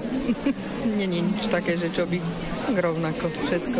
Není 0.84 1.20
nič 1.22 1.46
také, 1.46 1.76
že 1.78 1.90
čo 1.90 2.06
by 2.06 2.18
tak 2.62 2.76
rovnako, 2.78 3.26
všetko. 3.28 3.78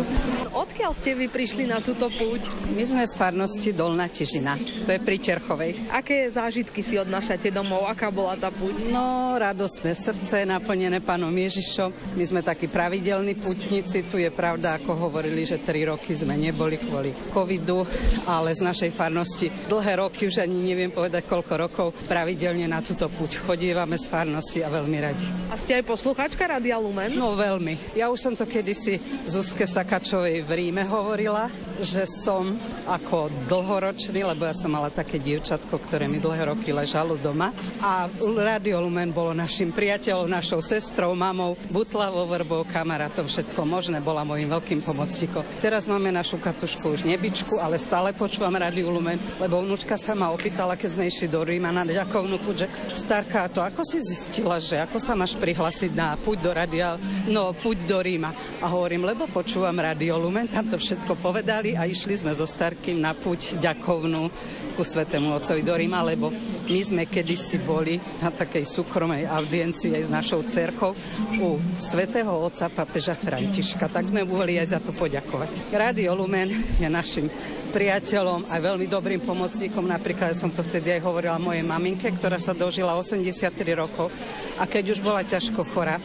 Odkiaľ 0.53 0.91
ste 0.93 1.11
vy 1.15 1.25
prišli 1.31 1.63
na 1.65 1.79
túto 1.79 2.11
púť? 2.11 2.45
My 2.75 2.83
sme 2.83 3.03
z 3.07 3.13
farnosti 3.15 3.71
Dolná 3.71 4.11
Težina, 4.11 4.57
to 4.57 4.89
je 4.91 4.99
pri 4.99 5.17
Čerchovej. 5.17 5.89
Aké 5.89 6.27
zážitky 6.29 6.83
si 6.83 6.99
odnášate 6.99 7.49
domov? 7.49 7.87
Aká 7.87 8.11
bola 8.13 8.35
tá 8.35 8.51
púť? 8.51 8.85
No, 8.91 9.35
radostné 9.39 9.95
srdce, 9.95 10.43
naplnené 10.43 10.99
pánom 10.99 11.31
Ježišom. 11.31 12.19
My 12.19 12.23
sme 12.27 12.41
takí 12.43 12.67
pravidelní 12.67 13.39
putníci. 13.39 14.05
Tu 14.05 14.21
je 14.21 14.29
pravda, 14.29 14.77
ako 14.77 15.09
hovorili, 15.09 15.47
že 15.47 15.63
tri 15.63 15.87
roky 15.87 16.13
sme 16.13 16.37
neboli 16.37 16.77
kvôli 16.77 17.15
covidu, 17.31 17.87
ale 18.27 18.53
z 18.53 18.61
našej 18.61 18.91
farnosti 18.93 19.49
dlhé 19.69 20.03
roky, 20.03 20.27
už 20.27 20.43
ani 20.43 20.59
neviem 20.73 20.91
povedať 20.91 21.25
koľko 21.25 21.53
rokov, 21.55 21.87
pravidelne 22.05 22.67
na 22.67 22.83
túto 22.83 23.07
púť 23.07 23.41
chodívame 23.43 23.97
z 23.97 24.05
farnosti 24.09 24.61
a 24.61 24.69
veľmi 24.69 24.97
radi. 25.01 25.25
A 25.51 25.55
ste 25.57 25.77
aj 25.77 25.85
poslucháčka 25.85 26.45
Radia 26.45 26.77
Lumen? 26.77 27.13
No 27.13 27.37
veľmi. 27.37 27.93
Ja 27.93 28.09
už 28.09 28.19
som 28.19 28.33
to 28.33 28.47
kedysi 28.73 28.97
Zuzke 29.29 29.69
Sakačovej 29.69 30.41
v 30.41 30.49
Ríme 30.49 30.81
hovorila, 30.89 31.45
že 31.77 32.09
som 32.09 32.49
ako 32.89 33.29
dlhoročný, 33.45 34.25
lebo 34.25 34.49
ja 34.49 34.57
som 34.57 34.73
mala 34.73 34.89
také 34.89 35.21
dievčatko, 35.21 35.77
ktoré 35.77 36.09
mi 36.09 36.17
dlhé 36.17 36.49
roky 36.49 36.73
ležalo 36.73 37.13
doma. 37.21 37.53
A 37.85 38.09
Radio 38.41 38.81
Lumen 38.81 39.13
bolo 39.13 39.29
našim 39.37 39.69
priateľom, 39.69 40.25
našou 40.25 40.57
sestrou, 40.65 41.13
mamou, 41.13 41.53
Butlavou, 41.69 42.25
Vrbou, 42.25 42.65
kamarátom, 42.65 43.29
všetko 43.29 43.61
možné, 43.61 44.01
bola 44.01 44.25
môjim 44.25 44.49
veľkým 44.49 44.81
pomocníkom. 44.81 45.45
Teraz 45.61 45.85
máme 45.85 46.09
našu 46.09 46.41
katušku 46.41 46.97
už 46.97 47.05
nebičku, 47.05 47.61
ale 47.61 47.77
stále 47.77 48.09
počúvam 48.09 48.57
Radio 48.57 48.89
Lumen, 48.89 49.21
lebo 49.37 49.61
vnúčka 49.61 50.01
sa 50.01 50.17
ma 50.17 50.33
opýtala, 50.33 50.73
keď 50.73 50.97
sme 50.97 51.13
išli 51.13 51.29
do 51.29 51.45
Ríma 51.45 51.69
na 51.69 51.85
ďakovnú 51.85 52.41
púť, 52.41 52.65
že 52.65 52.67
starka, 52.97 53.53
to 53.53 53.61
ako 53.61 53.85
si 53.85 54.01
zistila, 54.01 54.57
že 54.57 54.81
ako 54.81 54.97
sa 54.97 55.13
máš 55.13 55.37
prihlásiť 55.37 55.93
na 55.93 56.17
púť 56.17 56.41
do 56.41 56.51
Radia, 56.51 56.97
no 57.29 57.53
púť 57.53 57.85
do 57.85 58.01
Ríma. 58.01 58.33
A 58.63 58.71
hovorím, 58.71 59.03
lebo 59.03 59.27
počúvam 59.27 59.75
Radio 59.75 60.15
Lumen, 60.15 60.47
tam 60.47 60.63
to 60.63 60.79
všetko 60.79 61.19
povedali 61.19 61.75
a 61.75 61.83
išli 61.83 62.15
sme 62.15 62.31
so 62.31 62.47
Starkým 62.47 62.95
na 62.95 63.11
púť 63.11 63.59
ďakovnú 63.59 64.31
ku 64.79 64.87
Svetému 64.87 65.35
Otcovi 65.35 65.67
do 65.67 65.75
Ríma, 65.75 65.99
lebo 65.99 66.31
my 66.71 66.79
sme 66.79 67.03
kedysi 67.03 67.59
boli 67.67 67.99
na 68.23 68.31
takej 68.31 68.63
súkromnej 68.63 69.27
audiencii 69.27 69.99
aj 69.99 70.03
s 70.07 70.13
našou 70.15 70.47
cerkou 70.47 70.95
u 71.43 71.59
Svetého 71.75 72.31
Otca 72.31 72.71
papeža 72.71 73.19
Františka. 73.19 73.91
Tak 73.91 74.07
sme 74.07 74.23
boli 74.23 74.55
aj 74.55 74.71
za 74.71 74.79
to 74.79 74.95
poďakovať. 74.95 75.75
Radio 75.75 76.15
Lumen 76.15 76.79
je 76.79 76.87
našim 76.87 77.27
priateľom 77.75 78.47
aj 78.47 78.63
veľmi 78.63 78.87
dobrým 78.87 79.19
pomocníkom. 79.27 79.91
Napríklad 79.91 80.31
ja 80.31 80.39
som 80.39 80.47
to 80.47 80.63
vtedy 80.63 80.95
aj 80.95 81.03
hovorila 81.03 81.35
mojej 81.35 81.67
maminke, 81.67 82.07
ktorá 82.15 82.39
sa 82.39 82.55
dožila 82.55 82.95
83 82.95 83.43
rokov 83.75 84.07
a 84.55 84.63
keď 84.63 84.95
už 84.95 85.03
bola 85.03 85.19
ťažko 85.19 85.67
chorá, 85.67 85.99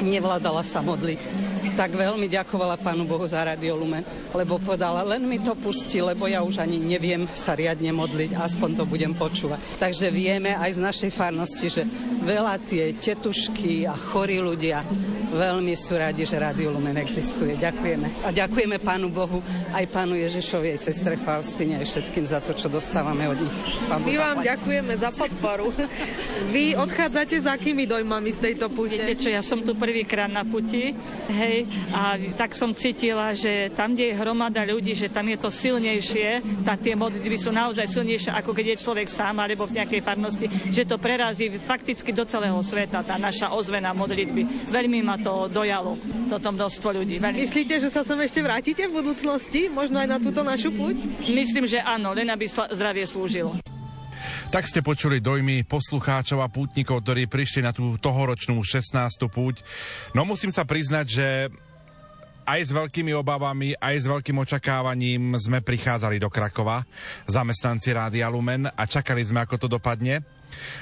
nevládala 0.00 0.64
sa 0.64 0.80
modliť 0.80 1.50
tak 1.76 1.94
veľmi 1.94 2.26
ďakovala 2.30 2.80
Pánu 2.80 3.04
Bohu 3.06 3.26
za 3.26 3.42
Radio 3.42 3.76
Lumen, 3.76 4.04
lebo 4.34 4.58
povedala, 4.60 5.02
len 5.06 5.26
mi 5.26 5.38
to 5.42 5.54
pustí, 5.58 6.00
lebo 6.02 6.26
ja 6.26 6.42
už 6.42 6.62
ani 6.62 6.78
neviem 6.78 7.26
sa 7.32 7.54
riadne 7.54 7.90
modliť, 7.94 8.36
aspoň 8.36 8.82
to 8.82 8.84
budem 8.86 9.12
počúvať. 9.14 9.58
Takže 9.78 10.08
vieme 10.12 10.54
aj 10.56 10.78
z 10.78 10.80
našej 10.80 11.10
farnosti, 11.12 11.66
že 11.70 11.82
veľa 12.22 12.60
tie 12.62 12.94
tetušky 12.94 13.88
a 13.88 13.94
chorí 13.96 14.38
ľudia 14.38 14.84
veľmi 15.30 15.74
sú 15.78 15.94
radi, 15.94 16.26
že 16.26 16.42
Radio 16.42 16.74
Lumen 16.74 16.98
existuje. 16.98 17.54
Ďakujeme. 17.54 18.26
A 18.26 18.34
ďakujeme 18.34 18.82
Pánu 18.82 19.08
Bohu, 19.08 19.38
aj 19.70 19.86
Pánu 19.88 20.18
Ježišovi, 20.18 20.74
aj 20.74 20.80
sestre 20.90 21.14
Faustine, 21.14 21.78
aj 21.78 21.86
všetkým 21.86 22.26
za 22.26 22.42
to, 22.42 22.52
čo 22.52 22.66
dostávame 22.66 23.30
od 23.30 23.38
nich. 23.38 23.56
Pán 23.86 24.02
My 24.02 24.14
vám 24.18 24.38
ďakujeme 24.42 24.92
za 24.98 25.10
podporu. 25.14 25.70
Vy 26.50 26.74
odchádzate 26.74 27.36
s 27.40 27.46
akými 27.46 27.86
dojmami 27.86 28.34
z 28.34 28.38
tejto 28.50 28.66
púte? 28.74 28.98
Viete 28.98 29.22
čo, 29.22 29.28
ja 29.30 29.40
som 29.40 29.62
tu 29.62 29.78
prvýkrát 29.78 30.28
na 30.28 30.42
puti, 30.42 30.92
hej, 31.30 31.59
a 31.94 32.16
tak 32.36 32.54
som 32.54 32.74
cítila, 32.76 33.32
že 33.32 33.72
tam, 33.74 33.94
kde 33.94 34.12
je 34.12 34.18
hromada 34.18 34.62
ľudí, 34.66 34.92
že 34.94 35.10
tam 35.10 35.26
je 35.28 35.38
to 35.38 35.50
silnejšie, 35.50 36.42
tak 36.62 36.84
tie 36.84 36.94
modlitby 36.94 37.36
sú 37.36 37.50
naozaj 37.50 37.86
silnejšie, 37.88 38.30
ako 38.34 38.50
keď 38.52 38.66
je 38.74 38.82
človek 38.84 39.08
sám 39.08 39.40
alebo 39.40 39.66
v 39.66 39.82
nejakej 39.82 40.00
farnosti, 40.04 40.46
že 40.70 40.86
to 40.86 40.96
prerazí 41.00 41.50
fakticky 41.58 42.12
do 42.12 42.24
celého 42.28 42.58
sveta, 42.60 43.02
tá 43.02 43.16
naša 43.16 43.52
ozvena 43.54 43.96
modlitby. 43.96 44.68
Veľmi 44.70 45.00
ma 45.02 45.16
to 45.18 45.48
dojalo, 45.48 45.96
toto 46.28 46.48
množstvo 46.52 46.88
ľudí. 47.02 47.18
Veľmi. 47.18 47.46
Myslíte, 47.46 47.80
že 47.80 47.88
sa 47.88 48.06
sem 48.06 48.18
ešte 48.20 48.44
vrátite 48.44 48.86
v 48.86 48.92
budúcnosti? 49.00 49.72
Možno 49.72 49.98
aj 49.98 50.08
na 50.08 50.18
túto 50.20 50.44
našu 50.44 50.70
púť? 50.70 51.02
Myslím, 51.30 51.64
že 51.66 51.82
áno, 51.82 52.12
len 52.12 52.28
aby 52.28 52.46
zdravie 52.46 53.04
slúžilo. 53.08 53.56
Tak 54.50 54.66
ste 54.66 54.82
počuli 54.82 55.22
dojmy 55.22 55.64
poslucháčov 55.68 56.42
a 56.42 56.52
pútnikov, 56.52 57.04
ktorí 57.04 57.30
prišli 57.30 57.64
na 57.64 57.70
tú 57.70 57.96
tohoročnú 58.00 58.58
16. 58.60 58.96
púť. 59.30 59.62
No 60.16 60.26
musím 60.26 60.50
sa 60.50 60.66
priznať, 60.66 61.06
že 61.06 61.26
aj 62.50 62.60
s 62.66 62.74
veľkými 62.74 63.14
obavami, 63.14 63.78
aj 63.78 63.94
s 63.94 64.06
veľkým 64.10 64.42
očakávaním 64.42 65.38
sme 65.38 65.62
prichádzali 65.62 66.18
do 66.18 66.26
Krakova, 66.26 66.82
zamestnanci 67.30 67.94
Rádia 67.94 68.26
Lumen 68.26 68.66
a 68.66 68.82
čakali 68.88 69.22
sme, 69.22 69.46
ako 69.46 69.66
to 69.66 69.68
dopadne. 69.70 70.39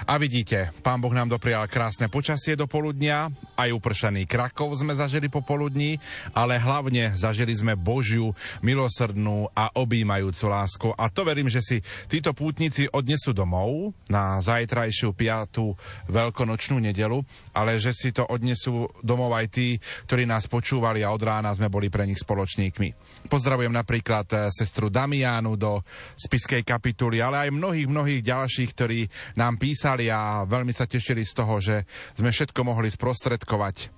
A 0.09 0.17
vidíte, 0.17 0.71
pán 0.81 1.01
Boh 1.01 1.13
nám 1.13 1.33
doprial 1.33 1.67
krásne 1.71 2.09
počasie 2.11 2.55
do 2.55 2.69
poludnia, 2.69 3.31
aj 3.59 3.75
upršaný 3.75 4.25
Krakov 4.29 4.79
sme 4.79 4.95
zažili 4.95 5.27
popoludní, 5.27 5.99
ale 6.33 6.61
hlavne 6.61 7.13
zažili 7.19 7.53
sme 7.57 7.75
Božiu, 7.75 8.33
milosrdnú 8.63 9.51
a 9.53 9.73
objímajúcu 9.75 10.45
lásku. 10.47 10.89
A 10.95 11.11
to 11.11 11.27
verím, 11.27 11.51
že 11.51 11.65
si 11.65 11.77
títo 12.07 12.33
pútnici 12.33 12.87
odnesú 12.91 13.35
domov 13.35 13.93
na 14.07 14.39
zajtrajšiu 14.39 15.13
piatú 15.13 15.75
veľkonočnú 16.09 16.79
nedelu, 16.79 17.21
ale 17.53 17.77
že 17.83 17.91
si 17.91 18.15
to 18.15 18.27
odnesú 18.29 18.87
domov 19.03 19.35
aj 19.35 19.47
tí, 19.51 19.77
ktorí 20.07 20.25
nás 20.25 20.47
počúvali 20.47 21.03
a 21.03 21.11
od 21.11 21.23
rána 21.23 21.51
sme 21.55 21.67
boli 21.67 21.91
pre 21.91 22.07
nich 22.07 22.21
spoločníkmi. 22.21 23.18
Pozdravujem 23.29 23.71
napríklad 23.71 24.27
eh, 24.33 24.39
sestru 24.49 24.89
Damiánu 24.89 25.55
do 25.61 25.85
spiskej 26.17 26.65
kapituly, 26.65 27.21
ale 27.21 27.49
aj 27.49 27.55
mnohých, 27.55 27.89
mnohých 27.89 28.23
ďalších, 28.25 28.71
ktorí 28.73 29.01
nám 29.37 29.61
písali 29.61 30.09
a 30.09 30.49
veľmi 30.49 30.73
sa 30.73 30.89
tešili 30.89 31.23
z 31.29 31.33
toho, 31.37 31.61
že 31.61 31.85
sme 32.17 32.33
všetko 32.33 32.61
mohli 32.65 32.89
sprostredkovať. 32.89 33.93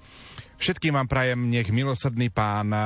Všetkým 0.61 0.99
vám 0.99 1.09
prajem, 1.09 1.49
nech 1.49 1.71
milosrdný 1.71 2.35
pán 2.35 2.75
eh, 2.75 2.83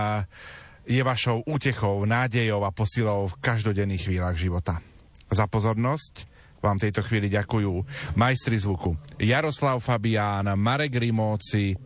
je 0.85 1.01
vašou 1.01 1.49
útechou, 1.49 2.05
nádejou 2.05 2.61
a 2.69 2.71
posilou 2.77 3.33
v 3.33 3.39
každodenných 3.41 4.05
chvíľach 4.05 4.37
života. 4.37 4.85
Za 5.33 5.49
pozornosť 5.49 6.29
vám 6.61 6.77
tejto 6.77 7.01
chvíli 7.05 7.33
ďakujú 7.33 7.73
majstri 8.17 8.57
zvuku 8.61 8.97
Jaroslav 9.21 9.81
Fabián, 9.81 10.49
Marek 10.57 10.97
Rimóci, 10.97 11.77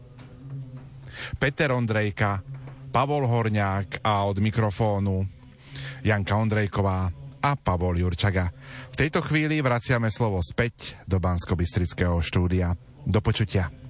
Peter 1.38 1.70
Ondrejka, 1.74 2.57
Pavol 2.88 3.28
Horňák 3.28 4.00
a 4.02 4.24
od 4.24 4.40
mikrofónu 4.40 5.24
Janka 6.02 6.36
Ondrejková 6.36 7.12
a 7.38 7.50
Pavol 7.54 8.00
Jurčaga. 8.00 8.50
V 8.90 8.96
tejto 8.96 9.22
chvíli 9.22 9.62
vraciame 9.62 10.10
slovo 10.10 10.42
späť 10.42 10.98
do 11.06 11.22
bansko 11.22 11.54
štúdia. 12.20 12.74
Do 13.06 13.20
počutia. 13.22 13.87